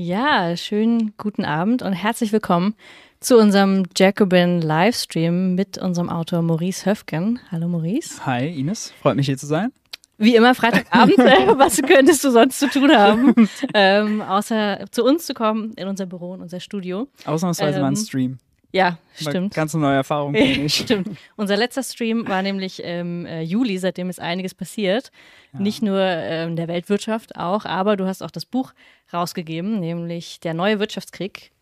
Ja, 0.00 0.56
schönen 0.56 1.12
guten 1.16 1.44
Abend 1.44 1.82
und 1.82 1.92
herzlich 1.92 2.30
willkommen 2.30 2.76
zu 3.18 3.36
unserem 3.36 3.82
Jacobin 3.96 4.62
Livestream 4.62 5.56
mit 5.56 5.76
unserem 5.76 6.08
Autor 6.08 6.40
Maurice 6.40 6.86
Höfgen. 6.86 7.40
Hallo 7.50 7.66
Maurice. 7.66 8.24
Hi 8.24 8.46
Ines, 8.46 8.92
freut 9.02 9.16
mich 9.16 9.26
hier 9.26 9.36
zu 9.36 9.46
sein. 9.46 9.72
Wie 10.16 10.36
immer 10.36 10.54
Freitagabend, 10.54 11.18
was 11.58 11.82
könntest 11.82 12.22
du 12.22 12.30
sonst 12.30 12.60
zu 12.60 12.70
tun 12.70 12.92
haben, 12.92 13.48
ähm, 13.74 14.22
außer 14.22 14.84
zu 14.92 15.02
uns 15.02 15.26
zu 15.26 15.34
kommen 15.34 15.72
in 15.72 15.88
unser 15.88 16.06
Büro, 16.06 16.32
in 16.32 16.42
unser 16.42 16.60
Studio. 16.60 17.08
Ausnahmsweise 17.24 17.78
ähm, 17.78 17.82
mal 17.82 17.88
ein 17.88 17.96
Stream. 17.96 18.38
Ja, 18.70 18.98
stimmt. 19.14 19.54
Ganz 19.54 19.74
eine 19.74 19.82
neue 19.82 19.96
Erfahrung 19.96 20.34
für 20.34 20.40
mich. 20.60 20.74
stimmt. 20.74 21.16
Unser 21.36 21.56
letzter 21.56 21.82
Stream 21.82 22.28
war 22.28 22.42
nämlich 22.42 22.82
im 22.82 23.24
äh, 23.24 23.40
Juli, 23.40 23.78
seitdem 23.78 24.10
ist 24.10 24.20
einiges 24.20 24.54
passiert. 24.54 25.10
Ja. 25.54 25.60
Nicht 25.60 25.82
nur 25.82 25.98
äh, 25.98 26.44
in 26.44 26.56
der 26.56 26.68
Weltwirtschaft 26.68 27.36
auch, 27.36 27.64
aber 27.64 27.96
du 27.96 28.06
hast 28.06 28.22
auch 28.22 28.30
das 28.30 28.44
Buch 28.44 28.72
rausgegeben, 29.12 29.80
nämlich 29.80 30.40
Der 30.40 30.52
neue 30.52 30.78
Wirtschaftskrieg. 30.80 31.52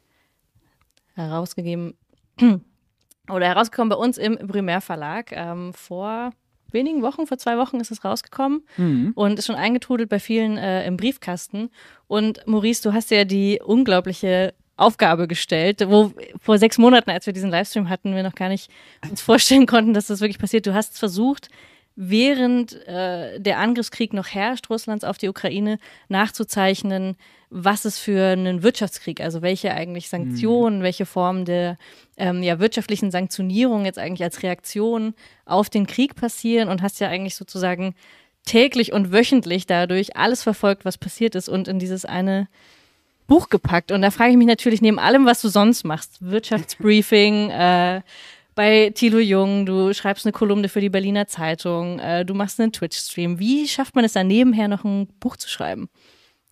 Herausgegeben 1.15 1.95
oder 3.30 3.47
herausgekommen 3.47 3.88
bei 3.88 3.97
uns 3.97 4.19
im 4.19 4.37
Primärverlag 4.37 5.33
ähm, 5.33 5.73
vor 5.73 6.33
wenigen 6.73 7.02
Wochen, 7.02 7.27
vor 7.27 7.38
zwei 7.38 7.57
Wochen 7.57 7.79
ist 7.80 7.91
es 7.91 8.05
rausgekommen 8.05 8.65
mhm. 8.77 9.13
und 9.15 9.38
ist 9.38 9.47
schon 9.47 9.55
eingetrudelt 9.55 10.09
bei 10.09 10.19
vielen 10.19 10.59
äh, 10.59 10.85
im 10.87 10.97
Briefkasten. 10.97 11.71
Und 12.09 12.47
Maurice, 12.47 12.83
du 12.83 12.93
hast 12.93 13.11
ja 13.11 13.25
die 13.25 13.61
unglaubliche 13.65 14.55
Aufgabe 14.77 15.27
gestellt, 15.27 15.85
wo 15.89 16.12
vor 16.41 16.59
sechs 16.59 16.79
Monaten, 16.79 17.11
als 17.11 17.27
wir 17.27 17.33
diesen 17.33 17.51
Livestream 17.51 17.89
hatten, 17.89 18.15
wir 18.15 18.23
noch 18.23 18.35
gar 18.35 18.48
nicht 18.48 18.71
uns 19.09 19.21
vorstellen 19.23 19.66
konnten, 19.66 19.95
dass 19.95 20.07
das 20.07 20.21
wirklich 20.21 20.39
passiert. 20.39 20.66
Du 20.66 20.75
hast 20.75 20.99
versucht, 20.99 21.49
während 21.97 22.75
äh, 22.87 23.41
der 23.41 23.59
Angriffskrieg 23.59 24.12
noch 24.12 24.29
herrscht, 24.29 24.69
Russlands 24.69 25.02
auf 25.02 25.16
die 25.16 25.29
Ukraine, 25.29 25.79
nachzuzeichnen, 26.09 27.16
was 27.49 27.87
es 27.87 27.99
für 27.99 28.32
einen 28.32 28.63
Wirtschaftskrieg, 28.63 29.23
also 29.23 29.41
welche 29.41 29.73
eigentlich 29.73 30.10
Sanktionen, 30.10 30.80
mhm. 30.80 30.82
welche 30.82 31.07
Formen 31.07 31.47
der 31.47 31.79
ähm, 32.19 32.43
ja, 32.43 32.59
wirtschaftlichen 32.59 33.10
Sanktionierung 33.10 33.87
jetzt 33.87 33.99
eigentlich 33.99 34.24
als 34.24 34.43
Reaktion 34.43 35.15
auf 35.47 35.71
den 35.71 35.87
Krieg 35.87 36.16
passieren 36.16 36.69
und 36.69 36.82
hast 36.82 37.01
ja 37.01 37.09
eigentlich 37.09 37.35
sozusagen 37.35 37.95
täglich 38.45 38.93
und 38.93 39.10
wöchentlich 39.10 39.66
dadurch 39.66 40.16
alles 40.16 40.43
verfolgt, 40.43 40.85
was 40.85 40.99
passiert 40.99 41.35
ist 41.35 41.49
und 41.49 41.66
in 41.66 41.79
dieses 41.79 42.04
eine 42.04 42.49
Buch 43.27 43.49
gepackt. 43.49 43.93
Und 43.93 44.02
da 44.02 44.10
frage 44.10 44.30
ich 44.30 44.37
mich 44.37 44.46
natürlich 44.46 44.82
neben 44.82 44.99
allem, 44.99 45.27
was 45.27 45.43
du 45.43 45.49
sonst 45.49 45.85
machst, 45.85 46.19
Wirtschaftsbriefing, 46.21 47.51
äh, 47.51 48.02
bei 48.55 48.91
Thilo 48.95 49.19
Jung, 49.19 49.66
du 49.66 49.93
schreibst 49.93 50.24
eine 50.24 50.32
Kolumne 50.32 50.69
für 50.69 50.80
die 50.80 50.88
Berliner 50.88 51.27
Zeitung, 51.27 51.99
äh, 51.99 52.24
du 52.24 52.32
machst 52.35 52.59
einen 52.59 52.73
Twitch-Stream. 52.73 53.38
Wie 53.38 53.69
schafft 53.69 53.95
man 53.95 54.04
es 54.04 54.15
dann 54.15 54.27
nebenher 54.27 54.66
noch 54.66 54.82
ein 54.82 55.09
Buch 55.21 55.37
zu 55.37 55.49
schreiben? 55.49 55.88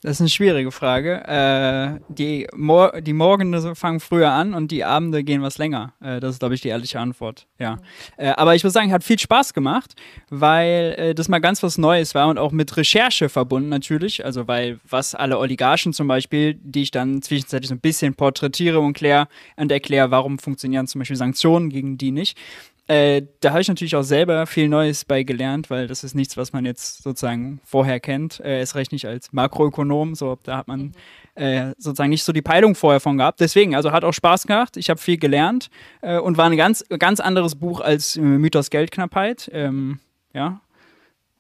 Das 0.04 0.18
ist 0.18 0.20
eine 0.20 0.28
schwierige 0.28 0.70
Frage. 0.70 1.26
Äh, 1.26 1.98
die, 2.12 2.46
Mor 2.54 3.00
die 3.00 3.14
Morgen 3.14 3.74
fangen 3.74 4.00
früher 4.00 4.30
an 4.32 4.52
und 4.52 4.70
die 4.70 4.84
Abende 4.84 5.24
gehen 5.24 5.40
was 5.40 5.56
länger. 5.56 5.94
Äh, 6.02 6.20
das 6.20 6.32
ist, 6.32 6.40
glaube 6.40 6.54
ich, 6.54 6.60
die 6.60 6.68
ehrliche 6.68 7.00
Antwort. 7.00 7.46
Ja. 7.58 7.78
Äh, 8.18 8.28
aber 8.28 8.54
ich 8.54 8.62
würde 8.62 8.72
sagen, 8.72 8.92
hat 8.92 9.02
viel 9.02 9.18
Spaß 9.18 9.54
gemacht, 9.54 9.94
weil 10.28 10.94
äh, 10.98 11.14
das 11.14 11.30
mal 11.30 11.38
ganz 11.38 11.62
was 11.62 11.78
Neues 11.78 12.14
war 12.14 12.28
und 12.28 12.36
auch 12.36 12.52
mit 12.52 12.76
Recherche 12.76 13.30
verbunden 13.30 13.70
natürlich. 13.70 14.26
Also, 14.26 14.46
weil 14.46 14.78
was 14.86 15.14
alle 15.14 15.38
Oligarchen 15.38 15.94
zum 15.94 16.06
Beispiel, 16.06 16.52
die 16.62 16.82
ich 16.82 16.90
dann 16.90 17.22
zwischenzeitlich 17.22 17.70
so 17.70 17.74
ein 17.74 17.80
bisschen 17.80 18.14
porträtiere 18.14 18.80
und, 18.80 18.92
klär, 18.92 19.26
und 19.56 19.72
erkläre, 19.72 20.10
warum 20.10 20.38
funktionieren 20.38 20.86
zum 20.86 20.98
Beispiel 20.98 21.16
Sanktionen 21.16 21.70
gegen 21.70 21.96
die 21.96 22.10
nicht. 22.10 22.36
Äh, 22.86 23.22
da 23.40 23.52
habe 23.52 23.62
ich 23.62 23.68
natürlich 23.68 23.96
auch 23.96 24.02
selber 24.02 24.46
viel 24.46 24.68
Neues 24.68 25.06
bei 25.06 25.22
gelernt, 25.22 25.70
weil 25.70 25.86
das 25.86 26.04
ist 26.04 26.14
nichts, 26.14 26.36
was 26.36 26.52
man 26.52 26.66
jetzt 26.66 27.02
sozusagen 27.02 27.60
vorher 27.64 27.98
kennt. 27.98 28.40
Äh, 28.40 28.60
es 28.60 28.74
reicht 28.74 28.92
nicht 28.92 29.06
als 29.06 29.32
Makroökonom, 29.32 30.14
so 30.14 30.36
da 30.42 30.58
hat 30.58 30.68
man 30.68 30.80
mhm. 30.80 30.92
äh, 31.42 31.72
sozusagen 31.78 32.10
nicht 32.10 32.24
so 32.24 32.32
die 32.32 32.42
Peilung 32.42 32.74
vorher 32.74 33.00
von 33.00 33.16
gehabt. 33.16 33.40
Deswegen, 33.40 33.74
also 33.74 33.90
hat 33.92 34.04
auch 34.04 34.12
Spaß 34.12 34.46
gemacht. 34.46 34.76
Ich 34.76 34.90
habe 34.90 35.00
viel 35.00 35.16
gelernt 35.16 35.70
äh, 36.02 36.18
und 36.18 36.36
war 36.36 36.44
ein 36.44 36.56
ganz 36.58 36.84
ganz 36.98 37.20
anderes 37.20 37.54
Buch 37.54 37.80
als 37.80 38.16
äh, 38.16 38.20
Mythos 38.20 38.68
Geldknappheit. 38.68 39.50
Ähm, 39.54 40.00
ja, 40.34 40.60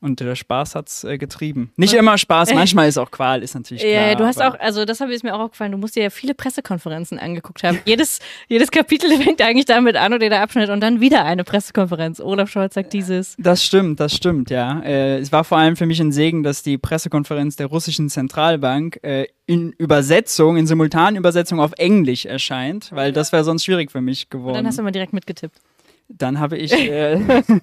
und 0.04 0.20
der 0.20 0.36
Spaß 0.36 0.74
hat's 0.74 1.02
äh, 1.02 1.16
getrieben. 1.16 1.72
Nicht 1.76 1.94
immer 1.94 2.18
Spaß, 2.18 2.52
manchmal 2.54 2.88
ist 2.88 2.98
auch 2.98 3.10
Qual, 3.10 3.42
ist 3.42 3.54
natürlich 3.54 3.82
klar. 3.82 4.08
Ja, 4.08 4.14
du 4.14 4.24
hast 4.24 4.40
auch, 4.40 4.58
also 4.60 4.84
das 4.84 5.00
habe 5.00 5.14
ich 5.14 5.22
mir 5.22 5.34
auch 5.34 5.40
aufgefallen, 5.40 5.72
du 5.72 5.78
musst 5.78 5.96
dir 5.96 6.02
ja 6.04 6.10
viele 6.10 6.34
Pressekonferenzen 6.34 7.18
angeguckt 7.18 7.62
haben. 7.62 7.80
jedes, 7.86 8.20
jedes 8.46 8.70
Kapitel 8.70 9.10
fängt 9.22 9.40
eigentlich 9.40 9.64
damit 9.64 9.96
an 9.96 10.12
oder 10.12 10.28
der 10.28 10.42
Abschnitt 10.42 10.68
und 10.68 10.80
dann 10.80 11.00
wieder 11.00 11.24
eine 11.24 11.42
Pressekonferenz. 11.42 12.20
Olaf 12.20 12.50
Scholz 12.50 12.74
sagt 12.74 12.92
dieses. 12.92 13.34
Das 13.38 13.64
stimmt, 13.64 13.98
das 13.98 14.14
stimmt, 14.14 14.50
ja. 14.50 14.80
Äh, 14.80 15.18
es 15.18 15.32
war 15.32 15.42
vor 15.44 15.58
allem 15.58 15.76
für 15.76 15.86
mich 15.86 16.00
ein 16.00 16.12
Segen, 16.12 16.42
dass 16.42 16.62
die 16.62 16.76
Pressekonferenz 16.76 17.56
der 17.56 17.66
russischen 17.66 18.10
Zentralbank 18.10 19.00
äh, 19.02 19.26
in 19.46 19.72
Übersetzung, 19.72 20.56
in 20.56 20.66
Simultanübersetzung 20.66 21.60
auf 21.60 21.72
Englisch 21.78 22.26
erscheint, 22.26 22.90
weil 22.92 23.12
das 23.12 23.32
wäre 23.32 23.44
sonst 23.44 23.64
schwierig 23.64 23.90
für 23.90 24.00
mich 24.00 24.28
geworden. 24.28 24.48
Und 24.50 24.54
dann 24.56 24.66
hast 24.66 24.78
du 24.78 24.82
mal 24.82 24.90
direkt 24.90 25.12
mitgetippt. 25.12 25.58
Dann 26.16 26.38
habe 26.38 26.56
ich 26.56 26.72
äh, 26.90 27.20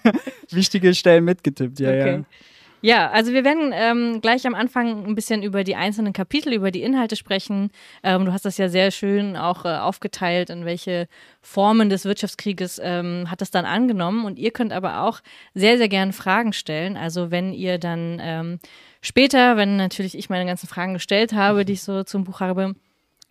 wichtige 0.49 0.93
Stellen 0.93 1.25
mitgetippt, 1.25 1.79
ja, 1.79 1.89
okay. 1.89 2.15
ja. 2.17 2.23
Ja, 2.83 3.11
also 3.11 3.31
wir 3.31 3.43
werden 3.43 3.71
ähm, 3.75 4.21
gleich 4.21 4.47
am 4.47 4.55
Anfang 4.55 5.05
ein 5.05 5.13
bisschen 5.13 5.43
über 5.43 5.63
die 5.63 5.75
einzelnen 5.75 6.13
Kapitel, 6.13 6.51
über 6.51 6.71
die 6.71 6.81
Inhalte 6.81 7.15
sprechen. 7.15 7.69
Ähm, 8.01 8.25
du 8.25 8.33
hast 8.33 8.43
das 8.43 8.57
ja 8.57 8.69
sehr 8.69 8.89
schön 8.89 9.37
auch 9.37 9.65
äh, 9.65 9.77
aufgeteilt, 9.77 10.49
in 10.49 10.65
welche 10.65 11.07
Formen 11.41 11.91
des 11.91 12.05
Wirtschaftskrieges 12.05 12.81
ähm, 12.83 13.29
hat 13.29 13.41
das 13.41 13.51
dann 13.51 13.65
angenommen. 13.65 14.25
Und 14.25 14.39
ihr 14.39 14.49
könnt 14.49 14.73
aber 14.73 15.03
auch 15.03 15.21
sehr, 15.53 15.77
sehr 15.77 15.89
gerne 15.89 16.11
Fragen 16.11 16.53
stellen. 16.53 16.97
Also 16.97 17.29
wenn 17.29 17.53
ihr 17.53 17.77
dann 17.77 18.19
ähm, 18.19 18.59
später, 19.01 19.57
wenn 19.57 19.77
natürlich 19.77 20.17
ich 20.17 20.31
meine 20.31 20.47
ganzen 20.47 20.67
Fragen 20.67 20.93
gestellt 20.93 21.33
habe, 21.33 21.65
die 21.65 21.73
ich 21.73 21.83
so 21.83 22.03
zum 22.03 22.23
Buch 22.23 22.39
habe, 22.39 22.73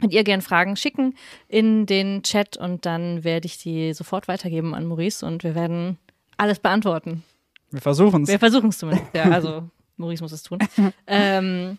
Könnt 0.01 0.13
ihr 0.13 0.25
gerne 0.25 0.43
Fragen 0.43 0.77
schicken 0.77 1.15
in 1.49 1.87
den 1.87 2.23
Chat 2.23 2.57
und 2.57 2.87
dann 2.87 3.25
werde 3.25 3.47
ich 3.47 3.59
die 3.59 3.93
sofort 3.93 4.29
weitergeben 4.29 4.75
an 4.75 4.87
Maurice 4.87 5.25
und 5.25 5.45
wir 5.45 5.55
werden 5.55 5.99
alles 6.37 6.59
beantworten. 6.59 7.23
Wir 7.71 7.81
versuchen 7.81 8.23
es. 8.23 8.29
Wir 8.29 8.39
versuchen 8.39 8.71
es 8.71 8.79
zumindest, 8.79 9.15
ja. 9.15 9.25
Also 9.25 9.69
Maurice 9.97 10.23
muss 10.23 10.33
es 10.33 10.43
tun. 10.43 10.59
ähm, 11.07 11.79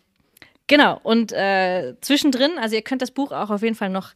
genau, 0.67 0.99
und 1.03 1.31
äh, 1.33 1.95
zwischendrin, 2.01 2.51
also 2.59 2.75
ihr 2.75 2.81
könnt 2.81 3.01
das 3.01 3.11
Buch 3.11 3.31
auch 3.31 3.49
auf 3.49 3.63
jeden 3.63 3.75
Fall 3.75 3.89
noch 3.89 4.13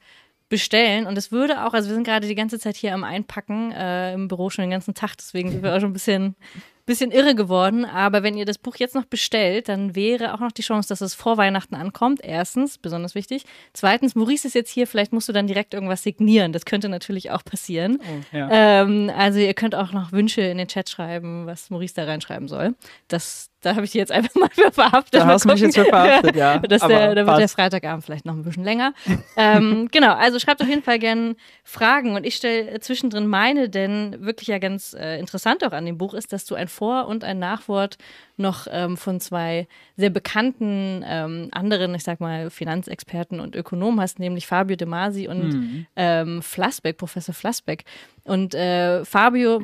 bestellen 0.48 1.08
und 1.08 1.18
es 1.18 1.32
würde 1.32 1.66
auch, 1.66 1.74
also 1.74 1.90
wir 1.90 1.96
sind 1.96 2.06
gerade 2.06 2.28
die 2.28 2.36
ganze 2.36 2.60
Zeit 2.60 2.76
hier 2.76 2.94
am 2.94 3.04
Einpacken 3.04 3.72
äh, 3.72 4.14
im 4.14 4.28
Büro 4.28 4.52
schon 4.52 4.64
den 4.64 4.72
ganzen 4.72 4.94
Tag, 4.94 5.18
deswegen 5.18 5.52
sind 5.52 5.64
wir 5.64 5.76
auch 5.76 5.80
schon 5.80 5.90
ein 5.90 5.94
bisschen 5.94 6.36
bisschen 6.86 7.12
irre 7.12 7.36
geworden, 7.36 7.86
aber 7.86 8.24
wenn 8.24 8.38
ihr 8.38 8.46
das 8.46 8.58
Buch 8.58 8.76
jetzt 8.76 8.96
noch 8.96 9.06
bestellt, 9.06 9.70
dann 9.70 9.96
wäre 9.96 10.34
auch 10.34 10.40
noch 10.40 10.52
die 10.52 10.62
Chance, 10.62 10.90
dass 10.90 11.02
es 11.02 11.16
vor 11.16 11.38
Weihnachten 11.38 11.76
ankommt. 11.76 12.22
Erstens, 12.24 12.78
besonders 12.78 13.16
wichtig. 13.16 13.44
Zweitens, 13.74 14.16
Maurice 14.16 14.48
ist 14.48 14.54
jetzt 14.54 14.72
hier, 14.72 14.86
vielleicht 14.86 15.12
musst 15.12 15.28
du 15.28 15.34
dann 15.34 15.48
direkt 15.48 15.74
irgendwas 15.74 16.04
signieren. 16.04 16.52
Das 16.54 16.66
könnte 16.66 16.90
natürlich 16.90 17.32
auch 17.32 17.44
passieren. 17.44 18.00
Oh, 18.02 18.38
ja. 18.38 18.82
ähm, 18.84 19.12
also 19.16 19.40
ihr 19.40 19.54
könnt 19.54 19.76
auch 19.76 19.92
noch 19.92 20.12
Wünsche 20.12 20.42
in 20.42 20.58
den 20.58 20.68
Chat 20.68 20.90
schreiben, 20.90 21.46
was 21.46 21.70
Maurice 21.70 21.96
da 21.96 22.06
reinschreiben 22.06 22.48
soll. 22.48 22.76
Das 23.08 23.50
da 23.66 23.76
habe 23.76 23.86
ich 23.86 23.92
dich 23.92 24.00
jetzt 24.00 24.12
einfach 24.12 24.36
mal 24.36 24.50
für 24.52 24.72
verhaftet. 24.72 25.22
Da 25.22 25.26
hast 25.26 25.46
du 25.46 25.50
mich 25.50 25.62
jetzt 25.62 25.76
für 25.76 25.86
verhaftet, 25.86 26.36
ja. 26.36 26.60
das 26.68 26.82
der, 26.82 27.16
da 27.16 27.26
wird 27.26 27.40
der 27.40 27.50
Freitagabend 27.50 28.06
vielleicht 28.06 28.26
noch 28.26 28.34
ein 28.34 28.44
bisschen 28.44 28.64
länger. 28.64 28.94
ähm, 29.36 29.88
genau, 29.92 30.14
also 30.14 30.40
schreibt 30.40 30.62
auf 30.62 30.68
jeden 30.68 30.84
Fall 30.84 31.00
gerne 31.00 31.36
Fragen 31.64 32.16
und 32.16 32.26
ich 32.26 32.36
stelle 32.36 32.80
zwischendrin 32.80 33.28
meine, 33.28 33.70
denn 33.70 34.18
wirklich 34.20 34.50
ja 34.50 34.60
ganz 34.60 34.94
äh, 34.94 35.20
interessant 35.20 35.64
auch 35.64 35.72
an 35.72 35.86
dem 35.86 35.98
Buch 35.98 36.14
ist, 36.14 36.32
dass 36.32 36.46
du 36.46 36.56
ein 36.56 36.68
Vor- 36.68 37.08
und 37.08 37.24
ein 37.24 37.40
Nachwort 37.40 37.98
noch 38.38 38.68
ähm, 38.70 38.98
von 38.98 39.20
zwei 39.20 39.68
sehr 39.98 40.10
bekannten 40.10 41.04
ähm, 41.08 41.50
anderen, 41.52 41.96
ich 41.96 42.04
sag 42.04 42.20
mal, 42.20 42.50
Finanzexperten 42.50 43.40
und 43.40 43.56
Ökonomen 43.56 44.02
hast, 44.02 44.20
nämlich 44.20 44.46
Fabio 44.46 44.76
De 44.76 44.88
Masi 44.88 45.28
und 45.28 45.50
mhm. 45.54 45.86
ähm, 45.96 46.42
Flassbeck, 46.42 46.98
Professor 46.98 47.34
Flassbeck. 47.34 47.86
Und 48.26 48.54
äh, 48.54 49.06
Fabio 49.06 49.62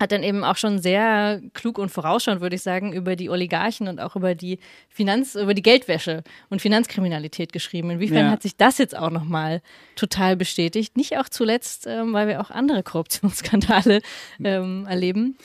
hat 0.00 0.12
dann 0.12 0.22
eben 0.22 0.44
auch 0.44 0.56
schon 0.56 0.78
sehr 0.78 1.40
klug 1.54 1.78
und 1.78 1.90
vorausschauend, 1.90 2.40
würde 2.40 2.56
ich 2.56 2.62
sagen, 2.62 2.92
über 2.92 3.16
die 3.16 3.30
Oligarchen 3.30 3.88
und 3.88 4.00
auch 4.00 4.16
über 4.16 4.34
die 4.34 4.58
Finanz, 4.88 5.34
über 5.34 5.54
die 5.54 5.62
Geldwäsche 5.62 6.22
und 6.50 6.62
Finanzkriminalität 6.62 7.52
geschrieben. 7.52 7.90
Inwiefern 7.90 8.26
ja. 8.26 8.30
hat 8.30 8.42
sich 8.42 8.56
das 8.56 8.78
jetzt 8.78 8.96
auch 8.96 9.10
nochmal 9.10 9.62
total 9.96 10.36
bestätigt? 10.36 10.96
Nicht 10.96 11.18
auch 11.18 11.28
zuletzt, 11.28 11.86
ähm, 11.86 12.12
weil 12.12 12.28
wir 12.28 12.40
auch 12.40 12.50
andere 12.50 12.82
Korruptionsskandale 12.82 14.00
ähm, 14.44 14.86
erleben. 14.88 15.36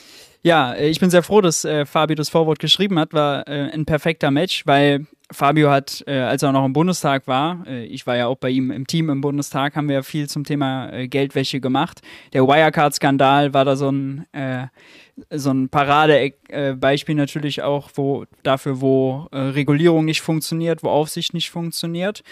Ja, 0.43 0.73
äh, 0.73 0.89
ich 0.89 0.99
bin 0.99 1.09
sehr 1.09 1.23
froh, 1.23 1.41
dass 1.41 1.65
äh, 1.65 1.85
Fabio 1.85 2.15
das 2.15 2.29
Vorwort 2.29 2.59
geschrieben 2.59 2.99
hat, 2.99 3.13
war 3.13 3.47
äh, 3.47 3.71
ein 3.71 3.85
perfekter 3.85 4.29
Match, 4.29 4.67
weil 4.67 5.07
Fabio 5.33 5.69
hat, 5.69 6.03
äh, 6.07 6.19
als 6.19 6.43
er 6.43 6.51
noch 6.51 6.65
im 6.65 6.73
Bundestag 6.73 7.27
war, 7.27 7.65
äh, 7.67 7.85
ich 7.85 8.07
war 8.07 8.15
ja 8.15 8.27
auch 8.27 8.37
bei 8.37 8.49
ihm 8.49 8.71
im 8.71 8.87
Team 8.87 9.09
im 9.09 9.21
Bundestag, 9.21 9.75
haben 9.75 9.89
wir 9.89 10.03
viel 10.03 10.29
zum 10.29 10.43
Thema 10.43 10.91
äh, 10.91 11.07
Geldwäsche 11.07 11.59
gemacht. 11.59 12.01
Der 12.33 12.47
Wirecard-Skandal 12.47 13.53
war 13.53 13.65
da 13.65 13.75
so 13.75 13.89
ein, 13.89 14.25
äh, 14.31 14.67
so 15.29 15.51
ein 15.51 15.69
Paradebeispiel 15.69 17.15
natürlich 17.15 17.61
auch 17.61 17.89
wo, 17.95 18.25
dafür, 18.43 18.81
wo 18.81 19.27
äh, 19.31 19.37
Regulierung 19.37 20.05
nicht 20.05 20.21
funktioniert, 20.21 20.83
wo 20.83 20.89
Aufsicht 20.89 21.33
nicht 21.33 21.49
funktioniert. 21.49 22.23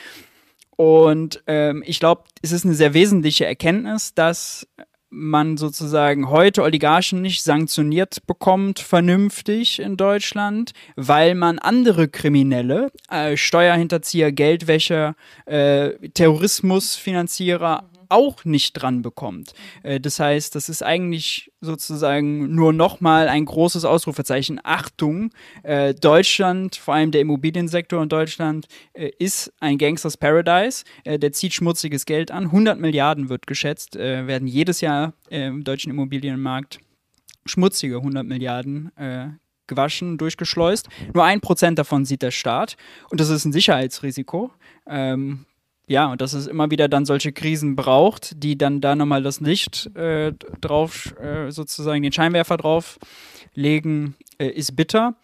Und 0.77 1.43
ähm, 1.47 1.83
ich 1.85 1.99
glaube, 1.99 2.23
es 2.41 2.51
ist 2.51 2.65
eine 2.65 2.73
sehr 2.73 2.93
wesentliche 2.93 3.45
Erkenntnis, 3.45 4.15
dass 4.15 4.67
man 5.11 5.57
sozusagen 5.57 6.29
heute 6.29 6.63
Oligarchen 6.63 7.21
nicht 7.21 7.43
sanktioniert 7.43 8.25
bekommt, 8.25 8.79
vernünftig 8.79 9.79
in 9.79 9.97
Deutschland, 9.97 10.71
weil 10.95 11.35
man 11.35 11.59
andere 11.59 12.07
Kriminelle, 12.07 12.91
äh, 13.09 13.35
Steuerhinterzieher, 13.35 14.31
Geldwäscher, 14.31 15.15
äh, 15.45 15.91
Terrorismusfinanzierer 16.13 17.90
auch 18.11 18.45
nicht 18.45 18.73
dran 18.73 19.01
bekommt. 19.01 19.53
Äh, 19.83 19.99
das 19.99 20.19
heißt, 20.19 20.53
das 20.55 20.69
ist 20.69 20.83
eigentlich 20.83 21.51
sozusagen 21.61 22.53
nur 22.53 22.73
nochmal 22.73 23.27
ein 23.27 23.45
großes 23.45 23.85
Ausrufezeichen. 23.85 24.59
Achtung, 24.63 25.31
äh, 25.63 25.93
Deutschland, 25.93 26.75
vor 26.75 26.93
allem 26.93 27.11
der 27.11 27.21
Immobiliensektor 27.21 28.01
in 28.03 28.09
Deutschland, 28.09 28.67
äh, 28.93 29.11
ist 29.17 29.53
ein 29.59 29.77
Gangsters 29.77 30.17
Paradise. 30.17 30.83
Der 31.05 31.31
zieht 31.31 31.53
schmutziges 31.53 32.05
Geld 32.05 32.31
an. 32.31 32.45
100 32.45 32.79
Milliarden 32.79 33.29
wird 33.29 33.47
geschätzt, 33.47 33.95
werden 33.95 34.47
jedes 34.47 34.81
Jahr 34.81 35.13
im 35.29 35.63
deutschen 35.63 35.91
Immobilienmarkt 35.91 36.79
schmutzige 37.45 37.97
100 37.97 38.25
Milliarden 38.25 38.91
gewaschen, 39.67 40.17
durchgeschleust. 40.17 40.89
Nur 41.13 41.23
ein 41.23 41.41
Prozent 41.41 41.79
davon 41.79 42.05
sieht 42.05 42.21
der 42.21 42.31
Staat. 42.31 42.75
Und 43.09 43.19
das 43.19 43.29
ist 43.29 43.45
ein 43.45 43.53
Sicherheitsrisiko. 43.53 44.51
Ähm, 44.87 45.45
ja, 45.91 46.09
und 46.09 46.21
dass 46.21 46.31
es 46.31 46.47
immer 46.47 46.71
wieder 46.71 46.87
dann 46.87 47.05
solche 47.05 47.33
Krisen 47.33 47.75
braucht, 47.75 48.41
die 48.41 48.57
dann 48.57 48.79
da 48.79 48.95
nochmal 48.95 49.23
das 49.23 49.41
Licht 49.41 49.93
äh, 49.95 50.31
drauf, 50.61 51.13
äh, 51.19 51.51
sozusagen 51.51 52.01
den 52.01 52.13
Scheinwerfer 52.13 52.55
drauf 52.55 52.97
legen, 53.53 54.15
äh, 54.37 54.47
ist 54.47 54.75
bitter. 54.75 55.15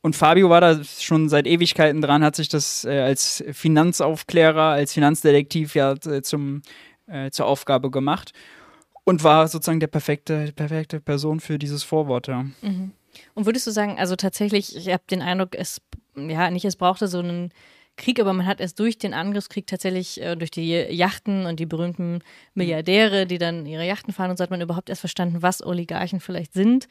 Und 0.00 0.16
Fabio 0.16 0.50
war 0.50 0.60
da 0.60 0.82
schon 0.82 1.28
seit 1.28 1.46
Ewigkeiten 1.46 2.02
dran, 2.02 2.24
hat 2.24 2.34
sich 2.34 2.48
das 2.48 2.84
äh, 2.84 2.98
als 2.98 3.44
Finanzaufklärer, 3.52 4.70
als 4.70 4.92
Finanzdetektiv 4.92 5.76
ja 5.76 5.92
äh, 5.92 6.20
zum, 6.22 6.62
äh, 7.06 7.30
zur 7.30 7.46
Aufgabe 7.46 7.90
gemacht 7.90 8.32
und 9.04 9.22
war 9.22 9.46
sozusagen 9.46 9.80
der 9.80 9.86
perfekte, 9.86 10.52
perfekte 10.52 11.00
Person 11.00 11.38
für 11.38 11.60
dieses 11.60 11.84
Vorwort. 11.84 12.26
Ja. 12.26 12.42
Mhm. 12.62 12.90
Und 13.34 13.46
würdest 13.46 13.68
du 13.68 13.70
sagen, 13.70 13.98
also 13.98 14.16
tatsächlich, 14.16 14.76
ich 14.76 14.88
habe 14.88 15.02
den 15.08 15.22
Eindruck, 15.22 15.54
es, 15.54 15.80
ja, 16.16 16.50
nicht, 16.50 16.64
es 16.64 16.76
brauchte 16.76 17.06
so 17.06 17.20
einen 17.20 17.52
Krieg, 17.98 18.18
aber 18.20 18.32
man 18.32 18.46
hat 18.46 18.60
erst 18.60 18.78
durch 18.78 18.96
den 18.96 19.12
Angriffskrieg 19.12 19.66
tatsächlich, 19.66 20.20
äh, 20.20 20.36
durch 20.36 20.50
die 20.50 20.72
Yachten 20.72 21.44
und 21.44 21.60
die 21.60 21.66
berühmten 21.66 22.20
Milliardäre, 22.54 23.26
die 23.26 23.38
dann 23.38 23.66
ihre 23.66 23.86
Yachten 23.86 24.14
fahren 24.14 24.30
und 24.30 24.38
so 24.38 24.42
hat 24.42 24.50
man 24.50 24.60
überhaupt 24.60 24.88
erst 24.88 25.00
verstanden, 25.00 25.42
was 25.42 25.64
Oligarchen 25.64 26.20
vielleicht 26.20 26.54
sind. 26.54 26.88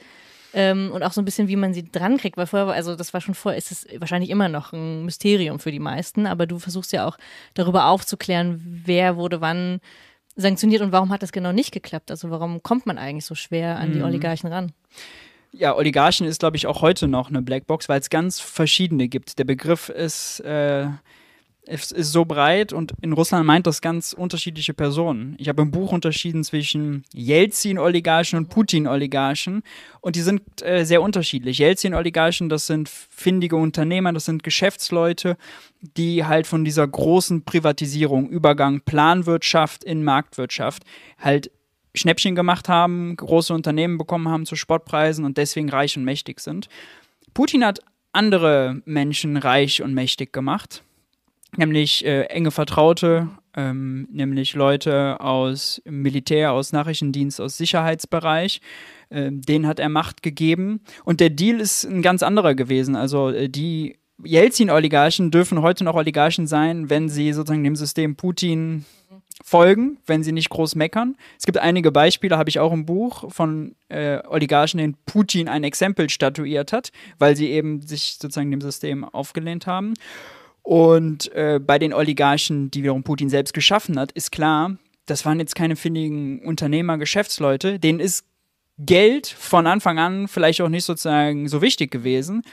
Ähm, 0.53 0.91
und 0.93 1.03
auch 1.03 1.11
so 1.11 1.21
ein 1.21 1.25
bisschen, 1.25 1.47
wie 1.47 1.55
man 1.55 1.73
sie 1.73 1.83
drankriegt, 1.83 2.37
weil 2.37 2.47
vorher, 2.47 2.73
also 2.73 2.95
das 2.95 3.13
war 3.13 3.21
schon 3.21 3.35
vorher, 3.35 3.57
ist 3.57 3.71
es 3.71 3.87
wahrscheinlich 3.99 4.29
immer 4.29 4.47
noch 4.47 4.71
ein 4.71 5.03
Mysterium 5.03 5.59
für 5.59 5.71
die 5.71 5.79
meisten, 5.79 6.25
aber 6.25 6.45
du 6.45 6.59
versuchst 6.59 6.93
ja 6.93 7.05
auch 7.05 7.17
darüber 7.53 7.87
aufzuklären, 7.87 8.81
wer 8.85 9.17
wurde 9.17 9.41
wann 9.41 9.81
sanktioniert 10.35 10.81
und 10.81 10.91
warum 10.91 11.09
hat 11.09 11.23
das 11.23 11.31
genau 11.31 11.51
nicht 11.51 11.71
geklappt? 11.71 12.11
Also 12.11 12.29
warum 12.29 12.63
kommt 12.63 12.85
man 12.85 12.97
eigentlich 12.97 13.25
so 13.25 13.35
schwer 13.35 13.77
an 13.77 13.91
die 13.91 13.99
mhm. 13.99 14.05
Oligarchen 14.05 14.51
ran? 14.51 14.71
Ja, 15.57 15.75
Oligarchen 15.75 16.27
ist, 16.27 16.39
glaube 16.39 16.57
ich, 16.57 16.67
auch 16.67 16.81
heute 16.81 17.07
noch 17.07 17.29
eine 17.29 17.41
Blackbox, 17.41 17.89
weil 17.89 17.99
es 17.99 18.09
ganz 18.09 18.39
verschiedene 18.39 19.07
gibt. 19.07 19.39
Der 19.39 19.43
Begriff 19.43 19.89
ist, 19.89 20.39
äh, 20.41 20.87
ist, 21.65 21.91
ist, 21.91 22.11
so 22.11 22.25
breit 22.25 22.71
und 22.71 22.93
in 23.01 23.13
Russland 23.13 23.45
meint 23.45 23.67
das 23.67 23.81
ganz 23.81 24.13
unterschiedliche 24.13 24.73
Personen. 24.73 25.35
Ich 25.37 25.49
habe 25.49 25.61
im 25.63 25.71
Buch 25.71 25.91
unterschieden 25.91 26.43
zwischen 26.43 27.03
Jelzin-Oligarchen 27.13 28.37
und 28.37 28.49
Putin-Oligarchen 28.49 29.63
und 29.99 30.15
die 30.15 30.21
sind 30.21 30.41
äh, 30.61 30.85
sehr 30.85 31.01
unterschiedlich. 31.01 31.57
Jelzin-Oligarchen, 31.57 32.49
das 32.49 32.67
sind 32.67 32.87
findige 32.89 33.57
Unternehmer, 33.57 34.13
das 34.13 34.25
sind 34.25 34.43
Geschäftsleute, 34.43 35.37
die 35.81 36.25
halt 36.25 36.47
von 36.47 36.63
dieser 36.63 36.87
großen 36.87 37.43
Privatisierung, 37.43 38.29
Übergang 38.29 38.81
Planwirtschaft 38.81 39.83
in 39.83 40.03
Marktwirtschaft 40.03 40.83
halt 41.19 41.51
Schnäppchen 41.97 42.35
gemacht 42.35 42.69
haben, 42.69 43.15
große 43.15 43.53
Unternehmen 43.53 43.97
bekommen 43.97 44.29
haben 44.29 44.45
zu 44.45 44.55
Spottpreisen 44.55 45.25
und 45.25 45.37
deswegen 45.37 45.69
reich 45.69 45.97
und 45.97 46.03
mächtig 46.03 46.39
sind. 46.39 46.67
Putin 47.33 47.65
hat 47.65 47.79
andere 48.13 48.81
Menschen 48.85 49.37
reich 49.37 49.81
und 49.81 49.93
mächtig 49.93 50.33
gemacht, 50.33 50.83
nämlich 51.55 52.05
äh, 52.05 52.23
enge 52.23 52.51
Vertraute, 52.51 53.29
ähm, 53.55 54.07
nämlich 54.11 54.53
Leute 54.53 55.19
aus 55.19 55.81
Militär, 55.85 56.51
aus 56.51 56.71
Nachrichtendienst, 56.71 57.41
aus 57.41 57.57
Sicherheitsbereich. 57.57 58.61
Äh, 59.09 59.29
denen 59.31 59.67
hat 59.67 59.79
er 59.79 59.89
Macht 59.89 60.21
gegeben. 60.21 60.81
Und 61.05 61.19
der 61.19 61.29
Deal 61.29 61.61
ist 61.61 61.85
ein 61.85 62.01
ganz 62.01 62.23
anderer 62.23 62.55
gewesen. 62.55 62.95
Also 62.95 63.29
äh, 63.29 63.49
die 63.49 63.97
Jelzin-Oligarchen 64.23 65.31
dürfen 65.31 65.61
heute 65.61 65.83
noch 65.83 65.95
Oligarchen 65.95 66.47
sein, 66.47 66.89
wenn 66.89 67.07
sie 67.07 67.31
sozusagen 67.33 67.63
dem 67.63 67.75
System 67.75 68.15
Putin 68.15 68.85
folgen, 69.43 69.97
wenn 70.05 70.23
sie 70.23 70.31
nicht 70.31 70.49
groß 70.49 70.75
meckern. 70.75 71.15
Es 71.37 71.45
gibt 71.45 71.57
einige 71.57 71.91
Beispiele, 71.91 72.37
habe 72.37 72.49
ich 72.49 72.59
auch 72.59 72.73
im 72.73 72.85
Buch, 72.85 73.31
von 73.31 73.75
äh, 73.89 74.19
Oligarchen, 74.27 74.79
denen 74.79 74.97
Putin 75.05 75.47
ein 75.47 75.63
Exempel 75.63 76.09
statuiert 76.09 76.73
hat, 76.73 76.91
weil 77.19 77.35
sie 77.35 77.49
eben 77.49 77.81
sich 77.81 78.17
sozusagen 78.19 78.51
dem 78.51 78.61
System 78.61 79.03
aufgelehnt 79.05 79.67
haben. 79.67 79.93
Und 80.63 81.31
äh, 81.33 81.59
bei 81.65 81.79
den 81.79 81.93
Oligarchen, 81.93 82.71
die 82.71 82.83
wiederum 82.83 83.03
Putin 83.03 83.29
selbst 83.29 83.53
geschaffen 83.53 83.97
hat, 83.97 84.11
ist 84.11 84.31
klar, 84.31 84.75
das 85.05 85.25
waren 85.25 85.39
jetzt 85.39 85.55
keine 85.55 85.75
findigen 85.75 86.39
Unternehmer, 86.41 86.97
Geschäftsleute, 86.97 87.79
denen 87.79 87.99
ist 87.99 88.25
Geld 88.79 89.27
von 89.27 89.65
Anfang 89.65 89.97
an 89.97 90.27
vielleicht 90.27 90.61
auch 90.61 90.69
nicht 90.69 90.83
sozusagen 90.83 91.47
so 91.47 91.61
wichtig 91.61 91.89
gewesen. 91.89 92.43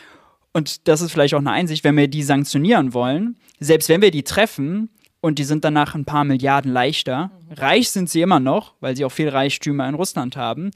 Und 0.53 0.87
das 0.87 1.01
ist 1.01 1.11
vielleicht 1.11 1.35
auch 1.35 1.41
eine 1.41 1.51
Einsicht, 1.51 1.83
wenn 1.83 1.97
wir 1.97 2.09
die 2.09 2.23
sanktionieren 2.23 2.95
wollen, 2.95 3.37
selbst 3.59 3.89
wenn 3.89 4.01
wir 4.01 4.13
die 4.13 4.23
treffen, 4.23 4.91
und 5.25 5.39
die 5.39 5.45
sind 5.45 5.65
danach 5.65 5.95
ein 5.95 6.05
paar 6.05 6.25
Milliarden 6.25 6.71
leichter. 6.71 7.31
Mhm. 7.49 7.55
Reich 7.55 7.89
sind 7.89 8.11
sie 8.11 8.21
immer 8.21 8.41
noch, 8.41 8.75
weil 8.81 8.95
sie 8.95 9.07
auch 9.07 9.13
viel 9.13 9.31
Reichtümer 9.31 9.89
in 9.89 9.95
Russland 9.95 10.37
haben. 10.37 10.71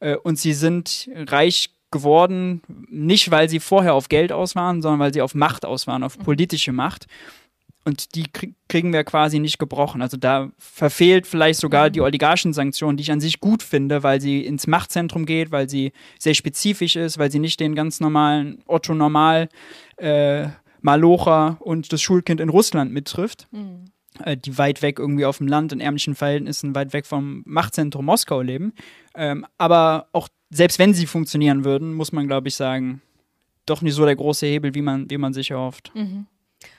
Äh, 0.00 0.16
und 0.16 0.38
sie 0.38 0.52
sind 0.52 1.08
reich 1.14 1.70
geworden, 1.90 2.60
nicht 2.90 3.30
weil 3.30 3.48
sie 3.48 3.60
vorher 3.60 3.94
auf 3.94 4.10
Geld 4.10 4.30
aus 4.30 4.54
waren, 4.56 4.82
sondern 4.82 5.00
weil 5.00 5.14
sie 5.14 5.22
auf 5.22 5.34
Macht 5.34 5.64
aus 5.64 5.86
waren, 5.86 6.02
auf 6.02 6.18
mhm. 6.18 6.24
politische 6.24 6.70
Macht. 6.70 7.06
Und 7.86 8.14
die 8.14 8.24
kriegen 8.68 8.92
wir 8.92 9.04
quasi 9.04 9.38
nicht 9.38 9.58
gebrochen. 9.58 10.02
Also 10.02 10.18
da 10.18 10.50
verfehlt 10.58 11.26
vielleicht 11.26 11.60
sogar 11.60 11.88
die 11.88 12.00
mhm. 12.00 12.04
Oligarchensanktion, 12.04 12.98
die 12.98 13.04
ich 13.04 13.12
an 13.12 13.20
sich 13.20 13.40
gut 13.40 13.62
finde, 13.62 14.02
weil 14.02 14.20
sie 14.20 14.44
ins 14.44 14.66
Machtzentrum 14.66 15.24
geht, 15.24 15.50
weil 15.50 15.70
sie 15.70 15.92
sehr 16.18 16.34
spezifisch 16.34 16.96
ist, 16.96 17.16
weil 17.16 17.30
sie 17.30 17.38
nicht 17.38 17.58
den 17.58 17.74
ganz 17.74 18.00
normalen 18.00 18.62
Otto 18.66 18.94
Normal 18.94 19.48
äh, 19.96 20.48
Malocher 20.82 21.56
und 21.60 21.90
das 21.94 22.02
Schulkind 22.02 22.42
in 22.42 22.50
Russland 22.50 22.92
mittrifft. 22.92 23.48
Mhm. 23.50 23.86
Äh, 24.22 24.36
die 24.36 24.56
weit 24.58 24.82
weg 24.82 24.98
irgendwie 24.98 25.24
auf 25.24 25.38
dem 25.38 25.48
Land 25.48 25.72
in 25.72 25.80
ärmlichen 25.80 26.14
Verhältnissen, 26.14 26.74
weit 26.74 26.92
weg 26.92 27.06
vom 27.06 27.42
Machtzentrum 27.46 28.04
Moskau 28.04 28.40
leben. 28.42 28.72
Ähm, 29.14 29.44
aber 29.58 30.08
auch 30.12 30.28
selbst 30.50 30.78
wenn 30.78 30.94
sie 30.94 31.06
funktionieren 31.06 31.64
würden, 31.64 31.94
muss 31.94 32.12
man, 32.12 32.26
glaube 32.26 32.48
ich, 32.48 32.54
sagen, 32.54 33.02
doch 33.66 33.82
nicht 33.82 33.94
so 33.94 34.04
der 34.04 34.16
große 34.16 34.46
Hebel, 34.46 34.74
wie 34.74 34.82
man, 34.82 35.10
wie 35.10 35.18
man 35.18 35.32
sich 35.32 35.50
erhofft. 35.50 35.90
Mhm. 35.94 36.26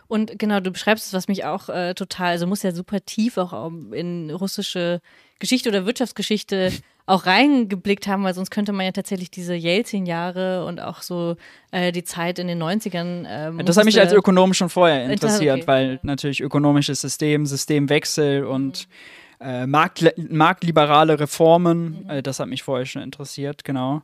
Und 0.07 0.37
genau, 0.37 0.59
du 0.59 0.71
beschreibst 0.71 1.07
es, 1.07 1.13
was 1.13 1.27
mich 1.27 1.45
auch 1.45 1.69
äh, 1.69 1.93
total, 1.93 2.31
also 2.31 2.47
muss 2.47 2.63
ja 2.63 2.71
super 2.71 3.03
tief 3.03 3.37
auch 3.37 3.71
in 3.91 4.29
russische 4.29 5.01
Geschichte 5.39 5.69
oder 5.69 5.85
Wirtschaftsgeschichte 5.85 6.71
auch 7.07 7.25
reingeblickt 7.25 8.07
haben, 8.07 8.23
weil 8.23 8.33
sonst 8.33 8.49
könnte 8.49 8.71
man 8.71 8.85
ja 8.85 8.91
tatsächlich 8.91 9.29
diese 9.29 9.53
Jelzin-Jahre 9.53 10.65
und 10.65 10.79
auch 10.79 11.01
so 11.01 11.35
äh, 11.71 11.91
die 11.91 12.03
Zeit 12.03 12.39
in 12.39 12.47
den 12.47 12.61
90ern. 12.61 13.25
Ähm, 13.27 13.65
das 13.65 13.77
hat 13.77 13.85
mich 13.85 13.99
als 13.99 14.11
Ökonom 14.11 14.53
schon 14.53 14.69
vorher 14.69 15.09
interessiert, 15.09 15.57
okay. 15.57 15.67
weil 15.67 15.99
natürlich 16.01 16.41
ökonomisches 16.41 17.01
System, 17.01 17.45
Systemwechsel 17.45 18.45
und 18.45 18.87
mhm. 19.39 19.45
äh, 19.45 19.67
Markt, 19.67 20.13
marktliberale 20.17 21.19
Reformen, 21.19 22.03
mhm. 22.03 22.09
äh, 22.09 22.23
das 22.23 22.39
hat 22.39 22.47
mich 22.47 22.63
vorher 22.63 22.85
schon 22.85 23.03
interessiert, 23.03 23.63
genau. 23.63 24.01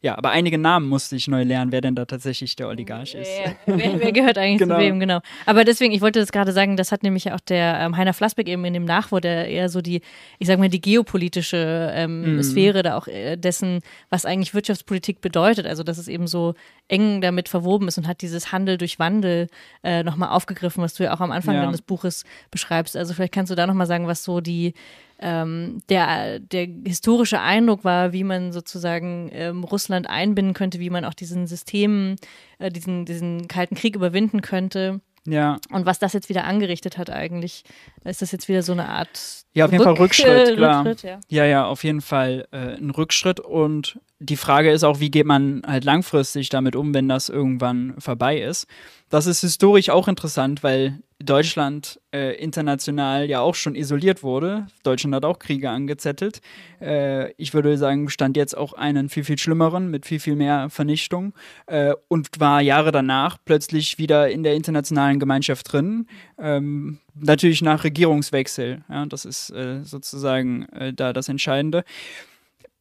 Ja, 0.00 0.16
aber 0.16 0.30
einige 0.30 0.58
Namen 0.58 0.88
musste 0.88 1.16
ich 1.16 1.26
neu 1.26 1.42
lernen, 1.42 1.72
wer 1.72 1.80
denn 1.80 1.96
da 1.96 2.04
tatsächlich 2.04 2.54
der 2.54 2.68
Oligarch 2.68 3.14
ist. 3.14 3.30
Ja, 3.44 3.52
wer, 3.66 3.98
wer, 3.98 4.12
gehört 4.12 4.38
eigentlich 4.38 4.58
genau. 4.58 4.76
zu 4.76 4.80
wem, 4.80 5.00
genau. 5.00 5.20
Aber 5.44 5.64
deswegen, 5.64 5.92
ich 5.92 6.00
wollte 6.00 6.20
das 6.20 6.30
gerade 6.30 6.52
sagen, 6.52 6.76
das 6.76 6.92
hat 6.92 7.02
nämlich 7.02 7.32
auch 7.32 7.40
der 7.40 7.80
ähm, 7.80 7.96
Heiner 7.96 8.14
Flassbeck 8.14 8.46
eben 8.46 8.64
in 8.64 8.74
dem 8.74 8.84
Nachwort, 8.84 9.24
der 9.24 9.48
eher 9.48 9.68
so 9.68 9.80
die, 9.80 10.02
ich 10.38 10.46
sag 10.46 10.60
mal, 10.60 10.68
die 10.68 10.80
geopolitische 10.80 11.90
ähm, 11.94 12.36
mm. 12.36 12.42
Sphäre 12.44 12.84
da 12.84 12.96
auch 12.96 13.08
äh, 13.08 13.36
dessen, 13.36 13.80
was 14.08 14.24
eigentlich 14.24 14.54
Wirtschaftspolitik 14.54 15.20
bedeutet. 15.20 15.66
Also, 15.66 15.82
dass 15.82 15.98
es 15.98 16.06
eben 16.06 16.28
so 16.28 16.54
eng 16.86 17.20
damit 17.20 17.48
verwoben 17.48 17.88
ist 17.88 17.98
und 17.98 18.06
hat 18.06 18.22
dieses 18.22 18.52
Handel 18.52 18.78
durch 18.78 19.00
Wandel 19.00 19.48
äh, 19.82 20.04
nochmal 20.04 20.28
aufgegriffen, 20.28 20.80
was 20.80 20.94
du 20.94 21.02
ja 21.02 21.12
auch 21.12 21.20
am 21.20 21.32
Anfang 21.32 21.56
ja. 21.56 21.62
deines 21.62 21.82
Buches 21.82 22.24
beschreibst. 22.52 22.96
Also, 22.96 23.14
vielleicht 23.14 23.34
kannst 23.34 23.50
du 23.50 23.56
da 23.56 23.66
nochmal 23.66 23.88
sagen, 23.88 24.06
was 24.06 24.22
so 24.22 24.40
die 24.40 24.74
ähm, 25.20 25.82
der, 25.88 26.38
der 26.38 26.68
historische 26.84 27.40
Eindruck 27.40 27.84
war, 27.84 28.12
wie 28.12 28.24
man 28.24 28.52
sozusagen 28.52 29.30
ähm, 29.32 29.64
Russland 29.64 30.08
einbinden 30.08 30.54
könnte, 30.54 30.78
wie 30.78 30.90
man 30.90 31.04
auch 31.04 31.14
diesen 31.14 31.46
Systemen, 31.46 32.16
äh, 32.58 32.70
diesen, 32.70 33.04
diesen 33.04 33.48
Kalten 33.48 33.74
Krieg 33.74 33.96
überwinden 33.96 34.42
könnte. 34.42 35.00
Ja. 35.26 35.58
Und 35.70 35.84
was 35.84 35.98
das 35.98 36.12
jetzt 36.12 36.28
wieder 36.28 36.44
angerichtet 36.44 36.96
hat 36.96 37.10
eigentlich, 37.10 37.64
ist 38.04 38.22
das 38.22 38.32
jetzt 38.32 38.48
wieder 38.48 38.62
so 38.62 38.72
eine 38.72 38.88
Art 38.88 39.44
Ja, 39.52 39.66
auf 39.66 39.72
jeden 39.72 39.84
Rück 39.84 39.96
Fall 39.96 40.04
Rückschritt, 40.04 40.56
klar. 40.56 40.84
Rückschritt, 40.84 41.02
ja. 41.02 41.20
ja. 41.28 41.44
ja, 41.44 41.66
auf 41.66 41.84
jeden 41.84 42.00
Fall 42.00 42.46
äh, 42.50 42.76
ein 42.76 42.90
Rückschritt 42.90 43.40
und 43.40 43.98
die 44.20 44.36
Frage 44.36 44.70
ist 44.70 44.84
auch, 44.84 45.00
wie 45.00 45.10
geht 45.10 45.26
man 45.26 45.62
halt 45.66 45.84
langfristig 45.84 46.48
damit 46.48 46.74
um, 46.74 46.94
wenn 46.94 47.08
das 47.08 47.28
irgendwann 47.28 47.94
vorbei 47.98 48.40
ist. 48.40 48.66
Das 49.10 49.26
ist 49.26 49.42
historisch 49.42 49.90
auch 49.90 50.08
interessant, 50.08 50.62
weil 50.62 50.98
Deutschland 51.20 52.00
äh, 52.14 52.36
international 52.36 53.28
ja 53.28 53.40
auch 53.40 53.56
schon 53.56 53.74
isoliert 53.74 54.22
wurde. 54.22 54.68
Deutschland 54.84 55.16
hat 55.16 55.24
auch 55.24 55.40
Kriege 55.40 55.68
angezettelt. 55.68 56.40
Äh, 56.80 57.32
ich 57.32 57.54
würde 57.54 57.76
sagen, 57.76 58.08
stand 58.08 58.36
jetzt 58.36 58.56
auch 58.56 58.72
einen 58.72 59.08
viel, 59.08 59.24
viel 59.24 59.36
schlimmeren 59.36 59.90
mit 59.90 60.06
viel, 60.06 60.20
viel 60.20 60.36
mehr 60.36 60.70
Vernichtung 60.70 61.34
äh, 61.66 61.92
und 62.06 62.38
war 62.38 62.60
Jahre 62.60 62.92
danach 62.92 63.36
plötzlich 63.44 63.98
wieder 63.98 64.30
in 64.30 64.44
der 64.44 64.54
internationalen 64.54 65.18
Gemeinschaft 65.18 65.72
drin. 65.72 66.06
Ähm, 66.38 67.00
natürlich 67.14 67.62
nach 67.62 67.82
Regierungswechsel. 67.82 68.84
Ja, 68.88 69.04
das 69.06 69.24
ist 69.24 69.50
äh, 69.50 69.82
sozusagen 69.82 70.66
äh, 70.68 70.92
da 70.92 71.12
das 71.12 71.28
Entscheidende. 71.28 71.82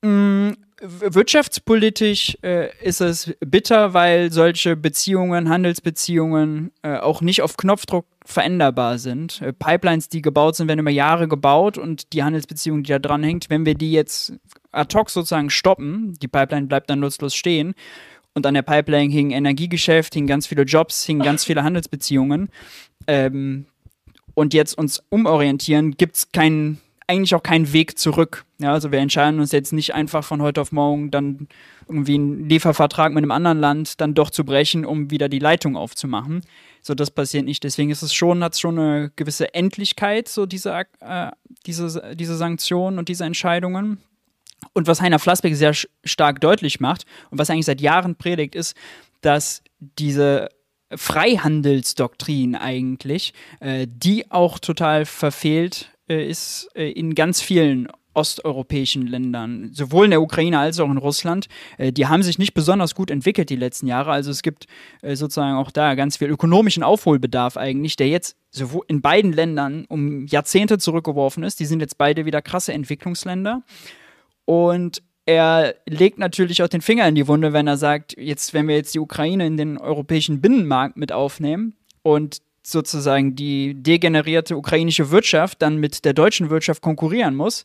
Mm, 0.01 0.51
wirtschaftspolitisch 0.80 2.38
äh, 2.44 2.70
ist 2.84 3.01
es 3.01 3.34
bitter, 3.39 3.94
weil 3.94 4.32
solche 4.32 4.75
Beziehungen, 4.75 5.50
Handelsbeziehungen 5.50 6.72
äh, 6.84 6.98
auch 6.98 7.22
nicht 7.22 7.42
auf 7.42 7.58
Knopfdruck 7.58 8.06
veränderbar 8.24 9.00
sind. 9.00 9.42
Äh, 9.42 9.54
Pipelines, 9.54 10.10
die 10.10 10.22
gebaut 10.22 10.56
sind, 10.56 10.68
werden 10.68 10.82
über 10.82 10.92
Jahre 10.92 11.27
gebaut 11.27 11.77
und 11.77 12.13
die 12.13 12.24
Handelsbeziehung, 12.24 12.84
die 12.84 12.92
da 12.92 13.00
dran 13.00 13.24
hängt, 13.24 13.50
wenn 13.50 13.66
wir 13.66 13.74
die 13.75 13.92
jetzt 13.92 14.34
ad 14.72 14.96
hoc 14.96 15.10
sozusagen 15.10 15.50
stoppen, 15.50 16.13
die 16.22 16.27
Pipeline 16.27 16.68
bleibt 16.68 16.89
dann 16.89 17.00
nutzlos 17.00 17.34
stehen 17.34 17.74
und 18.38 18.46
an 18.46 18.54
der 18.54 18.62
Pipeline 18.62 19.12
hing 19.12 19.32
Energiegeschäft, 19.32 20.13
hingen 20.13 20.27
ganz 20.27 20.46
viele 20.46 20.62
Jobs, 20.62 21.04
hingen 21.04 21.24
ganz 21.24 21.44
viele 21.44 21.63
Handelsbeziehungen. 21.63 22.50
Ähm, 23.08 23.66
und 24.36 24.54
jetzt 24.54 24.77
uns 24.77 25.01
umorientieren, 25.10 25.98
gibt 25.98 26.18
es 26.18 26.32
keinen 26.32 26.80
eigentlich 27.08 27.36
auch 27.36 27.44
keinen 27.44 27.72
Weg 27.72 27.98
zurück. 27.98 28.46
Ja, 28.60 28.74
also 28.74 28.92
wir 28.92 29.00
entscheiden 29.00 29.40
uns 29.40 29.52
jetzt 29.54 29.72
nicht 29.72 29.94
einfach 29.94 30.24
von 30.24 30.42
heute 30.42 30.62
auf 30.62 30.72
morgen 30.74 31.10
dann 31.10 31.48
irgendwie 31.88 32.16
einen 32.16 32.50
Liefervertrag 32.50 33.14
mit 33.14 33.24
einem 33.24 33.32
anderen 33.32 33.60
Land 33.60 34.02
dann 34.02 34.14
doch 34.14 34.30
zu 34.30 34.44
brechen, 34.44 34.86
um 34.86 35.10
wieder 35.10 35.30
die 35.30 35.40
Leitung 35.40 35.78
aufzumachen. 35.78 36.42
So, 36.82 36.94
das 36.94 37.12
passiert 37.12 37.46
nicht. 37.46 37.64
Deswegen 37.64 37.92
ist 37.92 38.02
es 38.02 38.14
schon, 38.14 38.44
hat 38.44 38.54
es 38.54 38.60
schon 38.60 38.78
eine 38.78 39.12
gewisse 39.16 39.54
Endlichkeit, 39.54 40.28
so 40.28 40.46
diese, 40.46 40.86
äh, 41.00 41.32
diese, 41.66 42.16
diese 42.16 42.36
Sanktionen 42.36 43.00
und 43.00 43.08
diese 43.08 43.24
Entscheidungen. 43.24 44.00
Und 44.74 44.88
was 44.88 45.02
Heiner 45.02 45.20
Flassbeck 45.20 45.56
sehr 45.56 45.74
stark 46.04 46.42
deutlich 46.42 46.80
macht 46.80 47.06
und 47.30 47.38
was 47.38 47.50
eigentlich 47.50 47.68
seit 47.68 47.80
Jahren 47.80 48.16
predigt, 48.16 48.56
ist, 48.56 48.76
dass 49.22 49.62
diese 49.80 50.50
Freihandelsdoktrin 50.94 52.56
eigentlich, 52.56 53.34
äh, 53.60 53.88
die 53.90 54.32
auch 54.32 54.60
total 54.60 55.06
verfehlt 55.06 55.92
ist 56.08 56.70
äh, 56.76 56.90
in 56.92 57.16
ganz 57.16 57.42
vielen 57.42 57.88
osteuropäischen 58.18 59.06
Ländern, 59.06 59.70
sowohl 59.74 60.06
in 60.06 60.12
der 60.12 60.22
Ukraine 60.22 60.58
als 60.58 60.80
auch 60.80 60.90
in 60.90 60.98
Russland, 60.98 61.48
äh, 61.78 61.94
die 61.94 62.08
haben 62.08 62.24
sich 62.24 62.40
nicht 62.40 62.56
besonders 62.56 62.96
gut 62.96 63.12
entwickelt 63.12 63.50
die 63.52 63.56
letzten 63.56 63.86
Jahre. 63.86 64.12
Also 64.12 64.32
es 64.32 64.42
gibt 64.42 64.66
äh, 65.04 65.16
sozusagen 65.16 65.56
auch 65.56 65.70
da 65.70 65.94
ganz 65.94 66.18
viel 66.18 66.30
ökonomischen 66.30 66.82
Aufholbedarf 66.82 67.58
eigentlich, 67.58 67.96
der 67.96 68.10
jetzt 68.10 68.36
sowohl 68.50 68.86
in 68.88 69.02
beiden 69.02 69.34
Ländern 69.34 69.86
um 69.88 70.26
Jahrzehnte 70.26 70.80
zurückgeworfen 70.80 71.44
ist. 71.44 71.60
Die 71.60 71.66
sind 71.66 71.80
jetzt 71.80 72.00
beide 72.00 72.26
wieder 72.26 72.42
krasse 72.42 72.74
Entwicklungsländer. 72.74 73.62
Und 74.46 75.04
er 75.28 75.76
legt 75.88 76.18
natürlich 76.18 76.64
auch 76.64 76.70
den 76.70 76.82
Finger 76.82 77.08
in 77.08 77.14
die 77.14 77.28
Wunde, 77.28 77.54
wenn 77.54 77.68
er 77.68 77.78
sagt, 77.78 78.18
jetzt, 78.18 78.54
wenn 78.54 78.68
wir 78.68 78.78
jetzt 78.78 78.96
die 78.96 79.00
Ukraine 79.00 79.46
in 79.46 79.58
den 79.58 79.78
europäischen 79.78 80.42
Binnenmarkt 80.42 80.98
mit 80.98 81.12
aufnehmen 81.12 81.76
und 82.02 82.42
sozusagen 82.70 83.36
die 83.36 83.74
degenerierte 83.76 84.58
ukrainische 84.58 85.10
Wirtschaft 85.12 85.62
dann 85.62 85.78
mit 85.78 86.04
der 86.04 86.14
deutschen 86.14 86.50
Wirtschaft 86.50 86.82
konkurrieren 86.82 87.36
muss, 87.36 87.64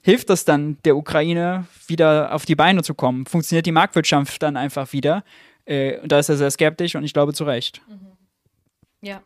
hilft 0.00 0.30
das 0.30 0.44
dann 0.44 0.78
der 0.84 0.96
Ukraine 0.96 1.66
wieder 1.86 2.34
auf 2.34 2.46
die 2.46 2.54
Beine 2.54 2.82
zu 2.82 2.94
kommen? 2.94 3.26
Funktioniert 3.26 3.66
die 3.66 3.72
Marktwirtschaft 3.72 4.42
dann 4.42 4.56
einfach 4.56 4.92
wieder? 4.92 5.22
Äh, 5.66 5.98
da 6.06 6.18
ist 6.18 6.30
er 6.30 6.36
sehr 6.36 6.50
skeptisch 6.50 6.94
und 6.94 7.04
ich 7.04 7.12
glaube 7.12 7.34
zu 7.34 7.44
Recht. 7.44 7.82
Mhm. 7.88 8.12
Ja. 9.02 9.22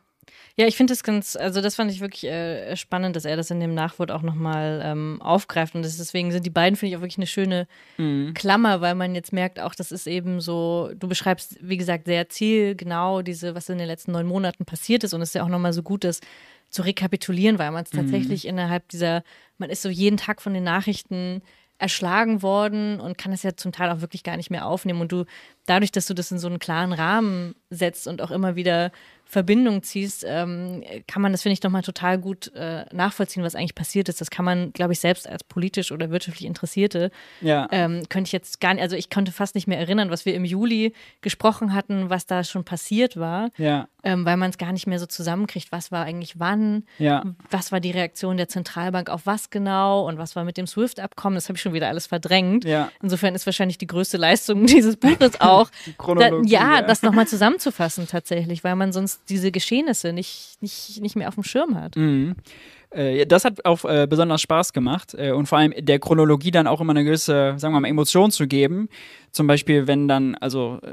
Ja, 0.56 0.66
ich 0.66 0.76
finde 0.76 0.92
das 0.92 1.02
ganz, 1.02 1.34
also 1.34 1.60
das 1.62 1.76
fand 1.76 1.90
ich 1.90 2.00
wirklich 2.00 2.24
äh, 2.24 2.76
spannend, 2.76 3.16
dass 3.16 3.24
er 3.24 3.36
das 3.36 3.50
in 3.50 3.60
dem 3.60 3.74
Nachwort 3.74 4.10
auch 4.10 4.22
nochmal 4.22 4.82
ähm, 4.84 5.20
aufgreift. 5.22 5.74
Und 5.74 5.82
deswegen 5.82 6.30
sind 6.30 6.44
die 6.44 6.50
beiden, 6.50 6.76
finde 6.76 6.90
ich, 6.90 6.96
auch 6.96 7.00
wirklich 7.00 7.18
eine 7.18 7.26
schöne 7.26 7.66
mhm. 7.96 8.34
Klammer, 8.34 8.80
weil 8.80 8.94
man 8.94 9.14
jetzt 9.14 9.32
merkt, 9.32 9.58
auch 9.58 9.74
das 9.74 9.92
ist 9.92 10.06
eben 10.06 10.40
so, 10.40 10.90
du 10.94 11.08
beschreibst, 11.08 11.56
wie 11.60 11.78
gesagt, 11.78 12.04
sehr 12.06 12.28
zielgenau 12.28 13.22
diese, 13.22 13.54
was 13.54 13.68
in 13.70 13.78
den 13.78 13.86
letzten 13.86 14.12
neun 14.12 14.26
Monaten 14.26 14.64
passiert 14.66 15.04
ist. 15.04 15.14
Und 15.14 15.22
es 15.22 15.30
ist 15.30 15.34
ja 15.34 15.42
auch 15.42 15.48
nochmal 15.48 15.72
so 15.72 15.82
gut, 15.82 16.04
das 16.04 16.20
zu 16.68 16.82
rekapitulieren, 16.82 17.58
weil 17.58 17.70
man 17.70 17.84
es 17.84 17.92
mhm. 17.92 17.98
tatsächlich 17.98 18.46
innerhalb 18.46 18.88
dieser, 18.88 19.22
man 19.58 19.70
ist 19.70 19.82
so 19.82 19.88
jeden 19.88 20.16
Tag 20.16 20.42
von 20.42 20.52
den 20.52 20.64
Nachrichten 20.64 21.42
erschlagen 21.82 22.42
worden 22.42 23.00
und 23.00 23.18
kann 23.18 23.32
es 23.32 23.42
ja 23.42 23.56
zum 23.56 23.72
Teil 23.72 23.90
auch 23.90 24.00
wirklich 24.00 24.22
gar 24.22 24.36
nicht 24.36 24.50
mehr 24.50 24.66
aufnehmen. 24.66 25.00
Und 25.00 25.10
du, 25.10 25.24
dadurch, 25.66 25.90
dass 25.90 26.06
du 26.06 26.14
das 26.14 26.30
in 26.30 26.38
so 26.38 26.46
einen 26.46 26.60
klaren 26.60 26.92
Rahmen 26.92 27.56
setzt 27.70 28.06
und 28.06 28.22
auch 28.22 28.30
immer 28.30 28.54
wieder 28.54 28.92
Verbindung 29.32 29.82
ziehst, 29.82 30.26
ähm, 30.28 30.84
kann 31.06 31.22
man 31.22 31.32
das, 31.32 31.40
finde 31.40 31.54
ich, 31.54 31.62
nochmal 31.62 31.80
total 31.80 32.18
gut 32.18 32.52
äh, 32.54 32.84
nachvollziehen, 32.92 33.42
was 33.42 33.54
eigentlich 33.54 33.74
passiert 33.74 34.10
ist. 34.10 34.20
Das 34.20 34.30
kann 34.30 34.44
man, 34.44 34.74
glaube 34.74 34.92
ich, 34.92 35.00
selbst 35.00 35.26
als 35.26 35.42
politisch 35.42 35.90
oder 35.90 36.10
wirtschaftlich 36.10 36.46
Interessierte, 36.46 37.10
ja. 37.40 37.66
ähm, 37.70 38.02
könnte 38.10 38.28
ich 38.28 38.32
jetzt 38.32 38.60
gar 38.60 38.74
nicht, 38.74 38.82
also 38.82 38.94
ich 38.94 39.08
konnte 39.08 39.32
fast 39.32 39.54
nicht 39.54 39.66
mehr 39.66 39.78
erinnern, 39.78 40.10
was 40.10 40.26
wir 40.26 40.34
im 40.34 40.44
Juli 40.44 40.92
gesprochen 41.22 41.72
hatten, 41.72 42.10
was 42.10 42.26
da 42.26 42.44
schon 42.44 42.64
passiert 42.64 43.16
war, 43.16 43.48
ja. 43.56 43.88
ähm, 44.04 44.26
weil 44.26 44.36
man 44.36 44.50
es 44.50 44.58
gar 44.58 44.72
nicht 44.72 44.86
mehr 44.86 44.98
so 44.98 45.06
zusammenkriegt, 45.06 45.72
was 45.72 45.90
war 45.90 46.04
eigentlich 46.04 46.38
wann, 46.38 46.84
ja. 46.98 47.24
was 47.50 47.72
war 47.72 47.80
die 47.80 47.90
Reaktion 47.90 48.36
der 48.36 48.48
Zentralbank 48.48 49.08
auf 49.08 49.24
was 49.24 49.48
genau 49.48 50.06
und 50.06 50.18
was 50.18 50.36
war 50.36 50.44
mit 50.44 50.58
dem 50.58 50.66
SWIFT-Abkommen, 50.66 51.36
das 51.36 51.48
habe 51.48 51.56
ich 51.56 51.62
schon 51.62 51.72
wieder 51.72 51.88
alles 51.88 52.06
verdrängt. 52.06 52.66
Insofern 53.00 53.34
ist 53.34 53.46
wahrscheinlich 53.46 53.78
die 53.78 53.86
größte 53.86 54.18
Leistung 54.18 54.66
dieses 54.66 54.96
Buches 54.96 55.40
auch, 55.40 55.70
da, 56.18 56.42
ja, 56.44 56.82
das 56.82 57.02
nochmal 57.02 57.26
zusammenzufassen 57.26 58.06
tatsächlich, 58.08 58.62
weil 58.62 58.76
man 58.76 58.92
sonst 58.92 59.11
diese 59.28 59.50
Geschehnisse 59.50 60.12
nicht, 60.12 60.58
nicht, 60.60 61.00
nicht 61.00 61.16
mehr 61.16 61.28
auf 61.28 61.34
dem 61.34 61.44
Schirm 61.44 61.74
hat. 61.80 61.96
Mhm. 61.96 62.36
Äh, 62.90 63.26
das 63.26 63.44
hat 63.44 63.64
auch 63.64 63.84
äh, 63.84 64.06
besonders 64.08 64.40
Spaß 64.42 64.72
gemacht 64.72 65.14
äh, 65.16 65.32
und 65.32 65.46
vor 65.46 65.58
allem 65.58 65.72
der 65.78 65.98
Chronologie 65.98 66.50
dann 66.50 66.66
auch 66.66 66.80
immer 66.80 66.92
eine 66.92 67.04
gewisse, 67.04 67.54
sagen 67.56 67.74
wir 67.74 67.80
mal, 67.80 67.88
Emotion 67.88 68.30
zu 68.30 68.46
geben. 68.46 68.88
Zum 69.32 69.46
Beispiel, 69.46 69.86
wenn 69.86 70.08
dann, 70.08 70.34
also 70.36 70.78
äh, 70.82 70.92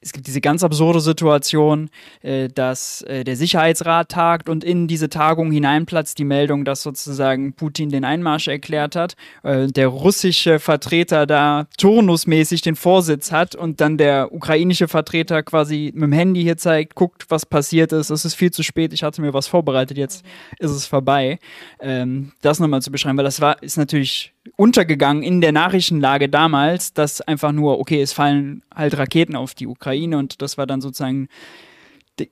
es 0.00 0.12
gibt 0.12 0.28
diese 0.28 0.40
ganz 0.40 0.62
absurde 0.62 1.00
Situation, 1.00 1.90
äh, 2.22 2.48
dass 2.48 3.02
äh, 3.02 3.24
der 3.24 3.36
Sicherheitsrat 3.36 4.08
tagt 4.08 4.48
und 4.48 4.62
in 4.62 4.86
diese 4.86 5.08
Tagung 5.08 5.50
hineinplatzt 5.50 6.16
die 6.18 6.24
Meldung, 6.24 6.64
dass 6.64 6.84
sozusagen 6.84 7.54
Putin 7.54 7.90
den 7.90 8.04
Einmarsch 8.04 8.48
erklärt 8.48 8.96
hat, 8.96 9.16
der 9.44 9.88
russische 9.88 10.58
Vertreter 10.58 11.26
da 11.26 11.66
turnusmäßig 11.76 12.62
den 12.62 12.76
Vorsitz 12.76 13.32
hat 13.32 13.54
und 13.54 13.80
dann 13.80 13.98
der 13.98 14.32
ukrainische 14.32 14.88
Vertreter 14.88 15.42
quasi 15.42 15.90
mit 15.94 16.04
dem 16.04 16.12
Handy 16.12 16.42
hier 16.42 16.56
zeigt, 16.56 16.94
guckt, 16.94 17.26
was 17.28 17.46
passiert 17.46 17.92
ist, 17.92 18.10
es 18.10 18.24
ist 18.24 18.34
viel 18.34 18.50
zu 18.50 18.62
spät, 18.62 18.92
ich 18.92 19.02
hatte 19.02 19.20
mir 19.20 19.34
was 19.34 19.48
vorbereitet, 19.48 19.98
jetzt 19.98 20.24
ist 20.58 20.70
es 20.70 20.86
vorbei. 20.86 21.38
Ähm, 21.80 22.32
das 22.40 22.60
nochmal 22.60 22.82
zu 22.82 22.92
beschreiben, 22.92 23.16
weil 23.16 23.24
das 23.24 23.40
war, 23.40 23.62
ist 23.62 23.76
natürlich 23.76 24.32
untergegangen 24.56 25.22
in 25.22 25.40
der 25.40 25.52
Nachrichtenlage 25.52 26.28
damals, 26.28 26.92
dass 26.92 27.20
einfach 27.20 27.52
nur, 27.52 27.78
okay, 27.78 28.00
es 28.00 28.12
fallen 28.12 28.62
halt 28.74 28.96
Raketen 28.96 29.36
auf 29.36 29.54
die 29.54 29.66
Ukraine 29.66 30.18
und 30.18 30.42
das 30.42 30.58
war 30.58 30.66
dann 30.66 30.80
sozusagen 30.80 31.28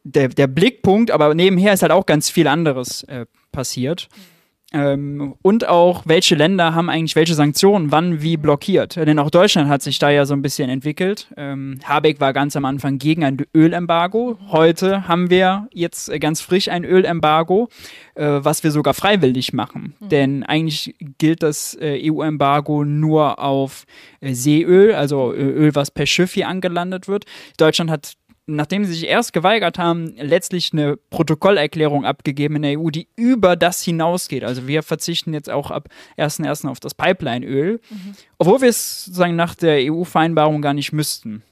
der, 0.04 0.28
der 0.28 0.46
Blickpunkt, 0.46 1.10
aber 1.10 1.34
nebenher 1.34 1.72
ist 1.72 1.82
halt 1.82 1.92
auch 1.92 2.06
ganz 2.06 2.30
viel 2.30 2.46
anderes 2.46 3.02
äh, 3.04 3.26
passiert. 3.52 4.08
Mhm. 4.14 4.39
Ähm, 4.72 5.34
und 5.42 5.68
auch, 5.68 6.02
welche 6.06 6.36
Länder 6.36 6.74
haben 6.74 6.90
eigentlich 6.90 7.16
welche 7.16 7.34
Sanktionen 7.34 7.90
wann 7.90 8.22
wie 8.22 8.36
blockiert. 8.36 8.96
Denn 8.96 9.18
auch 9.18 9.30
Deutschland 9.30 9.68
hat 9.68 9.82
sich 9.82 9.98
da 9.98 10.10
ja 10.10 10.26
so 10.26 10.34
ein 10.34 10.42
bisschen 10.42 10.70
entwickelt. 10.70 11.26
Ähm, 11.36 11.80
Habeck 11.84 12.20
war 12.20 12.32
ganz 12.32 12.54
am 12.54 12.64
Anfang 12.64 12.98
gegen 12.98 13.24
ein 13.24 13.44
Ölembargo. 13.54 14.38
Heute 14.48 15.08
haben 15.08 15.28
wir 15.28 15.68
jetzt 15.72 16.12
ganz 16.20 16.40
frisch 16.40 16.68
ein 16.68 16.84
Ölembargo, 16.84 17.68
äh, 18.14 18.24
was 18.24 18.62
wir 18.62 18.70
sogar 18.70 18.94
freiwillig 18.94 19.52
machen. 19.52 19.94
Mhm. 19.98 20.08
Denn 20.08 20.42
eigentlich 20.44 20.94
gilt 21.18 21.42
das 21.42 21.76
äh, 21.80 22.08
EU-Embargo 22.08 22.84
nur 22.84 23.40
auf 23.40 23.86
äh, 24.20 24.34
Seeöl, 24.34 24.94
also 24.94 25.32
Öl, 25.32 25.74
was 25.74 25.90
per 25.90 26.06
Schiff 26.06 26.34
hier 26.34 26.46
angelandet 26.46 27.08
wird. 27.08 27.24
Deutschland 27.56 27.90
hat 27.90 28.14
nachdem 28.56 28.84
sie 28.84 28.92
sich 28.92 29.06
erst 29.06 29.32
geweigert 29.32 29.78
haben, 29.78 30.14
letztlich 30.16 30.72
eine 30.72 30.96
Protokollerklärung 30.96 32.04
abgegeben 32.04 32.56
in 32.56 32.62
der 32.62 32.78
EU, 32.78 32.90
die 32.90 33.08
über 33.16 33.56
das 33.56 33.82
hinausgeht. 33.82 34.44
Also 34.44 34.66
wir 34.66 34.82
verzichten 34.82 35.32
jetzt 35.32 35.50
auch 35.50 35.70
ab 35.70 35.88
1.1. 36.18 36.68
auf 36.68 36.80
das 36.80 36.94
Pipelineöl, 36.94 37.80
mhm. 37.90 38.14
obwohl 38.38 38.60
wir 38.60 38.68
es 38.68 39.04
sozusagen 39.04 39.36
nach 39.36 39.54
der 39.54 39.92
EU-Vereinbarung 39.92 40.62
gar 40.62 40.74
nicht 40.74 40.92
müssten. 40.92 41.42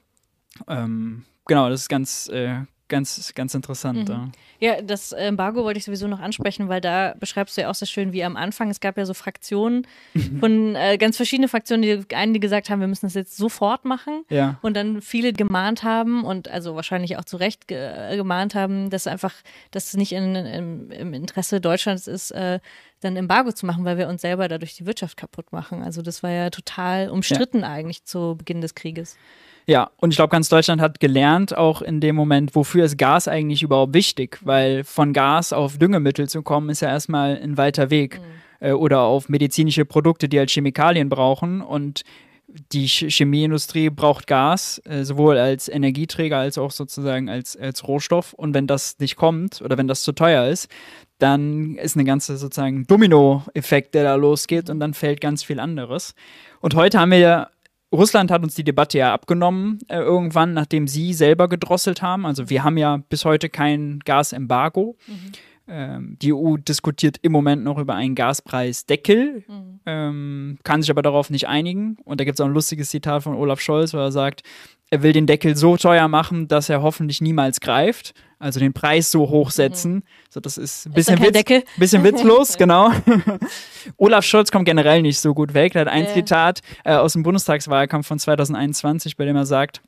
Ähm, 0.67 1.25
genau, 1.47 1.69
das 1.69 1.83
ist 1.83 1.89
ganz, 1.89 2.29
äh, 2.29 2.61
ganz, 2.89 3.33
ganz 3.35 3.55
interessant. 3.55 4.09
Mhm. 4.09 4.33
Ja. 4.61 4.83
das 4.83 5.13
Embargo 5.13 5.65
wollte 5.65 5.79
ich 5.79 5.85
sowieso 5.85 6.09
noch 6.09 6.21
ansprechen, 6.21 6.69
weil 6.69 6.81
da 6.81 7.15
beschreibst 7.19 7.57
du 7.57 7.63
ja 7.63 7.71
auch 7.71 7.75
sehr 7.75 7.87
schön, 7.87 8.13
wie 8.13 8.25
am 8.25 8.37
Anfang, 8.37 8.71
es 8.71 8.81
gab 8.81 8.97
ja 8.99 9.07
so 9.07 9.15
Fraktionen 9.15 9.87
von 10.41 10.75
äh, 10.75 10.99
ganz 10.99 11.17
verschiedene 11.17 11.49
Fraktionen, 11.49 11.83
die 11.83 12.15
einen, 12.15 12.35
die 12.35 12.41
gesagt 12.41 12.71
haben, 12.71 12.81
wir 12.81 12.89
müssen 12.89 13.07
das 13.07 13.15
jetzt 13.15 13.37
sofort 13.37 13.85
machen. 13.85 14.25
Ja. 14.29 14.59
Und 14.63 14.77
dann 14.77 15.01
viele 15.03 15.33
gemahnt 15.33 15.83
haben 15.83 16.25
und 16.25 16.49
also 16.49 16.75
wahrscheinlich 16.75 17.17
auch 17.17 17.25
zu 17.25 17.37
Recht 17.37 17.69
ge 17.69 18.17
gemahnt 18.17 18.55
haben, 18.55 18.91
dass 18.91 19.07
einfach, 19.07 19.35
dass 19.71 19.89
es 19.89 19.95
nicht 19.95 20.13
in, 20.13 20.35
in, 20.35 20.91
im 20.91 21.15
Interesse 21.15 21.61
Deutschlands 21.61 22.07
ist, 22.07 22.31
äh, 22.31 22.61
dann 23.01 23.17
Embargo 23.17 23.53
zu 23.53 23.67
machen, 23.67 23.85
weil 23.85 23.99
wir 23.99 24.09
uns 24.09 24.23
selber 24.23 24.49
dadurch 24.49 24.75
die 24.77 24.87
Wirtschaft 24.87 25.17
kaputt 25.17 25.53
machen. 25.53 25.83
Also 25.83 26.03
das 26.03 26.23
war 26.23 26.31
ja 26.31 26.51
total 26.51 27.11
umstritten 27.11 27.61
ja. 27.61 27.69
eigentlich 27.69 28.05
zu 28.05 28.35
Beginn 28.37 28.61
des 28.61 28.75
Krieges. 28.75 29.17
Ja, 29.69 29.91
und 29.99 30.11
ich 30.11 30.17
glaube, 30.17 30.31
ganz 30.31 30.49
Deutschland 30.49 30.81
hat 30.81 30.99
gelernt, 30.99 31.55
auch 31.55 31.83
in 31.83 32.01
dem 32.01 32.17
Moment, 32.17 32.55
wofür 32.55 32.87
ist 32.87 32.97
Gas 32.97 33.29
eigentlich 33.29 33.63
überhaupt 33.63 33.93
wichtig, 33.93 34.39
weil 34.43 34.83
von 34.83 35.13
Gas 35.13 35.53
auf 35.53 35.77
Düngemittel 35.77 36.27
zu 36.27 36.43
kommen, 36.43 36.71
ist 36.71 36.81
ja 36.81 36.89
erstmal 36.89 37.39
ein 37.39 37.59
weiter 37.59 37.91
Weg. 37.91 38.19
Mhm. 38.19 38.39
Äh, 38.61 38.73
oder 38.73 39.03
auf 39.03 39.29
medizinische 39.29 39.85
Produkte, 39.85 40.29
die 40.29 40.39
halt 40.39 40.51
Chemikalien 40.51 41.09
brauchen. 41.09 41.61
Und 41.61 42.03
die 42.73 42.87
Chemieindustrie 42.87 43.91
braucht 43.91 44.27
Gas, 44.27 44.81
äh, 44.87 45.05
sowohl 45.05 45.37
als 45.37 45.69
Energieträger 45.69 46.39
als 46.39 46.57
auch 46.57 46.71
sozusagen 46.71 47.29
als, 47.29 47.57
als 47.57 47.87
Rohstoff. 47.87 48.33
Und 48.33 48.55
wenn 48.55 48.67
das 48.67 48.99
nicht 48.99 49.17
kommt 49.17 49.61
oder 49.61 49.77
wenn 49.77 49.89
das 49.89 50.03
zu 50.03 50.13
teuer 50.13 50.47
ist, 50.47 50.69
dann 51.19 51.75
ist 51.77 51.97
eine 51.97 52.05
ganze 52.05 52.37
sozusagen 52.37 52.87
Domino-Effekt, 52.87 53.95
der 53.95 54.05
da 54.05 54.15
losgeht 54.15 54.71
und 54.71 54.81
dann 54.81 54.95
fällt 54.95 55.21
ganz 55.21 55.43
viel 55.43 55.61
anderes. 55.61 56.15
Und 56.61 56.75
heute 56.75 56.99
haben 56.99 57.11
wir 57.11 57.19
ja 57.19 57.49
Russland 57.93 58.31
hat 58.31 58.43
uns 58.43 58.55
die 58.55 58.65
Debatte 58.65 58.99
ja 58.99 59.15
abgenommen, 59.15 59.79
äh, 59.89 59.99
irgendwann, 59.99 60.53
nachdem 60.53 60.87
sie 60.87 61.15
selber 61.15 61.49
gedrosselt 61.49 62.03
haben. 62.03 62.27
Also 62.27 62.51
wir 62.51 62.63
haben 62.63 62.77
ja 62.77 62.99
bis 63.09 63.25
heute 63.25 63.49
kein 63.49 64.01
Gasembargo. 64.05 64.97
Mhm. 65.07 65.33
Ähm, 65.71 66.17
die 66.21 66.33
EU 66.33 66.57
diskutiert 66.57 67.19
im 67.21 67.33
Moment 67.33 67.63
noch 67.63 67.79
über 67.79 67.95
einen 67.95 68.15
Gaspreisdeckel, 68.15 69.45
mhm. 69.47 69.81
ähm, 69.85 70.59
kann 70.65 70.81
sich 70.81 70.91
aber 70.91 71.03
darauf 71.03 71.29
nicht 71.29 71.47
einigen. 71.47 71.99
Und 72.05 72.21
da 72.21 72.25
gibt 72.25 72.39
es 72.39 72.41
auch 72.41 72.49
ein 72.49 72.55
lustiges 72.55 72.89
Zitat 72.89 73.23
von 73.23 73.35
Olaf 73.35 73.61
Scholz, 73.61 73.93
wo 73.93 73.99
er 73.99 74.13
sagt, 74.13 74.43
er 74.91 75.03
will 75.03 75.13
den 75.13 75.27
Deckel 75.27 75.57
so 75.57 75.77
teuer 75.77 76.09
machen, 76.09 76.49
dass 76.49 76.69
er 76.69 76.83
hoffentlich 76.83 77.21
niemals 77.21 77.61
greift. 77.61 78.15
Also 78.39 78.61
den 78.61 78.73
Preis 78.73 79.11
so 79.11 79.29
hoch 79.31 79.51
setzen. 79.51 79.95
Mhm. 79.95 80.03
So, 80.31 80.41
das 80.41 80.59
ist 80.59 80.87
ein 80.87 80.93
bisschen, 80.93 81.19
ist 81.23 81.35
Witz, 81.35 81.65
bisschen 81.77 82.05
witzlos, 82.05 82.57
genau. 82.59 82.93
Olaf 83.97 84.25
Scholz 84.25 84.53
kommt 84.53 84.65
generell 84.65 85.03
nicht 85.03 85.19
so 85.19 85.35
gut 85.35 85.55
weg. 85.55 85.75
Er 85.75 85.83
hat 85.83 85.89
ein 85.89 86.05
äh. 86.05 86.15
Zitat 86.15 86.61
äh, 86.85 86.95
aus 86.95 87.15
dem 87.15 87.25
Bundestagswahlkampf 87.25 88.07
von 88.07 88.19
2021, 88.19 89.17
bei 89.17 89.25
dem 89.25 89.35
er 89.35 89.47
sagt, 89.47 89.83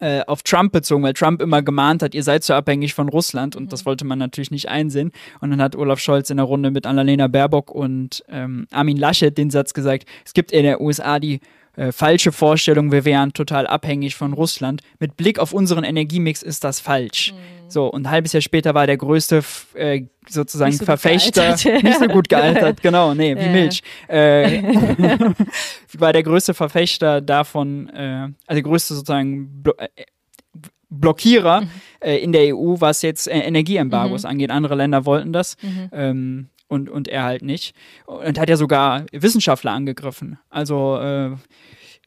äh, 0.00 0.22
auf 0.26 0.42
Trump 0.42 0.72
bezogen, 0.72 1.02
weil 1.02 1.12
Trump 1.12 1.42
immer 1.42 1.62
gemahnt 1.62 2.02
hat, 2.02 2.14
ihr 2.14 2.22
seid 2.22 2.42
so 2.42 2.54
abhängig 2.54 2.94
von 2.94 3.08
Russland 3.08 3.56
und 3.56 3.64
mhm. 3.64 3.68
das 3.68 3.84
wollte 3.84 4.04
man 4.04 4.18
natürlich 4.18 4.50
nicht 4.50 4.68
einsehen. 4.68 5.12
Und 5.40 5.50
dann 5.50 5.60
hat 5.60 5.76
Olaf 5.76 5.98
Scholz 5.98 6.30
in 6.30 6.38
der 6.38 6.46
Runde 6.46 6.70
mit 6.70 6.86
Annalena 6.86 7.26
Baerbock 7.26 7.70
und 7.70 8.24
ähm, 8.28 8.66
Armin 8.70 8.96
Laschet 8.96 9.36
den 9.36 9.50
Satz 9.50 9.74
gesagt, 9.74 10.06
es 10.24 10.32
gibt 10.32 10.52
in 10.52 10.62
der 10.62 10.80
USA 10.80 11.18
die 11.18 11.40
äh, 11.76 11.92
falsche 11.92 12.32
Vorstellung, 12.32 12.92
wir 12.92 13.04
wären 13.04 13.32
total 13.32 13.66
abhängig 13.66 14.14
von 14.14 14.32
Russland. 14.32 14.82
Mit 14.98 15.16
Blick 15.16 15.38
auf 15.38 15.52
unseren 15.52 15.84
Energiemix 15.84 16.42
ist 16.42 16.64
das 16.64 16.80
falsch. 16.80 17.32
Mhm. 17.32 17.64
So, 17.68 17.86
und 17.86 18.02
ein 18.02 18.10
halbes 18.10 18.32
Jahr 18.32 18.40
später 18.40 18.74
war 18.74 18.86
der 18.86 18.96
größte 18.96 19.42
äh, 19.74 20.02
sozusagen 20.28 20.72
so 20.72 20.84
Verfechter, 20.84 21.50
nicht 21.82 21.98
so 21.98 22.06
gut 22.06 22.28
gealtert, 22.28 22.82
genau, 22.82 23.14
nee, 23.14 23.36
wie. 23.36 23.48
Milch, 23.48 23.82
äh, 24.08 24.62
war 25.98 26.12
der 26.12 26.22
größte 26.22 26.54
Verfechter 26.54 27.20
davon, 27.20 27.88
äh, 27.88 28.28
also 28.46 28.54
der 28.54 28.62
größte 28.62 28.94
sozusagen 28.94 29.62
Blo 29.62 29.74
äh, 29.78 29.88
Blockierer 30.90 31.62
mhm. 31.62 31.70
äh, 32.00 32.18
in 32.18 32.30
der 32.30 32.54
EU, 32.54 32.76
was 32.78 33.02
jetzt 33.02 33.26
Energieembargos 33.26 34.22
mhm. 34.22 34.28
angeht. 34.28 34.50
Andere 34.52 34.76
Länder 34.76 35.04
wollten 35.06 35.32
das. 35.32 35.56
Mhm. 35.60 35.88
Ähm, 35.92 36.48
und, 36.68 36.88
und 36.88 37.08
er 37.08 37.24
halt 37.24 37.42
nicht. 37.42 37.74
Und 38.06 38.38
hat 38.38 38.48
ja 38.48 38.56
sogar 38.56 39.04
Wissenschaftler 39.12 39.72
angegriffen. 39.72 40.38
Also 40.50 40.96
äh, 40.96 41.36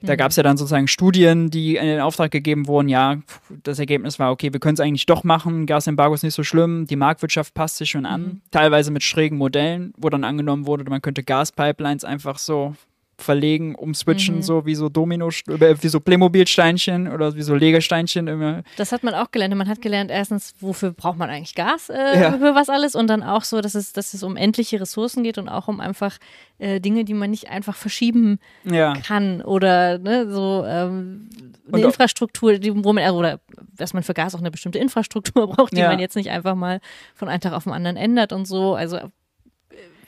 da 0.01 0.13
mhm. 0.13 0.17
gab 0.17 0.31
es 0.31 0.37
ja 0.37 0.43
dann 0.43 0.57
sozusagen 0.57 0.87
Studien, 0.87 1.49
die 1.49 1.75
in 1.75 1.85
den 1.85 2.01
Auftrag 2.01 2.31
gegeben 2.31 2.67
wurden. 2.67 2.89
Ja, 2.89 3.17
das 3.63 3.79
Ergebnis 3.79 4.19
war, 4.19 4.31
okay, 4.31 4.53
wir 4.53 4.59
können 4.59 4.75
es 4.75 4.79
eigentlich 4.79 5.05
doch 5.05 5.23
machen. 5.23 5.65
Gasembargo 5.65 6.13
ist 6.13 6.23
nicht 6.23 6.35
so 6.35 6.43
schlimm. 6.43 6.85
Die 6.85 6.95
Marktwirtschaft 6.95 7.53
passt 7.53 7.77
sich 7.77 7.89
schon 7.89 8.05
an. 8.05 8.21
Mhm. 8.21 8.41
Teilweise 8.51 8.91
mit 8.91 9.03
schrägen 9.03 9.37
Modellen, 9.37 9.93
wo 9.97 10.09
dann 10.09 10.23
angenommen 10.23 10.67
wurde, 10.67 10.83
man 10.89 11.01
könnte 11.01 11.23
Gaspipelines 11.23 12.03
einfach 12.03 12.37
so 12.37 12.75
verlegen, 13.17 13.75
umswitchen, 13.75 14.37
mhm. 14.37 14.41
so 14.41 14.65
wie 14.65 14.75
so 14.75 14.89
Domino, 14.89 15.29
wie 15.29 15.87
so 15.87 15.99
Playmobil-Steinchen 15.99 17.11
oder 17.11 17.35
wie 17.35 17.41
so 17.41 17.55
Legesteinchen. 17.55 18.27
Immer. 18.27 18.63
Das 18.77 18.91
hat 18.91 19.03
man 19.03 19.15
auch 19.15 19.31
gelernt. 19.31 19.55
Man 19.55 19.67
hat 19.67 19.81
gelernt, 19.81 20.11
erstens, 20.11 20.53
wofür 20.59 20.91
braucht 20.91 21.17
man 21.17 21.29
eigentlich 21.29 21.55
Gas, 21.55 21.89
äh, 21.89 22.21
ja. 22.21 22.31
für 22.37 22.53
was 22.53 22.69
alles 22.69 22.95
und 22.95 23.07
dann 23.07 23.23
auch 23.23 23.43
so, 23.43 23.59
dass 23.61 23.75
es, 23.75 23.91
dass 23.93 24.13
es 24.13 24.23
um 24.23 24.37
endliche 24.37 24.79
Ressourcen 24.79 25.23
geht 25.23 25.37
und 25.37 25.49
auch 25.49 25.67
um 25.67 25.79
einfach 25.79 26.17
äh, 26.59 26.79
Dinge, 26.79 27.05
die 27.05 27.13
man 27.13 27.31
nicht 27.31 27.49
einfach 27.49 27.75
verschieben 27.75 28.39
ja. 28.63 28.93
kann 28.93 29.41
oder 29.41 29.97
ne, 29.97 30.29
so 30.31 30.63
ähm, 30.67 31.29
eine 31.71 31.83
Infrastruktur, 31.83 32.59
die, 32.59 32.83
wo 32.83 32.93
man, 32.93 33.09
oder 33.11 33.39
dass 33.75 33.93
man 33.93 34.03
für 34.03 34.13
Gas 34.13 34.35
auch 34.35 34.39
eine 34.39 34.51
bestimmte 34.51 34.79
Infrastruktur 34.79 35.47
braucht, 35.55 35.73
die 35.73 35.81
ja. 35.81 35.89
man 35.89 35.99
jetzt 35.99 36.15
nicht 36.15 36.29
einfach 36.29 36.55
mal 36.55 36.79
von 37.15 37.29
einem 37.29 37.41
Tag 37.41 37.53
auf 37.53 37.63
den 37.63 37.73
anderen 37.73 37.97
ändert 37.97 38.31
und 38.31 38.47
so. 38.47 38.75
Also 38.75 38.99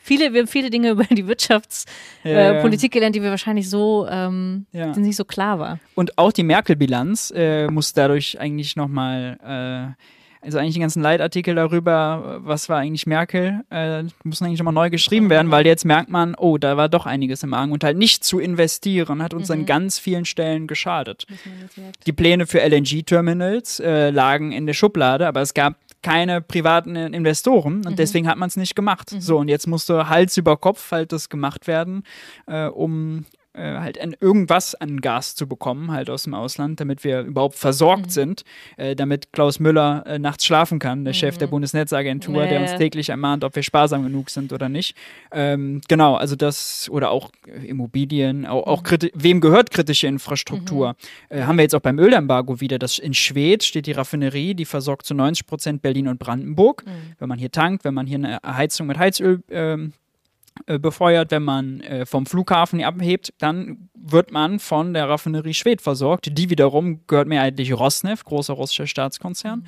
viele, 0.01 0.33
wir 0.33 0.41
haben 0.41 0.47
viele 0.47 0.69
Dinge 0.69 0.89
über 0.91 1.03
die 1.03 1.27
Wirtschaftspolitik 1.27 2.91
äh, 2.91 2.97
gelernt, 2.97 3.15
die 3.15 3.21
wir 3.21 3.29
wahrscheinlich 3.29 3.69
so 3.69 4.07
ähm, 4.09 4.65
ja. 4.71 4.88
nicht 4.95 5.15
so 5.15 5.25
klar 5.25 5.59
war. 5.59 5.79
Und 5.95 6.17
auch 6.17 6.31
die 6.31 6.43
Merkel-Bilanz 6.43 7.31
äh, 7.35 7.67
muss 7.67 7.93
dadurch 7.93 8.39
eigentlich 8.39 8.75
nochmal 8.75 9.95
äh, 9.97 10.03
also 10.41 10.57
eigentlich 10.57 10.75
den 10.75 10.81
ganzen 10.81 11.01
Leitartikel 11.01 11.55
darüber, 11.55 12.39
was 12.43 12.69
war 12.69 12.77
eigentlich 12.77 13.05
Merkel, 13.05 13.62
äh, 13.69 14.03
müssen 14.23 14.45
eigentlich 14.45 14.59
nochmal 14.59 14.73
neu 14.73 14.89
geschrieben 14.89 15.29
werden, 15.29 15.51
weil 15.51 15.65
jetzt 15.65 15.83
merkt 15.83 16.09
man, 16.09 16.35
oh, 16.35 16.57
da 16.57 16.77
war 16.77 16.88
doch 16.88 17.05
einiges 17.05 17.43
im 17.43 17.53
Argen 17.53 17.73
und 17.73 17.83
halt 17.83 17.97
nicht 17.97 18.23
zu 18.23 18.39
investieren 18.39 19.21
hat 19.21 19.33
uns 19.33 19.49
mhm. 19.49 19.55
an 19.55 19.65
ganz 19.65 19.99
vielen 19.99 20.25
Stellen 20.25 20.67
geschadet. 20.67 21.25
Die 22.05 22.13
Pläne 22.13 22.47
für 22.47 22.62
LNG-Terminals 22.62 23.81
äh, 23.81 24.12
lagen 24.12 24.51
in 24.51 24.65
der 24.65 24.73
Schublade, 24.73 25.27
aber 25.27 25.41
es 25.41 25.53
gab 25.53 25.75
keine 26.01 26.41
privaten 26.41 26.95
Investoren 26.95 27.77
und 27.77 27.91
mhm. 27.91 27.95
deswegen 27.95 28.27
hat 28.27 28.38
man 28.38 28.47
es 28.47 28.55
nicht 28.55 28.75
gemacht. 28.75 29.12
Mhm. 29.12 29.21
So, 29.21 29.38
und 29.38 29.47
jetzt 29.47 29.67
musste 29.67 30.09
Hals 30.09 30.38
über 30.38 30.57
Kopf 30.57 30.91
halt 30.91 31.12
das 31.12 31.29
gemacht 31.29 31.67
werden, 31.67 32.03
äh, 32.47 32.67
um 32.67 33.25
äh, 33.53 33.79
halt 33.79 33.99
an 33.99 34.15
irgendwas 34.19 34.75
an 34.75 35.01
Gas 35.01 35.35
zu 35.35 35.47
bekommen, 35.47 35.91
halt 35.91 36.09
aus 36.09 36.23
dem 36.23 36.33
Ausland, 36.33 36.79
damit 36.79 37.03
wir 37.03 37.21
überhaupt 37.21 37.55
versorgt 37.55 38.07
mhm. 38.07 38.09
sind, 38.09 38.43
äh, 38.77 38.95
damit 38.95 39.33
Klaus 39.33 39.59
Müller 39.59 40.03
äh, 40.05 40.19
nachts 40.19 40.45
schlafen 40.45 40.77
kann, 40.79 41.03
der 41.03 41.13
mhm. 41.13 41.17
Chef 41.17 41.38
der 41.38 41.47
mhm. 41.47 41.51
Bundesnetzagentur, 41.51 42.43
nee. 42.43 42.49
der 42.49 42.62
uns 42.62 42.75
täglich 42.75 43.09
ermahnt, 43.09 43.43
ob 43.43 43.55
wir 43.55 43.63
sparsam 43.63 44.03
genug 44.03 44.29
sind 44.29 44.53
oder 44.53 44.69
nicht. 44.69 44.95
Ähm, 45.31 45.81
genau, 45.88 46.15
also 46.15 46.35
das, 46.35 46.89
oder 46.91 47.12
auch 47.12 47.31
äh, 47.47 47.67
Immobilien, 47.67 48.45
auch, 48.45 48.67
auch 48.67 48.83
mhm. 48.83 49.09
wem 49.13 49.41
gehört 49.41 49.71
kritische 49.71 50.07
Infrastruktur? 50.07 50.95
Mhm. 51.29 51.38
Äh, 51.38 51.43
haben 51.43 51.57
wir 51.57 51.63
jetzt 51.63 51.75
auch 51.75 51.81
beim 51.81 51.97
Ölembargo 51.97 52.62
wieder, 52.62 52.77
das 52.77 52.99
in 52.99 53.13
Schwedt 53.13 53.63
steht 53.63 53.88
die 53.88 53.93
Raffinerie, 53.93 54.53
die 54.53 54.65
versorgt 54.65 55.05
zu 55.05 55.13
90 55.15 55.47
Prozent 55.47 55.81
Berlin 55.81 56.07
und 56.07 56.19
Brandenburg. 56.19 56.85
Mhm. 56.85 57.15
Wenn 57.17 57.29
man 57.29 57.39
hier 57.39 57.51
tankt, 57.51 57.83
wenn 57.83 57.93
man 57.93 58.05
hier 58.05 58.17
eine 58.17 58.39
Heizung 58.45 58.88
mit 58.88 58.97
Heizöl 58.99 59.41
ähm, 59.49 59.88
äh, 59.88 60.09
befeuert, 60.65 61.32
wenn 61.32 61.43
man 61.43 61.82
äh, 61.82 62.06
vom 62.06 62.26
Flughafen 62.26 62.84
abhebt, 62.84 63.34
dann 63.38 63.89
wird 63.93 64.32
man 64.32 64.60
von 64.60 64.93
der 64.93 65.08
Raffinerie 65.08 65.54
Schwed 65.54 65.82
versorgt. 65.82 66.30
Die 66.38 66.50
wiederum 66.50 67.02
gehört 67.08 67.28
mehrheitlich 67.28 67.74
Rosneft, 67.74 68.26
großer 68.26 68.54
russischer 68.54 68.88
Staatskonzern. 68.88 69.65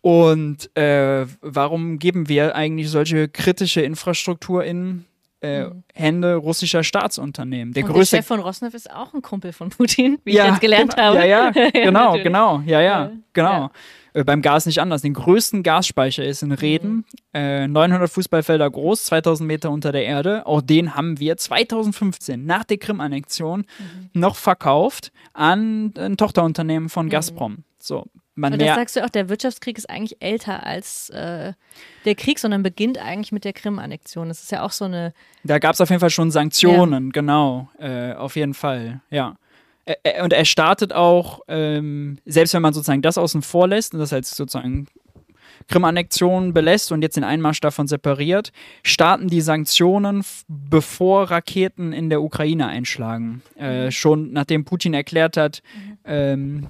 Und 0.00 0.74
äh, 0.76 1.26
warum 1.40 1.98
geben 1.98 2.28
wir 2.28 2.54
eigentlich 2.54 2.90
solche 2.90 3.28
kritische 3.28 3.80
Infrastruktur 3.80 4.64
in 4.64 5.04
äh, 5.40 5.64
mhm. 5.64 5.84
Hände 5.94 6.34
russischer 6.34 6.82
Staatsunternehmen. 6.82 7.72
Der, 7.72 7.84
und 7.84 7.92
größte 7.92 8.16
der 8.16 8.22
Chef 8.22 8.26
von 8.26 8.40
Rosneft 8.40 8.74
ist 8.74 8.90
auch 8.92 9.14
ein 9.14 9.22
Kumpel 9.22 9.52
von 9.52 9.70
Putin, 9.70 10.18
wie 10.24 10.34
ja, 10.34 10.44
ich 10.44 10.50
jetzt 10.50 10.60
gelernt 10.60 10.96
genau, 10.96 11.06
habe. 11.08 11.18
Ja, 11.18 11.50
ja, 11.54 11.70
genau, 11.70 12.12
genau, 12.14 12.62
ja, 12.66 12.80
ja, 12.80 13.12
genau. 13.32 13.50
Ja. 13.50 13.70
Äh, 14.14 14.24
beim 14.24 14.42
Gas 14.42 14.66
nicht 14.66 14.80
anders. 14.80 15.02
Den 15.02 15.14
größten 15.14 15.62
Gasspeicher 15.62 16.24
ist 16.24 16.42
in 16.42 16.52
Reden, 16.52 17.04
äh, 17.34 17.66
900 17.66 18.10
Fußballfelder 18.10 18.70
groß, 18.70 19.04
2000 19.06 19.46
Meter 19.46 19.70
unter 19.70 19.92
der 19.92 20.04
Erde. 20.04 20.46
Auch 20.46 20.62
den 20.62 20.94
haben 20.94 21.18
wir 21.18 21.36
2015 21.36 22.44
nach 22.44 22.64
der 22.64 22.78
Krim-Annexion 22.78 23.60
mhm. 23.60 24.10
noch 24.12 24.36
verkauft 24.36 25.12
an 25.32 25.92
ein 25.96 26.16
Tochterunternehmen 26.16 26.88
von 26.88 27.06
mhm. 27.06 27.10
Gazprom. 27.10 27.64
So, 27.78 28.06
man 28.34 28.52
Und 28.52 28.62
das 28.62 28.74
sagst 28.74 28.96
du 28.96 29.04
auch, 29.04 29.10
der 29.10 29.28
Wirtschaftskrieg 29.28 29.78
ist 29.78 29.88
eigentlich 29.88 30.20
älter 30.20 30.64
als 30.64 31.10
äh, 31.10 31.52
der 32.04 32.14
Krieg, 32.14 32.38
sondern 32.38 32.62
beginnt 32.62 32.98
eigentlich 32.98 33.32
mit 33.32 33.44
der 33.44 33.52
Krim-Annexion. 33.52 34.28
Das 34.28 34.42
ist 34.42 34.52
ja 34.52 34.62
auch 34.62 34.72
so 34.72 34.84
eine. 34.84 35.12
Da 35.44 35.58
gab 35.58 35.74
es 35.74 35.80
auf 35.80 35.90
jeden 35.90 36.00
Fall 36.00 36.10
schon 36.10 36.30
Sanktionen, 36.30 37.06
ja. 37.06 37.10
genau, 37.12 37.68
äh, 37.78 38.14
auf 38.14 38.36
jeden 38.36 38.54
Fall, 38.54 39.00
ja 39.10 39.36
und 40.22 40.32
er 40.32 40.44
startet 40.44 40.92
auch, 40.92 41.40
ähm, 41.48 42.18
selbst 42.26 42.54
wenn 42.54 42.62
man 42.62 42.74
sozusagen 42.74 43.02
das 43.02 43.18
außen 43.18 43.42
vor 43.42 43.68
lässt 43.68 43.94
und 43.94 44.00
das 44.00 44.12
als 44.12 44.36
sozusagen 44.36 44.86
Krim-Annexion 45.68 46.54
belässt 46.54 46.92
und 46.92 47.02
jetzt 47.02 47.16
den 47.16 47.24
Einmarsch 47.24 47.60
davon 47.60 47.86
separiert, 47.86 48.52
starten 48.82 49.28
die 49.28 49.40
Sanktionen, 49.40 50.24
bevor 50.48 51.30
Raketen 51.30 51.92
in 51.92 52.08
der 52.10 52.22
Ukraine 52.22 52.66
einschlagen. 52.68 53.42
Äh, 53.58 53.86
mhm. 53.86 53.90
schon 53.90 54.32
nachdem 54.32 54.64
Putin 54.64 54.94
erklärt 54.94 55.36
hat, 55.36 55.62
mhm. 55.74 55.98
ähm, 56.04 56.66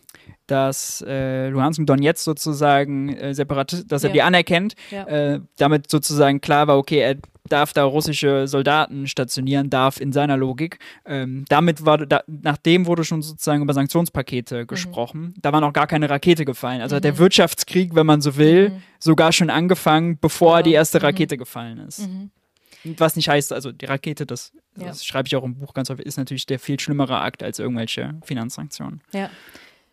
dass 0.48 1.04
äh, 1.06 1.48
Luhansk 1.48 1.80
und 1.80 1.86
Donetsk 1.88 2.24
sozusagen 2.24 3.10
äh, 3.10 3.34
separat, 3.34 3.84
dass 3.90 4.02
er 4.02 4.10
ja. 4.10 4.14
die 4.14 4.22
anerkennt, 4.22 4.74
ja. 4.90 5.04
äh, 5.04 5.40
damit 5.56 5.90
sozusagen 5.90 6.40
klar 6.40 6.66
war, 6.66 6.78
okay, 6.78 6.98
er 6.98 7.16
darf 7.48 7.72
da 7.72 7.84
russische 7.84 8.46
Soldaten 8.46 9.06
stationieren 9.06 9.70
darf 9.70 10.00
in 10.00 10.12
seiner 10.12 10.36
Logik. 10.36 10.78
Ähm, 11.06 11.44
damit 11.48 11.84
war, 11.84 11.98
da, 11.98 12.22
nachdem 12.26 12.86
wurde 12.86 13.04
schon 13.04 13.22
sozusagen 13.22 13.62
über 13.62 13.74
Sanktionspakete 13.74 14.62
mhm. 14.62 14.66
gesprochen. 14.66 15.20
Mhm. 15.20 15.34
Da 15.40 15.52
war 15.52 15.60
noch 15.60 15.72
gar 15.72 15.86
keine 15.86 16.10
Rakete 16.10 16.44
gefallen. 16.44 16.80
Also 16.80 16.94
mhm. 16.94 16.96
hat 16.98 17.04
der 17.04 17.18
Wirtschaftskrieg, 17.18 17.94
wenn 17.94 18.06
man 18.06 18.20
so 18.20 18.36
will, 18.36 18.70
mhm. 18.70 18.82
sogar 18.98 19.32
schon 19.32 19.50
angefangen, 19.50 20.18
bevor 20.18 20.58
ja. 20.58 20.62
die 20.62 20.72
erste 20.72 20.98
mhm. 20.98 21.04
Rakete 21.06 21.36
gefallen 21.36 21.78
ist. 21.78 22.00
Mhm. 22.00 22.30
Was 22.96 23.16
nicht 23.16 23.28
heißt, 23.28 23.52
also 23.52 23.72
die 23.72 23.86
Rakete, 23.86 24.24
das, 24.24 24.52
Ja. 24.76 24.86
das 24.86 25.04
schreibe 25.04 25.26
ich 25.26 25.36
auch 25.36 25.44
im 25.44 25.56
Buch 25.56 25.74
ganz 25.74 25.90
häufig, 25.90 26.06
ist 26.06 26.16
natürlich 26.16 26.46
der 26.46 26.58
viel 26.58 26.78
schlimmere 26.78 27.20
Akt 27.20 27.42
als 27.42 27.58
irgendwelche 27.58 28.14
Finanzsanktionen. 28.22 29.02
Ja. 29.12 29.30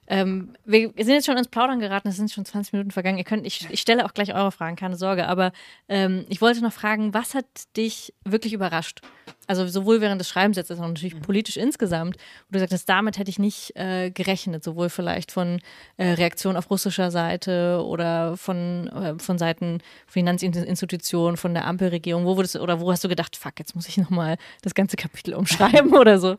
Ähm, 0.07 0.53
wir 0.65 0.91
sind 0.97 1.13
jetzt 1.13 1.25
schon 1.25 1.37
ins 1.37 1.47
Plaudern 1.47 1.79
geraten, 1.79 2.09
es 2.09 2.17
sind 2.17 2.31
schon 2.31 2.45
20 2.45 2.73
Minuten 2.73 2.91
vergangen. 2.91 3.17
Ihr 3.17 3.23
könnt, 3.23 3.45
ich, 3.45 3.67
ich 3.69 3.81
stelle 3.81 4.05
auch 4.05 4.13
gleich 4.13 4.33
eure 4.33 4.51
Fragen, 4.51 4.75
keine 4.75 4.95
Sorge. 4.95 5.27
Aber 5.27 5.51
ähm, 5.89 6.25
ich 6.29 6.41
wollte 6.41 6.61
noch 6.61 6.73
fragen, 6.73 7.13
was 7.13 7.33
hat 7.33 7.45
dich 7.75 8.13
wirklich 8.23 8.53
überrascht? 8.53 9.01
Also 9.47 9.67
sowohl 9.67 10.01
während 10.01 10.19
des 10.19 10.29
Schreibens 10.29 10.57
jetzt, 10.57 10.71
als 10.71 10.79
auch 10.79 10.87
natürlich 10.87 11.19
politisch 11.21 11.57
insgesamt, 11.57 12.17
wo 12.49 12.53
du 12.53 12.59
sagtest, 12.59 12.87
damit 12.89 13.17
hätte 13.17 13.29
ich 13.29 13.39
nicht 13.39 13.75
äh, 13.75 14.11
gerechnet, 14.11 14.63
sowohl 14.63 14.89
vielleicht 14.89 15.31
von 15.31 15.59
äh, 15.97 16.11
Reaktionen 16.11 16.57
auf 16.57 16.69
russischer 16.69 17.11
Seite 17.11 17.83
oder 17.83 18.37
von, 18.37 18.87
äh, 18.87 19.19
von 19.19 19.37
Seiten 19.37 19.79
Finanzinstitutionen, 20.07 21.37
von 21.37 21.53
der 21.53 21.65
Ampelregierung. 21.65 22.25
Wo 22.25 22.37
wurdest 22.37 22.55
du, 22.55 22.59
oder 22.59 22.79
wo 22.79 22.91
hast 22.91 23.03
du 23.03 23.09
gedacht, 23.09 23.35
fuck, 23.35 23.53
jetzt 23.59 23.75
muss 23.75 23.87
ich 23.87 23.97
nochmal 23.97 24.37
das 24.61 24.73
ganze 24.73 24.97
Kapitel 24.97 25.33
umschreiben 25.33 25.93
oder 25.95 26.19
so? 26.19 26.37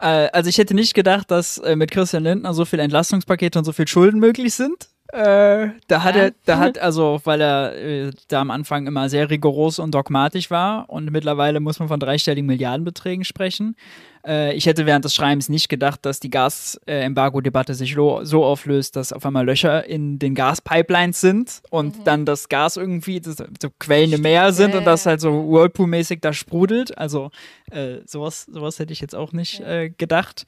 Äh, 0.00 0.28
also 0.32 0.48
ich 0.48 0.58
hätte 0.58 0.74
nicht 0.74 0.94
gedacht, 0.94 1.30
dass 1.30 1.58
äh, 1.58 1.76
mit 1.76 1.90
Christian 1.90 2.24
Lindner 2.24 2.54
so 2.54 2.64
viele 2.64 2.82
Entlastungspakete 2.82 3.58
und 3.58 3.64
so 3.64 3.72
viel 3.72 3.88
Schulden 3.88 4.18
möglich 4.20 4.54
sind. 4.54 4.88
Äh, 5.12 5.68
da 5.86 6.02
hat 6.02 6.16
Ja. 6.16 6.22
er, 6.22 6.32
da 6.44 6.58
hat 6.58 6.78
also, 6.80 7.20
weil 7.24 7.40
er 7.40 7.76
äh, 7.76 8.10
da 8.28 8.40
am 8.40 8.50
Anfang 8.50 8.86
immer 8.86 9.08
sehr 9.08 9.30
rigoros 9.30 9.78
und 9.78 9.94
dogmatisch 9.94 10.50
war 10.50 10.88
und 10.90 11.10
mittlerweile 11.12 11.60
muss 11.60 11.78
man 11.78 11.88
von 11.88 12.00
dreistelligen 12.00 12.46
Milliardenbeträgen 12.46 13.24
sprechen. 13.24 13.76
Äh, 14.26 14.54
ich 14.54 14.66
hätte 14.66 14.86
während 14.86 15.04
des 15.04 15.14
Schreibens 15.14 15.48
nicht 15.48 15.68
gedacht, 15.68 16.00
dass 16.06 16.20
die 16.20 16.30
Gas-Embargo-Debatte 16.30 17.74
sich 17.74 17.94
so 17.94 18.44
auflöst, 18.44 18.96
dass 18.96 19.12
auf 19.12 19.24
einmal 19.26 19.44
Löcher 19.44 19.86
in 19.86 20.18
den 20.18 20.34
Gaspipelines 20.34 21.20
sind 21.20 21.62
und 21.70 22.06
dann 22.06 22.24
das 22.24 22.48
Gas 22.48 22.76
irgendwie 22.76 23.20
das, 23.20 23.36
so 23.36 23.70
Quellen 23.78 24.12
im 24.12 24.22
Meer 24.22 24.52
sind 24.52 24.72
Ja, 24.72 24.78
und 24.78 24.84
das 24.84 25.06
halt 25.06 25.20
so 25.20 25.30
Whirlpool-mäßig 25.30 26.20
da 26.20 26.32
sprudelt. 26.32 26.96
Also 26.96 27.30
äh, 27.70 27.98
sowas, 28.06 28.46
sowas 28.50 28.78
hätte 28.78 28.92
ich 28.92 29.00
jetzt 29.00 29.14
auch 29.14 29.32
nicht 29.32 29.60
äh, 29.60 29.90
gedacht. 29.90 30.46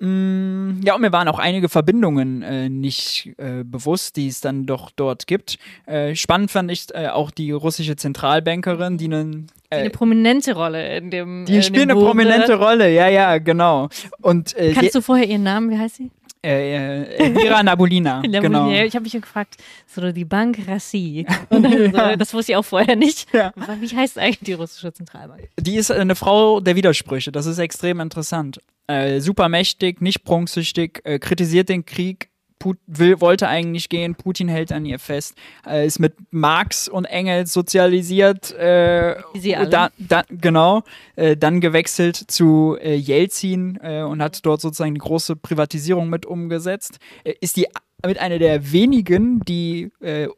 Mm, 0.00 0.80
Ja, 0.82 0.94
und 0.94 1.02
mir 1.02 1.12
waren 1.12 1.28
auch 1.28 1.38
einige 1.38 1.68
Verbindungen 1.68 2.42
äh, 2.42 2.68
nicht 2.68 3.30
äh, 3.38 3.62
bewusst, 3.64 4.16
die 4.16 4.28
es 4.28 4.40
dann 4.40 4.66
doch 4.66 4.90
dort 4.90 5.26
gibt. 5.26 5.58
Äh, 5.86 6.14
spannend 6.16 6.50
fand 6.50 6.70
ich 6.70 6.86
äh, 6.94 7.08
auch 7.08 7.30
die 7.30 7.50
russische 7.52 7.96
Zentralbankerin, 7.96 8.96
die 8.98 9.04
einen 9.06 9.46
äh, 9.70 9.80
Eine 9.80 9.90
prominente 9.90 10.54
Rolle 10.54 10.96
in 10.96 11.10
dem. 11.10 11.44
die 11.46 11.56
äh, 11.58 11.62
spielt 11.62 11.90
eine 11.90 11.94
prominente 12.00 12.52
äh, 12.52 12.56
Rolle, 12.56 12.92
ja, 12.92 13.08
ja, 13.08 13.38
genau. 13.38 13.88
Und 14.22 14.56
äh, 14.56 14.72
Kannst 14.72 14.94
du 14.94 15.02
vorher 15.02 15.28
ihren 15.28 15.42
Namen, 15.42 15.70
wie 15.70 15.78
heißt 15.78 15.96
sie? 15.96 16.10
äh, 16.42 17.02
äh, 17.02 17.16
Elvira 17.16 17.62
Nabulina, 17.62 18.22
genau. 18.22 18.70
Ja, 18.70 18.84
Ich 18.84 18.94
habe 18.94 19.02
mich 19.02 19.12
gefragt, 19.12 19.56
so 19.86 20.10
die 20.10 20.24
Bank 20.24 20.58
Rassi. 20.66 21.26
So, 21.50 21.58
das 22.18 22.32
wusste 22.32 22.52
ich 22.52 22.56
auch 22.56 22.64
vorher 22.64 22.96
nicht. 22.96 23.28
Ja. 23.34 23.52
Wie 23.78 23.94
heißt 23.94 24.18
eigentlich 24.18 24.40
die 24.40 24.54
russische 24.54 24.90
Zentralbank? 24.92 25.48
Die 25.58 25.76
ist 25.76 25.90
eine 25.90 26.14
Frau 26.14 26.60
der 26.60 26.76
Widersprüche. 26.76 27.30
Das 27.30 27.44
ist 27.44 27.58
extrem 27.58 28.00
interessant. 28.00 28.58
Äh, 28.90 29.20
super 29.20 29.48
mächtig, 29.48 30.00
nicht 30.00 30.24
prunksüchtig, 30.24 31.00
äh, 31.04 31.18
kritisiert 31.20 31.68
den 31.68 31.86
Krieg, 31.86 32.28
Put 32.58 32.76
will, 32.86 33.22
wollte 33.22 33.48
eigentlich 33.48 33.88
gehen, 33.88 34.16
Putin 34.16 34.48
hält 34.48 34.70
an 34.70 34.84
ihr 34.84 34.98
fest, 34.98 35.34
äh, 35.66 35.86
ist 35.86 35.98
mit 35.98 36.14
Marx 36.30 36.88
und 36.88 37.06
Engels 37.06 37.54
sozialisiert, 37.54 38.52
äh, 38.52 39.16
Wie 39.32 39.40
sie 39.40 39.56
alle. 39.56 39.70
Da, 39.70 39.90
da, 39.96 40.24
genau, 40.28 40.82
äh, 41.16 41.36
dann 41.36 41.60
gewechselt 41.60 42.16
zu 42.16 42.76
äh, 42.78 42.96
Jelzin 42.96 43.78
äh, 43.80 44.02
und 44.02 44.20
hat 44.20 44.44
dort 44.44 44.60
sozusagen 44.60 44.92
die 44.92 45.00
große 45.00 45.36
Privatisierung 45.36 46.10
mit 46.10 46.26
umgesetzt. 46.26 46.98
Äh, 47.24 47.34
ist 47.40 47.56
die 47.56 47.66
mit 48.04 48.18
einer 48.18 48.38
der 48.38 48.72
wenigen, 48.72 49.40
die 49.40 49.90
äh, 50.00 50.28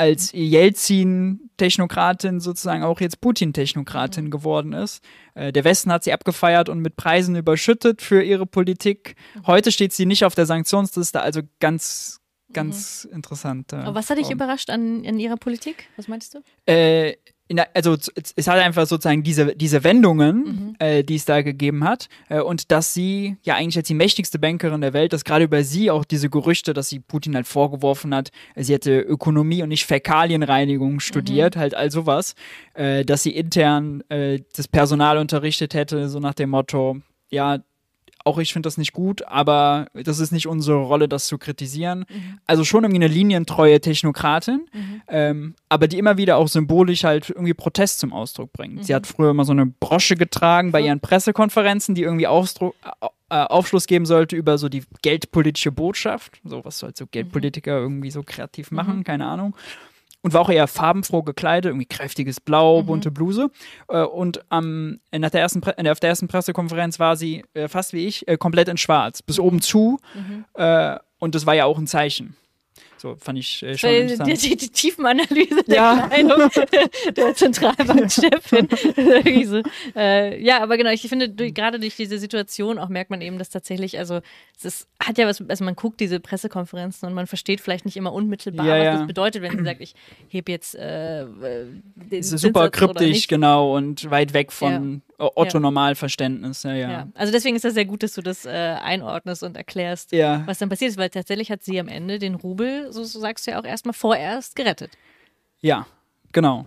als 0.00 0.32
Jelzin-Technokratin 0.32 2.40
sozusagen 2.40 2.82
auch 2.82 3.00
jetzt 3.00 3.20
Putin-Technokratin 3.20 4.26
Mhm. 4.26 4.30
geworden 4.30 4.72
ist. 4.72 5.02
Äh, 5.34 5.52
der 5.52 5.64
Westen 5.64 5.92
hat 5.92 6.04
sie 6.04 6.12
abgefeiert 6.12 6.68
und 6.68 6.80
mit 6.80 6.96
Preisen 6.96 7.36
überschüttet 7.36 8.02
für 8.02 8.22
ihre 8.22 8.46
Politik. 8.46 9.16
Mhm. 9.34 9.46
Heute 9.46 9.72
steht 9.72 9.92
sie 9.92 10.06
nicht 10.06 10.24
auf 10.24 10.34
der 10.34 10.46
Sanktionsliste, 10.46 11.20
also 11.20 11.42
ganz, 11.60 12.20
ganz 12.52 13.06
interessant. 13.12 13.72
äh, 13.72 13.76
Aber 13.76 13.94
was 13.94 14.10
hat 14.10 14.18
dich 14.18 14.30
überrascht 14.30 14.70
an, 14.70 15.04
an 15.06 15.18
ihrer 15.18 15.36
Politik? 15.36 15.88
Was 15.96 16.08
meinst 16.08 16.34
du? 16.34 16.40
Äh, 16.66 17.14
der, 17.56 17.68
also 17.74 17.96
es 18.36 18.46
hat 18.48 18.58
einfach 18.58 18.86
sozusagen 18.86 19.22
diese, 19.22 19.54
diese 19.56 19.82
Wendungen, 19.84 20.36
Mhm. 20.44 20.76
äh, 20.78 21.02
die 21.04 21.16
es 21.16 21.24
da 21.24 21.42
gegeben 21.42 21.84
hat 21.84 22.08
äh, 22.28 22.40
und 22.40 22.70
dass 22.70 22.94
sie 22.94 23.36
ja 23.42 23.54
eigentlich 23.54 23.76
als 23.76 23.88
die 23.88 23.94
mächtigste 23.94 24.38
Bankerin 24.38 24.80
der 24.80 24.92
Welt, 24.92 25.12
dass 25.12 25.24
gerade 25.24 25.44
über 25.44 25.64
sie 25.64 25.90
auch 25.90 26.04
diese 26.04 26.30
Gerüchte, 26.30 26.72
dass 26.72 26.88
sie 26.88 27.00
Putin 27.00 27.34
halt 27.34 27.46
vorgeworfen 27.46 28.14
hat, 28.14 28.30
sie 28.56 28.72
hätte 28.72 29.00
Ökonomie 29.00 29.62
und 29.62 29.68
nicht 29.70 29.84
Fäkalienreinigung 29.86 31.00
studiert, 31.00 31.56
halt 31.56 31.74
all 31.74 31.90
sowas, 31.90 32.34
äh, 32.74 33.04
dass 33.04 33.22
sie 33.22 33.30
intern 33.34 34.02
äh, 34.08 34.40
das 34.56 34.68
Personal 34.68 35.18
unterrichtet 35.18 35.74
hätte, 35.74 36.08
so 36.08 36.20
nach 36.20 36.34
dem 36.34 36.50
Motto, 36.50 36.98
ja, 37.30 37.58
auch 38.24 38.38
ich 38.38 38.52
finde 38.52 38.66
das 38.66 38.76
nicht 38.78 38.92
gut, 38.92 39.22
aber 39.26 39.86
das 39.94 40.18
ist 40.18 40.32
nicht 40.32 40.46
unsere 40.46 40.78
Rolle, 40.78 41.08
das 41.08 41.26
zu 41.26 41.38
kritisieren. 41.38 42.04
Also 42.46 42.64
schon 42.64 42.84
irgendwie 42.84 43.02
eine 43.04 43.12
linientreue 43.12 43.80
Technokratin, 43.80 44.66
ähm, 45.08 45.54
aber 45.68 45.88
die 45.88 45.98
immer 45.98 46.16
wieder 46.16 46.36
auch 46.36 46.48
symbolisch 46.48 47.04
halt 47.04 47.30
irgendwie 47.30 47.54
Protest 47.54 48.00
zum 48.00 48.12
Ausdruck 48.12 48.52
bringt. 48.52 48.84
Sie 48.84 48.94
hat 48.94 49.06
früher 49.06 49.30
immer 49.30 49.44
so 49.44 49.52
eine 49.52 49.66
Brosche 49.66 50.16
getragen 50.16 50.72
bei 50.72 50.80
ihren 50.80 51.00
Pressekonferenzen, 51.00 51.94
die 51.94 52.02
irgendwie 52.02 52.26
Ausdruck, 52.26 52.74
äh, 53.30 53.34
Aufschluss 53.34 53.86
geben 53.86 54.06
sollte 54.06 54.34
über 54.34 54.58
so 54.58 54.68
die 54.68 54.82
geldpolitische 55.02 55.70
Botschaft, 55.70 56.40
so 56.44 56.64
was 56.64 56.82
halt 56.82 56.96
so 56.96 57.06
Geldpolitiker 57.06 57.78
irgendwie 57.78 58.10
so 58.10 58.22
kreativ 58.24 58.72
machen, 58.72 59.04
keine 59.04 59.26
Ahnung. 59.26 59.54
Und 60.22 60.34
war 60.34 60.42
auch 60.42 60.50
eher 60.50 60.66
farbenfroh 60.66 61.22
gekleidet, 61.22 61.70
irgendwie 61.70 61.86
kräftiges 61.86 62.40
Blau, 62.40 62.82
bunte 62.82 63.10
Bluse. 63.10 63.50
Äh, 63.88 64.02
und 64.02 64.44
am, 64.50 65.00
nach 65.12 65.30
der 65.30 65.40
ersten 65.40 65.60
Pre 65.62 65.78
äh, 65.78 65.90
auf 65.90 66.00
der 66.00 66.10
ersten 66.10 66.28
Pressekonferenz 66.28 66.98
war 66.98 67.16
sie 67.16 67.44
äh, 67.54 67.68
fast 67.68 67.92
wie 67.94 68.06
ich, 68.06 68.28
äh, 68.28 68.36
komplett 68.36 68.68
in 68.68 68.76
schwarz, 68.76 69.22
bis 69.22 69.38
oben 69.38 69.62
zu. 69.62 69.98
Äh, 70.54 70.98
und 71.18 71.34
das 71.34 71.46
war 71.46 71.54
ja 71.54 71.64
auch 71.64 71.78
ein 71.78 71.86
Zeichen. 71.86 72.36
So 73.00 73.16
fand 73.16 73.38
ich 73.38 73.62
äh, 73.62 73.78
schon 73.78 73.88
Die, 73.90 73.96
interessant. 73.96 74.28
die, 74.28 74.48
die, 74.50 74.56
die 74.56 74.68
Tiefenanalyse 74.68 75.64
der 75.66 75.74
Ja. 75.74 76.06
Kleidung 76.08 76.50
der 77.16 77.34
Zentralbankchefin. 77.34 78.68
So. 79.46 79.62
äh, 79.96 80.42
ja, 80.42 80.62
aber 80.62 80.76
genau, 80.76 80.90
ich 80.90 81.00
finde, 81.08 81.30
durch, 81.30 81.54
gerade 81.54 81.80
durch 81.80 81.96
diese 81.96 82.18
Situation 82.18 82.78
auch 82.78 82.90
merkt 82.90 83.10
man 83.10 83.22
eben, 83.22 83.38
dass 83.38 83.48
tatsächlich, 83.48 83.98
also 83.98 84.20
es 84.58 84.64
ist, 84.66 84.88
hat 85.02 85.16
ja 85.16 85.26
was, 85.26 85.42
also 85.48 85.64
man 85.64 85.76
guckt 85.76 85.98
diese 86.00 86.20
Pressekonferenzen 86.20 87.08
und 87.08 87.14
man 87.14 87.26
versteht 87.26 87.62
vielleicht 87.62 87.86
nicht 87.86 87.96
immer 87.96 88.12
unmittelbar, 88.12 88.66
Ja, 88.66 88.76
was 88.76 88.84
ja. 88.84 88.96
das 88.98 89.06
bedeutet, 89.06 89.40
wenn 89.42 89.56
sie 89.56 89.64
sagt, 89.64 89.80
ich 89.80 89.94
heb 90.28 90.50
jetzt 90.50 90.74
äh, 90.74 91.22
äh, 91.22 91.26
den 91.94 92.22
super 92.22 92.68
kryptisch, 92.68 93.28
genau, 93.28 93.74
und 93.76 94.10
weit 94.10 94.34
weg 94.34 94.52
von 94.52 95.00
Otto-Normalverständnis. 95.20 96.62
Ja, 96.62 96.74
ja. 96.74 96.90
Ja. 96.90 97.08
Also 97.14 97.32
deswegen 97.32 97.56
ist 97.56 97.64
das 97.64 97.74
sehr 97.74 97.84
gut, 97.84 98.02
dass 98.02 98.14
du 98.14 98.22
das 98.22 98.46
äh, 98.46 98.50
einordnest 98.50 99.42
und 99.42 99.56
erklärst, 99.56 100.12
Ja. 100.12 100.42
was 100.46 100.58
dann 100.58 100.68
passiert 100.68 100.90
ist, 100.90 100.98
weil 100.98 101.10
tatsächlich 101.10 101.50
hat 101.50 101.62
sie 101.62 101.78
am 101.78 101.88
Ende 101.88 102.18
den 102.18 102.34
Rubel, 102.34 102.92
so, 102.92 103.04
so 103.04 103.20
sagst 103.20 103.46
du 103.46 103.52
ja 103.52 103.60
auch 103.60 103.64
erstmal 103.64 103.92
vorerst, 103.94 104.56
gerettet. 104.56 104.92
Ja, 105.60 105.86
genau. 106.32 106.66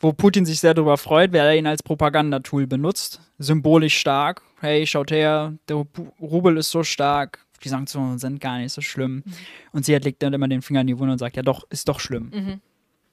Wo 0.00 0.12
Putin 0.12 0.46
sich 0.46 0.60
sehr 0.60 0.74
darüber 0.74 0.96
freut, 0.96 1.32
wer 1.32 1.44
er 1.44 1.56
ihn 1.56 1.66
als 1.66 1.82
Propagandatool 1.82 2.66
benutzt. 2.68 3.20
Symbolisch 3.38 3.98
stark. 3.98 4.42
Hey, 4.60 4.86
schaut 4.86 5.10
her, 5.10 5.54
der 5.68 5.84
Rubel 6.20 6.56
ist 6.56 6.70
so 6.70 6.84
stark. 6.84 7.44
Die 7.64 7.68
Sanktionen 7.68 8.18
sind 8.18 8.40
gar 8.40 8.58
nicht 8.58 8.72
so 8.72 8.80
schlimm. 8.80 9.24
Mhm. 9.24 9.32
Und 9.72 9.84
sie 9.84 9.94
hat, 9.96 10.04
legt 10.04 10.22
dann 10.22 10.32
immer 10.32 10.46
den 10.46 10.62
Finger 10.62 10.82
in 10.82 10.86
die 10.86 10.98
Wunde 10.98 11.12
und 11.12 11.18
sagt, 11.18 11.36
ja 11.36 11.42
doch, 11.42 11.66
ist 11.70 11.88
doch 11.88 11.98
schlimm. 11.98 12.30
Mhm. 12.32 12.60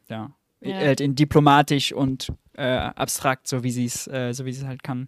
Ja. 0.10 0.30
Ja. 0.69 0.75
Halt 0.78 1.01
in 1.01 1.15
diplomatisch 1.15 1.93
und 1.93 2.32
äh, 2.58 2.63
abstrakt, 2.65 3.47
so 3.47 3.63
wie 3.63 3.71
sie 3.71 3.86
es 3.86 4.08
äh, 4.08 4.34
so 4.34 4.45
wie 4.45 4.54
sie 4.54 4.62
es 4.62 4.67
halt 4.67 4.84
kann. 4.84 5.08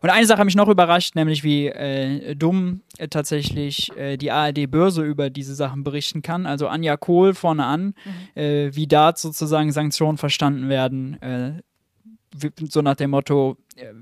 Und 0.00 0.10
eine 0.10 0.26
Sache 0.26 0.38
hat 0.38 0.44
mich 0.44 0.54
noch 0.54 0.68
überrascht, 0.68 1.16
nämlich 1.16 1.42
wie 1.42 1.66
äh, 1.66 2.36
dumm 2.36 2.82
äh, 2.98 3.08
tatsächlich 3.08 3.90
äh, 3.96 4.16
die 4.16 4.30
ARD-Börse 4.30 5.02
über 5.02 5.28
diese 5.28 5.56
Sachen 5.56 5.82
berichten 5.82 6.22
kann. 6.22 6.46
Also 6.46 6.68
Anja 6.68 6.96
Kohl 6.96 7.34
vorne 7.34 7.64
an, 7.64 7.94
äh, 8.36 8.70
wie 8.74 8.86
da 8.86 9.12
sozusagen 9.16 9.72
Sanktionen 9.72 10.16
verstanden 10.16 10.68
werden. 10.68 11.20
Äh, 11.20 11.62
wie- 12.36 12.52
so 12.68 12.80
nach 12.80 12.94
dem 12.94 13.10
Motto, 13.10 13.56
äh, 13.74 13.92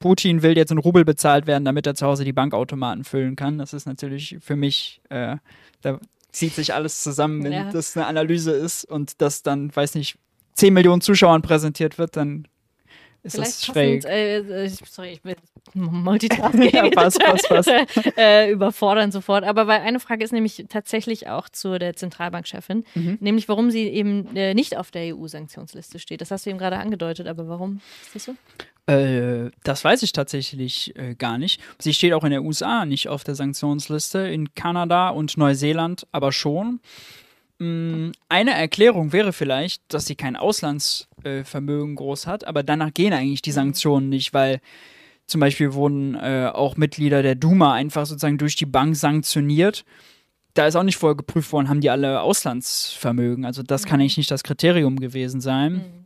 Putin 0.00 0.42
will 0.42 0.56
jetzt 0.56 0.72
in 0.72 0.78
Rubel 0.78 1.04
bezahlt 1.04 1.46
werden, 1.46 1.64
damit 1.64 1.86
er 1.86 1.94
zu 1.94 2.04
Hause 2.06 2.24
die 2.24 2.32
Bankautomaten 2.32 3.04
füllen 3.04 3.36
kann. 3.36 3.56
Das 3.56 3.72
ist 3.72 3.86
natürlich 3.86 4.36
für 4.40 4.56
mich, 4.56 5.00
äh, 5.10 5.36
da 5.80 5.98
zieht 6.32 6.54
sich 6.54 6.74
alles 6.74 7.02
zusammen, 7.02 7.42
wenn 7.44 7.52
Ja. 7.52 7.70
das 7.70 7.96
eine 7.96 8.06
Analyse 8.06 8.52
ist 8.52 8.84
und 8.84 9.20
das 9.20 9.42
dann, 9.42 9.74
weiß 9.74 9.94
nicht, 9.94 10.16
10 10.54 10.72
Millionen 10.74 11.00
Zuschauern 11.00 11.42
präsentiert 11.42 11.98
wird, 11.98 12.16
dann 12.16 12.46
ist 13.22 13.34
Vielleicht 13.34 13.48
das 13.50 13.66
schräg. 13.66 14.02
passend, 14.02 14.12
äh, 14.14 14.64
äh, 14.64 14.68
sorry, 14.88 15.10
ich 15.12 15.20
bin 15.22 15.34
Multitasking. 15.74 16.70
Ja, 16.72 16.88
passt, 16.90 17.18
passt, 17.20 17.48
passt. 17.48 17.68
äh, 18.16 18.50
überfordern 18.50 19.12
sofort. 19.12 19.44
Aber 19.44 19.66
weil 19.66 19.80
eine 19.82 20.00
Frage 20.00 20.24
ist 20.24 20.32
nämlich 20.32 20.64
tatsächlich 20.70 21.28
auch 21.28 21.48
zu 21.50 21.78
der 21.78 21.94
Zentralbankchefin, 21.96 22.84
Mhm. 22.94 23.18
nämlich 23.20 23.48
warum 23.48 23.70
sie 23.70 23.88
eben 23.88 24.34
äh, 24.36 24.54
nicht 24.54 24.76
auf 24.76 24.90
der 24.90 25.14
EU-Sanktionsliste 25.14 25.98
steht. 25.98 26.20
Das 26.22 26.30
hast 26.30 26.46
du 26.46 26.50
eben 26.50 26.58
gerade 26.58 26.78
angedeutet, 26.78 27.26
aber 27.26 27.46
warum 27.48 27.80
ist 28.06 28.14
das 28.14 28.24
so? 28.24 28.34
Äh, 28.86 29.50
das 29.62 29.84
weiß 29.84 30.02
ich 30.02 30.12
tatsächlich 30.12 30.96
äh, 30.96 31.14
gar 31.14 31.38
nicht. 31.38 31.60
Sie 31.78 31.94
steht 31.94 32.12
auch 32.12 32.24
in 32.24 32.30
der 32.30 32.42
USA 32.42 32.84
nicht 32.84 33.08
auf 33.08 33.24
der 33.24 33.34
Sanktionsliste, 33.34 34.20
in 34.20 34.54
Kanada 34.54 35.10
und 35.10 35.36
Neuseeland 35.36 36.06
aber 36.12 36.32
schon. 36.32 36.80
Mm, 37.58 38.10
Eine 38.28 38.52
Erklärung 38.52 39.12
wäre 39.12 39.32
vielleicht, 39.32 39.82
dass 39.92 40.06
sie 40.06 40.16
kein 40.16 40.34
Privatvermögen 40.34 41.92
äh, 41.92 41.96
groß 41.96 42.26
hat, 42.26 42.44
aber 42.44 42.62
danach 42.62 42.92
gehen 42.94 43.12
eigentlich 43.12 43.42
die 43.42 43.52
Sanktionen 43.52 44.08
nicht, 44.08 44.32
weil 44.32 44.60
zum 45.26 45.40
Beispiel 45.40 45.74
wurden 45.74 46.14
äh, 46.16 46.50
auch 46.52 46.76
Mitglieder 46.76 47.22
der 47.22 47.36
Duma 47.36 47.74
einfach 47.74 48.06
sozusagen 48.06 48.38
durch 48.38 48.56
die 48.56 48.66
Bank 48.66 48.96
sanktioniert. 48.96 49.84
Da 50.54 50.66
ist 50.66 50.74
auch 50.74 50.82
nicht 50.82 50.96
vorher 50.96 51.16
geprüft 51.16 51.52
worden, 51.52 51.68
haben 51.68 51.80
die 51.80 51.90
alle 51.90 52.22
Auslandsvermögen. 52.22 53.44
Also 53.44 53.62
das 53.62 53.84
kann 53.84 54.00
eigentlich 54.00 54.16
nicht 54.16 54.30
das 54.30 54.42
Kriterium 54.42 54.98
gewesen 54.98 55.40
sein. 55.40 55.72
Mhm. 55.74 55.99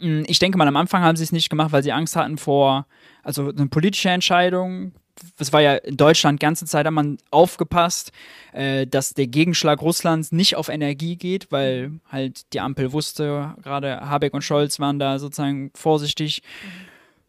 Ich 0.00 0.38
denke 0.38 0.58
mal, 0.58 0.66
am 0.66 0.76
Anfang 0.76 1.02
haben 1.02 1.16
sie 1.16 1.24
es 1.24 1.32
nicht 1.32 1.50
gemacht, 1.50 1.72
weil 1.72 1.82
sie 1.82 1.92
Angst 1.92 2.16
hatten 2.16 2.36
vor, 2.36 2.86
also 3.22 3.50
eine 3.50 3.68
politische 3.68 4.10
Entscheidung, 4.10 4.92
es 5.38 5.52
war 5.52 5.60
ja 5.60 5.74
in 5.76 5.96
Deutschland 5.96 6.40
die 6.40 6.44
ganze 6.44 6.66
Zeit 6.66 6.86
hat 6.86 6.92
man 6.92 7.18
aufgepasst, 7.30 8.12
äh, 8.52 8.86
dass 8.86 9.14
der 9.14 9.26
Gegenschlag 9.26 9.80
Russlands 9.80 10.32
nicht 10.32 10.56
auf 10.56 10.68
Energie 10.68 11.16
geht, 11.16 11.50
weil 11.52 11.92
halt 12.10 12.52
die 12.52 12.60
Ampel 12.60 12.92
wusste, 12.92 13.54
gerade 13.62 14.00
Habeck 14.00 14.34
und 14.34 14.42
Scholz 14.42 14.80
waren 14.80 14.98
da 14.98 15.18
sozusagen 15.18 15.70
vorsichtig. 15.74 16.42
Mhm. 16.42 16.68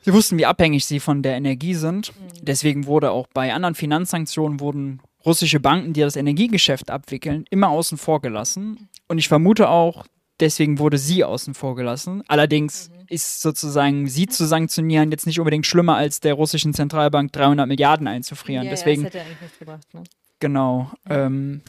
Sie 0.02 0.14
wussten, 0.14 0.38
wie 0.38 0.46
abhängig 0.46 0.86
sie 0.86 1.00
von 1.00 1.24
der 1.24 1.36
Energie 1.36 1.74
sind. 1.74 2.14
Mhm. 2.16 2.46
Deswegen 2.46 2.86
wurde 2.86 3.12
auch 3.12 3.28
bei 3.28 3.54
anderen 3.54 3.76
Finanzsanktionen 3.76 4.60
wurden 4.60 5.02
russische 5.26 5.60
Banken, 5.60 5.94
die 5.94 6.02
das 6.02 6.16
Energiegeschäft 6.16 6.92
abwickeln, 6.92 7.46
immer 7.50 7.70
außen 7.70 7.98
vor 7.98 8.22
gelassen. 8.22 8.90
Und 9.08 9.18
ich 9.18 9.28
vermute 9.28 9.70
auch, 9.70 10.06
deswegen 10.40 10.80
wurde 10.80 10.98
sie 10.98 11.24
außen 11.24 11.54
vor 11.54 11.76
gelassen. 11.76 12.24
Allerdings 12.28 12.90
mhm. 12.90 13.06
ist 13.10 13.42
sozusagen 13.42 14.08
sie 14.08 14.28
zu 14.28 14.46
sanktionieren 14.46 15.12
jetzt 15.12 15.26
nicht 15.26 15.40
unbedingt 15.40 15.66
schlimmer, 15.66 15.96
als 15.96 16.20
der 16.20 16.34
russischen 16.34 16.74
Zentralbank 16.74 17.32
300 17.34 17.68
Milliarden 17.68 18.08
einzufrieren. 18.08 18.66
Ja, 18.66 18.72
deswegen, 18.72 19.04
ja, 19.04 19.10
das 19.10 19.16
hätte 19.16 19.26
eigentlich 19.26 19.42
nichts 19.42 19.60
gebracht. 19.60 19.94
Ne? 19.94 20.04
Genau. 20.40 20.92
Ähm, 21.10 21.62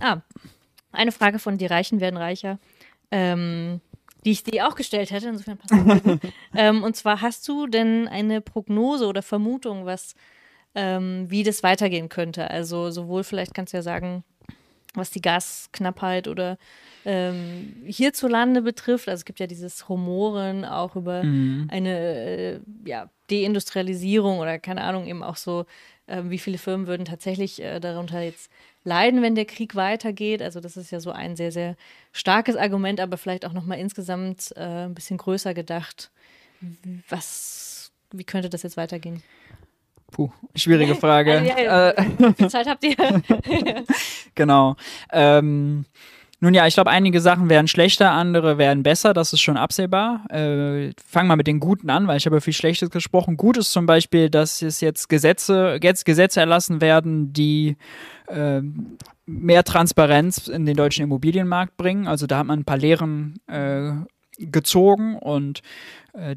ah, 0.00 0.18
eine 0.92 1.12
Frage 1.12 1.38
von 1.38 1.58
Die 1.58 1.66
Reichen 1.66 2.00
werden 2.00 2.16
reicher. 2.16 2.58
Ähm, 3.10 3.80
die 4.24 4.30
ich 4.30 4.42
dir 4.42 4.66
auch 4.66 4.74
gestellt 4.74 5.10
hätte, 5.10 5.28
insofern 5.28 5.58
passt 5.58 5.72
das 5.72 6.18
ähm, 6.54 6.82
Und 6.82 6.96
zwar 6.96 7.20
hast 7.20 7.46
du 7.46 7.66
denn 7.66 8.08
eine 8.08 8.40
Prognose 8.40 9.06
oder 9.06 9.22
Vermutung, 9.22 9.84
was, 9.84 10.14
ähm, 10.74 11.26
wie 11.28 11.42
das 11.42 11.62
weitergehen 11.62 12.08
könnte? 12.08 12.50
Also 12.50 12.90
sowohl 12.90 13.22
vielleicht 13.22 13.54
kannst 13.54 13.72
du 13.72 13.76
ja 13.76 13.82
sagen, 13.82 14.24
was 14.94 15.10
die 15.10 15.20
Gasknappheit 15.20 16.28
oder 16.28 16.56
ähm, 17.04 17.74
hierzulande 17.86 18.62
betrifft. 18.62 19.08
Also 19.08 19.20
es 19.20 19.24
gibt 19.24 19.40
ja 19.40 19.46
dieses 19.46 19.88
Rumoren 19.88 20.64
auch 20.64 20.96
über 20.96 21.22
mhm. 21.22 21.68
eine 21.70 21.98
äh, 21.98 22.60
ja, 22.84 23.10
Deindustrialisierung 23.30 24.38
oder 24.38 24.58
keine 24.58 24.82
Ahnung, 24.82 25.06
eben 25.06 25.22
auch 25.22 25.36
so, 25.36 25.66
äh, 26.06 26.22
wie 26.24 26.38
viele 26.38 26.58
Firmen 26.58 26.86
würden 26.86 27.04
tatsächlich 27.04 27.62
äh, 27.62 27.80
darunter 27.80 28.20
jetzt 28.20 28.50
leiden, 28.84 29.22
wenn 29.22 29.34
der 29.34 29.46
Krieg 29.46 29.74
weitergeht. 29.74 30.42
Also 30.42 30.60
das 30.60 30.76
ist 30.76 30.90
ja 30.90 31.00
so 31.00 31.10
ein 31.10 31.36
sehr, 31.36 31.52
sehr 31.52 31.76
starkes 32.12 32.56
Argument, 32.56 33.00
aber 33.00 33.16
vielleicht 33.16 33.44
auch 33.44 33.52
nochmal 33.52 33.78
insgesamt 33.78 34.52
äh, 34.56 34.86
ein 34.86 34.94
bisschen 34.94 35.18
größer 35.18 35.54
gedacht. 35.54 36.10
Was, 37.08 37.92
wie 38.12 38.24
könnte 38.24 38.48
das 38.48 38.62
jetzt 38.62 38.76
weitergehen? 38.76 39.22
Puh, 40.14 40.30
schwierige 40.54 40.94
Frage. 40.94 41.32
also, 41.32 41.44
ja, 41.44 41.60
ja. 41.60 41.90
Äh, 41.90 42.04
wie 42.18 42.34
viel 42.34 42.48
Zeit 42.48 42.68
habt 42.68 42.84
ihr? 42.84 42.94
genau. 44.36 44.76
Ähm, 45.12 45.86
nun 46.38 46.54
ja, 46.54 46.68
ich 46.68 46.74
glaube, 46.74 46.90
einige 46.90 47.20
Sachen 47.20 47.48
werden 47.50 47.66
schlechter, 47.66 48.12
andere 48.12 48.56
werden 48.56 48.84
besser, 48.84 49.12
das 49.12 49.32
ist 49.32 49.40
schon 49.40 49.56
absehbar. 49.56 50.24
Äh, 50.30 50.92
Fangen 51.04 51.26
wir 51.28 51.34
mit 51.34 51.48
den 51.48 51.58
Guten 51.58 51.90
an, 51.90 52.06
weil 52.06 52.16
ich 52.16 52.26
habe 52.26 52.40
viel 52.40 52.52
Schlechtes 52.52 52.90
gesprochen. 52.90 53.36
Gut 53.36 53.56
ist 53.56 53.72
zum 53.72 53.86
Beispiel, 53.86 54.30
dass 54.30 54.62
es 54.62 54.80
jetzt 54.80 55.08
Gesetze, 55.08 55.80
jetzt 55.82 56.04
Gesetze 56.04 56.38
erlassen 56.38 56.80
werden, 56.80 57.32
die 57.32 57.76
äh, 58.28 58.60
mehr 59.26 59.64
Transparenz 59.64 60.46
in 60.46 60.64
den 60.64 60.76
deutschen 60.76 61.02
Immobilienmarkt 61.02 61.76
bringen. 61.76 62.06
Also 62.06 62.28
da 62.28 62.38
hat 62.38 62.46
man 62.46 62.60
ein 62.60 62.64
paar 62.64 62.78
Lehren 62.78 63.40
äh, 63.48 63.92
gezogen 64.38 65.16
und 65.16 65.62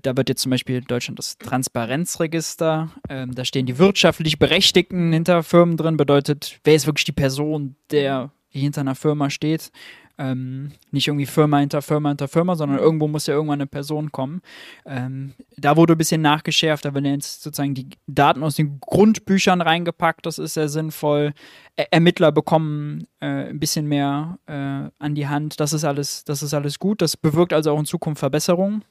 da 0.01 0.17
wird 0.17 0.29
jetzt 0.29 0.41
zum 0.41 0.49
Beispiel 0.49 0.77
in 0.77 0.85
Deutschland 0.85 1.19
das 1.19 1.37
Transparenzregister, 1.37 2.89
ähm, 3.09 3.35
da 3.35 3.45
stehen 3.45 3.67
die 3.67 3.77
wirtschaftlich 3.77 4.39
Berechtigten 4.39 5.13
hinter 5.13 5.43
Firmen 5.43 5.77
drin, 5.77 5.97
bedeutet, 5.97 6.59
wer 6.63 6.75
ist 6.75 6.87
wirklich 6.87 7.05
die 7.05 7.11
Person, 7.11 7.75
der 7.91 8.31
hinter 8.49 8.81
einer 8.81 8.95
Firma 8.95 9.29
steht. 9.29 9.71
Ähm, 10.19 10.71
nicht 10.89 11.07
irgendwie 11.07 11.27
Firma 11.27 11.59
hinter 11.59 11.83
Firma 11.83 12.09
hinter 12.09 12.27
Firma, 12.27 12.55
sondern 12.55 12.79
irgendwo 12.79 13.07
muss 13.07 13.27
ja 13.27 13.35
irgendwann 13.35 13.59
eine 13.59 13.67
Person 13.67 14.11
kommen. 14.11 14.41
Ähm, 14.83 15.33
da 15.57 15.77
wurde 15.77 15.93
ein 15.93 15.97
bisschen 15.97 16.23
nachgeschärft, 16.23 16.85
da 16.85 16.95
werden 16.95 17.05
jetzt 17.05 17.43
sozusagen 17.43 17.75
die 17.75 17.89
Daten 18.07 18.41
aus 18.41 18.55
den 18.55 18.79
Grundbüchern 18.79 19.61
reingepackt, 19.61 20.25
das 20.25 20.39
ist 20.39 20.55
sehr 20.55 20.69
sinnvoll. 20.69 21.33
Er 21.75 21.93
Ermittler 21.93 22.31
bekommen 22.31 23.05
äh, 23.19 23.49
ein 23.49 23.59
bisschen 23.59 23.85
mehr 23.85 24.39
äh, 24.47 24.89
an 24.97 25.13
die 25.13 25.27
Hand, 25.27 25.59
das 25.59 25.73
ist 25.73 25.83
alles, 25.83 26.23
das 26.23 26.41
ist 26.41 26.55
alles 26.55 26.79
gut. 26.79 27.03
Das 27.03 27.15
bewirkt 27.15 27.53
also 27.53 27.71
auch 27.71 27.79
in 27.79 27.85
Zukunft 27.85 28.19
Verbesserungen. 28.19 28.83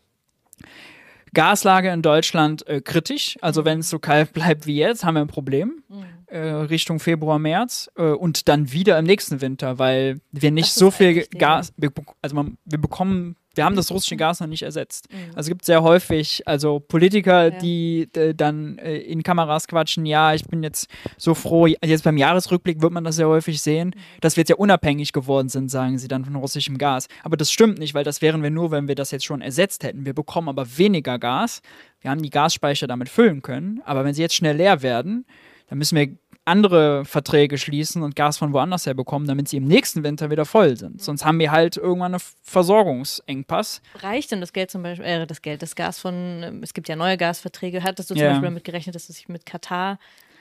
Gaslage 1.35 1.90
in 1.90 2.03
Deutschland 2.03 2.66
äh, 2.66 2.81
kritisch. 2.81 3.37
Also 3.42 3.64
wenn 3.64 3.81
es 3.81 3.90
so 3.90 3.99
kalt 3.99 4.33
bleibt 4.35 4.66
wie 4.66 4.77
jetzt, 4.77 5.05
haben 5.05 5.14
wir 5.14 5.21
ein 5.21 5.29
Problem. 5.29 5.83
Mhm. 5.88 6.05
Äh, 6.27 6.38
Richtung 6.38 6.99
Februar, 6.99 7.38
März 7.38 7.90
äh, 7.97 8.03
und 8.03 8.49
dann 8.49 8.73
wieder 8.73 8.99
im 8.99 9.05
nächsten 9.05 9.40
Winter, 9.40 9.79
weil 9.79 10.21
wir 10.33 10.51
nicht 10.51 10.73
so 10.73 10.90
viel 10.90 11.25
Gas, 11.27 11.73
wir, 11.77 11.92
also 12.21 12.35
man, 12.35 12.59
wir 12.64 12.81
bekommen, 12.81 13.37
wir 13.57 13.64
haben 13.64 13.77
das 13.77 13.90
russische 13.90 14.16
Gas 14.16 14.40
noch 14.40 14.47
nicht 14.47 14.62
ersetzt. 14.62 15.09
Mhm. 15.12 15.29
Also 15.31 15.40
es 15.40 15.49
gibt 15.49 15.64
sehr 15.64 15.83
häufig, 15.83 16.42
also 16.47 16.81
Politiker, 16.81 17.53
ja. 17.53 17.59
die 17.59 18.09
äh, 18.14 18.35
dann 18.35 18.79
äh, 18.79 18.97
in 18.99 19.23
Kameras 19.23 19.66
quatschen, 19.66 20.07
ja, 20.07 20.35
ich 20.35 20.45
bin 20.45 20.62
jetzt 20.62 20.88
so 21.16 21.35
froh, 21.35 21.66
jetzt 21.66 22.05
beim 22.05 22.16
Jahresrückblick 22.16 22.83
wird 22.83 22.92
man 22.92 23.05
das 23.05 23.16
sehr 23.16 23.29
häufig 23.29 23.61
sehen, 23.61 23.88
mhm. 23.88 24.21
dass 24.21 24.37
wir 24.37 24.42
jetzt 24.42 24.51
ja 24.51 24.57
unabhängig 24.57 25.12
geworden 25.12 25.49
sind, 25.49 25.71
sagen 25.71 25.99
sie 25.99 26.09
dann 26.09 26.25
von 26.25 26.37
russischem 26.37 26.79
Gas. 26.79 27.09
Aber 27.23 27.37
das 27.37 27.51
stimmt 27.51 27.79
nicht, 27.79 27.95
weil 27.95 28.05
das 28.05 28.23
wären 28.23 28.42
wir 28.42 28.51
nur, 28.51 28.71
wenn 28.71 28.88
wir 28.88 28.95
das 28.95 29.11
jetzt 29.11 29.25
schon 29.25 29.40
ersetzt 29.40 29.85
hätten. 29.85 30.07
Wir 30.07 30.14
bekommen 30.14 30.49
aber 30.49 30.79
weniger 30.79 31.19
Gas. 31.19 31.62
Wir 32.01 32.11
haben 32.11 32.23
die 32.23 32.31
Gasspeicher 32.31 32.87
damit 32.87 33.09
füllen 33.09 33.42
können, 33.42 33.81
aber 33.85 34.05
wenn 34.05 34.14
sie 34.14 34.23
jetzt 34.23 34.35
schnell 34.35 34.57
leer 34.57 34.83
werden, 34.83 35.27
dann 35.69 35.79
müssen 35.79 35.97
wir 35.97 36.16
andere 36.46 37.04
Verträge 37.04 37.59
schließen 37.59 38.02
und 38.02 38.16
Gas 38.16 38.38
von 38.38 38.52
woanders 38.52 38.87
her 38.87 38.94
bekommen, 38.94 39.26
damit 39.26 39.48
sie 39.48 39.56
im 39.56 39.64
nächsten 39.64 40.04
Winter 40.04 40.30
wieder 40.30 40.44
voll 40.44 40.76
sind. 40.76 41.02
Sonst 41.02 41.24
haben 41.24 41.38
wir 41.38 41.50
halt 41.50 41.76
irgendwann 41.76 42.14
einen 42.14 42.22
Versorgungsengpass. 42.42 43.82
Reicht 44.00 44.30
denn 44.30 44.40
das 44.40 44.52
Geld 44.52 44.70
zum 44.70 44.82
Beispiel, 44.82 45.06
äh, 45.06 45.26
das 45.26 45.42
Geld, 45.42 45.62
das 45.62 45.74
Gas 45.74 45.98
von, 45.98 46.14
ähm, 46.42 46.62
es 46.62 46.72
gibt 46.72 46.88
ja 46.88 46.96
neue 46.96 47.16
Gasverträge, 47.16 47.82
hattest 47.82 48.11
du 48.11 48.14
zum 48.14 48.22
ja. 48.22 48.30
Beispiel 48.30 48.48
damit 48.48 48.64
gerechnet, 48.64 48.94
dass 48.94 49.06
du 49.06 49.12
sich 49.12 49.28
mit 49.28 49.44
Katar 49.44 49.98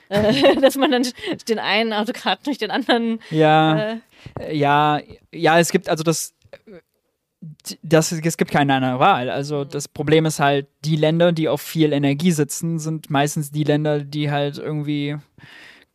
äh, 0.08 0.54
dass 0.60 0.76
man 0.76 0.92
dann 0.92 1.06
den 1.48 1.58
einen 1.58 1.92
Autokrat 1.92 2.46
durch 2.46 2.58
den 2.58 2.70
anderen. 2.70 3.20
Ja, 3.30 3.98
äh, 4.38 4.56
ja, 4.56 5.00
ja, 5.32 5.58
es 5.58 5.70
gibt 5.70 5.88
also 5.88 6.04
das 6.04 6.34
das, 7.82 8.12
es 8.12 8.36
gibt 8.36 8.50
keine 8.50 8.74
andere 8.74 8.98
Wahl. 8.98 9.30
Also 9.30 9.64
mhm. 9.64 9.68
das 9.68 9.88
Problem 9.88 10.26
ist 10.26 10.40
halt, 10.40 10.68
die 10.84 10.96
Länder, 10.96 11.32
die 11.32 11.48
auf 11.48 11.60
viel 11.60 11.92
Energie 11.92 12.32
sitzen, 12.32 12.78
sind 12.78 13.10
meistens 13.10 13.50
die 13.50 13.64
Länder, 13.64 14.00
die 14.00 14.30
halt 14.30 14.58
irgendwie 14.58 15.16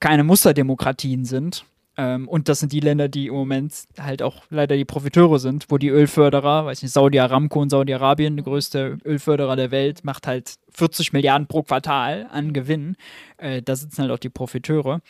keine 0.01 0.25
Musterdemokratien 0.25 1.23
sind. 1.23 1.63
Ähm, 1.97 2.27
und 2.27 2.49
das 2.49 2.59
sind 2.59 2.71
die 2.71 2.79
Länder, 2.79 3.09
die 3.09 3.27
im 3.27 3.33
Moment 3.33 3.73
halt 3.99 4.21
auch 4.21 4.43
leider 4.49 4.75
die 4.75 4.85
Profiteure 4.85 5.39
sind, 5.39 5.65
wo 5.69 5.77
die 5.77 5.89
Ölförderer, 5.89 6.65
weiß 6.65 6.81
nicht, 6.81 6.91
Saudi 6.91 7.19
Aramco 7.19 7.61
und 7.61 7.69
Saudi-Arabien, 7.69 8.35
der 8.37 8.45
größte 8.45 8.97
Ölförderer 9.05 9.55
der 9.55 9.71
Welt, 9.71 10.03
macht 10.03 10.25
halt 10.25 10.55
40 10.69 11.13
Milliarden 11.13 11.47
pro 11.47 11.63
Quartal 11.63 12.27
an 12.31 12.53
Gewinn. 12.53 12.95
Äh, 13.41 13.61
da 13.61 13.75
sitzen 13.75 14.03
halt 14.03 14.11
auch 14.11 14.19
die 14.19 14.29
Profiteure. 14.29 15.01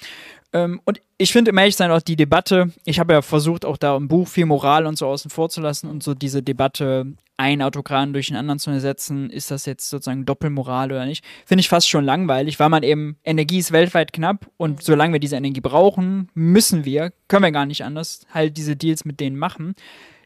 Ähm, 0.53 0.81
und 0.85 1.01
ich 1.17 1.31
finde, 1.31 1.51
im 1.51 1.57
Ehrlichsein 1.57 1.91
auch 1.91 2.01
die 2.01 2.15
Debatte, 2.15 2.71
ich 2.85 2.99
habe 2.99 3.13
ja 3.13 3.21
versucht, 3.21 3.65
auch 3.65 3.77
da 3.77 3.95
im 3.95 4.07
Buch 4.07 4.27
viel 4.27 4.45
Moral 4.45 4.85
und 4.85 4.97
so 4.97 5.07
außen 5.07 5.29
vor 5.29 5.49
zu 5.49 5.61
lassen 5.61 5.89
und 5.89 6.01
so 6.01 6.13
diese 6.13 6.41
Debatte, 6.41 7.13
einen 7.37 7.61
Autokraten 7.61 8.13
durch 8.13 8.27
den 8.27 8.35
anderen 8.35 8.59
zu 8.59 8.69
ersetzen, 8.69 9.29
ist 9.29 9.49
das 9.49 9.65
jetzt 9.65 9.89
sozusagen 9.89 10.25
Doppelmoral 10.25 10.91
oder 10.91 11.05
nicht, 11.05 11.25
finde 11.45 11.61
ich 11.61 11.69
fast 11.69 11.89
schon 11.89 12.05
langweilig, 12.05 12.59
weil 12.59 12.69
man 12.69 12.83
eben, 12.83 13.17
Energie 13.23 13.57
ist 13.57 13.71
weltweit 13.71 14.13
knapp 14.13 14.47
und 14.57 14.77
mhm. 14.77 14.81
solange 14.81 15.13
wir 15.13 15.19
diese 15.19 15.37
Energie 15.37 15.61
brauchen, 15.61 16.29
müssen 16.33 16.85
wir, 16.85 17.11
können 17.27 17.43
wir 17.43 17.51
gar 17.51 17.65
nicht 17.65 17.83
anders, 17.83 18.27
halt 18.33 18.57
diese 18.57 18.75
Deals 18.75 19.05
mit 19.05 19.19
denen 19.19 19.37
machen. 19.37 19.75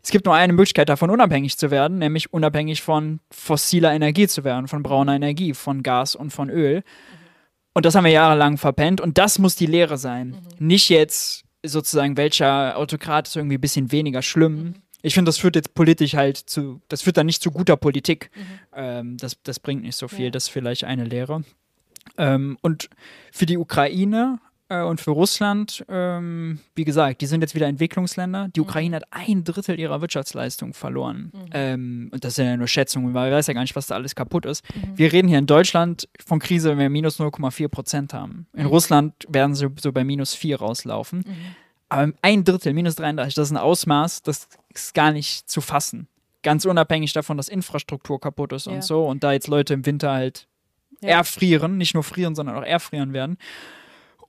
Es 0.04 0.12
gibt 0.12 0.26
nur 0.26 0.36
eine 0.36 0.54
Möglichkeit, 0.54 0.90
davon 0.90 1.10
unabhängig 1.10 1.58
zu 1.58 1.72
werden, 1.72 1.98
nämlich 1.98 2.32
unabhängig 2.34 2.82
von 2.84 3.22
fossiler 3.32 3.94
Energie 3.94 4.28
zu 4.28 4.44
werden, 4.44 4.68
von 4.68 4.84
brauner 4.84 5.16
Energie, 5.16 5.54
von 5.54 5.82
Gas 5.82 6.16
und 6.16 6.32
von 6.32 6.50
Öl. 6.50 6.78
Mhm. 6.78 7.25
Und 7.76 7.86
das 7.86 7.94
haben 7.94 8.06
wir 8.06 8.12
jahrelang 8.12 8.58
verpennt 8.58 9.02
und 9.02 9.18
das 9.18 9.38
muss 9.38 9.56
die 9.56 9.66
Lehre 9.66 9.98
sein. 9.98 10.30
Mhm. 10.30 10.68
Nicht 10.68 10.90
jetzt 10.90 11.44
sozusagen, 11.62 12.16
welcher 12.16 12.78
Autokrat 12.78 13.28
ist 13.28 13.36
irgendwie 13.36 13.58
ein 13.58 13.62
bisschen 13.62 13.92
weniger 13.92 14.22
schlimm. 14.22 14.56
Mhm. 14.56 14.76
Ich 15.02 15.14
finde, 15.14 15.30
das 15.30 15.38
führt 15.38 15.58
jetzt 15.58 15.76
politisch 15.76 16.16
halt 16.16 16.38
zu, 16.38 16.82
das 16.88 17.02
führt 17.02 17.18
dann 17.18 17.26
nicht 17.26 17.44
zu 17.44 17.52
guter 17.52 17.76
Politik. 17.76 18.32
Mhm. 18.34 18.60
Ähm, 18.76 19.18
das, 19.18 19.38
das 19.44 19.60
bringt 19.60 19.84
nicht 19.84 19.98
so 19.98 20.08
viel, 20.08 20.26
ja. 20.26 20.32
das 20.32 20.46
ist 20.46 20.50
vielleicht 20.50 20.86
eine 20.86 21.04
Lehre. 21.04 21.44
Ähm, 22.18 22.58
und 22.62 22.90
für 23.34 23.46
die 23.46 23.58
Ukraine 23.58 24.40
äh, 24.70 24.82
und 24.82 25.00
für 25.02 25.12
Russland, 25.12 25.86
ähm, 25.90 26.60
wie 26.76 26.86
gesagt, 26.86 27.22
die 27.22 27.26
sind 27.26 27.42
jetzt 27.42 27.56
wieder 27.56 27.68
Entwicklungsländer. 27.68 28.50
Die 28.56 28.60
mhm. 28.60 28.66
Ukraine 28.66 28.96
hat 28.98 29.04
ein 29.12 29.44
Drittel 29.44 29.80
ihrer 29.80 30.02
Wirtschaftsleistung 30.02 30.74
verloren. 30.74 31.32
Mhm. 31.34 31.50
Ähm, 31.52 32.10
und 32.12 32.24
das 32.24 32.36
sind 32.36 32.48
ja 32.48 32.58
nur 32.58 32.68
Schätzungen, 32.68 33.14
weil 33.14 33.30
man 33.30 33.38
weiß 33.38 33.48
ja 33.48 33.54
gar 33.54 33.62
nicht, 33.62 33.76
was 33.76 33.88
da 33.88 33.96
alles 33.96 34.16
kaputt 34.16 34.46
ist. 34.46 34.64
Mhm. 34.76 34.98
Wir 34.98 35.14
reden 35.14 35.28
hier 35.28 35.40
in 35.40 35.48
Deutschland 35.48 36.08
von 36.26 36.40
Krise, 36.40 36.70
wenn 36.72 36.80
wir 36.80 36.90
minus 36.90 37.20
0,4 37.20 37.68
Prozent 37.68 38.14
haben. 38.14 38.48
In 38.54 38.64
mhm. 38.64 38.70
Russland 38.70 39.14
werden 39.28 39.56
sie 39.56 39.68
so 39.82 39.92
bei 39.92 40.04
minus 40.04 40.34
4 40.34 40.60
rauslaufen. 40.60 41.20
Mhm. 41.20 41.56
Aber 41.90 42.12
ein 42.22 42.44
Drittel, 42.44 42.74
minus 42.74 42.96
33, 42.96 43.36
das 43.36 43.50
ist 43.50 43.52
ein 43.52 43.58
Ausmaß, 43.58 44.24
das 44.24 44.48
ist 44.74 44.94
gar 44.94 45.12
nicht 45.12 45.50
zu 45.50 45.62
fassen 45.62 46.08
ganz 46.46 46.64
unabhängig 46.64 47.12
davon, 47.12 47.38
dass 47.38 47.50
Infrastruktur 47.50 48.22
kaputt 48.22 48.54
ist 48.54 48.68
Ja. 48.68 48.74
und 48.74 48.84
so 48.84 49.06
und 49.06 49.24
da 49.24 49.34
jetzt 49.34 49.48
Leute 49.48 49.74
im 49.74 49.86
Winter 49.86 50.12
halt 50.12 50.48
Ja. 51.02 51.18
erfrieren, 51.18 51.78
nicht 51.78 51.96
nur 51.96 52.04
frieren, 52.04 52.36
sondern 52.36 52.56
auch 52.56 52.64
erfrieren 52.64 53.14
werden. 53.14 53.38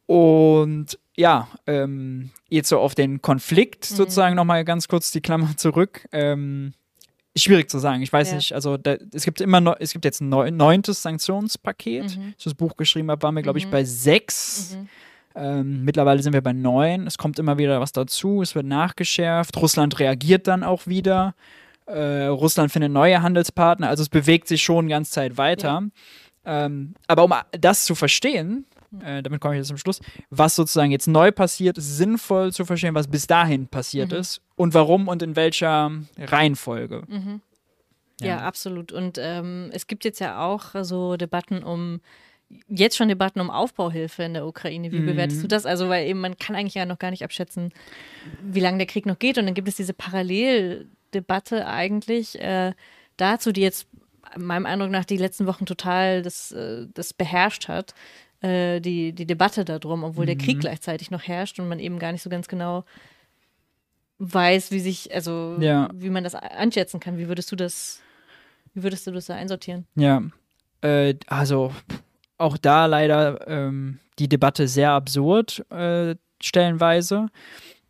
Und 0.06 0.98
ja, 1.16 1.48
ähm, 1.66 2.30
jetzt 2.48 2.68
so 2.68 2.78
auf 2.78 2.94
den 2.94 3.22
Konflikt 3.22 3.90
Mhm. 3.90 3.96
sozusagen 3.96 4.36
nochmal 4.36 4.64
ganz 4.64 4.88
kurz 4.88 5.10
die 5.10 5.20
Klammer 5.20 5.56
zurück. 5.56 6.06
Ähm, 6.12 6.74
schwierig 7.36 7.68
zu 7.70 7.78
sagen. 7.78 8.02
Ich 8.02 8.12
weiß 8.12 8.30
Ja. 8.30 8.36
nicht, 8.36 8.52
also 8.54 8.76
da, 8.76 8.96
es 9.12 9.24
gibt 9.24 9.40
immer 9.40 9.60
noch, 9.60 9.76
es 9.78 9.92
gibt 9.92 10.04
jetzt 10.04 10.20
ein 10.20 10.28
neu, 10.28 10.50
neuntes 10.50 11.02
Sanktionspaket. 11.02 12.16
Mhm. 12.16 12.22
Als 12.22 12.34
ich 12.38 12.44
das 12.44 12.54
Buch 12.54 12.76
geschrieben 12.76 13.10
habe, 13.10 13.22
waren 13.22 13.34
wir, 13.34 13.42
glaube 13.42 13.58
ich, 13.58 13.66
Mhm. 13.66 13.70
bei 13.70 13.84
sechs. 13.84 14.76
Mhm. 14.78 14.88
Ähm, 15.38 15.84
mittlerweile 15.84 16.22
sind 16.22 16.32
wir 16.32 16.40
bei 16.40 16.54
neun. 16.54 17.06
Es 17.06 17.18
kommt 17.18 17.38
immer 17.38 17.58
wieder 17.58 17.78
was 17.80 17.92
dazu. 17.92 18.40
Es 18.40 18.54
wird 18.54 18.64
nachgeschärft. 18.66 19.56
Russland 19.58 19.98
reagiert 19.98 20.46
dann 20.46 20.62
auch 20.64 20.86
wieder. 20.86 21.34
Äh, 21.86 22.24
Russland 22.26 22.72
findet 22.72 22.90
neue 22.90 23.20
Handelspartner. 23.22 23.88
Also 23.88 24.02
es 24.02 24.08
bewegt 24.08 24.48
sich 24.48 24.62
schon 24.62 24.86
die 24.86 24.90
ganze 24.90 25.12
Zeit 25.12 25.36
weiter. 25.36 25.82
Ähm, 26.46 26.94
aber 27.06 27.24
um 27.24 27.34
das 27.52 27.84
zu 27.84 27.94
verstehen, 27.94 28.64
äh, 29.04 29.22
damit 29.22 29.40
komme 29.40 29.54
ich 29.54 29.58
jetzt 29.58 29.68
zum 29.68 29.76
Schluss, 29.76 30.00
was 30.30 30.54
sozusagen 30.56 30.90
jetzt 30.90 31.06
neu 31.08 31.32
passiert, 31.32 31.78
ist 31.78 31.96
sinnvoll 31.96 32.52
zu 32.52 32.64
verstehen, 32.64 32.94
was 32.94 33.08
bis 33.08 33.26
dahin 33.26 33.66
passiert 33.68 34.12
Mhm. 34.12 34.18
ist 34.18 34.40
und 34.56 34.74
warum 34.74 35.08
und 35.08 35.22
in 35.22 35.36
welcher 35.36 35.90
Reihenfolge. 36.18 37.02
Mhm. 37.08 37.40
Ja. 38.20 38.26
Ja. 38.26 38.38
absolut. 38.38 38.92
Und 38.92 39.18
ähm, 39.20 39.68
es 39.72 39.86
gibt 39.86 40.04
jetzt 40.04 40.20
ja 40.20 40.40
auch 40.44 40.74
so 40.82 41.16
Debatten 41.16 41.62
um, 41.62 42.00
jetzt 42.68 42.96
schon 42.96 43.08
Debatten 43.08 43.40
um 43.40 43.50
Aufbauhilfe 43.50 44.22
in 44.22 44.32
der 44.34 44.46
Ukraine. 44.46 44.90
Wie 44.92 45.00
Mhm. 45.00 45.06
bewertest 45.06 45.42
du 45.42 45.48
das? 45.48 45.66
Also, 45.66 45.88
weil 45.90 46.06
eben 46.08 46.20
man 46.20 46.38
kann 46.38 46.56
eigentlich 46.56 46.74
ja 46.74 46.86
noch 46.86 46.98
gar 46.98 47.10
nicht 47.10 47.24
abschätzen, 47.24 47.72
wie 48.42 48.60
lange 48.60 48.78
der 48.78 48.86
Krieg 48.86 49.04
noch 49.04 49.18
geht. 49.18 49.36
Und 49.36 49.44
dann 49.46 49.54
gibt 49.54 49.68
es 49.68 49.76
diese 49.76 49.92
Paralleldebatte 49.92 51.66
eigentlich 51.66 52.40
äh, 52.40 52.72
dazu, 53.16 53.52
die 53.52 53.60
jetzt 53.62 53.86
meinem 54.36 54.66
Eindruck 54.66 54.90
nach 54.90 55.04
die 55.04 55.16
letzten 55.16 55.46
Wochen 55.46 55.66
total 55.66 56.22
das, 56.22 56.52
äh, 56.52 56.86
das 56.94 57.12
beherrscht 57.12 57.68
hat. 57.68 57.94
Äh, 58.46 58.80
die, 58.80 59.12
die 59.12 59.26
Debatte 59.26 59.64
darum, 59.64 60.04
obwohl 60.04 60.26
der 60.26 60.36
Krieg 60.36 60.56
Mhm. 60.56 60.60
gleichzeitig 60.60 61.10
noch 61.10 61.22
herrscht 61.22 61.58
und 61.58 61.68
man 61.68 61.80
eben 61.80 61.98
gar 61.98 62.12
nicht 62.12 62.22
so 62.22 62.30
ganz 62.30 62.46
genau 62.48 62.84
weiß, 64.18 64.70
wie 64.70 64.80
sich, 64.80 65.12
also 65.14 65.58
Ja. 65.60 65.88
wie 65.92 66.10
man 66.10 66.24
das 66.24 66.34
einschätzen 66.34 67.00
kann. 67.00 67.18
Wie 67.18 67.28
würdest 67.28 67.50
du 67.50 67.56
das, 67.56 68.00
wie 68.74 68.82
würdest 68.82 69.06
du 69.06 69.10
das 69.10 69.26
da 69.26 69.34
einsortieren? 69.34 69.86
Ja, 69.96 70.22
äh, 70.82 71.14
also 71.26 71.72
auch 72.38 72.56
da 72.56 72.86
leider 72.86 73.46
ähm, 73.48 73.98
die 74.18 74.28
Debatte 74.28 74.68
sehr 74.68 74.90
absurd 74.92 75.64
äh, 75.70 76.14
stellenweise. 76.40 77.26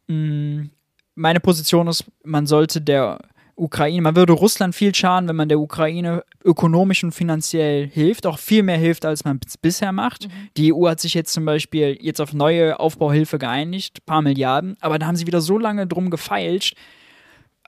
Mm, 0.09 0.67
meine 1.15 1.41
Position 1.41 1.87
ist, 1.89 2.05
man 2.25 2.47
sollte 2.47 2.81
der 2.81 3.19
Ukraine, 3.57 4.03
man 4.03 4.17
würde 4.17 4.35
Russland 4.35 4.75
viel 4.75 4.95
schaden, 4.95 5.29
wenn 5.29 5.37
man 5.37 5.49
der 5.49 5.59
Ukraine 5.59 6.25
ökonomisch 6.45 7.03
und 7.03 7.13
finanziell 7.13 7.89
hilft, 7.89 8.27
auch 8.27 8.39
viel 8.39 8.63
mehr 8.63 8.77
hilft, 8.77 9.05
als 9.05 9.25
man 9.25 9.41
es 9.47 9.57
bisher 9.57 9.93
macht. 9.93 10.29
Die 10.57 10.73
EU 10.73 10.89
hat 10.89 11.01
sich 11.01 11.15
jetzt 11.15 11.33
zum 11.33 11.45
Beispiel 11.45 11.97
jetzt 12.01 12.21
auf 12.21 12.35
neue 12.35 12.79
Aufbauhilfe 12.79 13.39
geeinigt, 13.39 14.05
paar 14.05 14.23
Milliarden, 14.23 14.77
aber 14.81 14.99
da 14.99 15.07
haben 15.07 15.17
sie 15.17 15.27
wieder 15.27 15.41
so 15.41 15.59
lange 15.59 15.87
drum 15.87 16.11
gefeilscht, 16.11 16.77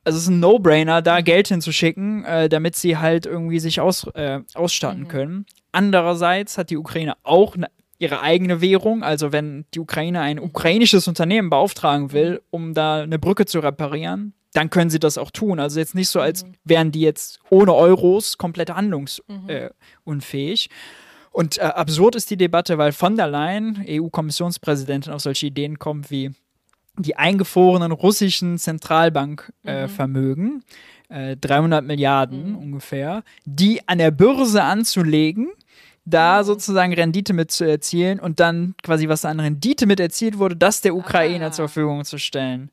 also 0.08 0.16
es 0.16 0.22
ist 0.22 0.30
ein 0.30 0.40
No-Brainer, 0.40 1.02
da 1.02 1.20
Geld 1.20 1.48
hinzuschicken, 1.48 2.24
äh, 2.24 2.48
damit 2.48 2.76
sie 2.76 2.96
halt 2.96 3.26
irgendwie 3.26 3.58
sich 3.58 3.80
aus, 3.80 4.06
äh, 4.14 4.40
ausstatten 4.54 5.06
können. 5.06 5.44
Andererseits 5.70 6.56
hat 6.56 6.70
die 6.70 6.78
Ukraine 6.78 7.14
auch 7.24 7.58
ne, 7.58 7.68
ihre 7.98 8.22
eigene 8.22 8.62
Währung. 8.62 9.02
Also 9.02 9.32
wenn 9.32 9.66
die 9.74 9.80
Ukraine 9.80 10.20
ein 10.22 10.38
ukrainisches 10.38 11.08
Unternehmen 11.08 11.50
beauftragen 11.50 12.12
will, 12.12 12.40
um 12.48 12.72
da 12.72 13.02
eine 13.02 13.18
Brücke 13.18 13.44
zu 13.44 13.58
reparieren, 13.60 14.32
dann 14.54 14.70
können 14.70 14.90
sie 14.90 14.98
das 14.98 15.18
auch 15.18 15.30
tun. 15.30 15.60
Also 15.60 15.78
jetzt 15.78 15.94
nicht 15.94 16.08
so, 16.08 16.20
als 16.20 16.44
wären 16.64 16.90
die 16.92 17.00
jetzt 17.02 17.38
ohne 17.50 17.74
Euros 17.74 18.38
komplett 18.38 18.70
handlungsunfähig. 18.70 19.48
Äh, 19.48 19.70
unfähig. 20.04 20.70
Und 21.30 21.58
äh, 21.58 21.62
absurd 21.62 22.16
ist 22.16 22.30
die 22.30 22.36
Debatte, 22.36 22.78
weil 22.78 22.92
von 22.92 23.16
der 23.16 23.28
Leyen, 23.28 23.84
EU-Kommissionspräsidentin, 23.86 25.12
auf 25.12 25.20
solche 25.20 25.46
Ideen 25.46 25.78
kommt 25.78 26.10
wie 26.10 26.32
die 26.96 27.16
eingefrorenen 27.16 27.92
russischen 27.92 28.58
Zentralbankvermögen, 28.58 30.64
äh, 31.08 31.36
300 31.36 31.84
Milliarden 31.84 32.54
ungefähr, 32.56 33.22
die 33.44 33.86
an 33.86 33.98
der 33.98 34.10
Börse 34.10 34.62
anzulegen, 34.62 35.48
da 36.04 36.42
sozusagen 36.42 36.92
Rendite 36.94 37.34
mit 37.34 37.50
zu 37.50 37.64
erzielen 37.64 38.18
und 38.18 38.40
dann 38.40 38.74
quasi 38.82 39.08
was 39.08 39.24
an 39.24 39.40
Rendite 39.40 39.86
mit 39.86 40.00
erzielt 40.00 40.38
wurde, 40.38 40.56
das 40.56 40.80
der 40.80 40.94
Ukraine 40.96 41.46
Ah. 41.46 41.52
zur 41.52 41.68
Verfügung 41.68 42.04
zu 42.04 42.18
stellen. 42.18 42.70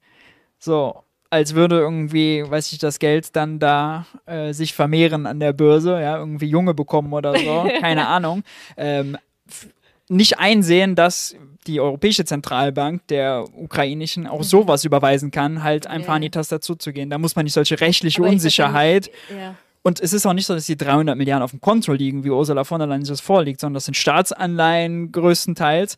So, 0.57 1.03
als 1.29 1.55
würde 1.55 1.79
irgendwie, 1.79 2.43
weiß 2.47 2.71
ich, 2.71 2.77
das 2.79 2.99
Geld 2.99 3.35
dann 3.35 3.59
da 3.59 4.05
äh, 4.25 4.53
sich 4.53 4.73
vermehren 4.73 5.25
an 5.25 5.39
der 5.39 5.53
Börse, 5.53 5.99
ja, 5.99 6.17
irgendwie 6.17 6.47
Junge 6.47 6.73
bekommen 6.73 7.13
oder 7.13 7.37
so, 7.37 7.67
keine 7.81 8.07
Ahnung. 8.07 8.43
Ähm, 8.77 9.17
nicht 10.07 10.37
einsehen, 10.39 10.95
dass 10.95 11.35
die 11.67 11.79
Europäische 11.81 12.25
Zentralbank 12.25 13.07
der 13.07 13.43
ukrainischen 13.57 14.27
auch 14.27 14.43
sowas 14.43 14.85
überweisen 14.85 15.31
kann, 15.31 15.63
halt 15.63 15.87
einfach 15.87 16.09
Ja. 16.09 16.15
an 16.15 16.21
die 16.21 16.29
Tastatur 16.29 16.77
zu 16.77 16.93
gehen. 16.93 17.09
Da 17.09 17.17
muss 17.17 17.35
man 17.35 17.43
nicht 17.45 17.53
solche 17.53 17.79
rechtliche 17.79 18.19
Aber 18.21 18.27
ich 18.27 18.33
Unsicherheit. 18.33 19.09
Ja. 19.35 19.55
Und 19.81 19.99
es 19.99 20.13
ist 20.13 20.25
auch 20.27 20.33
nicht 20.33 20.45
so, 20.45 20.53
dass 20.53 20.65
die 20.67 20.77
300 20.77 21.17
Milliarden 21.17 21.43
auf 21.43 21.51
dem 21.51 21.61
Konto 21.61 21.91
liegen, 21.93 22.23
wie 22.23 22.29
Ursula 22.29 22.63
von 22.63 22.79
der 22.79 22.87
Leyen 22.87 23.01
sich 23.01 23.09
das 23.13 23.21
vorliegt, 23.21 23.59
sondern 23.59 23.75
das 23.75 23.85
sind 23.85 23.97
Staatsanleihen 23.97 25.11
größtenteils. 25.11 25.97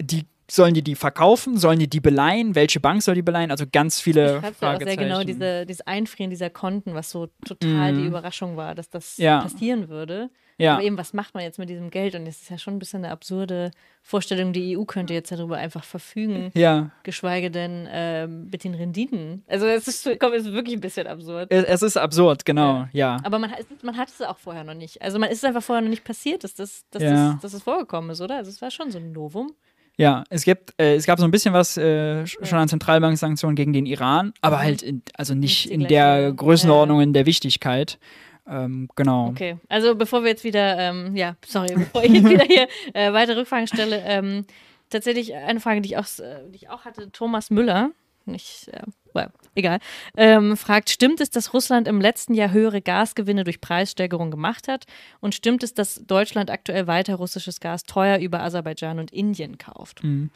Die 0.00 0.24
sollen 0.54 0.74
die 0.74 0.82
die 0.82 0.94
verkaufen? 0.94 1.56
Sollen 1.56 1.78
die 1.78 1.88
die 1.88 2.00
beleihen? 2.00 2.54
Welche 2.54 2.80
Bank 2.80 3.02
soll 3.02 3.14
die 3.14 3.22
beleihen? 3.22 3.50
Also 3.50 3.64
ganz 3.70 4.00
viele 4.00 4.40
Schreibst 4.40 4.42
du 4.62 4.66
auch 4.66 4.70
sehr 4.70 4.78
Fragezeichen. 4.78 5.00
genau 5.00 5.22
diese, 5.24 5.66
dieses 5.66 5.86
Einfrieren 5.86 6.30
dieser 6.30 6.50
Konten, 6.50 6.94
was 6.94 7.10
so 7.10 7.28
total 7.44 7.94
die 7.94 8.00
Mhm. 8.00 8.06
Überraschung 8.08 8.56
war, 8.56 8.74
dass 8.74 8.90
das 8.90 9.16
Ja. 9.16 9.40
passieren 9.40 9.88
würde. 9.88 10.30
ja. 10.58 10.74
Aber 10.74 10.82
eben, 10.84 10.98
was 10.98 11.12
macht 11.14 11.34
man 11.34 11.42
jetzt 11.42 11.58
mit 11.58 11.68
diesem 11.70 11.90
Geld? 11.90 12.14
Und 12.14 12.24
das 12.26 12.42
ist 12.42 12.50
ja 12.50 12.58
schon 12.58 12.74
ein 12.74 12.78
bisschen 12.78 13.04
eine 13.04 13.12
absurde 13.12 13.70
Vorstellung. 14.02 14.52
Die 14.52 14.76
EU 14.76 14.84
könnte 14.84 15.14
jetzt 15.14 15.32
darüber 15.32 15.56
einfach 15.56 15.82
verfügen, 15.82 16.50
ja, 16.54 16.90
geschweige 17.02 17.50
denn 17.50 17.88
ähm, 17.90 18.48
mit 18.50 18.62
den 18.62 18.74
Renditen. 18.74 19.42
Also 19.48 19.66
es 19.66 19.88
ist, 19.88 20.08
komm, 20.20 20.34
es 20.34 20.44
ist 20.46 20.52
wirklich 20.52 20.74
ein 20.76 20.80
bisschen 20.80 21.06
absurd. 21.06 21.50
es 21.50 21.64
es 21.64 21.82
ist 21.82 21.96
absurd, 21.96 22.44
genau, 22.44 22.86
ja. 22.92 23.16
Aber 23.24 23.38
man, 23.38 23.50
es 23.58 23.66
man 23.82 23.96
hat 23.96 24.08
es 24.10 24.20
auch 24.20 24.38
vorher 24.38 24.62
noch 24.64 24.74
nicht. 24.74 25.00
Also 25.02 25.18
man 25.18 25.30
es 25.30 25.38
ist 25.38 25.44
einfach 25.44 25.62
vorher 25.62 25.82
noch 25.82 25.88
nicht 25.90 26.04
passiert, 26.04 26.44
dass 26.44 26.54
das, 26.54 26.84
dass, 26.90 27.02
Ja. 27.02 27.32
das, 27.32 27.40
dass 27.40 27.52
das 27.52 27.62
vorgekommen 27.62 28.10
ist, 28.10 28.20
oder? 28.20 28.36
Also 28.36 28.50
es 28.50 28.60
war 28.62 28.70
schon 28.70 28.90
so 28.90 28.98
ein 28.98 29.10
Novum. 29.12 29.52
Ja, 29.98 30.24
es 30.30 30.44
gibt, 30.44 30.72
äh, 30.80 30.94
es 30.94 31.04
gab 31.06 31.18
so 31.18 31.24
ein 31.24 31.30
bisschen 31.30 31.52
was 31.52 31.76
äh, 31.76 32.22
sch- 32.24 32.44
schon 32.44 32.58
an 32.58 32.68
Zentralbanksanktionen 32.68 33.54
gegen 33.56 33.72
den 33.72 33.84
Iran, 33.86 34.32
aber 34.40 34.56
Mhm. 34.56 34.62
halt 34.62 34.82
in, 34.82 35.02
also 35.16 35.34
nicht 35.34 35.66
Nicht 35.66 35.74
in 35.74 35.86
der 35.86 36.32
Größenordnung, 36.32 37.00
in 37.02 37.12
der 37.12 37.26
Wichtigkeit. 37.26 37.98
Ähm, 38.48 38.88
genau. 38.96 39.28
Okay, 39.28 39.58
also 39.68 39.94
bevor 39.94 40.22
wir 40.22 40.30
jetzt 40.30 40.44
wieder, 40.44 40.78
ähm, 40.78 41.14
ja, 41.14 41.36
sorry, 41.46 41.74
bevor 41.76 42.02
ich 42.02 42.12
jetzt 42.12 42.28
wieder 42.28 42.44
hier 42.44 42.66
äh, 42.94 43.12
weitere 43.12 43.38
Rückfragen 43.40 43.66
stelle, 43.68 44.02
ähm, 44.04 44.46
tatsächlich 44.90 45.34
eine 45.34 45.60
Frage, 45.60 45.80
die 45.82 45.90
ich 45.90 45.96
auch, 45.98 46.06
äh, 46.18 46.48
die 46.48 46.56
ich 46.56 46.68
auch 46.70 46.84
hatte, 46.84 47.12
Thomas 47.12 47.50
Müller, 47.50 47.90
nicht, 48.26 48.68
äh, 48.68 48.82
well, 49.14 49.30
egal, 49.54 49.78
ähm, 50.16 50.56
fragt, 50.56 50.90
stimmt 50.90 51.20
es, 51.20 51.30
dass 51.30 51.52
Russland 51.52 51.88
im 51.88 52.00
letzten 52.00 52.34
Jahr 52.34 52.52
höhere 52.52 52.80
Gasgewinne 52.80 53.44
durch 53.44 53.60
Preissteigerung 53.60 54.30
gemacht 54.30 54.68
hat? 54.68 54.84
Und 55.20 55.34
stimmt 55.34 55.62
es, 55.62 55.74
dass 55.74 56.04
Deutschland 56.06 56.50
aktuell 56.50 56.86
weiter 56.86 57.16
russisches 57.16 57.60
Gas 57.60 57.84
teuer 57.84 58.18
über 58.18 58.42
Aserbaidschan 58.42 58.98
und 58.98 59.12
Indien 59.12 59.58
kauft? 59.58 60.02
Mhm. 60.02 60.30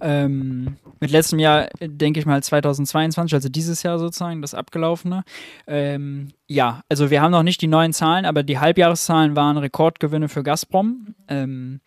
Ähm, 0.00 0.76
mit 1.00 1.10
letztem 1.10 1.38
Jahr 1.38 1.68
denke 1.80 2.20
ich 2.20 2.26
mal 2.26 2.42
2022, 2.42 3.34
also 3.34 3.48
dieses 3.48 3.82
Jahr 3.82 3.98
sozusagen, 3.98 4.42
das 4.42 4.54
abgelaufene. 4.54 5.24
Ähm, 5.66 6.28
ja, 6.46 6.82
also 6.88 7.10
wir 7.10 7.22
haben 7.22 7.32
noch 7.32 7.42
nicht 7.42 7.62
die 7.62 7.66
neuen 7.66 7.92
Zahlen, 7.92 8.24
aber 8.24 8.42
die 8.42 8.58
Halbjahreszahlen 8.58 9.36
waren 9.36 9.56
Rekordgewinne 9.56 10.28
für 10.28 10.42
Gazprom. 10.42 11.14
Ähm, 11.28 11.80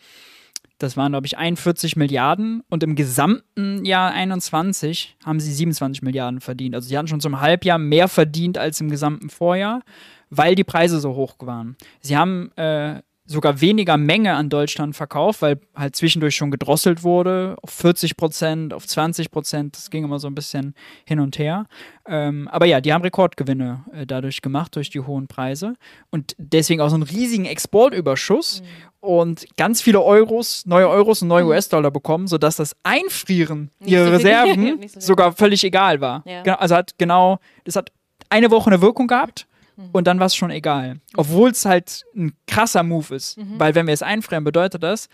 das 0.79 0.97
waren, 0.97 1.11
glaube 1.11 1.27
ich, 1.27 1.37
41 1.37 1.95
Milliarden 1.97 2.63
und 2.69 2.83
im 2.83 2.95
gesamten 2.95 3.85
Jahr 3.85 4.11
21 4.11 5.17
haben 5.23 5.39
sie 5.39 5.53
27 5.53 6.01
Milliarden 6.01 6.41
verdient. 6.41 6.73
Also 6.73 6.87
sie 6.87 6.97
hatten 6.97 7.07
schon 7.07 7.19
zum 7.19 7.41
Halbjahr 7.41 7.77
mehr 7.77 8.07
verdient 8.07 8.57
als 8.57 8.81
im 8.81 8.89
gesamten 8.89 9.29
Vorjahr, 9.29 9.81
weil 10.29 10.55
die 10.55 10.63
Preise 10.63 10.99
so 10.99 11.15
hoch 11.15 11.35
waren. 11.39 11.75
Sie 11.99 12.17
haben 12.17 12.51
äh, 12.55 13.01
sogar 13.29 13.61
weniger 13.61 13.95
Menge 13.95 14.33
an 14.33 14.49
Deutschland 14.49 14.95
verkauft, 14.95 15.43
weil 15.43 15.59
halt 15.75 15.95
zwischendurch 15.95 16.35
schon 16.35 16.49
gedrosselt 16.49 17.03
wurde, 17.03 17.57
auf 17.61 17.69
40 17.69 18.17
Prozent, 18.17 18.73
auf 18.73 18.87
20 18.87 19.29
Prozent, 19.29 19.77
das 19.77 19.91
ging 19.91 20.03
immer 20.03 20.17
so 20.17 20.27
ein 20.27 20.33
bisschen 20.33 20.73
hin 21.05 21.19
und 21.19 21.37
her. 21.37 21.67
Ähm, 22.07 22.47
aber 22.47 22.65
ja, 22.65 22.81
die 22.81 22.91
haben 22.91 23.03
Rekordgewinne 23.03 23.85
äh, 23.93 24.07
dadurch 24.07 24.41
gemacht, 24.41 24.75
durch 24.75 24.89
die 24.89 25.01
hohen 25.01 25.27
Preise 25.27 25.75
und 26.09 26.35
deswegen 26.39 26.81
auch 26.81 26.89
so 26.89 26.95
einen 26.95 27.03
riesigen 27.03 27.45
Exportüberschuss 27.45 28.63
und 28.99 29.45
ganz 29.57 29.83
viele 29.83 30.01
Euros, 30.01 30.65
neue 30.65 30.89
Euros 30.89 31.21
und 31.21 31.27
neue 31.27 31.45
US-Dollar 31.45 31.91
bekommen, 31.91 32.25
sodass 32.25 32.55
das 32.55 32.75
Einfrieren 32.81 33.69
Nicht 33.79 33.91
ihrer 33.91 34.05
so 34.05 34.11
Reserven 34.11 34.87
so 34.87 34.99
sogar 34.99 35.33
völlig 35.33 35.63
egal 35.63 36.01
war. 36.01 36.23
Ja. 36.25 36.41
Genau, 36.41 36.57
also 36.57 36.75
hat 36.75 36.97
genau, 36.97 37.37
das 37.63 37.75
hat 37.75 37.91
eine 38.29 38.49
Woche 38.49 38.71
eine 38.71 38.81
Wirkung 38.81 39.05
gehabt 39.05 39.47
Mhm. 39.79 39.89
und 39.93 40.05
dann 40.07 40.19
war 40.19 40.25
es 40.27 40.35
schon 40.35 40.51
egal. 40.51 40.99
Obwohl 41.15 41.49
es 41.51 41.65
halt 41.65 42.05
ein 42.15 42.33
krasser 42.47 42.83
Move 42.83 43.15
ist. 43.15 43.37
Mhm. 43.37 43.59
Weil 43.59 43.73
wenn 43.75 43.87
wir 43.87 43.93
es 43.93 44.01
einfrieren, 44.03 44.43
bedeutet 44.43 44.83
das, 44.83 45.09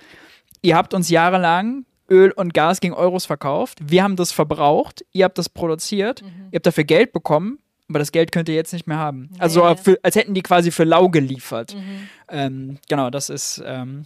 ihr 0.62 0.76
habt 0.76 0.94
uns 0.94 1.10
jahrelang 1.10 1.86
Öl 2.10 2.32
und 2.32 2.54
Gas 2.54 2.82
gegen 2.82 2.94
Euros 2.94 3.26
verkauft, 3.26 3.80
wir 3.82 4.04
haben 4.04 4.16
das 4.16 4.32
verbraucht, 4.32 5.06
ihr 5.12 5.26
habt 5.26 5.38
das 5.38 5.50
produziert, 5.50 6.22
Mhm. 6.24 6.28
ihr 6.52 6.58
habt 6.58 6.66
dafür 6.66 6.84
Geld 6.84 7.14
bekommen, 7.14 7.60
aber 7.90 8.00
das 8.00 8.12
Geld 8.12 8.32
könnt 8.32 8.50
ihr 8.50 8.56
jetzt 8.56 8.74
nicht 8.74 8.88
mehr 8.88 8.98
haben. 8.98 9.30
Also 9.40 9.62
Ja, 9.62 9.70
ja. 9.70 9.76
für, 9.76 10.00
als 10.04 10.16
hätten 10.16 10.34
die 10.34 10.42
quasi 10.42 10.72
für 10.72 10.84
lau 10.84 11.10
geliefert. 11.10 11.76
Mhm. 11.76 12.10
Ähm, 12.30 12.78
genau, 12.90 13.10
das 13.10 13.30
ist, 13.30 13.62
ähm, 13.66 14.06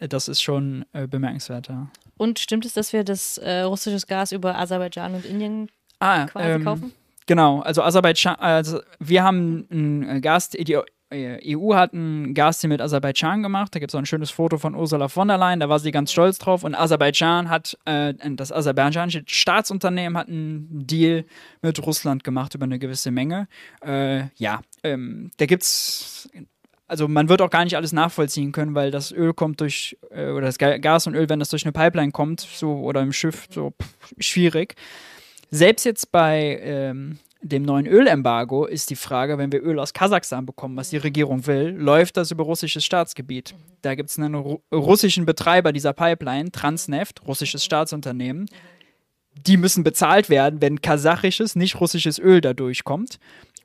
das 0.00 0.28
ist 0.28 0.42
schon 0.42 0.84
äh, 0.92 1.06
bemerkenswert. 1.06 1.68
Ja. 1.68 1.88
Und 2.18 2.38
stimmt 2.38 2.64
es, 2.66 2.72
dass 2.74 2.92
wir 2.92 3.04
das 3.04 3.38
äh, 3.38 3.60
russisches 3.60 4.06
Gas 4.06 4.32
über 4.32 4.58
Aserbaidschan 4.58 5.14
und 5.14 5.24
Indien 5.24 5.70
Ah, 6.00 6.26
quasi 6.26 6.48
ähm, 6.50 6.64
kaufen? 6.64 6.92
Genau, 7.28 7.60
also 7.60 7.82
Aserbaidschan, 7.82 8.36
also 8.36 8.80
wir 9.00 9.22
haben 9.22 9.66
ein 9.70 10.22
Gas, 10.22 10.48
die 10.48 10.78
äh, 11.10 11.56
EU 11.56 11.74
hat 11.74 11.92
ein 11.92 12.32
Gasdeal 12.32 12.70
mit 12.70 12.80
Aserbaidschan 12.80 13.42
gemacht. 13.42 13.74
Da 13.74 13.80
gibt 13.80 13.90
es 13.90 13.94
auch 13.94 13.98
ein 13.98 14.06
schönes 14.06 14.30
Foto 14.30 14.56
von 14.56 14.74
Ursula 14.74 15.08
von 15.08 15.28
der 15.28 15.36
Leyen, 15.36 15.60
da 15.60 15.68
war 15.68 15.78
sie 15.78 15.90
ganz 15.90 16.10
stolz 16.10 16.38
drauf. 16.38 16.64
Und 16.64 16.74
Aserbaidschan 16.74 17.50
hat, 17.50 17.76
äh, 17.84 18.14
das 18.30 18.50
aserbaidschanische 18.50 19.24
Staatsunternehmen 19.26 20.16
hat 20.16 20.28
einen 20.28 20.86
Deal 20.86 21.26
mit 21.60 21.84
Russland 21.84 22.24
gemacht 22.24 22.54
über 22.54 22.64
eine 22.64 22.78
gewisse 22.78 23.10
Menge. 23.10 23.46
Äh, 23.84 24.24
ja, 24.36 24.60
ähm, 24.82 25.30
da 25.36 25.44
gibt's 25.44 26.30
also 26.86 27.06
man 27.06 27.28
wird 27.28 27.42
auch 27.42 27.50
gar 27.50 27.64
nicht 27.64 27.76
alles 27.76 27.92
nachvollziehen 27.92 28.52
können, 28.52 28.74
weil 28.74 28.90
das 28.90 29.12
Öl 29.12 29.34
kommt 29.34 29.60
durch, 29.60 29.98
äh, 30.10 30.30
oder 30.30 30.46
das 30.46 30.56
Ga- 30.56 30.78
Gas 30.78 31.06
und 31.06 31.14
Öl, 31.14 31.28
wenn 31.28 31.38
das 31.38 31.50
durch 31.50 31.66
eine 31.66 31.72
Pipeline 31.72 32.12
kommt, 32.12 32.40
so 32.40 32.78
oder 32.78 33.02
im 33.02 33.12
Schiff, 33.12 33.46
so 33.50 33.72
pff, 33.72 34.14
schwierig. 34.18 34.74
Selbst 35.50 35.84
jetzt 35.84 36.12
bei 36.12 36.60
ähm, 36.62 37.18
dem 37.40 37.62
neuen 37.62 37.86
Ölembargo 37.86 38.66
ist 38.66 38.90
die 38.90 38.96
Frage, 38.96 39.38
wenn 39.38 39.52
wir 39.52 39.62
Öl 39.62 39.78
aus 39.78 39.92
Kasachstan 39.92 40.44
bekommen, 40.44 40.76
was 40.76 40.90
die 40.90 40.96
Regierung 40.96 41.46
will, 41.46 41.68
läuft 41.70 42.16
das 42.16 42.30
über 42.30 42.44
russisches 42.44 42.84
Staatsgebiet. 42.84 43.54
Da 43.82 43.94
gibt 43.94 44.10
es 44.10 44.18
einen 44.18 44.34
ru 44.34 44.60
russischen 44.72 45.24
Betreiber 45.24 45.72
dieser 45.72 45.92
Pipeline, 45.92 46.50
Transneft, 46.50 47.26
russisches 47.26 47.64
Staatsunternehmen. 47.64 48.46
Die 49.46 49.56
müssen 49.56 49.84
bezahlt 49.84 50.30
werden, 50.30 50.60
wenn 50.60 50.80
kasachisches, 50.80 51.56
nicht 51.56 51.80
russisches 51.80 52.18
Öl 52.18 52.40
da 52.40 52.54
durchkommt. 52.54 53.18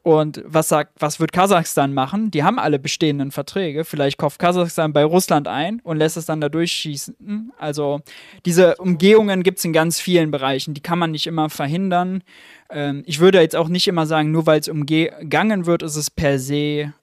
Und 0.03 0.43
was 0.45 0.67
sagt, 0.67 0.91
was 0.99 1.21
wird 1.21 1.31
Kasachstan 1.31 1.93
machen? 1.93 2.29
Die 2.29 2.43
haben 2.43 2.59
alle 2.59 2.77
bestehenden 2.77 3.31
Verträge. 3.31 3.85
Vielleicht 3.85 4.17
kauft 4.17 4.37
Kasachstan 4.37 4.91
bei 4.91 5.05
Russland 5.05 5.47
ein 5.47 5.79
und 5.81 5.95
lässt 5.95 6.17
es 6.17 6.25
dann 6.25 6.41
da 6.41 6.49
durchschießen. 6.49 7.53
Also 7.57 8.01
diese 8.45 8.75
Umgehungen 8.75 9.43
gibt 9.43 9.59
es 9.59 9.65
in 9.65 9.71
ganz 9.71 10.01
vielen 10.01 10.29
Bereichen. 10.29 10.73
Die 10.73 10.81
kann 10.81 10.99
man 10.99 11.11
nicht 11.11 11.25
immer 11.25 11.49
verhindern. 11.49 12.21
Ähm, 12.69 13.03
ich 13.05 13.21
würde 13.21 13.39
jetzt 13.39 13.55
auch 13.55 13.69
nicht 13.69 13.87
immer 13.87 14.05
sagen, 14.05 14.31
nur 14.31 14.45
weil 14.45 14.59
es 14.59 14.67
umgegangen 14.67 15.65
wird, 15.65 15.83
ist 15.83 15.95
es 15.95 16.11
per 16.11 16.37
se, 16.37 16.93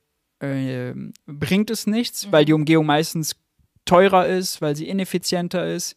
äh, 0.41 0.93
bringt 1.27 1.71
es 1.71 1.87
nichts, 1.87 2.31
weil 2.31 2.45
die 2.45 2.53
Umgehung 2.53 2.85
meistens 2.85 3.35
teurer 3.87 4.27
ist, 4.27 4.61
weil 4.61 4.77
sie 4.77 4.89
ineffizienter 4.89 5.73
ist, 5.73 5.97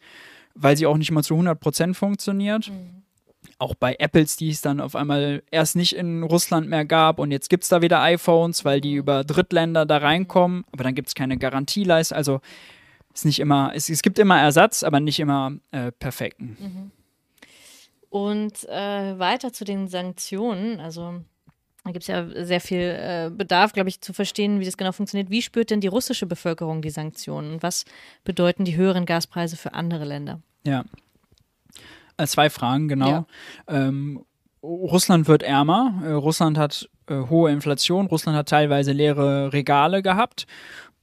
weil 0.56 0.78
sie 0.78 0.86
auch 0.86 0.98
nicht 0.98 1.12
mal 1.12 1.24
zu 1.24 1.36
100% 1.36 1.94
funktioniert 1.94 2.72
auch 3.60 3.76
bei 3.76 3.96
Apples, 3.96 4.36
die 4.38 4.50
es 4.50 4.62
dann 4.62 4.80
auf 4.80 4.96
einmal 4.96 5.44
erst 5.52 5.76
nicht 5.76 5.96
in 5.96 6.24
Russland 6.24 6.70
mehr 6.70 6.86
gab 6.86 7.20
und 7.20 7.32
jetzt 7.32 7.50
gibt 7.50 7.64
es 7.64 7.70
da 7.70 7.82
wieder 7.82 8.02
iPhones, 8.02 8.66
weil 8.66 8.82
die 8.82 8.96
über 8.96 9.24
Drittländer 9.24 9.86
da 9.86 9.98
reinkommen, 9.98 10.66
aber 10.72 10.84
dann 10.84 10.96
gibt 10.96 11.08
es 11.08 11.16
keine 11.16 11.38
Garantieleistung. 11.38 12.18
Also 12.18 12.42
ist 13.14 13.26
nicht 13.26 13.40
immer, 13.40 13.72
es, 13.76 13.90
es 13.90 14.02
gibt 14.02 14.20
immer 14.20 14.40
Ersatz, 14.40 14.84
aber 14.84 15.00
nicht 15.00 15.20
immer 15.20 15.54
äh, 15.72 15.92
perfekten. 15.92 16.92
Und 18.10 18.68
äh, 18.70 19.20
weiter 19.20 19.54
zu 19.54 19.66
den 19.66 19.88
Sanktionen. 19.88 20.80
Also 20.80 21.22
da 21.84 21.92
gibt 21.92 22.04
es 22.04 22.08
ja 22.08 22.26
sehr 22.46 22.62
viel 22.62 22.80
äh, 22.80 23.30
Bedarf, 23.30 23.74
glaube 23.74 23.90
ich, 23.90 24.00
zu 24.00 24.14
verstehen, 24.14 24.60
wie 24.60 24.66
das 24.66 24.78
genau 24.78 24.94
funktioniert. 24.94 25.30
Wie 25.30 25.42
spürt 25.42 25.70
denn 25.70 25.82
die 25.82 25.88
russische 25.88 26.26
Bevölkerung 26.26 26.82
die 26.82 26.90
Sanktionen? 26.90 27.54
Und 27.54 27.64
was 27.64 27.84
bedeuten 28.24 28.64
die 28.64 28.78
höheren 28.78 29.06
Gaspreise 29.06 29.58
für 29.58 29.74
andere 29.74 30.06
Länder? 30.06 30.40
Ja. 30.66 30.86
Äh, 32.18 32.28
zwei 32.28 32.50
Fragen, 32.50 32.88
genau. 32.88 33.10
Ja. 33.10 33.26
Ähm, 33.68 34.24
Russland 34.62 35.28
wird 35.28 35.44
ärmer. 35.44 36.02
Äh, 36.06 36.12
Russland 36.12 36.58
hat 36.58 36.90
äh, 37.08 37.16
hohe 37.16 37.52
Inflation. 37.52 38.08
Russland 38.08 38.38
hat 38.38 38.48
teilweise 38.48 38.94
leere 38.94 39.52
Regale 39.52 40.02
gehabt. 40.02 40.48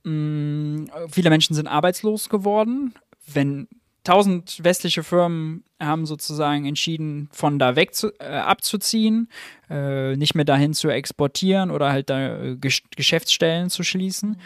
Mm, 0.04 0.86
viele 1.10 1.28
Menschen 1.28 1.54
sind 1.54 1.66
arbeitslos 1.66 2.30
geworden. 2.30 2.94
Wenn 3.26 3.68
tausend 4.10 4.58
westliche 4.64 5.04
Firmen 5.04 5.62
haben 5.78 6.04
sozusagen 6.04 6.66
entschieden, 6.66 7.28
von 7.32 7.58
da 7.60 7.76
weg 7.76 7.94
zu, 7.94 8.08
äh, 8.18 8.24
abzuziehen, 8.24 9.28
äh, 9.70 10.16
nicht 10.16 10.34
mehr 10.34 10.44
dahin 10.44 10.74
zu 10.74 10.88
exportieren 10.88 11.70
oder 11.70 11.90
halt 11.92 12.10
da 12.10 12.42
äh, 12.42 12.56
Gesch 12.56 12.82
Geschäftsstellen 12.96 13.70
zu 13.70 13.84
schließen. 13.84 14.36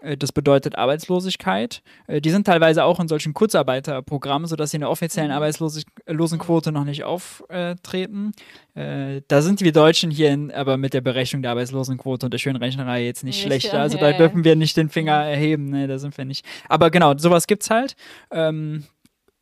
Äh, 0.00 0.16
Das 0.16 0.32
bedeutet 0.32 0.76
Arbeitslosigkeit. 0.76 1.82
Äh, 2.08 2.20
Die 2.20 2.30
sind 2.30 2.46
teilweise 2.46 2.82
auch 2.84 2.98
in 3.00 3.08
solchen 3.08 3.32
Kurzarbeiterprogrammen, 3.32 4.48
sodass 4.48 4.70
sie 4.70 4.76
in 4.78 4.80
der 4.82 4.90
offiziellen 4.90 5.30
Arbeitslosenquote 5.30 6.72
noch 6.72 6.84
nicht 6.84 7.04
auftreten. 7.04 8.32
Äh, 8.74 9.22
Da 9.28 9.40
sind 9.40 9.60
wir 9.60 9.72
Deutschen 9.72 10.10
hier 10.10 10.30
in, 10.32 10.50
aber 10.50 10.76
mit 10.76 10.94
der 10.94 11.00
Berechnung 11.00 11.42
der 11.42 11.52
Arbeitslosenquote 11.52 12.26
und 12.26 12.32
der 12.32 12.38
schönen 12.38 12.56
Rechnerei 12.56 13.04
jetzt 13.04 13.22
nicht 13.24 13.36
Nicht, 13.36 13.46
schlechter. 13.46 13.80
Also 13.80 13.98
da 13.98 14.12
dürfen 14.12 14.44
wir 14.44 14.56
nicht 14.56 14.76
den 14.76 14.90
Finger 14.90 15.14
erheben. 15.14 15.70
Ne, 15.70 15.86
da 15.86 15.98
sind 15.98 16.18
wir 16.18 16.24
nicht. 16.24 16.44
Aber 16.68 16.90
genau, 16.90 17.16
sowas 17.16 17.46
gibt's 17.46 17.70
halt. 17.70 17.94
Ähm, 18.30 18.84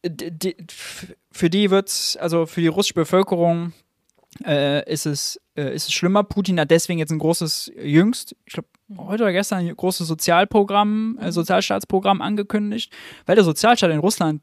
d- 0.09 0.31
d- 0.31 0.57
f- 0.69 1.15
Für 1.33 1.51
die 1.51 1.71
wird's, 1.71 2.17
also 2.17 2.47
für 2.47 2.61
die 2.61 2.67
russische 2.69 2.95
Bevölkerung 2.95 3.73
äh, 4.45 4.91
ist, 4.93 5.07
es, 5.07 5.41
äh, 5.57 5.75
ist 5.75 5.89
es 5.89 5.93
schlimmer. 5.93 6.25
Putin 6.25 6.59
hat 6.61 6.71
deswegen 6.71 6.99
jetzt 6.99 7.13
ein 7.13 7.19
großes, 7.19 7.73
jüngst, 7.83 8.37
ich 8.47 8.55
glaube, 8.55 8.69
heute 8.97 9.23
oder 9.23 9.33
gestern 9.33 9.61
ein 9.61 9.75
großes 9.75 10.07
Sozialprogramm, 10.07 11.19
äh, 11.21 11.33
Sozialstaatsprogramm 11.33 12.21
angekündigt, 12.21 12.93
weil 13.27 13.35
der 13.37 13.45
Sozialstaat 13.45 13.91
in 13.91 13.99
Russland, 13.99 14.43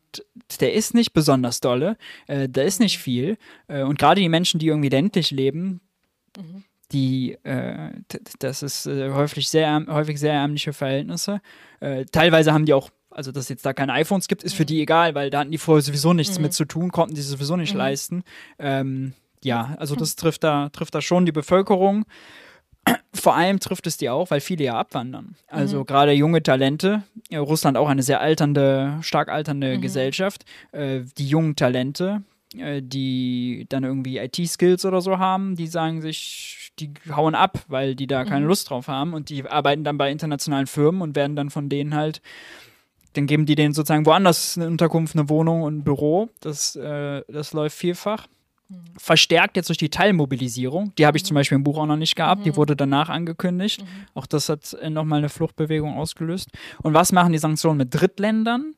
der 0.59 0.73
ist 0.73 0.93
nicht 0.93 1.13
besonders 1.13 1.59
dolle, 1.59 1.97
äh, 2.27 2.47
da 2.49 2.61
ist 2.61 2.79
nicht 2.79 2.97
viel. 2.99 3.37
Äh, 3.67 3.83
und 3.83 3.99
gerade 3.99 4.21
die 4.21 4.29
Menschen, 4.29 4.59
die 4.59 4.67
irgendwie 4.67 4.89
ländlich 4.89 5.31
leben, 5.31 5.81
die, 6.91 7.37
äh, 7.43 7.91
das 8.39 8.63
ist 8.63 8.85
äh, 8.85 9.11
häufig, 9.11 9.47
sehr, 9.49 9.85
häufig 9.87 10.19
sehr 10.19 10.33
ärmliche 10.33 10.73
Verhältnisse. 10.73 11.41
Äh, 11.79 12.05
teilweise 12.05 12.53
haben 12.53 12.65
die 12.65 12.73
auch, 12.73 12.89
also 13.11 13.31
dass 13.31 13.45
es 13.45 13.49
jetzt 13.49 13.65
da 13.65 13.73
keine 13.73 13.93
iPhones 13.93 14.27
gibt, 14.27 14.43
ist 14.43 14.55
für 14.55 14.65
die 14.65 14.81
egal, 14.81 15.15
weil 15.15 15.29
da 15.29 15.39
hatten 15.39 15.51
die 15.51 15.57
vorher 15.57 15.81
sowieso 15.81 16.13
nichts 16.13 16.39
mit 16.39 16.53
zu 16.53 16.65
tun, 16.65 16.91
konnten 16.91 17.15
die 17.15 17.21
sowieso 17.21 17.55
nicht 17.55 17.73
leisten. 17.73 18.23
Ähm, 18.59 19.13
ja, 19.43 19.75
also 19.77 19.95
das 19.95 20.15
trifft 20.15 20.43
da, 20.43 20.69
trifft 20.69 20.95
da 20.95 21.01
schon 21.01 21.25
die 21.25 21.31
Bevölkerung. 21.31 22.05
Vor 23.13 23.35
allem 23.35 23.59
trifft 23.59 23.87
es 23.87 23.97
die 23.97 24.09
auch, 24.09 24.31
weil 24.31 24.41
viele 24.41 24.63
ja 24.63 24.79
abwandern. 24.79 25.35
Also 25.47 25.85
gerade 25.85 26.11
junge 26.11 26.43
Talente, 26.43 27.03
ja, 27.29 27.39
Russland 27.39 27.77
auch 27.77 27.89
eine 27.89 28.03
sehr 28.03 28.21
alternde, 28.21 28.97
stark 29.01 29.29
alternde 29.29 29.79
Gesellschaft, 29.79 30.45
äh, 30.71 31.01
die 31.17 31.27
jungen 31.27 31.55
Talente, 31.55 32.23
äh, 32.57 32.81
die 32.81 33.65
dann 33.69 33.83
irgendwie 33.83 34.17
IT-Skills 34.17 34.85
oder 34.85 35.01
so 35.01 35.19
haben, 35.19 35.55
die 35.55 35.67
sagen 35.67 36.01
sich, 36.01 36.71
die 36.79 36.91
hauen 37.15 37.35
ab, 37.35 37.59
weil 37.67 37.95
die 37.95 38.07
da 38.07 38.25
keine 38.25 38.45
Lust 38.45 38.69
drauf 38.69 38.87
haben 38.87 39.13
und 39.13 39.29
die 39.29 39.45
arbeiten 39.45 39.83
dann 39.83 39.97
bei 39.97 40.11
internationalen 40.11 40.67
Firmen 40.67 41.01
und 41.01 41.15
werden 41.15 41.35
dann 41.35 41.49
von 41.49 41.69
denen 41.69 41.95
halt, 41.95 42.21
dann 43.13 43.27
geben 43.27 43.45
die 43.45 43.55
denen 43.55 43.73
sozusagen 43.73 44.05
woanders 44.05 44.57
eine 44.57 44.67
Unterkunft, 44.67 45.15
eine 45.15 45.29
Wohnung 45.29 45.63
und 45.63 45.79
ein 45.79 45.83
Büro. 45.83 46.29
Das, 46.39 46.75
äh, 46.75 47.23
das 47.27 47.53
läuft 47.53 47.77
vielfach. 47.77 48.27
Verstärkt 48.97 49.57
jetzt 49.57 49.67
durch 49.67 49.77
die 49.77 49.89
Teilmobilisierung. 49.89 50.93
Die 50.97 51.05
habe 51.05 51.17
ich 51.17 51.25
zum 51.25 51.35
Beispiel 51.35 51.57
im 51.57 51.63
Buch 51.63 51.77
auch 51.77 51.85
noch 51.85 51.97
nicht 51.97 52.15
gehabt. 52.15 52.45
Die 52.45 52.55
wurde 52.55 52.77
danach 52.77 53.09
angekündigt. 53.09 53.83
Auch 54.13 54.25
das 54.25 54.47
hat 54.47 54.73
äh, 54.73 54.89
nochmal 54.89 55.19
eine 55.19 55.29
Fluchtbewegung 55.29 55.97
ausgelöst. 55.97 56.49
Und 56.81 56.93
was 56.93 57.11
machen 57.11 57.33
die 57.33 57.37
Sanktionen 57.37 57.77
mit 57.77 57.93
Drittländern? 57.93 58.75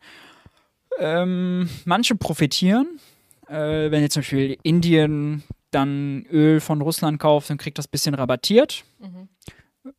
Ähm, 0.99 1.69
manche 1.85 2.15
profitieren. 2.15 2.99
Äh, 3.47 3.91
wenn 3.91 4.01
jetzt 4.01 4.13
zum 4.13 4.21
Beispiel 4.21 4.57
Indien 4.63 5.43
dann 5.69 6.25
Öl 6.31 6.59
von 6.59 6.81
Russland 6.81 7.19
kauft, 7.19 7.49
dann 7.49 7.57
kriegt 7.57 7.77
das 7.77 7.87
ein 7.87 7.91
bisschen 7.91 8.15
rabattiert. 8.15 8.83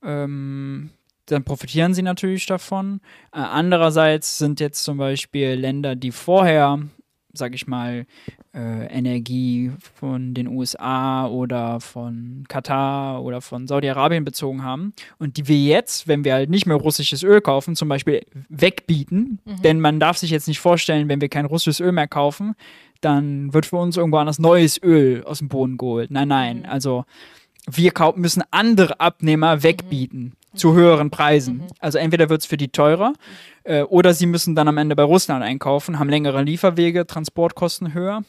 Ähm, 0.03 0.91
dann 1.27 1.45
profitieren 1.45 1.95
sie 1.95 2.03
natürlich 2.03 2.47
davon. 2.47 3.01
Äh, 3.33 3.39
andererseits 3.39 4.39
sind 4.39 4.61
jetzt 4.61 4.85
zum 4.85 4.99
Beispiel 4.99 5.55
Länder, 5.55 5.97
die 5.97 6.13
vorher, 6.13 6.81
sag 7.33 7.55
ich 7.55 7.67
mal, 7.67 8.07
äh, 8.55 8.87
Energie 8.87 9.73
von 9.95 10.35
den 10.35 10.47
USA 10.47 11.27
oder 11.27 11.81
von 11.81 12.45
Katar 12.49 13.23
oder 13.23 13.41
von 13.41 13.67
Saudi-Arabien 13.67 14.25
bezogen 14.25 14.63
haben 14.63 14.93
und 15.19 15.37
die 15.37 15.49
wir 15.49 15.59
jetzt, 15.59 16.07
wenn 16.07 16.25
wir 16.25 16.35
halt 16.35 16.51
nicht 16.51 16.67
mehr 16.67 16.77
russisches 16.77 17.23
Öl 17.23 17.41
kaufen, 17.41 17.75
zum 17.75 17.89
Beispiel 17.89 18.25
wegbieten. 18.49 19.41
Denn 19.65 19.81
man 19.81 19.99
darf 19.99 20.19
sich 20.19 20.31
jetzt 20.31 20.47
nicht 20.47 20.61
vorstellen, 20.61 21.09
wenn 21.09 21.21
wir 21.21 21.29
kein 21.29 21.47
russisches 21.47 21.81
Öl 21.81 21.93
mehr 21.93 22.07
kaufen, 22.07 22.55
dann 23.01 23.53
wird 23.53 23.67
für 23.67 23.77
uns 23.77 23.97
irgendwo 23.97 24.19
anders 24.19 24.39
neues 24.39 24.81
Öl 24.83 25.25
aus 25.25 25.39
dem 25.39 25.49
Boden 25.49 25.77
geholt. 25.77 26.11
Nein, 26.11 26.29
nein. 26.29 26.67
Also 26.67 27.05
wir 27.69 27.93
müssen 28.17 28.43
andere 28.51 29.01
Abnehmer 29.01 29.63
wegbieten 29.63 30.35
zu 30.55 30.75
höheren 30.75 31.11
Preisen. 31.11 31.65
Also 31.81 31.99
entweder 31.99 32.29
wird 32.29 32.41
es 32.41 32.47
für 32.47 32.57
die 32.57 32.69
teurer 32.69 33.13
äh, 33.65 33.83
oder 33.83 34.15
sie 34.15 34.27
müssen 34.27 34.55
dann 34.55 34.69
am 34.69 34.79
Ende 34.79 34.97
bei 34.97 35.03
Russland 35.03 35.43
einkaufen, 35.43 35.99
haben 35.99 36.09
längere 36.09 36.43
Lieferwege, 36.43 37.07
Transportkosten 37.07 37.95
höher. 37.95 38.23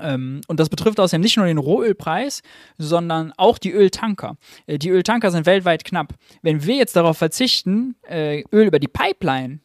Ähm, 0.00 0.40
und 0.48 0.60
das 0.60 0.68
betrifft 0.68 0.98
außerdem 0.98 1.20
nicht 1.20 1.36
nur 1.36 1.46
den 1.46 1.58
Rohölpreis, 1.58 2.42
sondern 2.78 3.32
auch 3.36 3.58
die 3.58 3.72
Öltanker. 3.72 4.36
Äh, 4.66 4.78
die 4.78 4.90
Öltanker 4.90 5.30
sind 5.30 5.46
weltweit 5.46 5.84
knapp. 5.84 6.14
Wenn 6.42 6.64
wir 6.64 6.76
jetzt 6.76 6.96
darauf 6.96 7.18
verzichten, 7.18 7.94
äh, 8.08 8.42
Öl 8.52 8.66
über 8.66 8.78
die 8.78 8.88
Pipeline 8.88 9.60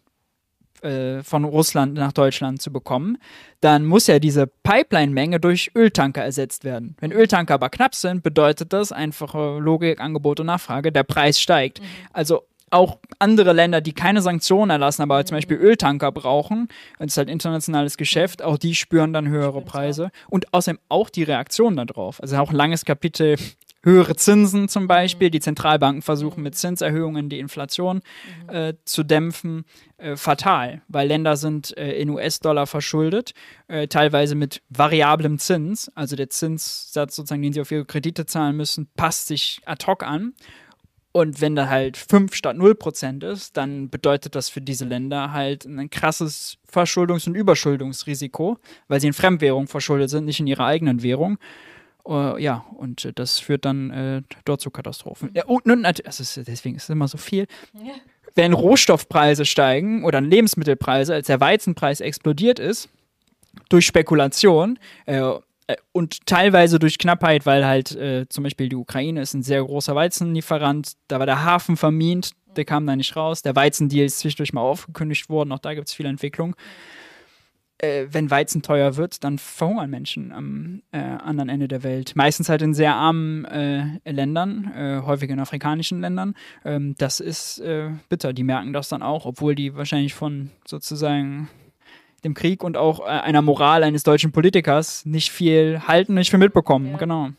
äh, 0.84 1.24
von 1.24 1.44
Russland 1.44 1.94
nach 1.96 2.14
Deutschland 2.14 2.62
zu 2.62 2.72
bekommen, 2.72 3.18
dann 3.62 3.86
muss 3.86 4.08
ja 4.08 4.20
diese 4.20 4.48
Pipeline-Menge 4.48 5.40
durch 5.40 5.72
Öltanker 5.76 6.24
ersetzt 6.24 6.64
werden. 6.64 6.96
Wenn 7.00 7.12
Öltanker 7.12 7.56
aber 7.56 7.70
knapp 7.70 7.96
sind, 7.96 8.24
bedeutet 8.24 8.74
das 8.74 8.92
einfache 8.92 9.60
Logik, 9.60 10.00
Angebot 10.00 10.40
und 10.40 10.48
Nachfrage, 10.48 10.92
der 10.92 11.04
Preis 11.04 11.40
steigt. 11.40 11.82
Mhm. 11.82 11.86
Also 12.14 12.44
auch 12.72 13.00
andere 13.18 13.54
Länder, 13.54 13.82
die 13.82 13.94
keine 13.94 14.22
Sanktionen 14.22 14.70
erlassen, 14.70 15.02
aber 15.02 15.26
zum 15.26 15.38
Beispiel 15.38 15.58
Öltanker 15.58 16.12
brauchen, 16.12 16.68
das 17.00 17.08
ist 17.08 17.18
halt 17.18 17.30
internationales 17.30 17.98
Geschäft, 17.98 18.42
auch 18.42 18.58
die 18.58 18.76
spüren 18.76 19.14
dann 19.14 19.28
höhere 19.28 19.62
Preise 19.62 20.12
und 20.30 20.54
außerdem 20.54 20.80
auch 20.90 21.10
die 21.10 21.24
Reaktion 21.24 21.76
darauf. 21.76 22.22
Also 22.22 22.38
auch 22.38 22.52
ein 22.52 22.56
langes 22.56 22.86
Kapitel 22.86 23.38
höhere 23.84 24.16
Zinsen 24.16 24.68
zum 24.68 24.88
Beispiel. 24.88 25.30
Die 25.30 25.40
Zentralbanken 25.40 26.02
versuchen 26.02 26.44
mit 26.44 26.56
Zinserhöhungen 26.56 27.30
die 27.30 27.40
Inflation 27.40 28.02
äh, 28.48 28.74
zu 28.86 29.04
dämpfen. 29.04 29.66
Äh, 29.98 30.16
fatal, 30.16 30.82
weil 30.88 31.10
Länder 31.10 31.36
sind 31.36 31.78
äh, 31.78 31.92
in 31.94 32.10
US-Dollar 32.10 32.68
verschuldet, 32.68 33.34
äh, 33.68 33.88
teilweise 33.88 34.36
mit 34.36 34.62
variablem 34.70 35.40
Zins. 35.40 35.92
Also 35.94 36.16
der 36.16 36.30
Zinssatz 36.30 37.16
sozusagen, 37.16 37.42
den 37.42 37.52
sie 37.52 37.62
auf 37.62 37.72
ihre 37.72 37.86
Kredite 37.86 38.26
zahlen 38.26 38.56
müssen, 38.56 38.88
passt 38.96 39.28
sich 39.28 39.60
ad 39.66 39.86
hoc 39.86 40.04
an. 40.04 40.34
Und 41.12 41.42
wenn 41.42 41.56
da 41.56 41.68
halt 41.68 41.98
5 41.98 42.36
statt 42.36 42.56
0 42.56 42.76
Prozent 42.76 43.24
ist, 43.24 43.58
dann 43.58 43.90
bedeutet 43.90 44.36
das 44.36 44.48
für 44.48 44.62
diese 44.62 44.86
Länder 44.86 45.34
halt 45.34 45.66
ein 45.66 45.90
krasses 45.90 46.60
Verschuldungs- 46.72 47.28
und 47.28 47.36
Überschuldungsrisiko, 47.36 48.58
weil 48.88 49.02
sie 49.02 49.08
in 49.08 49.14
Fremdwährung 49.14 49.68
verschuldet 49.68 50.12
sind, 50.12 50.26
nicht 50.26 50.40
in 50.40 50.48
ihrer 50.48 50.66
eigenen 50.66 51.02
Währung. 51.02 51.40
Uh, 52.10 52.38
ja, 52.40 52.66
und 52.76 53.08
das 53.20 53.38
führt 53.38 53.66
dann 53.66 53.92
äh, 53.92 54.22
dort 54.44 54.62
zu 54.62 54.72
Katastrophen. 54.72 55.30
Ja, 55.36 55.46
und, 55.46 55.68
und 55.68 55.86
also 55.86 56.42
deswegen 56.42 56.76
ist 56.76 56.84
es 56.84 56.90
immer 56.90 57.08
so 57.08 57.20
viel. 57.20 57.46
Ja. 57.74 57.94
Wenn 58.34 58.54
Rohstoffpreise 58.54 59.46
steigen 59.46 60.04
oder 60.04 60.20
Lebensmittelpreise, 60.20 61.14
als 61.14 61.28
der 61.28 61.40
Weizenpreis 61.40 62.02
explodiert 62.02 62.58
ist, 62.58 62.90
durch 63.70 63.86
Spekulation, 63.86 64.80
äh, 65.06 65.22
äh, 65.70 65.76
und 65.92 66.26
teilweise 66.26 66.80
durch 66.80 66.98
Knappheit, 66.98 67.46
weil 67.46 67.66
halt 67.66 67.96
äh, 67.96 68.28
zum 68.28 68.44
Beispiel 68.44 68.70
die 68.70 68.76
Ukraine 68.76 69.22
ist 69.22 69.36
ein 69.36 69.44
sehr 69.44 69.64
großer 69.64 69.94
Weizenlieferant, 69.94 70.94
da 71.08 71.20
war 71.20 71.28
der 71.28 71.44
Hafen 71.44 71.78
vermint, 71.78 72.32
der 72.56 72.66
kam 72.66 72.88
da 72.88 72.96
nicht 72.96 73.16
raus, 73.16 73.44
der 73.44 73.56
Weizendeal 73.56 74.08
ist 74.08 74.20
zwischendurch 74.20 74.52
mal 74.52 74.62
aufgekündigt 74.62 75.30
worden, 75.30 75.52
auch 75.52 75.60
da 75.60 75.76
gibt 75.76 75.88
es 75.88 75.94
viel 75.94 76.08
Entwicklung. 76.08 76.56
Äh, 77.80 78.08
wenn 78.12 78.30
Weizen 78.30 78.62
teuer 78.62 78.98
wird, 78.98 79.24
dann 79.24 79.38
verhungern 79.38 79.90
Menschen 79.90 80.32
am 80.32 80.82
äh, 80.92 80.98
anderen 81.00 81.50
Ende 81.50 81.68
der 81.68 81.84
Welt. 81.84 82.14
Meistens 82.16 82.50
halt 82.50 82.62
in 82.62 82.74
sehr 82.74 82.94
armen 82.94 83.46
äh, 83.46 84.12
Ländern, 84.12 84.72
äh, 84.76 85.02
häufig 85.06 85.30
in 85.30 85.40
afrikanischen 85.40 86.02
Ländern. 86.02 86.36
Ähm, 86.66 86.96
das 86.98 87.20
ist 87.20 87.62
bitter. 88.10 88.34
Die 88.34 88.44
merken 88.44 88.74
das 88.74 88.90
dann 88.90 89.02
auch, 89.02 89.26
obwohl 89.26 89.56
die 89.56 89.76
wahrscheinlich 89.76 90.14
von 90.14 90.52
sozusagen 90.66 91.50
dem 92.24 92.34
Krieg 92.34 92.64
und 92.64 92.78
auch 92.78 93.00
äh, 93.02 93.04
einer 93.06 93.42
Moral 93.42 93.84
eines 93.84 94.04
deutschen 94.04 94.32
Politikers 94.32 95.06
nicht 95.06 95.32
viel 95.32 95.82
halten, 95.88 96.14
nicht 96.14 96.30
viel 96.30 96.40
mitbekommen. 96.40 96.92
Ja. 96.92 96.98
Genau. 96.98 97.30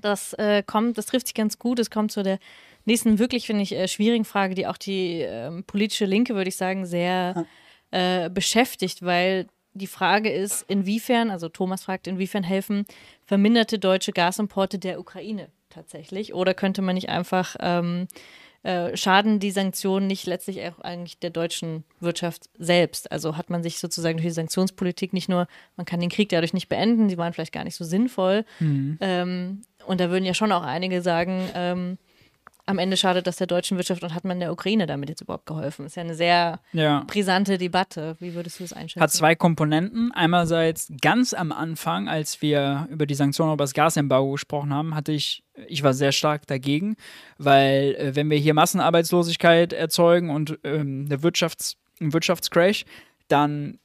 Das 0.00 0.34
äh, 0.34 0.62
kommt, 0.62 0.98
das 0.98 1.06
trifft 1.06 1.28
sich 1.28 1.34
ganz 1.34 1.58
gut. 1.58 1.78
Es 1.78 1.90
kommt 1.90 2.12
zu 2.12 2.22
der 2.22 2.38
nächsten 2.84 3.18
wirklich, 3.18 3.46
finde 3.46 3.62
ich, 3.62 3.74
äh, 3.74 3.88
schwierigen 3.88 4.24
Frage, 4.24 4.54
die 4.54 4.66
auch 4.66 4.76
die 4.76 5.20
ähm, 5.20 5.64
politische 5.64 6.04
Linke, 6.04 6.34
würde 6.34 6.48
ich 6.48 6.56
sagen, 6.56 6.84
sehr 6.84 7.46
äh, 7.90 8.28
beschäftigt, 8.28 9.02
weil 9.02 9.46
die 9.74 9.86
Frage 9.86 10.30
ist, 10.30 10.64
inwiefern, 10.68 11.30
also 11.30 11.48
Thomas 11.48 11.84
fragt, 11.84 12.06
inwiefern 12.06 12.44
helfen 12.44 12.86
verminderte 13.26 13.78
deutsche 13.78 14.12
Gasimporte 14.12 14.78
der 14.78 15.00
Ukraine 15.00 15.48
tatsächlich? 15.68 16.32
Oder 16.32 16.54
könnte 16.54 16.80
man 16.80 16.94
nicht 16.94 17.08
einfach 17.08 17.56
ähm, 17.60 18.06
äh, 18.62 18.96
schaden 18.96 19.40
die 19.40 19.50
Sanktionen 19.50 20.06
nicht 20.06 20.26
letztlich 20.26 20.62
auch 20.62 20.80
eigentlich 20.80 21.18
der 21.18 21.30
deutschen 21.30 21.84
Wirtschaft 22.00 22.48
selbst? 22.56 23.10
Also 23.10 23.36
hat 23.36 23.50
man 23.50 23.62
sich 23.62 23.78
sozusagen 23.78 24.16
durch 24.16 24.28
die 24.28 24.34
Sanktionspolitik 24.34 25.12
nicht 25.12 25.28
nur, 25.28 25.48
man 25.76 25.84
kann 25.84 26.00
den 26.00 26.10
Krieg 26.10 26.28
dadurch 26.28 26.54
nicht 26.54 26.68
beenden, 26.68 27.08
sie 27.08 27.18
waren 27.18 27.32
vielleicht 27.32 27.52
gar 27.52 27.64
nicht 27.64 27.76
so 27.76 27.84
sinnvoll. 27.84 28.44
Mhm. 28.60 28.98
Ähm, 29.00 29.62
und 29.86 30.00
da 30.00 30.08
würden 30.10 30.24
ja 30.24 30.34
schon 30.34 30.52
auch 30.52 30.62
einige 30.62 31.02
sagen, 31.02 31.48
ähm, 31.54 31.98
am 32.66 32.78
Ende 32.78 32.96
schadet 32.96 33.26
das 33.26 33.36
der 33.36 33.46
deutschen 33.46 33.76
Wirtschaft 33.76 34.02
und 34.02 34.14
hat 34.14 34.24
man 34.24 34.40
der 34.40 34.50
Ukraine 34.52 34.86
damit 34.86 35.08
jetzt 35.08 35.20
überhaupt 35.20 35.46
geholfen? 35.46 35.84
Das 35.84 35.92
ist 35.92 35.96
ja 35.96 36.02
eine 36.02 36.14
sehr 36.14 36.60
ja. 36.72 37.04
brisante 37.06 37.58
Debatte. 37.58 38.16
Wie 38.20 38.34
würdest 38.34 38.58
du 38.58 38.64
das 38.64 38.72
einschätzen? 38.72 39.02
Hat 39.02 39.12
zwei 39.12 39.34
Komponenten. 39.34 40.12
Einerseits 40.12 40.90
ganz 41.00 41.34
am 41.34 41.52
Anfang, 41.52 42.08
als 42.08 42.40
wir 42.40 42.88
über 42.90 43.06
die 43.06 43.14
Sanktionen 43.14 43.52
über 43.52 43.64
das 43.64 43.74
Gasembargo 43.74 44.32
gesprochen 44.32 44.72
haben, 44.72 44.94
hatte 44.94 45.12
ich, 45.12 45.44
ich 45.68 45.82
war 45.82 45.92
sehr 45.92 46.12
stark 46.12 46.46
dagegen, 46.46 46.96
weil 47.38 47.94
äh, 47.98 48.16
wenn 48.16 48.30
wir 48.30 48.38
hier 48.38 48.54
Massenarbeitslosigkeit 48.54 49.72
erzeugen 49.72 50.30
und 50.30 50.58
ähm, 50.64 51.06
eine 51.06 51.22
Wirtschafts-, 51.22 51.76
einen 52.00 52.12
Wirtschaftscrash, 52.12 52.84
dann 53.28 53.78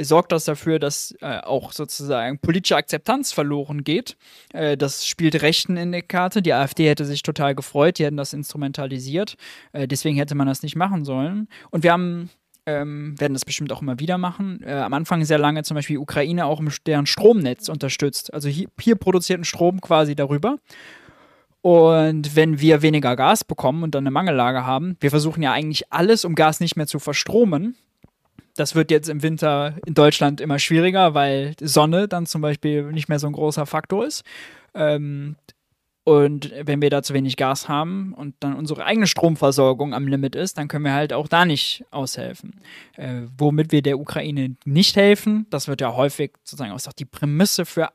sorgt 0.00 0.32
das 0.32 0.44
dafür, 0.44 0.78
dass 0.78 1.14
äh, 1.20 1.40
auch 1.40 1.72
sozusagen 1.72 2.38
politische 2.38 2.76
Akzeptanz 2.76 3.32
verloren 3.32 3.84
geht. 3.84 4.16
Äh, 4.52 4.76
das 4.76 5.06
spielt 5.06 5.42
Rechten 5.42 5.76
in 5.76 5.92
die 5.92 6.02
Karte. 6.02 6.42
Die 6.42 6.52
AfD 6.52 6.88
hätte 6.88 7.04
sich 7.04 7.22
total 7.22 7.54
gefreut, 7.54 7.98
die 7.98 8.04
hätten 8.04 8.16
das 8.16 8.32
instrumentalisiert. 8.32 9.36
Äh, 9.72 9.88
deswegen 9.88 10.16
hätte 10.16 10.34
man 10.34 10.46
das 10.46 10.62
nicht 10.62 10.76
machen 10.76 11.04
sollen. 11.04 11.48
Und 11.70 11.82
wir 11.82 11.92
haben 11.92 12.30
ähm, 12.68 13.18
werden 13.18 13.32
das 13.32 13.46
bestimmt 13.46 13.72
auch 13.72 13.80
immer 13.80 13.98
wieder 13.98 14.18
machen. 14.18 14.60
Äh, 14.62 14.72
am 14.72 14.92
Anfang 14.92 15.24
sehr 15.24 15.38
lange 15.38 15.62
zum 15.62 15.74
Beispiel 15.74 15.96
Ukraine 15.96 16.44
auch 16.44 16.60
im 16.60 16.68
deren 16.86 17.06
Stromnetz 17.06 17.68
unterstützt. 17.68 18.32
Also 18.34 18.48
hier, 18.48 18.68
hier 18.78 18.96
produzierten 18.96 19.44
Strom 19.44 19.80
quasi 19.80 20.14
darüber. 20.14 20.58
Und 21.62 22.36
wenn 22.36 22.60
wir 22.60 22.82
weniger 22.82 23.16
Gas 23.16 23.42
bekommen 23.42 23.82
und 23.82 23.94
dann 23.94 24.04
eine 24.04 24.10
Mangellage 24.10 24.64
haben, 24.64 24.96
wir 25.00 25.10
versuchen 25.10 25.42
ja 25.42 25.52
eigentlich 25.52 25.90
alles, 25.90 26.24
um 26.24 26.34
Gas 26.34 26.60
nicht 26.60 26.76
mehr 26.76 26.86
zu 26.86 26.98
verstromen, 26.98 27.74
das 28.58 28.74
wird 28.74 28.90
jetzt 28.90 29.08
im 29.08 29.22
Winter 29.22 29.76
in 29.86 29.94
Deutschland 29.94 30.40
immer 30.40 30.58
schwieriger, 30.58 31.14
weil 31.14 31.54
Sonne 31.60 32.08
dann 32.08 32.26
zum 32.26 32.42
Beispiel 32.42 32.90
nicht 32.92 33.08
mehr 33.08 33.18
so 33.18 33.28
ein 33.28 33.32
großer 33.32 33.66
Faktor 33.66 34.04
ist. 34.04 34.24
Ähm, 34.74 35.36
und 36.04 36.52
wenn 36.62 36.80
wir 36.80 36.90
da 36.90 37.02
zu 37.02 37.12
wenig 37.14 37.36
Gas 37.36 37.68
haben 37.68 38.14
und 38.14 38.34
dann 38.40 38.56
unsere 38.56 38.84
eigene 38.84 39.06
Stromversorgung 39.06 39.94
am 39.94 40.08
Limit 40.08 40.34
ist, 40.34 40.56
dann 40.56 40.66
können 40.66 40.84
wir 40.84 40.94
halt 40.94 41.12
auch 41.12 41.28
da 41.28 41.44
nicht 41.44 41.84
aushelfen. 41.90 42.60
Äh, 42.96 43.22
womit 43.36 43.72
wir 43.72 43.82
der 43.82 43.98
Ukraine 43.98 44.56
nicht 44.64 44.96
helfen, 44.96 45.46
das 45.50 45.68
wird 45.68 45.80
ja 45.80 45.94
häufig 45.94 46.32
sozusagen 46.44 46.72
auch 46.72 46.92
die 46.94 47.04
Prämisse 47.04 47.66
für 47.66 47.90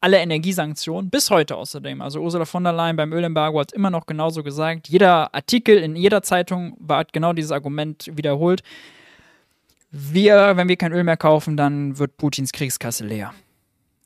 alle 0.00 0.18
Energiesanktionen, 0.18 1.10
bis 1.10 1.30
heute 1.30 1.56
außerdem. 1.56 2.00
Also 2.00 2.20
Ursula 2.20 2.44
von 2.44 2.62
der 2.62 2.72
Leyen 2.72 2.96
beim 2.96 3.12
Ölembargo 3.12 3.58
hat 3.58 3.72
immer 3.72 3.90
noch 3.90 4.06
genauso 4.06 4.44
gesagt. 4.44 4.88
Jeder 4.88 5.34
Artikel 5.34 5.78
in 5.78 5.96
jeder 5.96 6.22
Zeitung 6.22 6.76
war 6.78 7.04
genau 7.04 7.32
dieses 7.32 7.50
Argument 7.50 8.08
wiederholt 8.14 8.62
wir, 9.90 10.56
wenn 10.56 10.68
wir 10.68 10.76
kein 10.76 10.92
Öl 10.92 11.04
mehr 11.04 11.16
kaufen, 11.16 11.56
dann 11.56 11.98
wird 11.98 12.16
Putins 12.16 12.52
Kriegskasse 12.52 13.06
leer. 13.06 13.32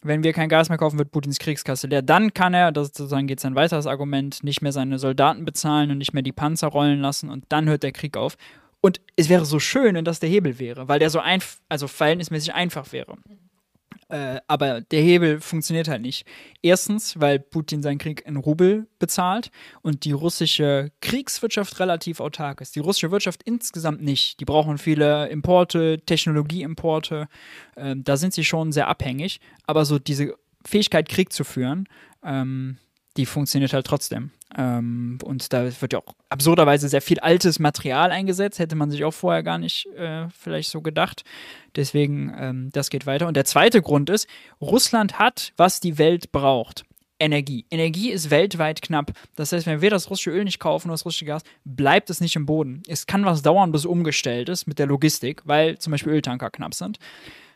Wenn 0.02 0.24
wir 0.24 0.32
kein 0.32 0.48
Gas 0.48 0.68
mehr 0.68 0.78
kaufen, 0.78 0.98
wird 0.98 1.12
Putins 1.12 1.38
Kriegskasse 1.38 1.86
leer. 1.86 2.02
Dann 2.02 2.34
kann 2.34 2.54
er, 2.54 2.72
das 2.72 2.88
sozusagen 2.88 3.26
geht 3.26 3.40
sein 3.40 3.54
weiteres 3.54 3.86
Argument, 3.86 4.42
nicht 4.42 4.62
mehr 4.62 4.72
seine 4.72 4.98
Soldaten 4.98 5.44
bezahlen 5.44 5.90
und 5.90 5.98
nicht 5.98 6.12
mehr 6.12 6.22
die 6.22 6.32
Panzer 6.32 6.68
rollen 6.68 7.00
lassen 7.00 7.28
und 7.30 7.44
dann 7.48 7.68
hört 7.68 7.82
der 7.82 7.92
Krieg 7.92 8.16
auf. 8.16 8.36
Und 8.80 9.00
es 9.14 9.28
wäre 9.28 9.44
so 9.44 9.60
schön, 9.60 9.94
wenn 9.94 10.04
das 10.04 10.18
der 10.18 10.28
Hebel 10.28 10.58
wäre, 10.58 10.88
weil 10.88 10.98
der 10.98 11.10
so 11.10 11.20
einfach, 11.20 11.56
also 11.68 11.86
verhältnismäßig 11.86 12.52
einfach 12.52 12.92
wäre. 12.92 13.16
Äh, 14.12 14.42
aber 14.46 14.82
der 14.82 15.00
Hebel 15.00 15.40
funktioniert 15.40 15.88
halt 15.88 16.02
nicht. 16.02 16.26
Erstens, 16.60 17.18
weil 17.18 17.38
Putin 17.38 17.82
seinen 17.82 17.96
Krieg 17.96 18.22
in 18.26 18.36
Rubel 18.36 18.86
bezahlt 18.98 19.50
und 19.80 20.04
die 20.04 20.12
russische 20.12 20.92
Kriegswirtschaft 21.00 21.80
relativ 21.80 22.20
autark 22.20 22.60
ist. 22.60 22.76
Die 22.76 22.80
russische 22.80 23.10
Wirtschaft 23.10 23.42
insgesamt 23.44 24.02
nicht. 24.02 24.38
Die 24.38 24.44
brauchen 24.44 24.76
viele 24.76 25.28
Importe, 25.28 26.02
Technologieimporte. 26.04 27.26
Äh, 27.74 27.94
da 27.96 28.18
sind 28.18 28.34
sie 28.34 28.44
schon 28.44 28.70
sehr 28.70 28.88
abhängig. 28.88 29.40
Aber 29.66 29.86
so 29.86 29.98
diese 29.98 30.34
Fähigkeit, 30.62 31.08
Krieg 31.08 31.32
zu 31.32 31.42
führen, 31.42 31.88
ähm, 32.22 32.76
die 33.16 33.24
funktioniert 33.24 33.72
halt 33.72 33.86
trotzdem. 33.86 34.30
Ähm, 34.56 35.18
und 35.24 35.52
da 35.52 35.64
wird 35.80 35.92
ja 35.92 35.98
auch 36.00 36.14
absurderweise 36.28 36.88
sehr 36.88 37.02
viel 37.02 37.20
altes 37.20 37.58
Material 37.58 38.10
eingesetzt, 38.10 38.58
hätte 38.58 38.76
man 38.76 38.90
sich 38.90 39.04
auch 39.04 39.12
vorher 39.12 39.42
gar 39.42 39.58
nicht 39.58 39.86
äh, 39.96 40.28
vielleicht 40.30 40.70
so 40.70 40.80
gedacht. 40.80 41.24
Deswegen, 41.76 42.34
ähm, 42.38 42.70
das 42.72 42.90
geht 42.90 43.06
weiter. 43.06 43.28
Und 43.28 43.36
der 43.36 43.44
zweite 43.44 43.80
Grund 43.80 44.10
ist, 44.10 44.28
Russland 44.60 45.18
hat, 45.18 45.52
was 45.56 45.80
die 45.80 45.98
Welt 45.98 46.32
braucht. 46.32 46.84
Energie. 47.18 47.66
Energie 47.70 48.10
ist 48.10 48.30
weltweit 48.30 48.82
knapp. 48.82 49.12
Das 49.36 49.52
heißt, 49.52 49.66
wenn 49.66 49.80
wir 49.80 49.90
das 49.90 50.10
russische 50.10 50.32
Öl 50.32 50.44
nicht 50.44 50.58
kaufen 50.58 50.88
oder 50.88 50.94
das 50.94 51.04
russische 51.04 51.24
Gas, 51.24 51.42
bleibt 51.64 52.10
es 52.10 52.20
nicht 52.20 52.34
im 52.34 52.46
Boden. 52.46 52.82
Es 52.88 53.06
kann 53.06 53.24
was 53.24 53.42
dauern, 53.42 53.70
bis 53.70 53.82
es 53.82 53.86
umgestellt 53.86 54.48
ist 54.48 54.66
mit 54.66 54.80
der 54.80 54.86
Logistik, 54.86 55.42
weil 55.44 55.78
zum 55.78 55.92
Beispiel 55.92 56.12
Öltanker 56.12 56.50
knapp 56.50 56.74
sind. 56.74 56.98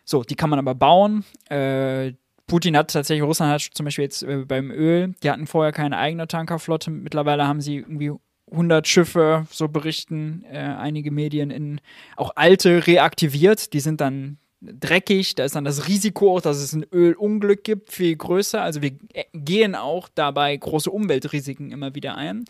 So, 0.04 0.22
die 0.22 0.36
kann 0.36 0.50
man 0.50 0.60
aber 0.60 0.76
bauen. 0.76 1.24
Äh, 1.50 2.12
Putin 2.46 2.76
hat 2.76 2.90
tatsächlich, 2.92 3.26
Russland 3.26 3.52
hat 3.52 3.70
zum 3.74 3.84
Beispiel 3.84 4.04
jetzt 4.04 4.22
äh, 4.22 4.44
beim 4.46 4.70
Öl, 4.70 5.14
die 5.22 5.30
hatten 5.30 5.46
vorher 5.46 5.72
keine 5.72 5.98
eigene 5.98 6.28
Tankerflotte. 6.28 6.90
Mittlerweile 6.90 7.46
haben 7.46 7.60
sie 7.60 7.78
irgendwie 7.78 8.12
100 8.50 8.86
Schiffe, 8.86 9.46
so 9.50 9.68
berichten 9.68 10.44
äh, 10.50 10.58
einige 10.58 11.10
Medien, 11.10 11.50
in 11.50 11.80
auch 12.16 12.32
alte 12.36 12.86
reaktiviert. 12.86 13.72
Die 13.72 13.80
sind 13.80 14.00
dann 14.00 14.38
dreckig, 14.60 15.34
da 15.34 15.44
ist 15.44 15.54
dann 15.54 15.64
das 15.64 15.86
Risiko 15.86 16.36
auch, 16.36 16.40
dass 16.40 16.56
es 16.58 16.72
ein 16.72 16.86
Ölunglück 16.92 17.62
gibt, 17.64 17.92
viel 17.92 18.16
größer. 18.16 18.62
Also 18.62 18.82
wir 18.82 18.92
gehen 19.32 19.74
auch 19.74 20.08
dabei 20.14 20.56
große 20.56 20.90
Umweltrisiken 20.90 21.70
immer 21.70 21.94
wieder 21.94 22.16
ein. 22.16 22.44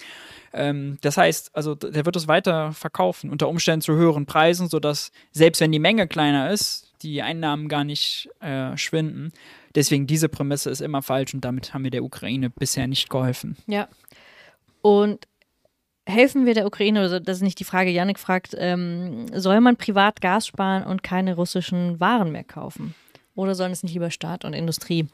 Ähm, 0.52 0.98
das 1.00 1.16
heißt, 1.16 1.54
also 1.54 1.74
der 1.74 2.04
wird 2.04 2.16
es 2.16 2.28
weiter 2.28 2.72
verkaufen, 2.72 3.30
unter 3.30 3.48
Umständen 3.48 3.82
zu 3.82 3.94
höheren 3.94 4.26
Preisen, 4.26 4.68
sodass 4.68 5.10
selbst 5.32 5.60
wenn 5.60 5.72
die 5.72 5.78
Menge 5.78 6.06
kleiner 6.06 6.50
ist, 6.50 6.92
die 7.02 7.22
Einnahmen 7.22 7.68
gar 7.68 7.84
nicht 7.84 8.28
äh, 8.40 8.76
schwinden. 8.76 9.32
Deswegen 9.76 10.06
diese 10.06 10.28
Prämisse 10.28 10.70
ist 10.70 10.80
immer 10.80 11.02
falsch 11.02 11.34
und 11.34 11.44
damit 11.44 11.72
haben 11.72 11.84
wir 11.84 11.90
der 11.90 12.02
Ukraine 12.02 12.50
bisher 12.50 12.88
nicht 12.88 13.10
geholfen. 13.10 13.56
Ja. 13.66 13.88
Und 14.80 15.28
helfen 16.06 16.46
wir 16.46 16.54
der 16.54 16.66
Ukraine, 16.66 17.00
also 17.00 17.18
das 17.18 17.38
ist 17.38 17.42
nicht 17.42 17.60
die 17.60 17.64
Frage, 17.64 17.90
Janik 17.90 18.18
fragt, 18.18 18.54
ähm, 18.58 19.26
soll 19.34 19.60
man 19.60 19.76
privat 19.76 20.20
Gas 20.20 20.46
sparen 20.46 20.84
und 20.84 21.02
keine 21.02 21.36
russischen 21.36 22.00
Waren 22.00 22.32
mehr 22.32 22.44
kaufen? 22.44 22.94
Oder 23.34 23.54
sollen 23.54 23.72
es 23.72 23.82
nicht 23.82 23.92
lieber 23.92 24.10
Staat 24.10 24.44
und 24.44 24.54
Industrie 24.54 25.08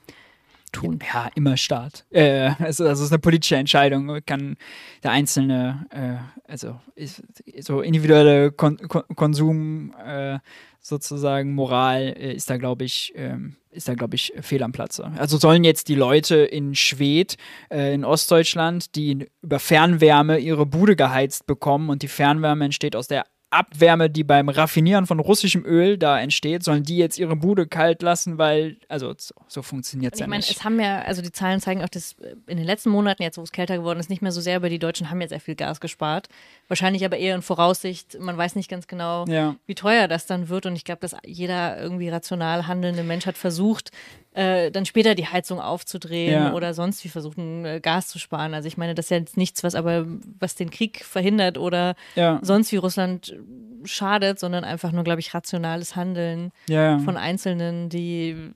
tun? 0.72 0.98
Ja, 1.12 1.30
immer 1.34 1.56
Staat. 1.56 2.04
Äh, 2.10 2.50
also 2.58 2.84
das 2.84 3.00
ist 3.00 3.12
eine 3.12 3.18
politische 3.18 3.56
Entscheidung. 3.56 4.20
Kann 4.26 4.56
der 5.02 5.12
einzelne, 5.12 5.86
äh, 5.90 6.50
also 6.50 6.80
ist, 6.94 7.22
so 7.60 7.80
individuelle 7.80 8.50
Kon 8.50 8.76
Kon 8.88 9.02
Konsum 9.14 9.94
äh, 10.04 10.38
sozusagen 10.82 11.54
Moral 11.54 12.14
äh, 12.18 12.34
ist 12.34 12.50
da, 12.50 12.56
glaube 12.56 12.84
ich, 12.84 13.12
ähm, 13.14 13.56
ist 13.70 13.88
da, 13.88 13.94
glaube 13.94 14.16
ich, 14.16 14.32
fehl 14.40 14.62
am 14.62 14.72
Platze. 14.72 15.12
Also 15.16 15.38
sollen 15.38 15.64
jetzt 15.64 15.88
die 15.88 15.94
Leute 15.94 16.36
in 16.36 16.74
Schwedt, 16.74 17.36
äh, 17.70 17.94
in 17.94 18.04
Ostdeutschland, 18.04 18.96
die 18.96 19.28
über 19.40 19.60
Fernwärme 19.60 20.38
ihre 20.38 20.66
Bude 20.66 20.96
geheizt 20.96 21.46
bekommen 21.46 21.88
und 21.88 22.02
die 22.02 22.08
Fernwärme 22.08 22.64
entsteht 22.64 22.96
aus 22.96 23.06
der 23.06 23.24
Abwärme, 23.52 24.08
die 24.10 24.24
beim 24.24 24.48
Raffinieren 24.48 25.06
von 25.06 25.20
russischem 25.20 25.64
Öl 25.64 25.98
da 25.98 26.18
entsteht, 26.18 26.62
sollen 26.64 26.82
die 26.82 26.96
jetzt 26.96 27.18
ihre 27.18 27.36
Bude 27.36 27.66
kalt 27.66 28.02
lassen, 28.02 28.38
weil, 28.38 28.76
also 28.88 29.14
so, 29.18 29.34
so 29.46 29.62
funktioniert 29.62 30.14
es 30.14 30.20
ja 30.20 30.26
ich 30.26 30.30
meine, 30.30 30.40
nicht. 30.40 30.50
es 30.56 30.64
haben 30.64 30.80
ja, 30.80 31.02
also 31.02 31.20
die 31.22 31.32
Zahlen 31.32 31.60
zeigen 31.60 31.82
auch, 31.82 31.88
dass 31.88 32.16
in 32.46 32.56
den 32.56 32.64
letzten 32.66 32.90
Monaten, 32.90 33.22
jetzt 33.22 33.38
wo 33.38 33.42
es 33.42 33.52
kälter 33.52 33.76
geworden 33.76 34.00
ist, 34.00 34.10
nicht 34.10 34.22
mehr 34.22 34.32
so 34.32 34.40
sehr, 34.40 34.56
aber 34.56 34.68
die 34.68 34.78
Deutschen 34.78 35.10
haben 35.10 35.20
ja 35.20 35.28
sehr 35.28 35.40
viel 35.40 35.54
Gas 35.54 35.80
gespart. 35.80 36.28
Wahrscheinlich 36.68 37.04
aber 37.04 37.18
eher 37.18 37.34
in 37.34 37.42
Voraussicht, 37.42 38.18
man 38.18 38.36
weiß 38.38 38.56
nicht 38.56 38.70
ganz 38.70 38.86
genau, 38.86 39.26
Ja. 39.26 39.56
wie 39.66 39.74
teuer 39.74 40.08
das 40.08 40.26
dann 40.26 40.48
wird. 40.48 40.66
Und 40.66 40.74
ich 40.76 40.84
glaube, 40.84 41.00
dass 41.00 41.14
jeder 41.26 41.78
irgendwie 41.80 42.08
rational 42.08 42.66
handelnde 42.66 43.02
Mensch 43.02 43.26
hat 43.26 43.36
versucht, 43.36 43.90
äh, 44.34 44.70
dann 44.70 44.86
später 44.86 45.14
die 45.14 45.26
Heizung 45.26 45.60
aufzudrehen 45.60 46.32
Ja. 46.32 46.52
oder 46.54 46.72
sonst 46.72 47.04
wie 47.04 47.08
versuchen, 47.10 47.66
äh, 47.66 47.80
Gas 47.82 48.08
zu 48.08 48.18
sparen. 48.18 48.54
Also 48.54 48.66
ich 48.66 48.78
meine, 48.78 48.94
das 48.94 49.06
ist 49.06 49.10
ja 49.10 49.18
jetzt 49.18 49.36
nichts, 49.36 49.62
was 49.62 49.74
aber, 49.74 50.06
was 50.38 50.54
den 50.54 50.70
Krieg 50.70 51.04
verhindert 51.04 51.58
oder 51.58 51.96
Ja, 52.14 52.38
sonst 52.40 52.72
wie 52.72 52.76
Russland 52.76 53.34
schadet, 53.84 54.38
sondern 54.38 54.64
einfach 54.64 54.92
nur, 54.92 55.04
glaube 55.04 55.20
ich, 55.20 55.34
rationales 55.34 55.96
Handeln 55.96 56.52
ja, 56.68 56.92
ja. 56.92 56.98
von 57.00 57.16
Einzelnen, 57.16 57.88
die 57.88 58.52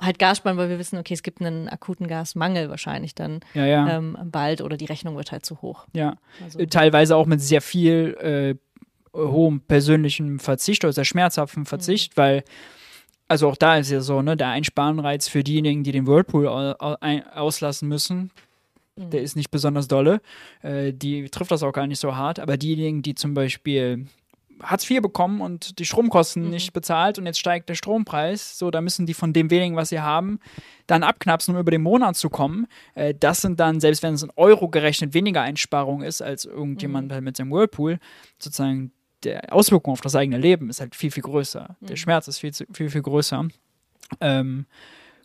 halt 0.00 0.18
Gas 0.18 0.38
sparen, 0.38 0.56
weil 0.56 0.68
wir 0.68 0.78
wissen, 0.78 0.98
okay, 0.98 1.14
es 1.14 1.22
gibt 1.22 1.40
einen 1.40 1.68
akuten 1.68 2.08
Gasmangel 2.08 2.68
wahrscheinlich 2.68 3.14
dann 3.14 3.40
ja, 3.54 3.64
ja. 3.64 3.96
ähm, 3.96 4.16
bald 4.24 4.60
oder 4.60 4.76
die 4.76 4.84
Rechnung 4.86 5.16
wird 5.16 5.32
halt 5.32 5.46
zu 5.46 5.62
hoch. 5.62 5.86
ja. 5.92 6.16
Also, 6.42 6.58
Äh, 6.58 6.66
Teilweise 6.66 7.16
auch 7.16 7.26
mit 7.26 7.40
sehr 7.40 7.62
viel 7.62 8.16
äh, 8.20 8.54
hohem 9.16 9.60
persönlichem 9.60 10.40
Verzicht 10.40 10.84
oder 10.84 10.92
sehr 10.92 11.04
schmerzhaftem 11.04 11.66
Verzicht, 11.66 12.16
weil 12.16 12.44
also 13.28 13.48
auch 13.48 13.56
da 13.56 13.78
ist 13.78 13.90
ja 13.90 14.00
so, 14.00 14.20
ne, 14.20 14.36
der 14.36 14.48
Einsparenreiz 14.48 15.28
für 15.28 15.42
diejenigen, 15.42 15.82
die 15.82 15.92
den 15.92 16.06
Whirlpool 16.06 16.46
auslassen 16.46 17.88
müssen, 17.88 18.30
der 18.96 19.22
ist 19.22 19.36
nicht 19.36 19.50
besonders 19.50 19.88
dolle. 19.88 20.20
Äh, 20.62 20.92
die 20.92 21.28
trifft 21.30 21.50
das 21.50 21.62
auch 21.62 21.72
gar 21.72 21.86
nicht 21.86 22.00
so 22.00 22.16
hart, 22.16 22.38
aber 22.38 22.56
diejenigen, 22.56 23.02
die 23.02 23.14
zum 23.14 23.34
Beispiel 23.34 24.06
Hartz 24.62 24.88
IV 24.88 25.02
bekommen 25.02 25.40
und 25.40 25.80
die 25.80 25.84
Stromkosten 25.84 26.44
Mhm. 26.44 26.50
nicht 26.50 26.72
bezahlt 26.72 27.18
und 27.18 27.26
jetzt 27.26 27.40
steigt 27.40 27.68
der 27.68 27.74
Strompreis, 27.74 28.56
so, 28.56 28.70
da 28.70 28.80
müssen 28.80 29.04
die 29.04 29.12
von 29.14 29.32
dem 29.32 29.50
wenigen, 29.50 29.74
was 29.74 29.88
sie 29.88 30.00
haben, 30.00 30.38
dann 30.86 31.02
abknapsen, 31.02 31.54
um 31.54 31.60
über 31.60 31.72
den 31.72 31.82
Monat 31.82 32.16
zu 32.16 32.30
kommen. 32.30 32.66
Äh, 32.94 33.14
das 33.18 33.40
sind 33.40 33.58
dann, 33.58 33.80
selbst 33.80 34.02
wenn 34.04 34.14
es 34.14 34.22
in 34.22 34.30
Euro 34.36 34.68
gerechnet 34.68 35.12
weniger 35.12 35.42
Einsparung 35.42 36.02
ist 36.02 36.22
als 36.22 36.44
irgendjemand 36.44 37.10
halt 37.12 37.24
mit 37.24 37.36
seinem 37.36 37.50
Whirlpool, 37.50 37.98
sozusagen 38.38 38.92
der 39.24 39.52
Auswirkung 39.52 39.92
auf 39.94 40.02
das 40.02 40.14
eigene 40.14 40.38
Leben 40.38 40.70
ist 40.70 40.80
halt 40.80 40.94
viel, 40.94 41.10
viel 41.10 41.22
größer. 41.22 41.76
Der 41.80 41.96
Schmerz 41.96 42.28
ist 42.28 42.38
viel, 42.38 42.52
viel, 42.72 42.90
viel 42.90 43.02
größer. 43.02 43.48
Ähm, 44.20 44.66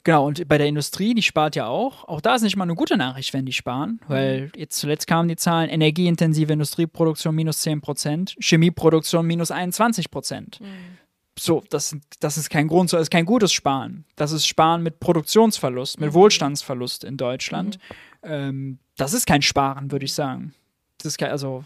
genau, 0.04 0.28
und 0.28 0.48
bei 0.48 0.58
der 0.58 0.68
Industrie, 0.68 1.14
die 1.14 1.22
spart 1.22 1.56
ja 1.56 1.68
auch. 1.68 2.04
Auch 2.08 2.22
da 2.22 2.36
ist 2.36 2.42
nicht 2.42 2.56
mal 2.56 2.64
eine 2.64 2.76
gute 2.76 2.98
Nachricht, 2.98 3.34
wenn 3.34 3.46
die 3.46 3.54
sparen, 3.54 4.00
weil 4.08 4.52
jetzt 4.56 4.78
zuletzt 4.80 5.08
kamen 5.08 5.28
die 5.30 5.36
Zahlen, 5.36 5.70
energieintensive 5.70 6.52
Industrieproduktion 6.54 7.34
minus 7.36 7.62
10 7.62 7.82
Prozent, 7.82 8.36
Chemieproduktion 8.40 9.26
minus 9.26 9.52
21 9.52 10.12
Prozent. 10.12 10.60
So, 11.38 11.64
das, 11.70 11.96
das 12.20 12.38
ist 12.38 12.50
kein 12.50 12.68
Grund, 12.68 12.92
das 12.92 13.02
ist 13.04 13.10
kein 13.12 13.26
gutes 13.26 13.54
Sparen. 13.54 14.04
Das 14.18 14.32
ist 14.34 14.46
Sparen 14.46 14.84
mit 14.84 15.00
Produktionsverlust, 15.00 16.00
mit 16.00 16.14
Wohlstandsverlust 16.14 17.04
in 17.06 17.16
Deutschland. 17.18 17.80
Ähm, 18.24 18.80
das 18.98 19.14
ist 19.14 19.26
kein 19.26 19.42
Sparen, 19.42 19.92
würde 19.92 20.04
ich 20.06 20.14
sagen. 20.14 20.54
Das 20.98 21.06
ist 21.14 21.18
kein, 21.18 21.32
also, 21.32 21.64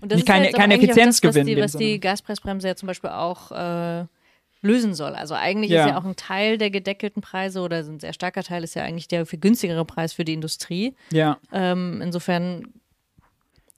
Und 0.00 0.10
das 0.10 0.16
Nicht 0.16 0.20
ist 0.20 0.26
keine- 0.26 0.46
jetzt 0.46 0.54
auch 0.54 0.58
kein 0.60 0.72
eigentlich 0.72 0.90
auch 0.90 0.94
das, 0.94 0.96
Effizienzgewinn 0.96 1.46
was 1.46 1.54
die, 1.54 1.60
was 1.60 1.72
die. 1.72 2.00
Gaspreisbremse 2.00 2.68
ja 2.68 2.74
zum 2.74 2.86
Beispiel 2.86 3.10
auch 3.10 3.52
äh, 3.52 4.06
lösen 4.62 4.94
soll. 4.94 5.14
Also 5.14 5.34
eigentlich 5.34 5.70
Ja. 5.70 5.84
ist 5.84 5.90
ja 5.90 5.98
auch 5.98 6.04
ein 6.04 6.16
Teil 6.16 6.56
der 6.56 6.70
gedeckelten 6.70 7.20
Preise 7.20 7.60
oder 7.60 7.78
ein 7.78 8.00
sehr 8.00 8.12
starker 8.12 8.42
Teil 8.42 8.64
ist 8.64 8.74
ja 8.74 8.84
eigentlich 8.84 9.08
der 9.08 9.26
viel 9.26 9.40
günstigere 9.40 9.84
Preis 9.84 10.12
für 10.12 10.24
die 10.24 10.32
Industrie. 10.32 10.94
ja, 11.10 11.38
Ähm, 11.52 12.00
insofern 12.02 12.64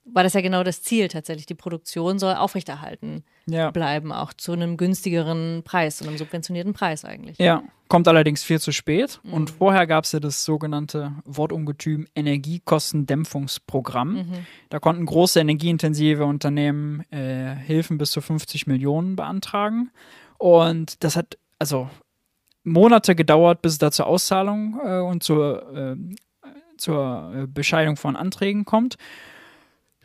war 0.06 0.22
das 0.22 0.34
ja 0.34 0.42
genau 0.42 0.62
das 0.62 0.82
Ziel 0.82 1.08
tatsächlich. 1.08 1.46
Die 1.46 1.54
Produktion 1.54 2.18
soll 2.18 2.34
aufrechterhalten 2.34 3.24
ja. 3.46 3.70
bleiben, 3.70 4.12
auch 4.12 4.34
zu 4.34 4.52
einem 4.52 4.76
günstigeren 4.76 5.62
Preis, 5.64 5.96
zu 5.96 6.06
einem 6.06 6.18
subventionierten 6.18 6.74
Preis 6.74 7.06
eigentlich. 7.06 7.38
Ja, 7.38 7.62
kommt 7.88 8.06
allerdings 8.06 8.42
viel 8.42 8.60
zu 8.60 8.70
spät. 8.70 9.18
Mhm. 9.22 9.32
Und 9.32 9.50
vorher 9.50 9.86
gab 9.86 10.04
es 10.04 10.12
ja 10.12 10.20
das 10.20 10.44
sogenannte 10.44 11.12
Wortungetüm 11.24 12.06
Energiekostendämpfungsprogramm. 12.14 14.14
Mhm. 14.14 14.46
Da 14.68 14.78
konnten 14.78 15.06
große 15.06 15.40
energieintensive 15.40 16.24
Unternehmen 16.24 17.00
äh, 17.10 17.54
Hilfen 17.56 17.98
bis 17.98 18.10
zu 18.10 18.20
50 18.20 18.66
Millionen 18.66 19.16
beantragen. 19.16 19.90
Und 20.44 21.02
das 21.02 21.16
hat 21.16 21.38
also 21.58 21.88
Monate 22.64 23.14
gedauert, 23.14 23.62
bis 23.62 23.72
es 23.72 23.78
da 23.78 23.90
zur 23.90 24.06
Auszahlung 24.06 24.78
äh, 24.84 24.98
und 24.98 25.22
zur, 25.22 25.74
äh, 25.74 25.96
zur 26.76 27.46
Bescheidung 27.48 27.96
von 27.96 28.14
Anträgen 28.14 28.66
kommt. 28.66 28.96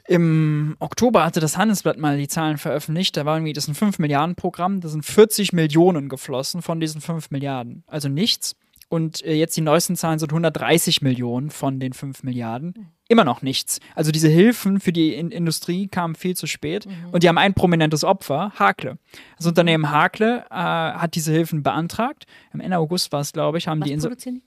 Im 0.08 0.78
Oktober 0.80 1.26
hatte 1.26 1.42
das 1.42 1.58
Handelsblatt 1.58 1.98
mal 1.98 2.18
die 2.18 2.30
Zahlen 2.30 2.58
veröffentlicht. 2.58 3.18
Da 3.18 3.26
war 3.26 3.36
irgendwie, 3.36 3.52
das 3.52 3.68
ein 3.68 3.76
5 3.76 4.00
Milliarden 4.00 4.36
Programm, 4.36 4.80
da 4.80 4.88
sind 4.88 5.04
40 5.04 5.52
Millionen 5.52 6.08
geflossen 6.08 6.62
von 6.62 6.80
diesen 6.80 7.02
5 7.02 7.32
Milliarden. 7.32 7.84
Also 7.88 8.08
nichts. 8.08 8.56
Und 8.88 9.22
äh, 9.26 9.34
jetzt 9.34 9.58
die 9.58 9.62
neuesten 9.62 9.98
Zahlen 9.98 10.20
sind 10.20 10.32
130 10.32 11.02
Millionen 11.02 11.50
von 11.50 11.82
den 11.82 11.92
5 11.92 12.24
Milliarden. 12.24 12.94
Immer 13.12 13.26
noch 13.26 13.42
nichts. 13.42 13.80
Also 13.96 14.12
diese 14.12 14.30
Hilfen 14.30 14.80
für 14.80 14.94
die 14.94 15.16
In 15.16 15.32
Industrie 15.32 15.88
kamen 15.88 16.14
viel 16.14 16.38
zu 16.38 16.46
spät. 16.46 16.88
Und 17.12 17.24
die 17.24 17.28
haben 17.28 17.40
ein 17.40 17.56
prominentes 17.56 18.04
Opfer, 18.04 18.52
Hakle. 18.60 19.00
Das 19.36 19.48
Unternehmen 19.48 19.90
Hakle 19.90 20.46
äh, 20.52 20.54
hat 20.54 21.16
diese 21.16 21.32
Hilfen 21.32 21.64
beantragt. 21.64 22.28
Am 22.54 22.60
Ende 22.60 22.78
August 22.78 23.12
war 23.12 23.22
es, 23.22 23.34
glaube 23.34 23.58
ich, 23.58 23.68
haben 23.68 23.82
Was 23.82 23.88
die 23.88 24.32
die? 24.32 24.42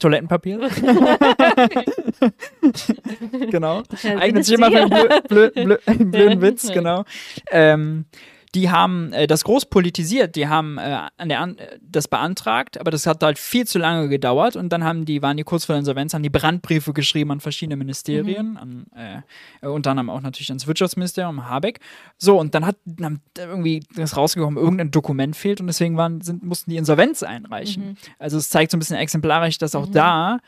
Toilettenpapier. 0.00 0.58
genau. 3.50 3.84
Eignet 4.18 4.46
sich 4.46 4.54
immer 4.56 4.72
für 4.72 4.80
einen 4.80 4.90
blö 4.90 5.50
blö 5.50 5.50
blö 5.50 5.76
blöden. 6.04 6.42
Witz, 6.42 6.72
genau. 6.72 7.04
Ähm, 7.52 8.06
die 8.54 8.70
haben 8.70 9.12
äh, 9.12 9.26
das 9.26 9.44
groß 9.44 9.66
politisiert, 9.66 10.36
die 10.36 10.48
haben 10.48 10.78
äh, 10.78 11.08
an 11.16 11.28
der 11.28 11.40
an 11.40 11.56
das 11.80 12.08
beantragt, 12.08 12.78
aber 12.78 12.90
das 12.90 13.06
hat 13.06 13.22
halt 13.22 13.38
viel 13.38 13.66
zu 13.66 13.78
lange 13.78 14.08
gedauert 14.08 14.56
und 14.56 14.70
dann 14.70 14.84
haben 14.84 15.04
die, 15.04 15.22
waren 15.22 15.36
die 15.36 15.42
kurz 15.42 15.64
vor 15.64 15.74
der 15.74 15.80
Insolvenz, 15.80 16.12
haben 16.12 16.22
die 16.22 16.30
Brandbriefe 16.30 16.92
geschrieben 16.92 17.30
an 17.30 17.40
verschiedene 17.40 17.76
Ministerien, 17.76 18.56
an, 18.56 18.86
äh, 18.94 19.66
unter 19.66 19.90
anderem 19.92 20.10
auch 20.10 20.20
natürlich 20.20 20.50
ans 20.50 20.66
Wirtschaftsministerium, 20.66 21.48
Habeck. 21.48 21.80
So, 22.18 22.38
und 22.38 22.54
dann 22.54 22.66
hat 22.66 22.76
dann 22.84 23.20
irgendwie 23.36 23.82
das 23.96 24.16
rausgekommen, 24.16 24.62
irgendein 24.62 24.90
Dokument 24.90 25.34
fehlt 25.34 25.60
und 25.60 25.66
deswegen 25.66 25.96
waren, 25.96 26.20
sind, 26.20 26.42
mussten 26.42 26.70
die 26.70 26.76
Insolvenz 26.76 27.22
einreichen. 27.22 27.96
Also 28.18 28.36
es 28.36 28.50
zeigt 28.50 28.70
so 28.70 28.76
ein 28.76 28.80
bisschen 28.80 28.96
exemplarisch, 28.96 29.58
dass 29.58 29.74
auch 29.74 29.86
da 29.86 30.38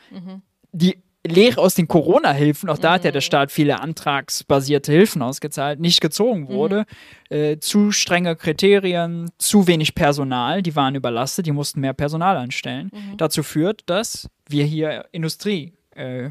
die 0.72 1.03
Lehre 1.26 1.60
aus 1.60 1.74
den 1.74 1.88
Corona-Hilfen, 1.88 2.68
auch 2.68 2.78
da 2.78 2.92
hat 2.92 3.04
ja 3.04 3.10
der 3.10 3.22
Staat 3.22 3.50
viele 3.50 3.80
antragsbasierte 3.80 4.92
Hilfen 4.92 5.22
ausgezahlt, 5.22 5.80
nicht 5.80 6.00
gezogen 6.00 6.48
wurde. 6.48 6.84
Äh, 7.30 7.58
zu 7.58 7.92
strenge 7.92 8.36
Kriterien, 8.36 9.30
zu 9.38 9.66
wenig 9.66 9.94
Personal, 9.94 10.62
die 10.62 10.76
waren 10.76 10.94
überlastet, 10.94 11.46
die 11.46 11.52
mussten 11.52 11.80
mehr 11.80 11.94
Personal 11.94 12.36
anstellen. 12.36 12.90
Dazu 13.16 13.42
führt, 13.42 13.82
dass 13.86 14.28
wir 14.48 14.64
hier 14.64 15.06
Industrie 15.12 15.72
äh, 15.94 16.30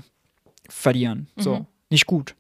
verlieren. 0.70 1.28
So, 1.38 1.66
nicht 1.90 2.06
gut. 2.06 2.36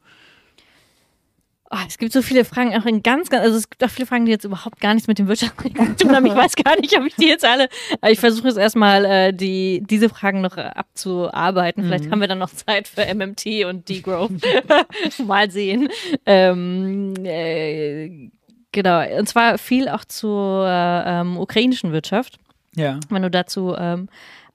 Oh, 1.73 1.85
es 1.87 1.97
gibt 1.97 2.13
so 2.13 2.21
viele 2.21 2.45
Fragen, 2.45 2.75
auch 2.75 2.85
in 2.85 3.01
ganz, 3.01 3.31
ganz, 3.31 3.43
also 3.43 3.57
es 3.57 3.67
gibt 3.67 3.83
auch 3.83 3.89
viele 3.89 4.05
Fragen, 4.05 4.25
die 4.25 4.31
jetzt 4.31 4.45
überhaupt 4.45 4.79
gar 4.79 4.93
nichts 4.93 5.07
mit 5.07 5.17
dem 5.17 5.27
Wirtschaftskrieg 5.27 5.75
zu 5.75 5.95
tun 6.05 6.15
haben. 6.15 6.25
Ich 6.27 6.35
weiß 6.35 6.55
gar 6.55 6.79
nicht, 6.79 6.95
ob 6.95 7.05
ich 7.05 7.15
die 7.15 7.27
jetzt 7.27 7.45
alle, 7.45 7.67
ich 8.07 8.19
versuche 8.19 8.49
jetzt 8.49 8.57
erstmal 8.57 9.05
äh, 9.05 9.33
die, 9.33 9.81
diese 9.89 10.09
Fragen 10.09 10.41
noch 10.41 10.57
äh, 10.57 10.61
abzuarbeiten. 10.61 11.83
Vielleicht 11.83 12.11
haben 12.11 12.21
wir 12.21 12.27
dann 12.27 12.37
noch 12.37 12.51
Zeit 12.51 12.87
für 12.87 13.03
MMT 13.11 13.65
und 13.65 13.89
Degrowth. 13.89 14.31
Mal 15.25 15.49
sehen. 15.49 15.89
Ähm, 16.25 17.13
äh, 17.23 18.29
Genau, 18.73 19.03
und 19.19 19.29
zwar 19.29 19.59
viel 19.59 19.87
auch 19.87 20.03
zur 20.03 20.65
ähm, 20.67 21.37
ukrainischen 21.37 21.93
Wirtschaft. 21.93 22.39
Ja. 22.75 22.99
Wenn 23.09 23.21
du 23.21 23.29
dazu 23.29 23.75
ähm, 23.77 24.09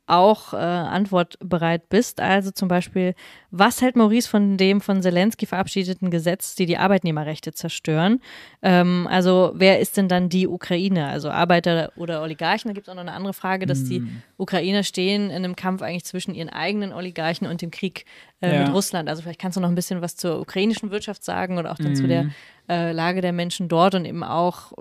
auch 0.09 0.53
äh, 0.55 0.57
antwortbereit 0.57 1.89
bist. 1.89 2.21
Also 2.21 2.51
zum 2.51 2.69
Beispiel, 2.69 3.15
was 3.51 3.83
hält 3.83 3.97
Maurice 3.97 4.29
von 4.29 4.57
dem 4.57 4.81
von 4.81 5.03
Zelensky 5.03 5.47
verabschiedeten 5.47 6.11
Gesetz, 6.11 6.55
die 6.55 6.67
die 6.67 6.79
Arbeitnehmerrechte 6.79 7.53
zerstören? 7.53 8.21
Ähm, 8.63 9.07
also 9.11 9.53
wer 9.55 9.81
ist 9.81 9.97
denn 9.97 10.09
dann 10.09 10.29
die 10.29 10.49
Ukraine? 10.49 11.07
Also 11.09 11.31
Arbeiter 11.31 11.93
oder 11.95 12.23
Oligarchen? 12.23 12.69
Da 12.69 12.73
gibt 12.75 12.89
es 12.89 12.91
auch 12.91 12.95
noch 12.97 13.03
eine 13.03 13.13
andere 13.13 13.35
Frage, 13.35 13.67
dass 13.67 13.85
die 13.85 13.99
Hm. 14.01 14.23
Ukrainer 14.37 14.83
stehen 14.83 15.31
in 15.31 15.37
einem 15.45 15.57
Kampf 15.57 15.83
eigentlich 15.83 16.05
zwischen 16.05 16.35
ihren 16.35 16.49
eigenen 16.49 16.93
Oligarchen 16.93 17.47
und 17.47 17.61
dem 17.63 17.71
Krieg 17.71 18.05
äh, 18.41 18.53
Ja. 18.53 18.59
mit 18.61 18.73
Russland. 18.73 19.09
Also 19.09 19.23
vielleicht 19.23 19.41
kannst 19.41 19.57
du 19.57 19.61
noch 19.61 19.69
ein 19.69 19.75
bisschen 19.75 20.01
was 20.01 20.17
zur 20.17 20.41
ukrainischen 20.41 20.91
Wirtschaft 20.91 21.23
sagen 21.25 21.59
oder 21.59 21.73
auch 21.73 21.79
dann 21.79 21.95
zu 21.95 22.07
der 22.07 22.25
Mhm. 22.25 22.31
äh, 22.69 22.93
Lage 22.93 23.21
der 23.21 23.33
Menschen 23.33 23.69
dort 23.69 23.95
und 23.95 24.05
eben 24.05 24.25
auch 24.25 24.73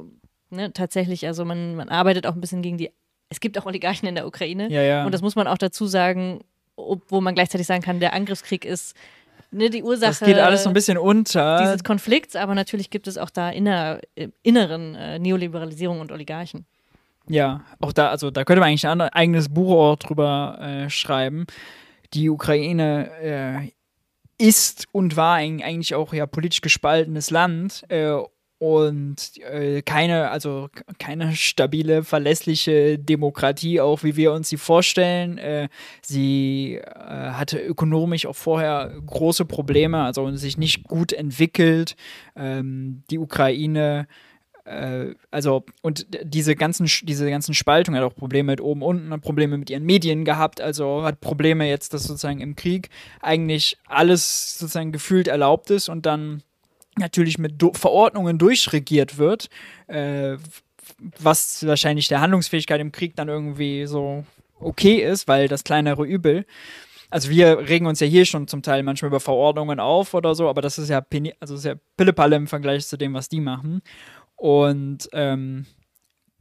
ne, 0.49 0.71
tatsächlich, 0.73 1.25
also 1.28 1.45
man, 1.45 1.75
man 1.75 1.89
arbeitet 1.89 2.25
auch 2.28 2.34
ein 2.34 2.41
bisschen 2.41 2.61
gegen 2.61 2.78
die, 2.78 2.91
es 3.30 3.39
gibt 3.39 3.57
auch 3.57 3.65
Oligarchen 3.65 4.07
in 4.07 4.15
der 4.15 4.25
Ukraine. 4.28 4.69
Ja, 4.71 4.82
ja. 4.82 5.05
Und 5.05 5.11
das 5.13 5.21
muss 5.21 5.36
man 5.36 5.47
auch 5.47 5.57
dazu 5.57 5.86
sagen, 5.88 6.41
ob- 6.75 7.03
wo 7.09 7.21
man 7.21 7.36
gleichzeitig 7.36 7.67
sagen 7.67 7.82
kann, 7.82 7.99
der 7.99 8.13
Angriffskrieg 8.13 8.63
ist 8.65 8.95
ne, 9.51 9.69
die 9.69 9.82
Ursache 9.84 10.09
das 10.11 10.19
geht 10.19 10.38
alles 10.38 10.63
so 10.63 10.69
ein 10.69 10.73
bisschen 10.73 10.97
unter. 10.97 11.59
dieses 11.61 11.84
Konflikts, 11.84 12.36
aber 12.36 12.53
natürlich 12.55 12.89
gibt 12.89 13.07
es 13.07 13.17
auch 13.17 13.30
da 13.30 13.49
inner, 13.49 13.99
äh, 14.15 14.28
inneren 14.43 14.95
äh, 14.95 15.19
Neoliberalisierung 15.19 15.99
und 16.01 16.11
Oligarchen. 16.11 16.65
Ja, 17.30 17.61
auch 17.80 17.91
da, 17.93 18.09
also 18.09 18.32
da 18.32 18.43
könnte 18.45 18.59
man 18.61 18.69
eigentlich 18.69 18.88
ein 18.88 19.01
eigenes 19.01 19.49
Buch 19.49 19.71
auch 19.75 19.95
drüber 19.97 20.57
äh, 20.61 20.89
schreiben. 20.89 21.45
Die 22.13 22.30
Ukraine 22.30 23.09
äh, 23.21 23.71
ist 24.38 24.86
und 24.93 25.15
war 25.17 25.38
eig- 25.38 25.61
eigentlich 25.63 25.93
auch 25.95 26.13
ja 26.13 26.25
politisch 26.25 26.61
gespaltenes 26.61 27.30
Land 27.32 27.84
äh, 27.89 28.13
und 28.60 29.38
äh, 29.43 29.82
keine, 29.84 30.32
also 30.32 30.70
keine 30.97 31.36
stabile, 31.36 32.03
verlässliche 32.03 32.97
Demokratie, 32.97 33.80
auch 33.80 34.03
wie 34.03 34.16
wir 34.16 34.34
uns 34.34 34.49
sie 34.49 34.58
vorstellen. 34.58 35.38
Äh, 35.38 35.70
sie 36.01 36.76
äh, 36.76 37.32
hatte 37.32 37.60
ökonomisch 37.60 38.26
auch 38.26 38.36
vorher 38.36 38.93
große 39.05 39.45
Probleme, 39.45 40.03
also 40.03 40.30
sich 40.36 40.58
nicht 40.58 40.84
gut 40.86 41.14
entwickelt. 41.14 41.95
Ähm, 42.36 43.03
die 43.12 43.20
Ukraine 43.20 44.08
äh, 44.66 45.14
also 45.32 45.64
und 45.82 46.08
diese 46.24 46.55
ganzen 46.55 46.88
diese 47.03 47.30
ganzen 47.30 47.53
Spaltungen 47.53 48.01
hat 48.01 48.12
auch 48.12 48.16
Probleme 48.16 48.53
mit 48.53 48.62
oben 48.62 48.82
unten, 48.82 49.12
hat 49.12 49.22
Probleme 49.22 49.58
mit 49.58 49.70
ihren 49.70 49.84
Medien 49.84 50.26
gehabt, 50.26 50.62
also 50.62 51.03
hat 51.03 51.22
Probleme 51.22 51.70
jetzt, 51.70 51.93
dass 51.93 52.03
sozusagen 52.03 52.39
im 52.39 52.55
Krieg 52.55 52.89
eigentlich 53.22 53.78
alles 53.86 54.58
sozusagen 54.58 54.91
gefühlt 54.91 55.28
erlaubt 55.28 55.70
ist 55.70 55.89
und 55.89 56.05
dann 56.05 56.43
natürlich 56.98 57.38
mit 57.38 57.62
du 57.62 57.74
Verordnungen 57.74 58.38
durchregiert 58.38 59.18
wird, 59.18 59.50
äh, 59.88 60.38
was 61.20 61.66
wahrscheinlich 61.66 62.08
der 62.08 62.22
Handlungsfähigkeit 62.22 62.80
im 62.82 62.91
Krieg 62.91 63.16
dann 63.16 63.28
irgendwie 63.28 63.86
so 63.86 64.26
okay 64.60 64.95
ist, 64.95 65.28
weil 65.28 65.48
das 65.48 65.64
kleinere 65.64 66.06
Übel. 66.06 66.45
Also 67.10 67.30
wir 67.30 67.70
regen 67.70 67.86
uns 67.86 68.00
ja 68.00 68.08
hier 68.08 68.26
schon 68.26 68.48
zum 68.48 68.62
Teil 68.62 68.84
manchmal 68.84 69.08
über 69.10 69.20
Verordnungen 69.20 69.80
auf 69.80 70.14
oder 70.14 70.36
so, 70.36 70.50
aber 70.50 70.62
das 70.62 70.78
ist 70.78 70.89
ja, 70.89 71.00
peni- 71.00 71.36
also 71.39 71.56
ja 71.56 71.76
Pillepalle 71.95 72.36
im 72.36 72.48
Vergleich 72.48 72.86
zu 72.88 72.98
dem, 72.98 73.14
was 73.14 73.30
die 73.30 73.39
machen. 73.39 73.82
Und 74.36 75.08
ähm, 75.14 75.66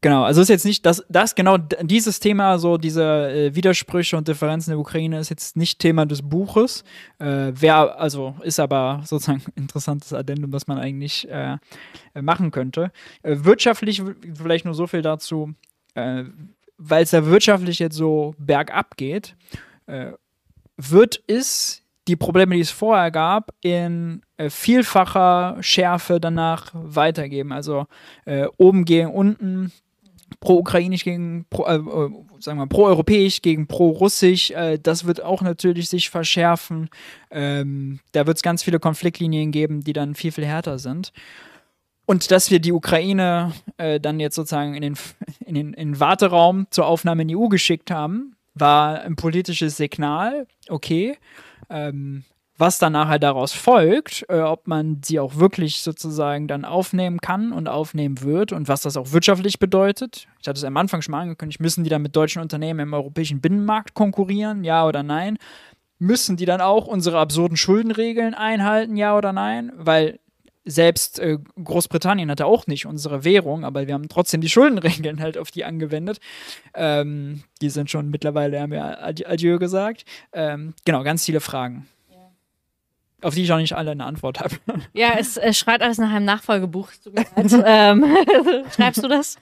genau, 0.01 0.25
also 0.25 0.41
ist 0.41 0.49
jetzt 0.49 0.65
nicht, 0.65 0.85
das, 0.87 1.05
das 1.09 1.35
genau 1.35 1.59
dieses 1.59 2.21
Thema, 2.21 2.59
so 2.59 2.79
diese 2.79 3.03
äh, 3.03 3.55
Widersprüche 3.55 4.17
und 4.17 4.29
Differenzen 4.29 4.71
der 4.71 4.79
Ukraine 4.79 5.19
ist 5.19 5.31
jetzt 5.31 5.57
nicht 5.57 5.79
Thema 5.79 6.07
des 6.07 6.23
Buches. 6.23 6.85
Äh, 7.19 7.53
wer, 7.55 7.99
also 7.99 8.35
ist 8.43 8.61
aber 8.61 9.03
sozusagen 9.05 9.43
interessantes 9.57 10.13
Addendum, 10.13 10.53
was 10.53 10.67
man 10.67 10.79
eigentlich 10.79 11.29
äh, 11.29 11.57
äh, 12.15 12.23
machen 12.23 12.51
könnte. 12.51 12.93
Äh, 13.23 13.37
wirtschaftlich 13.41 14.03
vielleicht 14.35 14.65
nur 14.65 14.75
so 14.75 14.87
viel 14.87 15.03
dazu, 15.03 15.55
äh, 15.95 16.25
weil 16.79 17.05
es 17.05 17.11
da 17.11 17.25
wirtschaftlich 17.27 17.79
jetzt 17.79 17.97
so 17.97 18.35
bergab 18.39 18.97
geht, 18.99 19.35
wird 20.77 21.23
es 21.27 21.87
die 22.09 22.17
Probleme, 22.17 22.55
die 22.55 22.61
es 22.61 22.71
vorher 22.71 23.11
gab, 23.11 23.53
in 23.63 24.23
äh, 24.37 24.51
vielfacher 24.51 25.57
Schärfe 25.61 26.21
danach 26.21 26.71
weitergeben. 26.75 27.53
Also 27.53 27.87
äh, 28.25 28.47
oben 28.59 28.85
gegen 28.85 29.11
unten, 29.11 29.73
pro-ukrainisch 30.41 31.05
gegen, 31.05 31.47
pro, 31.51 31.65
äh, 31.65 31.77
äh, 31.77 32.11
sagen 32.41 32.59
wir, 32.59 32.67
pro-europäisch 32.67 33.43
gegen 33.43 33.67
pro-russisch. 33.67 34.51
Äh, 34.51 34.79
das 34.79 35.07
wird 35.07 35.23
auch 35.23 35.43
natürlich 35.43 35.89
sich 35.89 36.11
verschärfen. 36.11 36.89
Ähm, 37.31 38.01
da 38.13 38.27
wird 38.27 38.37
es 38.37 38.43
ganz 38.43 38.63
viele 38.63 38.79
Konfliktlinien 38.79 39.53
geben, 39.53 39.83
die 39.83 39.93
dann 39.93 40.15
viel, 40.15 40.33
viel 40.33 40.47
härter 40.47 40.79
sind. 40.79 41.13
Und 42.07 42.31
dass 42.31 42.51
wir 42.51 42.61
die 42.61 42.73
Ukraine 42.73 43.53
äh, 43.79 43.99
dann 43.99 44.21
jetzt 44.21 44.37
sozusagen 44.37 44.75
in 44.75 44.83
den, 44.83 44.95
in 45.45 45.55
den 45.55 45.75
in 45.75 45.93
den 45.93 46.01
Warteraum 46.01 46.67
zur 46.71 46.87
Aufnahme 46.87 47.23
in 47.23 47.29
die 47.29 47.37
EU 47.37 47.49
geschickt 47.49 47.91
haben, 47.91 48.37
war 48.55 49.03
ein 49.03 49.17
politisches 49.17 49.77
Signal, 49.77 50.47
okay. 50.69 51.19
Ähm, 51.69 52.25
was 52.59 52.79
dann 52.79 52.93
nachher 52.93 53.19
daraus 53.19 53.53
folgt, 53.53 54.25
äh, 54.29 54.41
ob 54.41 54.67
man 54.67 55.01
sie 55.05 55.21
auch 55.21 55.37
wirklich 55.37 55.83
sozusagen 55.83 56.49
dann 56.49 56.65
aufnehmen 56.65 57.21
kann 57.21 57.53
und 57.53 57.69
aufnehmen 57.69 58.23
wird 58.23 58.53
und 58.53 58.69
was 58.69 58.83
das 58.83 58.97
auch 58.97 59.13
wirtschaftlich 59.13 59.59
bedeutet. 59.59 60.27
Ich 60.41 60.49
hatte 60.49 60.59
es 60.59 60.65
am 60.65 60.77
Anfang 60.77 61.03
schon 61.03 61.13
mal 61.13 61.23
angekündigt, 61.23 61.61
müssen 61.61 61.85
die 61.85 61.91
dann 61.91 62.03
mit 62.03 62.17
deutschen 62.17 62.41
Unternehmen 62.43 62.81
im 62.81 62.95
europäischen 62.95 63.41
Binnenmarkt 63.41 63.95
konkurrieren, 63.95 64.65
ja 64.65 64.87
oder 64.87 65.03
nein? 65.03 65.39
Müssen 65.99 66.37
die 66.37 66.45
dann 66.45 66.61
auch 66.61 66.87
unsere 66.87 67.19
absurden 67.19 67.57
Schuldenregeln 67.57 68.35
einhalten, 68.35 68.97
ja 68.97 69.17
oder 69.17 69.33
nein? 69.33 69.73
Weil 69.77 70.19
selbst 70.69 71.21
äh, 71.21 71.39
Großbritannien 71.63 72.31
hatte 72.31 72.45
auch 72.45 72.67
nicht 72.67 72.87
unsere 72.87 73.25
Währung, 73.25 73.65
aber 73.65 73.87
wir 73.87 73.95
haben 73.95 74.09
trotzdem 74.09 74.41
die 74.41 74.49
Schuldenregeln 74.49 75.21
halt 75.21 75.39
auf 75.39 75.51
die 75.51 75.65
angewendet. 75.65 76.19
Ähm, 76.75 77.45
die 77.63 77.71
sind 77.71 77.91
schon 77.91 78.11
mittlerweile, 78.11 78.61
haben 78.61 78.73
wir 78.73 79.03
Adi- 79.03 79.27
Adieu 79.27 79.59
gesagt. 79.59 80.05
Ähm, 80.33 80.75
genau, 80.85 81.03
ganz 81.05 81.25
viele 81.25 81.41
Fragen. 81.41 81.87
Auf 83.23 83.35
die 83.35 83.43
ich 83.45 83.53
auch 83.53 83.57
nicht 83.57 83.73
alle 83.75 83.93
eine 83.93 84.05
Antwort 84.05 84.41
habe. 84.41 84.55
Ja, 84.93 85.15
es, 85.19 85.37
es 85.37 85.59
schreit 85.59 85.83
alles 85.83 85.99
nach 85.99 86.11
einem 86.11 86.25
Nachfolgebuch. 86.27 86.91
Ähm, 87.65 88.05
schreibst 88.75 89.03
du 89.03 89.09
das? 89.09 89.37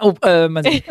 Oh, 0.00 0.12
äh, 0.22 0.48
man 0.48 0.62
sieht. 0.64 0.84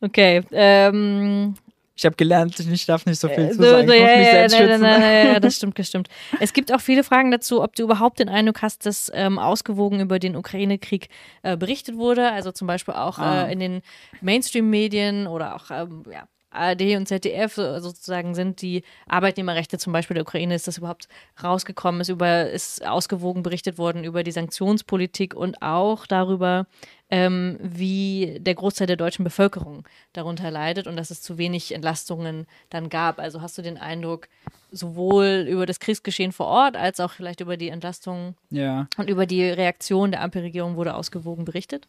Okay. 0.00 0.42
Ähm, 0.52 1.54
ich 1.96 2.04
habe 2.04 2.16
gelernt, 2.16 2.58
ich 2.58 2.86
darf 2.86 3.06
nicht 3.06 3.20
so 3.20 3.28
viel 3.28 3.44
Äh, 3.44 3.50
zu 3.52 3.62
sagen. 3.62 3.88
ich 3.90 4.00
muss 4.00 4.16
mich 4.16 4.26
selbst 4.30 4.56
schützen. 4.56 4.82
ja, 4.84 5.40
das 5.40 5.56
stimmt, 5.56 5.78
das 5.78 5.88
stimmt. 5.88 6.08
Es 6.40 6.52
gibt 6.52 6.72
auch 6.72 6.80
viele 6.80 7.04
Fragen 7.04 7.30
dazu, 7.30 7.62
ob 7.62 7.76
du 7.76 7.84
überhaupt 7.84 8.18
den 8.18 8.28
Eindruck 8.28 8.62
hast, 8.62 8.84
dass 8.84 9.10
ähm, 9.14 9.38
ausgewogen 9.38 10.00
über 10.00 10.18
den 10.18 10.34
Ukraine-Krieg 10.36 11.08
äh, 11.42 11.56
berichtet 11.56 11.96
wurde. 11.96 12.30
Also 12.32 12.50
zum 12.50 12.66
Beispiel 12.66 12.94
auch 12.94 13.18
Ah. 13.18 13.46
äh, 13.46 13.52
in 13.52 13.60
den 13.60 13.82
Mainstream-Medien 14.22 15.26
oder 15.28 15.54
auch 15.54 15.70
ähm, 15.70 16.02
ja, 16.10 16.24
ARD 16.54 16.96
und 16.96 17.06
ZDF 17.06 17.54
so- 17.54 17.78
sozusagen 17.80 18.34
sind 18.34 18.62
die 18.62 18.82
Arbeitnehmerrechte 19.08 19.78
zum 19.78 19.92
Beispiel 19.92 20.14
der 20.14 20.22
Ukraine, 20.24 20.54
ist 20.54 20.66
das 20.68 20.78
überhaupt 20.78 21.08
rausgekommen, 21.42 22.00
ist, 22.00 22.08
über, 22.08 22.50
ist 22.50 22.86
ausgewogen 22.86 23.42
berichtet 23.42 23.78
worden 23.78 24.04
über 24.04 24.22
die 24.22 24.32
Sanktionspolitik 24.32 25.34
und 25.34 25.62
auch 25.62 26.06
darüber, 26.06 26.66
ähm, 27.10 27.58
wie 27.60 28.38
der 28.40 28.54
Großteil 28.54 28.86
der 28.86 28.96
deutschen 28.96 29.24
Bevölkerung 29.24 29.86
darunter 30.14 30.50
leidet 30.50 30.86
und 30.86 30.96
dass 30.96 31.10
es 31.10 31.20
zu 31.22 31.38
wenig 31.38 31.72
Entlastungen 31.74 32.46
dann 32.70 32.88
gab. 32.88 33.18
Also 33.18 33.42
hast 33.42 33.58
du 33.58 33.62
den 33.62 33.76
Eindruck, 33.78 34.28
sowohl 34.72 35.46
über 35.48 35.66
das 35.66 35.78
Kriegsgeschehen 35.80 36.32
vor 36.32 36.46
Ort 36.46 36.76
als 36.76 36.98
auch 37.00 37.12
vielleicht 37.12 37.40
über 37.40 37.56
die 37.56 37.68
Entlastungen 37.68 38.34
Ja. 38.50 38.88
und 38.96 39.08
über 39.10 39.26
die 39.26 39.44
Reaktion 39.44 40.10
der 40.10 40.22
Ampelregierung 40.22 40.76
wurde 40.76 40.94
ausgewogen 40.94 41.44
berichtet? 41.44 41.86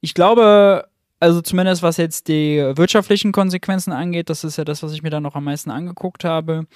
Ich 0.00 0.14
glaube, 0.14 0.88
also 1.20 1.40
zumindest 1.40 1.82
was 1.82 1.96
jetzt 1.96 2.28
die 2.28 2.58
wirtschaftlichen 2.74 3.32
Konsequenzen 3.32 3.92
angeht, 3.92 4.30
das 4.30 4.44
ist 4.44 4.56
ja 4.56 4.64
das, 4.64 4.82
was 4.82 4.92
ich 4.92 5.02
mir 5.02 5.10
dann 5.10 5.22
noch 5.22 5.34
am 5.34 5.44
meisten 5.44 5.70
angeguckt 5.70 6.24
habe, 6.24 6.66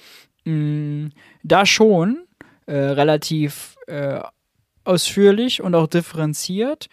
mh, 0.45 1.09
da 1.43 1.65
schon 1.65 2.25
äh, 2.65 2.75
relativ 2.75 3.75
äh, 3.87 4.19
ausführlich 4.83 5.61
und 5.61 5.75
auch 5.75 5.87
differenziert, 5.87 6.87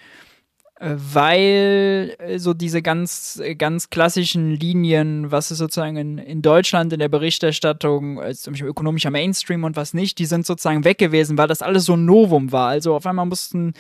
äh, 0.80 0.94
weil 0.96 2.16
äh, 2.18 2.38
so 2.38 2.54
diese 2.54 2.82
ganz, 2.82 3.40
äh, 3.42 3.54
ganz 3.54 3.90
klassischen 3.90 4.54
Linien, 4.54 5.30
was 5.30 5.50
ist 5.50 5.58
sozusagen 5.58 5.96
in, 5.96 6.18
in 6.18 6.42
Deutschland 6.42 6.92
in 6.92 7.00
der 7.00 7.08
Berichterstattung, 7.08 8.20
zum 8.32 8.52
Beispiel 8.52 8.68
ökonomischer 8.68 9.10
Mainstream 9.10 9.64
und 9.64 9.76
was 9.76 9.92
nicht, 9.94 10.18
die 10.18 10.26
sind 10.26 10.46
sozusagen 10.46 10.84
weg 10.84 10.98
gewesen, 10.98 11.36
weil 11.36 11.48
das 11.48 11.62
alles 11.62 11.84
so 11.84 11.94
ein 11.94 12.04
Novum 12.04 12.52
war. 12.52 12.68
Also 12.68 12.94
auf 12.94 13.06
einmal 13.06 13.26
mussten 13.26 13.74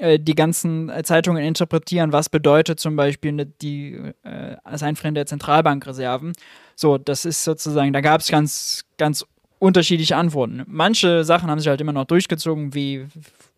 die 0.00 0.34
ganzen 0.34 0.88
äh, 0.90 1.02
Zeitungen 1.02 1.42
interpretieren, 1.42 2.12
was 2.12 2.28
bedeutet 2.28 2.78
zum 2.80 2.96
Beispiel 2.96 3.32
ne, 3.32 3.46
die, 3.46 3.94
äh, 4.22 4.56
das 4.64 4.82
Einfrieren 4.82 5.14
der 5.14 5.26
Zentralbankreserven. 5.26 6.32
So, 6.76 6.98
das 6.98 7.24
ist 7.24 7.44
sozusagen, 7.44 7.92
da 7.92 8.00
gab 8.00 8.20
es 8.20 8.28
ganz, 8.28 8.84
ganz 8.96 9.26
unterschiedliche 9.58 10.16
Antworten. 10.16 10.62
Manche 10.66 11.24
Sachen 11.24 11.50
haben 11.50 11.58
sich 11.58 11.68
halt 11.68 11.80
immer 11.80 11.92
noch 11.92 12.04
durchgezogen, 12.04 12.74
wie 12.74 13.06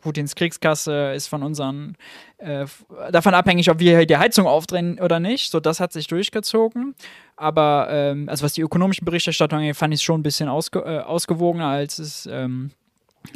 Putins 0.01 0.34
Kriegskasse 0.34 1.12
ist 1.12 1.26
von 1.26 1.43
unseren, 1.43 1.97
äh, 2.38 2.64
davon 3.12 3.34
abhängig, 3.34 3.70
ob 3.70 3.78
wir 3.80 4.07
die 4.07 4.16
Heizung 4.16 4.47
aufdrehen 4.47 4.99
oder 4.99 5.20
nicht. 5.20 5.51
So, 5.51 5.61
das 5.61 5.78
hat 5.78 5.93
sich 5.93 6.07
durchgezogen. 6.07 6.95
aber 7.36 7.88
ähm, 7.91 8.28
also 8.28 8.45
was 8.45 8.55
die 8.55 8.62
ökonomische 8.62 9.05
Berichterstattung 9.05 9.59
angeht, 9.59 9.76
fand 9.76 9.93
ich 9.93 10.03
schon 10.03 10.20
ein 10.20 10.22
bisschen 10.22 10.49
ausge 10.49 10.80
äh, 10.80 11.01
ausgewogener, 11.01 11.66
als 11.66 11.99
es, 11.99 12.26
ähm, 12.30 12.70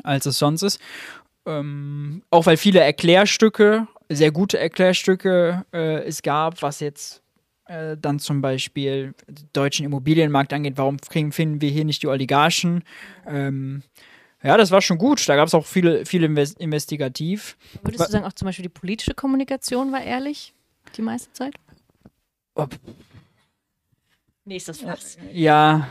als 0.02 0.24
es 0.26 0.38
sonst 0.38 0.62
ist. 0.62 0.80
Ähm, 1.47 2.22
auch 2.30 2.47
weil 2.47 2.57
viele 2.57 2.80
Erklärstücke, 2.80 3.86
sehr 4.09 4.32
gute 4.32 4.59
Erklärstücke 4.59 5.64
äh, 5.72 6.05
es 6.05 6.22
gab, 6.22 6.62
was 6.62 6.80
jetzt 6.80 7.22
äh, 7.66 7.97
dann 7.97 8.18
zum 8.18 8.40
Beispiel 8.40 9.14
den 9.26 9.49
deutschen 9.53 9.86
Immobilienmarkt 9.86 10.53
angeht, 10.53 10.74
warum 10.76 10.99
kriegen, 10.99 11.32
finden 11.32 11.61
wir 11.61 11.70
hier 11.70 11.84
nicht 11.84 12.03
die 12.03 12.09
Oligarchen? 12.09 12.84
Ähm, 13.26 13.82
ja, 14.42 14.59
das 14.59 14.70
war 14.70 14.82
schon 14.82 14.99
gut. 14.99 15.26
Da 15.28 15.36
gab 15.36 15.49
es 15.49 15.55
auch 15.55 15.64
viele, 15.64 16.05
viele 16.05 16.26
Invest 16.26 16.61
investigativ. 16.61 17.57
Würdest 17.82 18.09
du 18.09 18.12
sagen, 18.12 18.24
auch 18.26 18.34
zum 18.34 18.47
Beispiel 18.47 18.64
die 18.64 18.68
politische 18.68 19.14
Kommunikation 19.14 19.90
war 19.92 20.03
ehrlich 20.03 20.53
die 20.97 21.03
meiste 21.03 21.32
Zeit? 21.32 21.55
Ob, 22.55 22.78
Nächstes 24.45 24.82
Fass. 24.82 25.16
ja, 25.32 25.88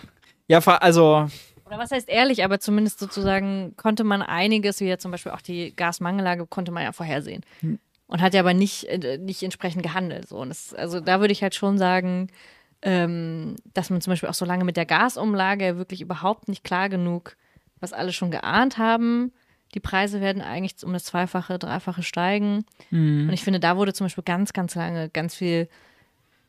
ja, 0.47 0.59
also 0.59 1.27
Oder 1.65 1.77
was 1.77 1.91
heißt 1.91 2.09
ehrlich, 2.09 2.43
aber 2.43 2.59
zumindest 2.59 2.99
sozusagen 2.99 3.75
konnte 3.77 4.03
man 4.03 4.21
einiges, 4.21 4.79
wie 4.79 4.85
ja 4.85 4.97
zum 4.97 5.11
Beispiel 5.11 5.31
auch 5.31 5.41
die 5.41 5.75
Gasmangellage, 5.75 6.45
konnte 6.47 6.71
man 6.71 6.83
ja 6.83 6.91
vorhersehen. 6.91 7.41
Hm. 7.61 7.79
Und 8.07 8.21
hat 8.21 8.33
ja 8.33 8.41
aber 8.41 8.53
nicht, 8.53 8.83
äh, 8.85 9.17
nicht 9.17 9.41
entsprechend 9.43 9.81
gehandelt. 9.81 10.27
So. 10.27 10.37
Und 10.37 10.49
das, 10.49 10.73
also 10.73 10.99
da 10.99 11.19
würde 11.19 11.31
ich 11.31 11.41
halt 11.41 11.55
schon 11.55 11.77
sagen, 11.77 12.27
ähm, 12.81 13.55
dass 13.73 13.89
man 13.89 14.01
zum 14.01 14.11
Beispiel 14.11 14.29
auch 14.29 14.33
so 14.33 14.45
lange 14.45 14.65
mit 14.65 14.77
der 14.77 14.85
Gasumlage 14.85 15.77
wirklich 15.77 16.01
überhaupt 16.01 16.49
nicht 16.49 16.63
klar 16.63 16.89
genug, 16.89 17.37
was 17.79 17.93
alle 17.93 18.11
schon 18.11 18.29
geahnt 18.29 18.77
haben. 18.77 19.31
Die 19.73 19.79
Preise 19.79 20.21
werden 20.21 20.41
eigentlich 20.41 20.75
um 20.83 20.93
das 20.93 21.05
Zweifache, 21.05 21.57
Dreifache 21.57 22.03
steigen. 22.03 22.65
hm. 22.89 23.27
Und 23.27 23.33
ich 23.33 23.43
finde, 23.43 23.59
da 23.59 23.77
wurde 23.77 23.93
zum 23.93 24.05
Beispiel 24.05 24.23
ganz, 24.23 24.53
ganz 24.53 24.75
lange 24.75 25.09
ganz 25.09 25.35
viel 25.35 25.69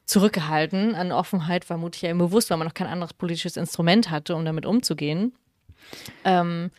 zurückgehalten 0.07 0.95
an 0.95 1.13
Offenheit, 1.13 1.65
vermutlich 1.65 2.03
ja 2.03 2.11
immer 2.11 2.25
bewusst, 2.27 2.51
weil 2.51 2.59
man 2.59 2.67
noch 2.67 2.75
kein 2.75 2.87
anderes 2.87 3.15
politisches 3.15 3.57
Instrument 3.57 4.11
hatte, 4.11 4.35
um 4.35 4.45
damit 4.45 4.67
umzugehen. 4.67 5.33
Ähm, 6.25 6.71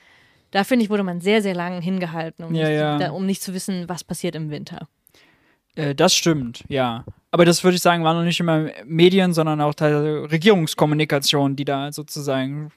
da 0.52 0.64
finde 0.64 0.86
ich, 0.86 0.90
wurde 0.90 1.04
man 1.04 1.22
sehr, 1.22 1.42
sehr 1.42 1.56
lang 1.56 1.82
hingehalten, 1.82 2.46
um, 2.46 2.54
Ja, 2.54 2.68
nicht, 2.68 2.78
ja. 2.78 2.98
Da, 2.98 3.12
um 3.12 3.26
nicht 3.26 3.42
zu 3.42 3.54
wissen, 3.54 3.90
was 3.90 4.04
passiert 4.04 4.36
im 4.36 4.52
Winter. 4.52 4.88
Äh, 5.76 5.96
das 5.96 6.16
stimmt, 6.16 6.64
ja. 6.68 7.04
Aber 7.32 7.46
das 7.46 7.64
würde 7.64 7.76
ich 7.76 7.82
sagen, 7.82 8.04
war 8.04 8.14
noch 8.14 8.24
nicht 8.24 8.40
immer 8.40 8.70
Medien, 8.86 9.34
sondern 9.34 9.60
auch 9.60 9.74
teilweise 9.74 10.32
Regierungskommunikation, 10.32 11.56
die 11.56 11.66
da 11.66 11.92
sozusagen 11.92 12.72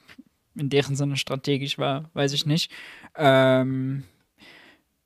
in 0.57 0.71
deren 0.71 0.97
Sinne 0.97 1.17
strategisch 1.17 1.79
war, 1.79 2.11
weiß 2.15 2.33
ich 2.33 2.45
nicht. 2.45 2.73
Ähm, 3.17 4.03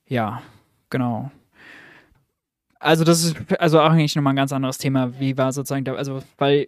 ja, 0.07 0.41
genau. 0.89 1.31
Also 2.83 3.03
das 3.03 3.23
ist 3.23 3.35
also 3.59 3.79
auch 3.79 3.89
eigentlich 3.91 4.15
nochmal 4.15 4.33
ein 4.33 4.37
ganz 4.37 4.51
anderes 4.53 4.77
Thema. 4.77 5.19
Wie 5.19 5.37
war 5.37 5.51
sozusagen 5.53 5.85
da, 5.85 5.93
also 5.95 6.21
weil 6.37 6.67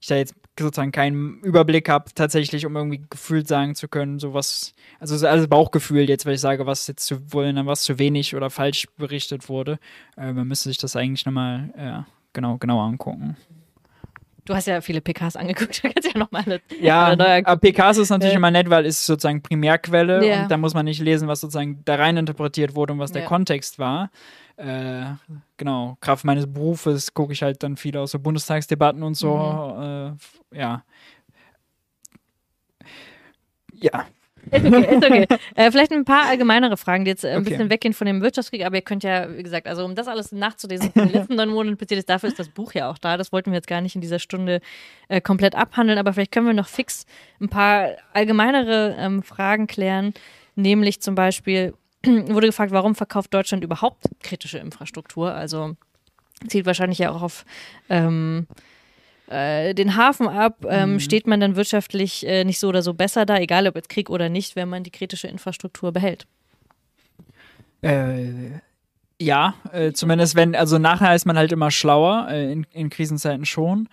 ich 0.00 0.08
da 0.08 0.16
jetzt 0.16 0.34
sozusagen 0.58 0.92
keinen 0.92 1.38
Überblick 1.40 1.88
habe, 1.88 2.10
tatsächlich, 2.14 2.66
um 2.66 2.76
irgendwie 2.76 3.02
gefühlt 3.08 3.48
sagen 3.48 3.74
zu 3.74 3.88
können, 3.88 4.18
so 4.18 4.34
was, 4.34 4.74
also 5.00 5.14
es 5.14 5.22
ist 5.22 5.26
alles 5.28 5.48
Bauchgefühl 5.48 6.08
jetzt, 6.08 6.26
weil 6.26 6.34
ich 6.34 6.40
sage, 6.40 6.66
was 6.66 6.86
jetzt 6.88 7.06
zu 7.06 7.32
wollen, 7.32 7.64
was 7.66 7.82
zu 7.82 7.98
wenig 7.98 8.34
oder 8.36 8.50
falsch 8.50 8.86
berichtet 8.98 9.48
wurde. 9.48 9.78
Äh, 10.16 10.32
man 10.32 10.46
müsste 10.48 10.68
sich 10.68 10.78
das 10.78 10.94
eigentlich 10.96 11.24
nochmal 11.24 11.70
äh, 11.76 12.10
genau, 12.32 12.58
genauer 12.58 12.82
angucken. 12.82 13.36
Du 14.44 14.54
hast 14.56 14.66
ja 14.66 14.80
viele 14.80 15.00
PKs 15.00 15.36
angeguckt, 15.36 15.78
du 15.84 15.88
kannst 15.92 16.12
ja 16.12 16.18
nochmal 16.18 16.42
eine, 16.44 16.60
Ja, 16.80 17.06
eine 17.06 17.16
neue 17.16 17.46
aber 17.46 17.60
PKs 17.60 17.98
ist 17.98 18.10
natürlich 18.10 18.34
Äh. 18.34 18.38
immer 18.38 18.50
nett, 18.50 18.68
weil 18.68 18.84
es 18.86 19.06
sozusagen 19.06 19.40
Primärquelle 19.40 20.26
Ja. 20.26 20.42
und 20.42 20.50
da 20.50 20.56
muss 20.56 20.74
man 20.74 20.84
nicht 20.84 21.00
lesen, 21.00 21.28
was 21.28 21.40
sozusagen 21.40 21.80
da 21.84 21.94
rein 21.94 22.16
interpretiert 22.16 22.74
wurde 22.74 22.92
und 22.94 22.98
was 22.98 23.12
der 23.12 23.22
Ja. 23.22 23.28
Kontext 23.28 23.78
war. 23.78 24.10
Äh, 24.56 25.04
genau, 25.56 25.96
Kraft 26.00 26.24
meines 26.24 26.52
Berufes 26.52 27.14
gucke 27.14 27.32
ich 27.32 27.42
halt 27.42 27.62
dann 27.62 27.76
viel 27.76 27.96
aus 27.96 28.12
so 28.12 28.18
Bundestagsdebatten 28.18 29.02
und 29.02 29.14
so. 29.14 29.36
Mhm. 29.38 30.16
Äh, 30.52 30.58
ja. 30.58 30.84
Ja, 33.74 34.06
Ist 34.50 34.64
okay, 34.64 34.84
ist 34.96 35.04
okay. 35.04 35.26
äh, 35.54 35.70
vielleicht 35.70 35.92
ein 35.92 36.04
paar 36.04 36.26
allgemeinere 36.28 36.76
Fragen, 36.76 37.04
die 37.04 37.10
jetzt 37.10 37.24
äh, 37.24 37.30
ein 37.30 37.40
Okay. 37.40 37.50
bisschen 37.50 37.70
weggehen 37.70 37.94
von 37.94 38.06
dem 38.06 38.20
Wirtschaftskrieg, 38.20 38.64
aber 38.64 38.76
ihr 38.76 38.82
könnt 38.82 39.02
ja, 39.02 39.34
wie 39.36 39.42
gesagt, 39.42 39.66
also 39.66 39.84
um 39.84 39.94
das 39.94 40.08
alles 40.08 40.30
nachzulesen, 40.32 40.92
in 40.94 41.02
den 41.06 41.08
letzten 41.12 41.34
neun 41.36 41.48
Monaten 41.50 41.76
passiert 41.78 41.98
ist, 41.98 42.08
dafür 42.10 42.28
ist 42.28 42.38
das 42.38 42.48
Buch 42.48 42.72
ja 42.74 42.90
auch 42.90 42.98
da. 42.98 43.16
Das 43.16 43.32
wollten 43.32 43.50
wir 43.50 43.56
jetzt 43.56 43.66
gar 43.68 43.80
nicht 43.80 43.94
in 43.94 44.00
dieser 44.00 44.18
Stunde 44.18 44.60
äh, 45.08 45.20
komplett 45.20 45.54
abhandeln, 45.54 45.98
aber 45.98 46.12
vielleicht 46.12 46.32
können 46.32 46.46
wir 46.46 46.54
noch 46.54 46.68
fix 46.68 47.06
ein 47.40 47.48
paar 47.48 47.90
allgemeinere 48.12 48.94
ähm, 48.98 49.22
Fragen 49.22 49.66
klären, 49.66 50.12
nämlich 50.54 51.00
zum 51.00 51.14
Beispiel 51.14 51.74
wurde 52.06 52.48
gefragt, 52.48 52.72
warum 52.72 52.94
verkauft 52.94 53.32
Deutschland 53.34 53.64
überhaupt 53.64 54.04
kritische 54.22 54.58
Infrastruktur? 54.58 55.34
Also 55.34 55.76
zielt 56.48 56.66
wahrscheinlich 56.66 56.98
ja 56.98 57.10
auch 57.10 57.22
auf 57.22 57.44
ähm, 57.88 58.46
äh, 59.28 59.74
den 59.74 59.96
Hafen 59.96 60.28
ab. 60.28 60.64
Ähm, 60.68 60.94
Mhm. 60.94 61.00
Steht 61.00 61.26
man 61.26 61.40
dann 61.40 61.56
wirtschaftlich 61.56 62.26
äh, 62.26 62.44
nicht 62.44 62.58
so 62.58 62.68
oder 62.68 62.82
so 62.82 62.94
besser 62.94 63.24
da, 63.26 63.38
egal 63.38 63.66
ob 63.66 63.76
jetzt 63.76 63.88
Krieg 63.88 64.10
oder 64.10 64.28
nicht, 64.28 64.56
wenn 64.56 64.68
man 64.68 64.82
die 64.82 64.90
kritische 64.90 65.28
Infrastruktur 65.28 65.92
behält? 65.92 66.26
Äh, 67.82 68.60
ja, 69.20 69.54
äh, 69.72 69.92
zumindest 69.92 70.34
wenn, 70.34 70.54
also 70.54 70.78
nachher 70.78 71.14
ist 71.14 71.26
man 71.26 71.36
halt 71.38 71.52
immer 71.52 71.70
schlauer, 71.70 72.28
äh, 72.30 72.52
in, 72.52 72.66
in 72.72 72.90
Krisenzeiten 72.90 73.44
schon. 73.44 73.88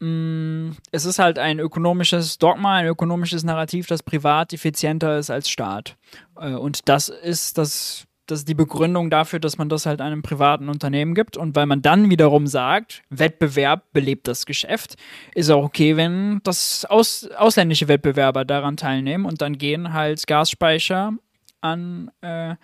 Mm, 0.00 0.70
es 0.92 1.04
ist 1.04 1.18
halt 1.18 1.38
ein 1.38 1.58
ökonomisches 1.58 2.38
Dogma, 2.38 2.74
ein 2.76 2.86
ökonomisches 2.86 3.44
Narrativ, 3.44 3.86
das 3.86 4.02
privat 4.02 4.52
effizienter 4.52 5.18
ist 5.18 5.30
als 5.30 5.48
Staat. 5.48 5.96
Äh, 6.38 6.52
und 6.52 6.88
das 6.88 7.08
ist 7.08 7.58
das, 7.58 8.06
das 8.26 8.40
ist 8.40 8.48
die 8.48 8.54
Begründung 8.54 9.08
dafür, 9.10 9.38
dass 9.38 9.58
man 9.58 9.68
das 9.68 9.86
halt 9.86 10.00
einem 10.00 10.22
privaten 10.22 10.68
Unternehmen 10.68 11.14
gibt. 11.14 11.36
Und 11.36 11.56
weil 11.56 11.66
man 11.66 11.82
dann 11.82 12.10
wiederum 12.10 12.46
sagt, 12.46 13.02
Wettbewerb 13.08 13.92
belebt 13.92 14.28
das 14.28 14.46
Geschäft, 14.46 14.96
ist 15.34 15.50
auch 15.50 15.64
okay, 15.64 15.96
wenn 15.96 16.40
das 16.44 16.84
aus, 16.84 17.28
ausländische 17.36 17.88
Wettbewerber 17.88 18.44
daran 18.44 18.76
teilnehmen 18.76 19.24
und 19.24 19.40
dann 19.40 19.56
gehen 19.58 19.92
halt 19.92 20.26
Gasspeicher 20.26 21.12
an 21.60 22.10
äh, 22.20 22.56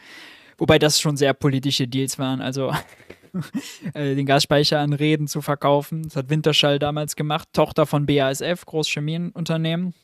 Wobei 0.63 0.79
das 0.79 1.01
schon 1.01 1.17
sehr 1.17 1.35
politische 1.35 1.89
Deals 1.89 2.21
waren. 2.21 2.41
Also 2.41 2.73
den 3.95 4.27
Gasspeicher 4.27 4.81
an 4.81 4.93
Reden 4.93 5.27
zu 5.27 5.41
verkaufen. 5.43 6.03
Das 6.05 6.17
hat 6.17 6.31
Winterschall 6.31 6.79
damals 6.79 7.17
gemacht, 7.17 7.49
Tochter 7.53 7.87
von 7.87 8.07
BASF, 8.07 8.65
Großchemienunternehmen. 8.67 9.95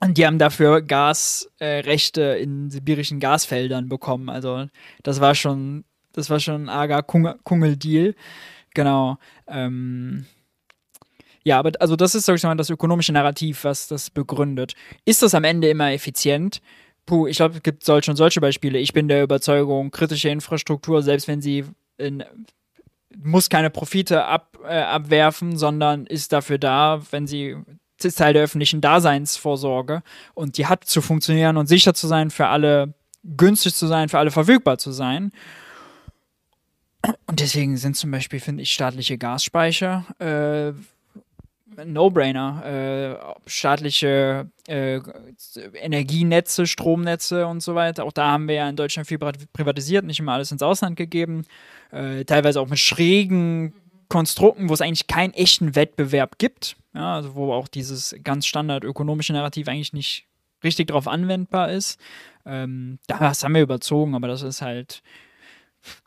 Und 0.00 0.16
die 0.16 0.26
haben 0.26 0.38
dafür 0.38 0.80
Gasrechte 0.82 2.36
äh, 2.36 2.42
in 2.42 2.70
sibirischen 2.70 3.18
Gasfeldern 3.20 3.88
bekommen. 3.88 4.28
Also 4.28 4.66
das 5.02 5.20
war 5.20 5.34
schon, 5.34 5.84
das 6.12 6.30
war 6.30 6.38
schon 6.40 6.64
ein 6.64 6.68
arger 6.68 7.02
Kung- 7.02 7.34
Kungeldeal. 7.42 8.14
Genau. 8.74 9.18
Ähm, 9.48 10.26
ja, 11.42 11.58
aber 11.58 11.72
also 11.80 11.96
das 11.96 12.14
ist 12.14 12.26
sag 12.26 12.36
ich 12.36 12.42
mal, 12.44 12.54
das 12.56 12.70
ökonomische 12.70 13.12
Narrativ, 13.12 13.64
was 13.64 13.88
das 13.88 14.10
begründet. 14.10 14.74
Ist 15.04 15.22
das 15.22 15.34
am 15.34 15.44
Ende 15.44 15.68
immer 15.68 15.92
effizient? 15.92 16.60
Puh, 17.06 17.26
ich 17.26 17.38
glaube, 17.38 17.56
es 17.56 17.62
gibt 17.62 17.84
solche 17.84 18.10
und 18.10 18.16
solche 18.18 18.40
Beispiele. 18.40 18.78
Ich 18.78 18.92
bin 18.92 19.08
der 19.08 19.22
Überzeugung, 19.22 19.90
kritische 19.90 20.28
Infrastruktur, 20.28 21.02
selbst 21.02 21.26
wenn 21.26 21.40
sie 21.40 21.64
in, 21.96 22.22
muss 23.22 23.48
keine 23.48 23.70
Profite 23.70 24.24
ab, 24.24 24.58
äh, 24.64 24.80
abwerfen, 24.80 25.56
sondern 25.56 26.06
ist 26.06 26.32
dafür 26.32 26.58
da, 26.58 27.02
wenn 27.10 27.26
sie 27.26 27.56
ist 28.02 28.18
Teil 28.18 28.32
der 28.32 28.44
öffentlichen 28.44 28.80
Daseinsvorsorge 28.80 30.02
und 30.34 30.56
die 30.56 30.66
hat 30.66 30.84
zu 30.84 31.02
funktionieren 31.02 31.56
und 31.56 31.66
sicher 31.66 31.94
zu 31.94 32.06
sein, 32.06 32.30
für 32.30 32.46
alle 32.46 32.94
günstig 33.24 33.74
zu 33.74 33.88
sein, 33.88 34.08
für 34.08 34.18
alle 34.18 34.30
verfügbar 34.30 34.78
zu 34.78 34.92
sein. 34.92 35.32
Und 37.26 37.40
deswegen 37.40 37.76
sind 37.76 37.96
zum 37.96 38.10
Beispiel, 38.10 38.40
finde 38.40 38.62
ich, 38.62 38.72
staatliche 38.72 39.18
Gasspeicher 39.18 40.06
äh, 40.20 40.72
No-Brainer. 41.84 43.18
Äh, 43.46 43.50
staatliche 43.50 44.50
äh, 44.66 45.00
Energienetze, 45.74 46.66
Stromnetze 46.66 47.46
und 47.46 47.60
so 47.62 47.74
weiter. 47.74 48.04
Auch 48.04 48.12
da 48.12 48.32
haben 48.32 48.48
wir 48.48 48.56
ja 48.56 48.68
in 48.68 48.76
Deutschland 48.76 49.08
viel 49.08 49.18
privat- 49.18 49.52
privatisiert, 49.52 50.04
nicht 50.04 50.20
immer 50.20 50.32
alles 50.32 50.52
ins 50.52 50.62
Ausland 50.62 50.96
gegeben. 50.96 51.44
Äh, 51.90 52.24
teilweise 52.24 52.60
auch 52.60 52.68
mit 52.68 52.78
schrägen 52.78 53.74
Konstrukten, 54.08 54.68
wo 54.68 54.74
es 54.74 54.80
eigentlich 54.80 55.06
keinen 55.06 55.34
echten 55.34 55.74
Wettbewerb 55.74 56.38
gibt. 56.38 56.76
Ja, 56.94 57.16
also 57.16 57.34
wo 57.34 57.52
auch 57.52 57.68
dieses 57.68 58.14
ganz 58.24 58.46
standard 58.46 58.84
ökonomische 58.84 59.32
Narrativ 59.32 59.68
eigentlich 59.68 59.92
nicht 59.92 60.26
richtig 60.64 60.88
darauf 60.88 61.06
anwendbar 61.06 61.70
ist. 61.70 62.00
Ähm, 62.46 62.98
das 63.06 63.44
haben 63.44 63.54
wir 63.54 63.62
überzogen, 63.62 64.14
aber 64.14 64.28
das 64.28 64.42
ist 64.42 64.62
halt 64.62 65.02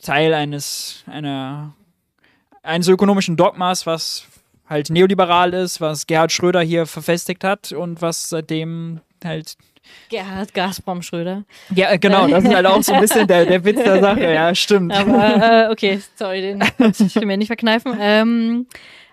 Teil 0.01 0.33
eines 0.33 1.03
einer 1.07 1.75
eines 2.63 2.87
ökonomischen 2.87 3.37
Dogmas, 3.37 3.85
was 3.85 4.27
halt 4.71 4.89
neoliberal 4.89 5.53
ist, 5.53 5.81
was 5.81 6.07
Gerhard 6.07 6.31
Schröder 6.31 6.61
hier 6.61 6.85
verfestigt 6.85 7.43
hat 7.43 7.71
und 7.73 8.01
was 8.01 8.29
seitdem 8.29 9.01
halt 9.23 9.57
Gerhard 10.09 10.53
Gazprom 10.53 11.01
Schröder. 11.01 11.43
ja, 11.75 11.95
genau, 11.97 12.27
das 12.27 12.43
ist 12.43 12.53
halt 12.53 12.65
auch 12.65 12.81
so 12.81 12.93
ein 12.93 13.01
bisschen 13.01 13.27
der, 13.27 13.45
der 13.45 13.65
Witz 13.65 13.83
der 13.83 13.99
Sache, 13.99 14.33
ja, 14.33 14.55
stimmt. 14.55 14.93
Aber 14.93 15.67
äh, 15.67 15.71
okay, 15.71 15.99
sorry, 16.15 16.41
den 16.41 16.59
konnte 16.77 17.03
ich 17.03 17.15
mir 17.15 17.37
nicht 17.37 17.47
verkneifen. 17.47 17.97
Ähm, 17.99 18.67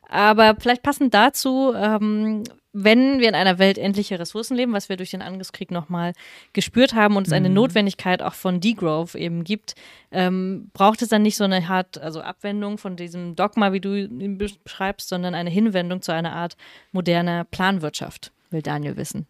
aber 0.08 0.56
vielleicht 0.58 0.82
passend 0.82 1.12
dazu, 1.12 1.74
ähm, 1.74 2.44
wenn 2.84 3.20
wir 3.20 3.28
in 3.28 3.34
einer 3.34 3.58
Welt 3.58 3.78
endlicher 3.78 4.18
Ressourcen 4.18 4.56
leben, 4.56 4.72
was 4.72 4.88
wir 4.88 4.96
durch 4.96 5.10
den 5.10 5.22
Angriffskrieg 5.22 5.70
nochmal 5.70 6.12
gespürt 6.52 6.94
haben 6.94 7.16
und 7.16 7.26
es 7.26 7.32
eine 7.32 7.48
mhm. 7.48 7.56
Notwendigkeit 7.56 8.22
auch 8.22 8.34
von 8.34 8.60
Degrowth 8.60 9.14
eben 9.14 9.44
gibt, 9.44 9.74
ähm, 10.12 10.70
braucht 10.72 11.02
es 11.02 11.08
dann 11.08 11.22
nicht 11.22 11.36
so 11.36 11.44
eine 11.44 11.68
Art, 11.68 11.98
also 11.98 12.20
Abwendung 12.20 12.78
von 12.78 12.96
diesem 12.96 13.36
Dogma, 13.36 13.72
wie 13.72 13.80
du 13.80 13.96
ihn 13.96 14.38
beschreibst, 14.38 15.08
sondern 15.08 15.34
eine 15.34 15.50
Hinwendung 15.50 16.02
zu 16.02 16.12
einer 16.12 16.32
Art 16.32 16.56
moderner 16.92 17.44
Planwirtschaft, 17.44 18.32
will 18.50 18.62
Daniel 18.62 18.96
wissen. 18.96 19.26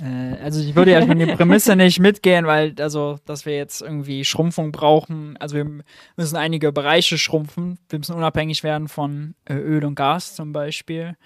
Äh, 0.00 0.36
also 0.42 0.60
ich 0.60 0.74
würde 0.74 0.92
ja 0.92 1.06
von 1.06 1.18
der 1.18 1.36
Prämisse 1.36 1.76
nicht 1.76 2.00
mitgehen, 2.00 2.46
weil, 2.46 2.74
also, 2.80 3.18
dass 3.24 3.46
wir 3.46 3.56
jetzt 3.56 3.82
irgendwie 3.82 4.24
Schrumpfung 4.24 4.72
brauchen. 4.72 5.36
Also 5.38 5.56
wir 5.56 5.64
müssen 6.16 6.36
einige 6.36 6.72
Bereiche 6.72 7.18
schrumpfen. 7.18 7.78
Wir 7.88 7.98
müssen 7.98 8.16
unabhängig 8.16 8.62
werden 8.62 8.88
von 8.88 9.34
äh, 9.44 9.54
Öl 9.54 9.84
und 9.84 9.94
Gas 9.94 10.34
zum 10.34 10.52
Beispiel. 10.52 11.16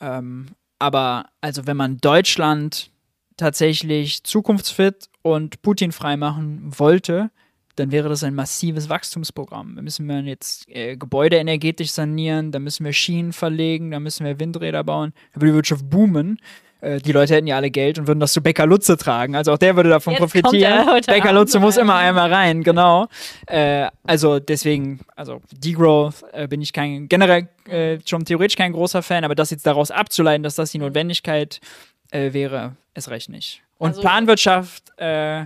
Ähm, 0.00 0.46
aber 0.80 1.26
also 1.40 1.66
wenn 1.66 1.76
man 1.76 1.98
Deutschland 1.98 2.90
tatsächlich 3.36 4.24
zukunftsfit 4.24 5.08
und 5.22 5.62
Putin 5.62 5.92
frei 5.92 6.16
machen 6.16 6.72
wollte, 6.78 7.30
dann 7.76 7.92
wäre 7.92 8.08
das 8.08 8.24
ein 8.24 8.34
massives 8.34 8.88
Wachstumsprogramm. 8.88 9.76
Da 9.76 9.82
müssen 9.82 10.06
wir 10.06 10.20
jetzt 10.22 10.68
äh, 10.68 10.96
Gebäude 10.96 11.36
energetisch 11.36 11.92
sanieren, 11.92 12.50
da 12.50 12.58
müssen 12.58 12.84
wir 12.84 12.92
Schienen 12.92 13.32
verlegen, 13.32 13.90
da 13.92 14.00
müssen 14.00 14.26
wir 14.26 14.40
Windräder 14.40 14.82
bauen, 14.82 15.12
da 15.32 15.40
würde 15.40 15.52
die 15.52 15.56
Wirtschaft 15.56 15.88
boomen. 15.88 16.38
Äh, 16.80 16.98
die 16.98 17.12
Leute 17.12 17.34
hätten 17.34 17.46
ja 17.46 17.56
alle 17.56 17.70
Geld 17.70 17.98
und 17.98 18.06
würden 18.06 18.20
das 18.20 18.32
zu 18.32 18.42
Becker 18.42 18.66
Lutze 18.66 18.96
tragen. 18.96 19.36
Also 19.36 19.52
auch 19.52 19.58
der 19.58 19.76
würde 19.76 19.90
davon 19.90 20.12
Jetzt 20.12 20.20
profitieren. 20.20 21.00
Becker 21.06 21.32
Lutze 21.32 21.60
muss 21.60 21.76
immer 21.76 21.96
einmal 21.96 22.32
rein, 22.32 22.62
genau. 22.62 23.08
Äh, 23.46 23.88
also 24.04 24.38
deswegen, 24.38 25.00
also 25.16 25.40
Degrowth 25.52 26.24
äh, 26.32 26.48
bin 26.48 26.60
ich 26.62 26.72
kein, 26.72 27.08
generell 27.08 27.48
äh, 27.68 27.98
schon 28.06 28.24
theoretisch 28.24 28.56
kein 28.56 28.72
großer 28.72 29.02
Fan, 29.02 29.24
aber 29.24 29.34
das 29.34 29.50
jetzt 29.50 29.66
daraus 29.66 29.90
abzuleiten, 29.90 30.42
dass 30.42 30.54
das 30.54 30.72
die 30.72 30.78
Notwendigkeit 30.78 31.60
äh, 32.10 32.32
wäre, 32.32 32.76
ist 32.94 33.08
recht 33.08 33.28
nicht. 33.28 33.62
Und 33.78 33.90
also, 33.90 34.00
Planwirtschaft, 34.02 34.92
äh, 34.98 35.44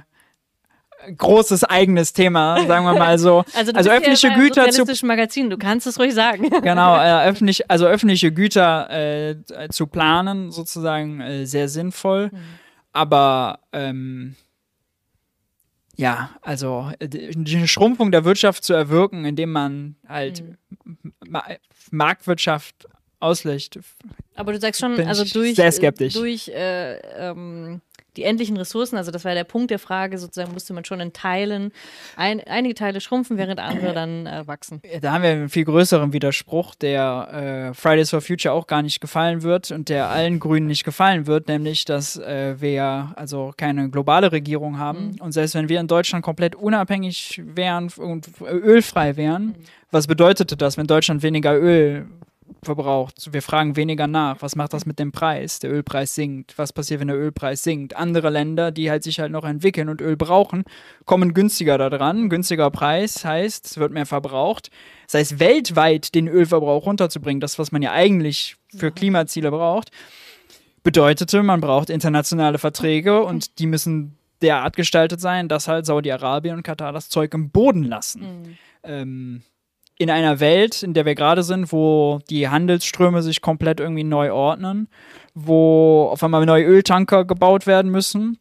großes 1.17 1.65
eigenes 1.65 2.13
Thema, 2.13 2.67
sagen 2.67 2.85
wir 2.85 2.95
mal 2.95 3.19
so. 3.19 3.45
Also, 3.55 3.73
also 3.73 3.91
öffentliche 3.91 4.29
ja 4.29 4.37
Güter 4.37 4.71
zu 4.71 5.07
Magazin, 5.07 5.51
du 5.51 5.57
kannst 5.59 5.87
es 5.87 5.99
ruhig 5.99 6.15
sagen. 6.15 6.51
Genau, 6.63 6.97
äh, 6.97 7.29
öffentlich, 7.29 7.71
also 7.71 7.87
öffentliche 7.87 8.33
Güter 8.33 8.91
äh, 8.91 9.37
zu 9.71 9.87
planen 9.87 10.51
sozusagen 10.51 11.21
äh, 11.21 11.47
sehr 11.47 11.69
sinnvoll, 11.69 12.31
mhm. 12.33 12.39
aber 12.93 13.61
ähm, 13.73 14.35
ja, 15.97 16.31
also 16.43 16.91
äh, 16.99 17.09
die 17.09 17.69
Schrumpfung 17.69 18.11
der 18.11 18.25
Wirtschaft 18.25 18.65
zu 18.65 18.73
erwirken, 18.73 19.25
indem 19.25 19.53
man 19.53 19.97
halt 20.09 20.43
mhm. 20.43 21.13
Ma 21.27 21.45
Marktwirtschaft 21.91 22.87
auslöscht. 23.21 23.79
Aber 24.35 24.53
du 24.53 24.61
sagst 24.61 24.81
schon, 24.81 25.01
also 25.01 25.25
durch, 25.25 25.57
sehr 25.57 25.73
skeptisch. 25.73 26.15
durch 26.15 26.49
äh, 26.49 26.97
ähm, 26.97 27.81
die 28.17 28.25
endlichen 28.25 28.57
Ressourcen, 28.57 28.97
also 28.97 29.11
das 29.11 29.25
war 29.25 29.35
der 29.35 29.45
Punkt 29.45 29.71
der 29.71 29.79
Frage, 29.79 30.19
sozusagen 30.19 30.53
musste 30.53 30.73
man 30.73 30.85
schon 30.85 31.01
in 31.01 31.13
Teilen, 31.13 31.73
ein, 32.17 32.41
einige 32.41 32.75
Teile 32.75 33.01
schrumpfen, 33.01 33.37
während 33.37 33.61
andere 33.61 33.93
dann 33.93 34.27
äh, 34.27 34.47
wachsen. 34.47 34.81
Da 35.01 35.13
haben 35.13 35.23
wir 35.23 35.31
einen 35.31 35.49
viel 35.49 35.65
größeren 35.65 36.13
Widerspruch, 36.13 36.75
der 36.75 37.71
äh, 37.73 37.75
Fridays 37.75 38.11
for 38.11 38.21
Future 38.21 38.55
auch 38.55 38.67
gar 38.67 38.83
nicht 38.83 39.01
gefallen 39.01 39.43
wird 39.43 39.71
und 39.71 39.89
der 39.89 40.09
allen 40.09 40.39
Grünen 40.41 40.67
nicht 40.67 40.85
gefallen 40.85 41.27
wird, 41.27 41.49
nämlich, 41.49 41.85
dass 41.85 42.17
äh, 42.17 42.61
wir 42.61 42.73
ja 42.73 43.13
also 43.17 43.53
keine 43.57 43.91
globale 43.91 44.33
Regierung 44.33 44.79
haben 44.79 45.13
mhm. 45.13 45.21
und 45.21 45.33
selbst 45.33 45.55
wenn 45.55 45.69
wir 45.69 45.81
in 45.81 45.89
Deutschland 45.89 46.25
komplett 46.25 46.55
unabhängig 46.55 47.43
wären 47.45 47.91
und 47.97 48.29
ölfrei 48.41 49.17
wären, 49.17 49.47
mhm. 49.47 49.55
was 49.91 50.07
bedeutete 50.07 50.57
das, 50.57 50.77
wenn 50.77 50.87
Deutschland 50.87 51.23
weniger 51.23 51.57
Öl 51.57 52.07
verbraucht. 52.63 53.33
Wir 53.33 53.43
fragen 53.43 53.77
weniger 53.77 54.07
nach. 54.07 54.43
Was 54.43 54.57
macht 54.57 54.73
das 54.73 54.87
mit 54.87 54.99
dem 54.99 55.13
Preis? 55.13 55.59
Der 55.59 55.73
Ölpreis 55.73 56.15
sinkt. 56.15 56.57
Was 56.57 56.73
passiert, 56.73 57.01
wenn 57.01 57.09
der 57.09 57.19
Ölpreis 57.19 57.63
sinkt? 57.63 57.97
Andere 57.97 58.31
Länder, 58.31 58.71
die 58.71 58.91
halt 58.91 59.03
sich 59.03 59.21
halt 59.21 59.33
noch 59.33 59.45
entwickeln 59.45 59.89
und 59.89 60.01
Öl 60.01 60.17
brauchen, 60.17 60.65
kommen 61.05 61.35
günstiger 61.35 61.79
da 61.79 61.91
dran. 61.91 62.29
Günstiger 62.29 62.71
Preis 62.71 63.25
heißt, 63.25 63.67
es 63.67 63.79
wird 63.79 63.93
mehr 63.93 64.07
verbraucht. 64.07 64.71
Das 65.07 65.15
heißt, 65.15 65.41
weltweit 65.41 66.15
den 66.15 66.29
Ölverbrauch 66.29 66.87
runterzubringen, 66.87 67.41
das, 67.41 67.59
was 67.59 67.73
man 67.73 67.83
ja 67.83 67.93
eigentlich 67.93 68.57
für 68.75 68.91
Klimaziele 68.91 69.51
braucht, 69.51 69.91
bedeutete, 70.83 71.43
man 71.43 71.61
braucht 71.61 71.91
internationale 71.91 72.59
Verträge 72.59 73.23
und 73.23 73.59
die 73.59 73.67
müssen 73.67 74.17
derart 74.43 74.77
gestaltet 74.77 75.21
sein, 75.21 75.49
dass 75.49 75.69
halt 75.69 75.87
Saudi-Arabien 75.87 76.57
und 76.57 76.63
Katar 76.63 76.93
das 76.93 77.09
Zeug 77.09 77.33
im 77.35 77.51
Boden 77.51 77.85
lassen. 77.85 78.21
Mhm. 78.21 78.57
Ähm, 78.83 79.43
in 79.99 80.11
einer 80.11 80.41
Welt, 80.41 80.83
in 80.83 80.95
der 80.95 81.07
wir 81.07 81.15
gerade 81.15 81.43
sind, 81.43 81.73
wo 81.73 82.21
die 82.29 82.49
Handelsströme 82.49 83.23
sich 83.23 83.41
komplett 83.41 83.81
irgendwie 83.81 84.05
neu 84.05 84.33
ordnen, 84.33 84.89
wo 85.35 86.09
auf 86.11 86.23
einmal 86.23 86.45
neue 86.47 86.65
Öltanker 86.65 87.25
gebaut 87.25 87.67
werden 87.67 87.91
müssen, 87.91 88.39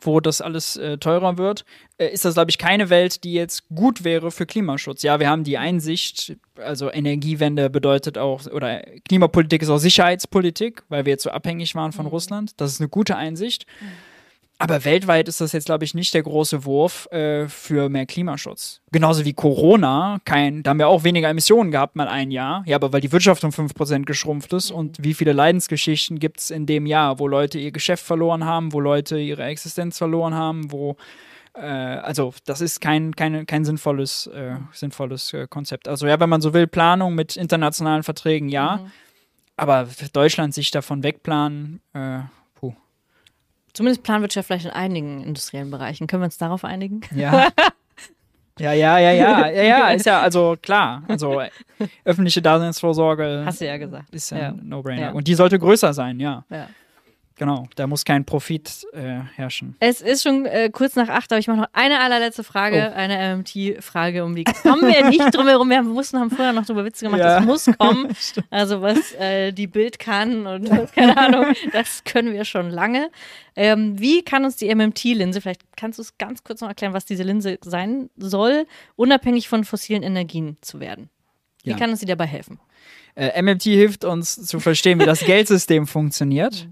wo 0.00 0.20
das 0.20 0.40
alles 0.40 0.76
äh, 0.76 0.98
teurer 0.98 1.36
wird, 1.38 1.64
äh, 1.98 2.06
ist 2.06 2.24
das, 2.24 2.34
glaube 2.34 2.50
ich, 2.50 2.58
keine 2.58 2.90
Welt, 2.90 3.24
die 3.24 3.32
jetzt 3.32 3.68
gut 3.68 4.04
wäre 4.04 4.30
für 4.30 4.46
Klimaschutz. 4.46 5.02
Ja, 5.02 5.18
wir 5.18 5.28
haben 5.28 5.44
die 5.44 5.58
Einsicht, 5.58 6.36
also 6.56 6.92
Energiewende 6.92 7.70
bedeutet 7.70 8.18
auch, 8.18 8.46
oder 8.46 8.82
Klimapolitik 9.08 9.62
ist 9.62 9.70
auch 9.70 9.78
Sicherheitspolitik, 9.78 10.82
weil 10.88 11.06
wir 11.06 11.12
jetzt 11.12 11.24
so 11.24 11.30
abhängig 11.30 11.74
waren 11.74 11.92
von 11.92 12.04
mhm. 12.04 12.10
Russland. 12.10 12.60
Das 12.60 12.72
ist 12.72 12.80
eine 12.80 12.88
gute 12.88 13.16
Einsicht. 13.16 13.66
Mhm. 13.80 13.86
Aber 14.58 14.84
weltweit 14.84 15.28
ist 15.28 15.40
das 15.40 15.52
jetzt, 15.52 15.66
glaube 15.66 15.84
ich, 15.84 15.94
nicht 15.94 16.14
der 16.14 16.22
große 16.22 16.64
Wurf 16.64 17.06
äh, 17.10 17.48
für 17.48 17.88
mehr 17.88 18.06
Klimaschutz. 18.06 18.80
Genauso 18.92 19.24
wie 19.24 19.32
Corona, 19.32 20.20
kein, 20.24 20.62
da 20.62 20.70
haben 20.70 20.78
wir 20.78 20.88
auch 20.88 21.02
weniger 21.02 21.28
Emissionen 21.28 21.72
gehabt, 21.72 21.96
mal 21.96 22.06
ein 22.06 22.30
Jahr. 22.30 22.62
Ja, 22.66 22.76
aber 22.76 22.92
weil 22.92 23.00
die 23.00 23.10
Wirtschaft 23.10 23.42
um 23.42 23.50
5% 23.50 24.04
geschrumpft 24.04 24.52
ist 24.52 24.70
mhm. 24.70 24.76
und 24.76 24.96
wie 25.02 25.14
viele 25.14 25.32
Leidensgeschichten 25.32 26.20
gibt 26.20 26.40
es 26.40 26.50
in 26.50 26.66
dem 26.66 26.86
Jahr, 26.86 27.18
wo 27.18 27.26
Leute 27.26 27.58
ihr 27.58 27.72
Geschäft 27.72 28.04
verloren 28.04 28.44
haben, 28.44 28.72
wo 28.72 28.80
Leute 28.80 29.18
ihre 29.18 29.44
Existenz 29.44 29.98
verloren 29.98 30.34
haben, 30.34 30.70
wo 30.70 30.96
äh, 31.54 31.66
also 31.66 32.32
das 32.46 32.60
ist 32.60 32.80
kein, 32.80 33.14
kein, 33.16 33.46
kein 33.46 33.64
sinnvolles, 33.64 34.28
äh, 34.28 34.56
sinnvolles 34.72 35.32
äh, 35.32 35.46
Konzept. 35.48 35.88
Also 35.88 36.06
ja, 36.06 36.20
wenn 36.20 36.28
man 36.28 36.40
so 36.40 36.54
will, 36.54 36.66
Planung 36.66 37.14
mit 37.14 37.36
internationalen 37.36 38.02
Verträgen, 38.02 38.48
ja. 38.48 38.76
Mhm. 38.76 38.92
Aber 39.56 39.88
Deutschland 40.12 40.52
sich 40.52 40.72
davon 40.72 41.04
wegplanen, 41.04 41.80
äh, 41.92 42.20
Zumindest 43.74 44.02
Planwirtschaft 44.04 44.46
vielleicht 44.46 44.66
in 44.66 44.70
einigen 44.70 45.22
industriellen 45.22 45.70
Bereichen. 45.70 46.06
Können 46.06 46.22
wir 46.22 46.26
uns 46.26 46.38
darauf 46.38 46.64
einigen? 46.64 47.02
Ja. 47.14 47.48
Ja, 48.60 48.72
ja, 48.72 48.98
ja, 48.98 49.10
ja, 49.10 49.48
ja, 49.48 49.62
ja, 49.62 49.88
ist 49.94 50.06
ja 50.06 50.20
also 50.20 50.56
klar. 50.62 51.02
Also 51.08 51.42
öffentliche 52.04 52.40
Daseinsvorsorge. 52.40 53.42
Hast 53.44 53.60
du 53.60 53.66
ja 53.66 53.76
gesagt. 53.78 54.14
Ist 54.14 54.30
ja, 54.30 54.38
ja. 54.38 54.48
ein 54.50 54.68
No-Brainer. 54.68 55.02
Ja. 55.02 55.10
Und 55.10 55.26
die 55.26 55.34
sollte 55.34 55.58
größer 55.58 55.92
sein, 55.92 56.20
ja. 56.20 56.44
Ja. 56.50 56.68
Genau, 57.36 57.66
da 57.74 57.88
muss 57.88 58.04
kein 58.04 58.24
Profit 58.24 58.86
äh, 58.92 59.18
herrschen. 59.34 59.74
Es 59.80 60.00
ist 60.00 60.22
schon 60.22 60.46
äh, 60.46 60.70
kurz 60.70 60.94
nach 60.94 61.08
acht, 61.08 61.32
aber 61.32 61.40
ich 61.40 61.48
mache 61.48 61.62
noch 61.62 61.68
eine 61.72 61.98
allerletzte 61.98 62.44
Frage, 62.44 62.92
oh. 62.92 62.96
eine 62.96 63.36
MMT-Frage, 63.36 64.24
um 64.24 64.36
die 64.36 64.44
kommen 64.44 64.82
wir 64.82 65.08
nicht 65.08 65.34
drum 65.34 65.48
herum. 65.48 65.68
Wir 65.68 65.78
haben, 65.78 65.88
mussten, 65.88 66.20
haben 66.20 66.30
vorher 66.30 66.52
noch 66.52 66.64
darüber 66.64 66.84
Witze 66.84 67.06
gemacht, 67.06 67.18
ja. 67.18 67.40
das 67.40 67.44
muss 67.44 67.68
kommen. 67.76 68.14
also 68.50 68.82
was 68.82 69.12
äh, 69.14 69.50
die 69.50 69.66
Bild 69.66 69.98
kann 69.98 70.46
und 70.46 70.70
keine 70.92 71.16
Ahnung, 71.16 71.54
das 71.72 72.04
können 72.04 72.32
wir 72.32 72.44
schon 72.44 72.70
lange. 72.70 73.10
Ähm, 73.56 73.98
wie 73.98 74.22
kann 74.22 74.44
uns 74.44 74.54
die 74.54 74.72
MMT-Linse, 74.72 75.40
vielleicht 75.40 75.62
kannst 75.76 75.98
du 75.98 76.02
es 76.02 76.16
ganz 76.18 76.44
kurz 76.44 76.60
noch 76.60 76.68
erklären, 76.68 76.92
was 76.92 77.04
diese 77.04 77.24
Linse 77.24 77.58
sein 77.64 78.10
soll, 78.16 78.64
unabhängig 78.94 79.48
von 79.48 79.64
fossilen 79.64 80.04
Energien 80.04 80.56
zu 80.60 80.78
werden? 80.78 81.10
Wie 81.64 81.70
ja. 81.70 81.76
kann 81.76 81.90
uns 81.90 81.98
die 81.98 82.06
dabei 82.06 82.26
helfen? 82.26 82.60
Äh, 83.16 83.42
MMT 83.42 83.62
hilft 83.64 84.04
uns 84.04 84.34
zu 84.46 84.60
verstehen, 84.60 85.00
wie 85.00 85.04
das 85.04 85.20
Geldsystem 85.26 85.88
funktioniert. 85.88 86.68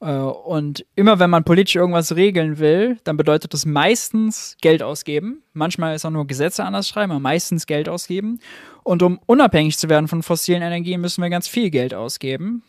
Äh, 0.00 0.12
und 0.12 0.84
immer 0.94 1.18
wenn 1.18 1.30
man 1.30 1.44
politisch 1.44 1.76
irgendwas 1.76 2.14
regeln 2.14 2.58
will, 2.58 2.98
dann 3.04 3.16
bedeutet 3.16 3.54
das 3.54 3.66
meistens 3.66 4.56
Geld 4.60 4.82
ausgeben. 4.82 5.42
Manchmal 5.52 5.94
ist 5.94 6.04
auch 6.04 6.10
nur 6.10 6.26
Gesetze 6.26 6.64
anders 6.64 6.88
schreiben, 6.88 7.12
aber 7.12 7.20
meistens 7.20 7.66
Geld 7.66 7.88
ausgeben. 7.88 8.40
Und 8.82 9.02
um 9.02 9.18
unabhängig 9.26 9.78
zu 9.78 9.88
werden 9.88 10.08
von 10.08 10.22
fossilen 10.22 10.62
Energien, 10.62 11.00
müssen 11.00 11.22
wir 11.22 11.30
ganz 11.30 11.48
viel 11.48 11.70
Geld 11.70 11.94
ausgeben. 11.94 12.62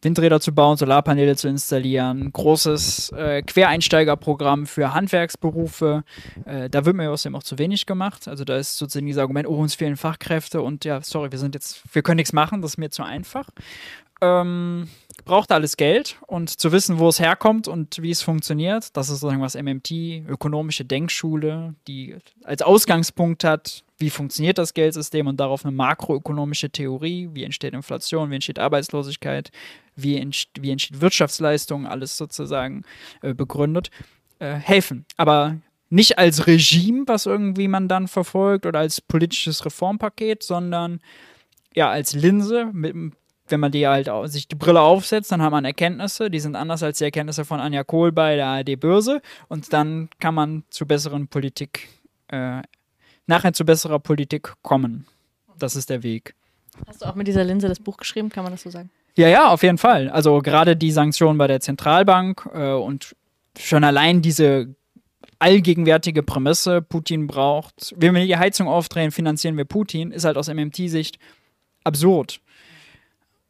Windräder 0.00 0.40
zu 0.40 0.54
bauen, 0.54 0.76
Solarpaneele 0.76 1.34
zu 1.34 1.48
installieren, 1.48 2.30
großes 2.32 3.10
äh, 3.10 3.42
Quereinsteigerprogramm 3.42 4.66
für 4.66 4.94
Handwerksberufe. 4.94 6.04
Äh, 6.44 6.70
da 6.70 6.84
wird 6.84 6.94
mir 6.94 7.10
außerdem 7.10 7.34
auch 7.34 7.42
zu 7.42 7.58
wenig 7.58 7.84
gemacht. 7.84 8.28
Also 8.28 8.44
da 8.44 8.56
ist 8.58 8.78
sozusagen 8.78 9.06
dieses 9.06 9.20
Argument, 9.20 9.48
oh, 9.48 9.56
uns 9.56 9.74
fehlen 9.74 9.96
Fachkräfte 9.96 10.62
und 10.62 10.84
ja, 10.84 11.00
sorry, 11.02 11.32
wir 11.32 11.38
sind 11.38 11.56
jetzt, 11.56 11.82
wir 11.92 12.02
können 12.02 12.18
nichts 12.18 12.32
machen, 12.32 12.62
das 12.62 12.72
ist 12.72 12.78
mir 12.78 12.90
zu 12.90 13.02
einfach. 13.02 13.50
Ähm, 14.20 14.88
braucht 15.28 15.52
alles 15.52 15.76
Geld 15.76 16.16
und 16.26 16.48
zu 16.48 16.72
wissen, 16.72 16.98
wo 16.98 17.06
es 17.06 17.20
herkommt 17.20 17.68
und 17.68 18.00
wie 18.00 18.10
es 18.10 18.22
funktioniert. 18.22 18.96
Das 18.96 19.10
ist 19.10 19.20
sozusagen 19.20 19.42
was 19.42 19.54
MMT, 19.54 19.90
ökonomische 20.26 20.86
Denkschule, 20.86 21.74
die 21.86 22.16
als 22.44 22.62
Ausgangspunkt 22.62 23.44
hat, 23.44 23.84
wie 23.98 24.08
funktioniert 24.08 24.56
das 24.56 24.72
Geldsystem 24.72 25.26
und 25.26 25.38
darauf 25.38 25.66
eine 25.66 25.76
makroökonomische 25.76 26.70
Theorie, 26.70 27.28
wie 27.34 27.44
entsteht 27.44 27.74
Inflation, 27.74 28.30
wie 28.30 28.36
entsteht 28.36 28.58
Arbeitslosigkeit, 28.58 29.50
wie, 29.96 30.16
entsteht, 30.16 30.62
wie 30.62 30.70
entsteht 30.70 31.02
Wirtschaftsleistung, 31.02 31.86
alles 31.86 32.16
sozusagen 32.16 32.84
äh, 33.20 33.34
begründet, 33.34 33.90
äh, 34.38 34.54
helfen. 34.54 35.04
Aber 35.18 35.58
nicht 35.90 36.16
als 36.16 36.46
Regime, 36.46 37.04
was 37.06 37.26
irgendwie 37.26 37.68
man 37.68 37.86
dann 37.86 38.08
verfolgt 38.08 38.64
oder 38.64 38.78
als 38.78 39.02
politisches 39.02 39.66
Reformpaket, 39.66 40.42
sondern 40.42 41.00
ja 41.74 41.90
als 41.90 42.14
Linse 42.14 42.70
mit 42.72 42.94
einem 42.94 43.12
wenn 43.50 43.60
man 43.60 43.72
die 43.72 43.86
halt 43.86 44.10
sich 44.24 44.48
die 44.48 44.54
Brille 44.54 44.80
aufsetzt, 44.80 45.32
dann 45.32 45.42
hat 45.42 45.50
man 45.50 45.64
Erkenntnisse, 45.64 46.30
die 46.30 46.40
sind 46.40 46.56
anders 46.56 46.82
als 46.82 46.98
die 46.98 47.04
Erkenntnisse 47.04 47.44
von 47.44 47.60
Anja 47.60 47.84
Kohl 47.84 48.12
bei 48.12 48.36
der 48.36 48.46
ARD 48.46 48.78
Börse 48.78 49.20
und 49.48 49.72
dann 49.72 50.08
kann 50.20 50.34
man 50.34 50.64
zu 50.70 50.86
besseren 50.86 51.28
Politik, 51.28 51.88
äh, 52.28 52.62
nachher 53.26 53.52
zu 53.52 53.64
besserer 53.64 53.98
Politik 53.98 54.52
kommen. 54.62 55.06
Das 55.58 55.76
ist 55.76 55.90
der 55.90 56.02
Weg. 56.02 56.34
Hast 56.86 57.02
du 57.02 57.06
auch 57.06 57.14
mit 57.14 57.26
dieser 57.26 57.44
Linse 57.44 57.68
das 57.68 57.80
Buch 57.80 57.96
geschrieben, 57.96 58.28
kann 58.28 58.44
man 58.44 58.52
das 58.52 58.62
so 58.62 58.70
sagen? 58.70 58.90
Ja, 59.16 59.28
ja, 59.28 59.48
auf 59.48 59.62
jeden 59.62 59.78
Fall. 59.78 60.08
Also 60.10 60.38
gerade 60.40 60.76
die 60.76 60.92
Sanktionen 60.92 61.38
bei 61.38 61.48
der 61.48 61.60
Zentralbank 61.60 62.48
äh, 62.54 62.72
und 62.72 63.16
schon 63.58 63.82
allein 63.82 64.22
diese 64.22 64.76
allgegenwärtige 65.40 66.22
Prämisse, 66.22 66.82
Putin 66.82 67.26
braucht, 67.26 67.94
wenn 67.96 68.14
wir 68.14 68.24
die 68.24 68.36
Heizung 68.36 68.68
aufdrehen, 68.68 69.10
finanzieren 69.10 69.56
wir 69.56 69.64
Putin, 69.64 70.10
ist 70.10 70.24
halt 70.24 70.36
aus 70.36 70.48
MMT-Sicht 70.48 71.18
absurd. 71.84 72.40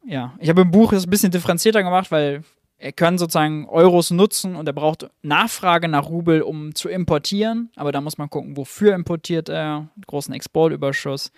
Ja, 0.08 0.34
ich 0.38 0.48
habe 0.48 0.62
im 0.62 0.70
Buch 0.70 0.92
es 0.94 1.04
ein 1.06 1.10
bisschen 1.10 1.30
differenzierter 1.30 1.82
gemacht, 1.82 2.10
weil 2.10 2.42
er 2.78 2.92
kann 2.92 3.18
sozusagen 3.18 3.68
Euros 3.68 4.10
nutzen 4.10 4.56
und 4.56 4.66
er 4.66 4.72
braucht 4.72 5.10
Nachfrage 5.20 5.86
nach 5.88 6.08
Rubel, 6.08 6.40
um 6.42 6.74
zu 6.74 6.88
importieren. 6.88 7.70
Aber 7.76 7.92
da 7.92 8.00
muss 8.00 8.16
man 8.16 8.30
gucken, 8.30 8.56
wofür 8.56 8.94
importiert 8.94 9.48
er? 9.50 9.88
Großen 10.06 10.32
Exportüberschuss. 10.32 11.30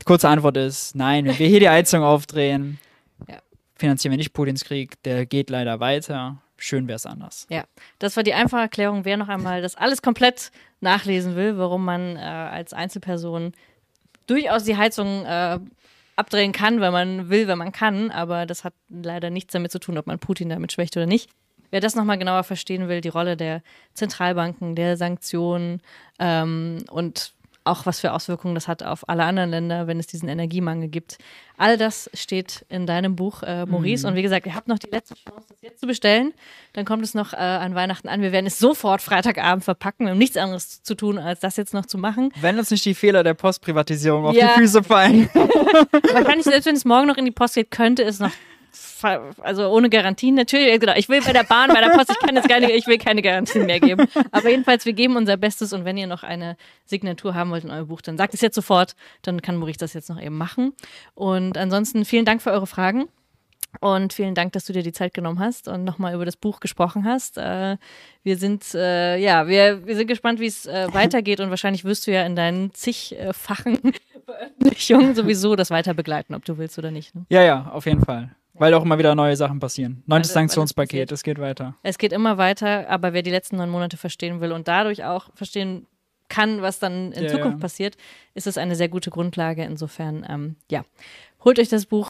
Die 0.00 0.04
kurze 0.04 0.28
Antwort 0.28 0.56
ist 0.58 0.94
nein, 0.96 1.24
wenn 1.24 1.38
wir 1.38 1.46
hier 1.46 1.60
die 1.60 1.68
Heizung 1.68 2.02
aufdrehen, 2.02 2.78
Ja. 3.28 3.38
finanzieren 3.76 4.10
wir 4.10 4.18
nicht 4.18 4.32
Putins 4.34 4.64
Krieg. 4.64 5.02
Der 5.04 5.24
geht 5.24 5.48
leider 5.48 5.80
weiter. 5.80 6.38
Schön 6.58 6.88
wäre 6.88 6.96
es 6.96 7.06
anders. 7.06 7.46
Ja, 7.48 7.64
das 8.00 8.16
war 8.16 8.22
die 8.22 8.34
einfache 8.34 8.62
Erklärung. 8.62 9.04
Wer 9.04 9.16
noch 9.16 9.28
einmal 9.28 9.62
das 9.62 9.76
alles 9.76 10.02
komplett 10.02 10.50
nachlesen 10.80 11.36
will, 11.36 11.56
warum 11.56 11.84
man 11.84 12.16
äh, 12.16 12.20
als 12.20 12.72
Einzelperson 12.74 13.52
durchaus 14.26 14.64
die 14.64 14.76
Heizung 14.76 15.24
äh, 15.24 15.58
abdrehen 16.16 16.52
kann, 16.52 16.80
wenn 16.80 16.92
man 16.92 17.28
will, 17.28 17.48
wenn 17.48 17.58
man 17.58 17.72
kann, 17.72 18.10
aber 18.10 18.46
das 18.46 18.64
hat 18.64 18.74
leider 18.88 19.30
nichts 19.30 19.52
damit 19.52 19.72
zu 19.72 19.78
tun, 19.78 19.98
ob 19.98 20.06
man 20.06 20.18
Putin 20.18 20.48
damit 20.48 20.72
schwächt 20.72 20.96
oder 20.96 21.06
nicht. 21.06 21.30
Wer 21.70 21.80
das 21.80 21.96
nochmal 21.96 22.18
genauer 22.18 22.44
verstehen 22.44 22.88
will, 22.88 23.00
die 23.00 23.08
Rolle 23.08 23.36
der 23.36 23.62
Zentralbanken, 23.94 24.76
der 24.76 24.96
Sanktionen 24.96 25.82
ähm, 26.20 26.84
und 26.90 27.33
auch 27.64 27.86
was 27.86 28.00
für 28.00 28.12
Auswirkungen 28.12 28.54
das 28.54 28.68
hat 28.68 28.82
auf 28.82 29.08
alle 29.08 29.24
anderen 29.24 29.50
Länder, 29.50 29.86
wenn 29.86 29.98
es 29.98 30.06
diesen 30.06 30.28
Energiemangel 30.28 30.88
gibt. 30.88 31.16
All 31.56 31.78
das 31.78 32.10
steht 32.12 32.64
in 32.68 32.86
deinem 32.86 33.16
Buch, 33.16 33.42
äh, 33.42 33.64
Maurice. 33.64 34.06
Und 34.06 34.16
wie 34.16 34.22
gesagt, 34.22 34.44
ihr 34.46 34.54
habt 34.54 34.68
noch 34.68 34.78
die 34.78 34.90
letzte 34.90 35.14
Chance, 35.14 35.46
das 35.48 35.62
jetzt 35.62 35.80
zu 35.80 35.86
bestellen. 35.86 36.34
Dann 36.74 36.84
kommt 36.84 37.02
es 37.04 37.14
noch 37.14 37.32
äh, 37.32 37.36
an 37.36 37.74
Weihnachten 37.74 38.08
an. 38.08 38.20
Wir 38.22 38.32
werden 38.32 38.46
es 38.46 38.58
sofort 38.58 39.00
Freitagabend 39.00 39.64
verpacken. 39.64 40.06
Wir 40.06 40.10
haben 40.10 40.18
nichts 40.18 40.36
anderes 40.36 40.82
zu 40.82 40.94
tun, 40.94 41.18
als 41.18 41.40
das 41.40 41.56
jetzt 41.56 41.72
noch 41.72 41.86
zu 41.86 41.96
machen. 41.96 42.30
Wenn 42.40 42.58
uns 42.58 42.70
nicht 42.70 42.84
die 42.84 42.94
Fehler 42.94 43.22
der 43.22 43.34
Postprivatisierung 43.34 44.26
auf 44.26 44.34
Ja. 44.34 44.54
die 44.54 44.60
Füße 44.60 44.82
fallen. 44.82 45.28
Wahrscheinlich, 45.34 46.44
selbst 46.44 46.66
wenn 46.66 46.76
es 46.76 46.84
morgen 46.84 47.06
noch 47.06 47.16
in 47.16 47.24
die 47.24 47.30
Post 47.30 47.54
geht, 47.54 47.70
könnte 47.70 48.02
es 48.02 48.18
noch. 48.20 48.32
Also 49.42 49.68
ohne 49.68 49.88
Garantien 49.90 50.34
natürlich. 50.34 50.80
Genau. 50.80 50.94
Ich 50.96 51.08
will 51.08 51.20
bei 51.22 51.32
der 51.32 51.44
Bahn, 51.44 51.68
bei 51.68 51.80
der 51.80 51.90
Post, 51.90 52.10
ich 52.10 52.18
kann 52.18 52.36
jetzt 52.36 52.48
gar 52.48 52.60
nicht, 52.60 52.70
ich 52.70 52.86
will 52.86 52.98
keine 52.98 53.22
Garantien 53.22 53.66
mehr 53.66 53.80
geben. 53.80 54.06
Aber 54.32 54.48
jedenfalls, 54.48 54.86
wir 54.86 54.92
geben 54.92 55.16
unser 55.16 55.36
Bestes 55.36 55.72
und 55.72 55.84
wenn 55.84 55.96
ihr 55.96 56.06
noch 56.06 56.22
eine 56.22 56.56
Signatur 56.84 57.34
haben 57.34 57.50
wollt 57.50 57.64
in 57.64 57.70
euer 57.70 57.84
Buch, 57.84 58.00
dann 58.00 58.16
sagt 58.16 58.34
es 58.34 58.40
jetzt 58.40 58.54
sofort, 58.54 58.94
dann 59.22 59.42
kann 59.42 59.56
Maurice 59.56 59.78
das 59.78 59.94
jetzt 59.94 60.08
noch 60.08 60.20
eben 60.20 60.36
machen. 60.36 60.72
Und 61.14 61.58
ansonsten 61.58 62.04
vielen 62.04 62.24
Dank 62.24 62.42
für 62.42 62.50
eure 62.50 62.66
Fragen. 62.66 63.08
Und 63.80 64.12
vielen 64.12 64.34
Dank, 64.34 64.52
dass 64.52 64.66
du 64.66 64.72
dir 64.72 64.82
die 64.82 64.92
Zeit 64.92 65.14
genommen 65.14 65.40
hast 65.40 65.68
und 65.68 65.84
nochmal 65.84 66.14
über 66.14 66.24
das 66.24 66.36
Buch 66.36 66.60
gesprochen 66.60 67.04
hast. 67.04 67.38
Äh, 67.38 67.76
wir 68.22 68.36
sind, 68.36 68.74
äh, 68.74 69.16
ja, 69.16 69.48
wir, 69.48 69.84
wir 69.86 69.96
sind 69.96 70.06
gespannt, 70.06 70.40
wie 70.40 70.46
es 70.46 70.66
äh, 70.66 70.86
weitergeht 70.92 71.40
und 71.40 71.50
wahrscheinlich 71.50 71.84
wirst 71.84 72.06
du 72.06 72.12
ja 72.12 72.24
in 72.24 72.36
deinen 72.36 72.72
zigfachen 72.72 73.80
Veröffentlichungen 74.24 75.14
sowieso 75.14 75.56
das 75.56 75.70
weiter 75.70 75.94
begleiten, 75.94 76.34
ob 76.34 76.44
du 76.44 76.56
willst 76.58 76.78
oder 76.78 76.90
nicht. 76.90 77.14
Ne? 77.14 77.26
ja, 77.28 77.42
ja, 77.42 77.70
auf 77.72 77.86
jeden 77.86 78.04
Fall. 78.04 78.30
Weil 78.54 78.72
auch 78.74 78.84
immer 78.84 78.98
wieder 78.98 79.14
neue 79.14 79.36
Sachen 79.36 79.58
passieren. 79.60 80.02
Neuntes 80.06 80.28
das 80.28 80.34
Sanktionspaket, 80.34 81.10
es 81.12 81.22
geht 81.22 81.38
weiter. 81.38 81.74
Es 81.82 81.98
geht 81.98 82.12
immer 82.12 82.38
weiter, 82.38 82.88
aber 82.88 83.12
wer 83.12 83.22
die 83.22 83.30
letzten 83.30 83.56
neun 83.56 83.70
Monate 83.70 83.96
verstehen 83.96 84.40
will 84.40 84.52
und 84.52 84.68
dadurch 84.68 85.04
auch 85.04 85.30
verstehen 85.34 85.86
kann, 86.28 86.62
was 86.62 86.78
dann 86.78 87.12
in 87.12 87.24
Ja, 87.24 87.28
Zukunft 87.30 87.58
ja. 87.58 87.60
passiert, 87.60 87.96
ist 88.34 88.46
es 88.46 88.56
eine 88.58 88.74
sehr 88.76 88.88
gute 88.88 89.10
Grundlage. 89.10 89.62
Insofern, 89.64 90.26
ähm, 90.28 90.56
ja, 90.70 90.84
holt 91.44 91.58
euch 91.58 91.68
das 91.68 91.86
Buch 91.86 92.02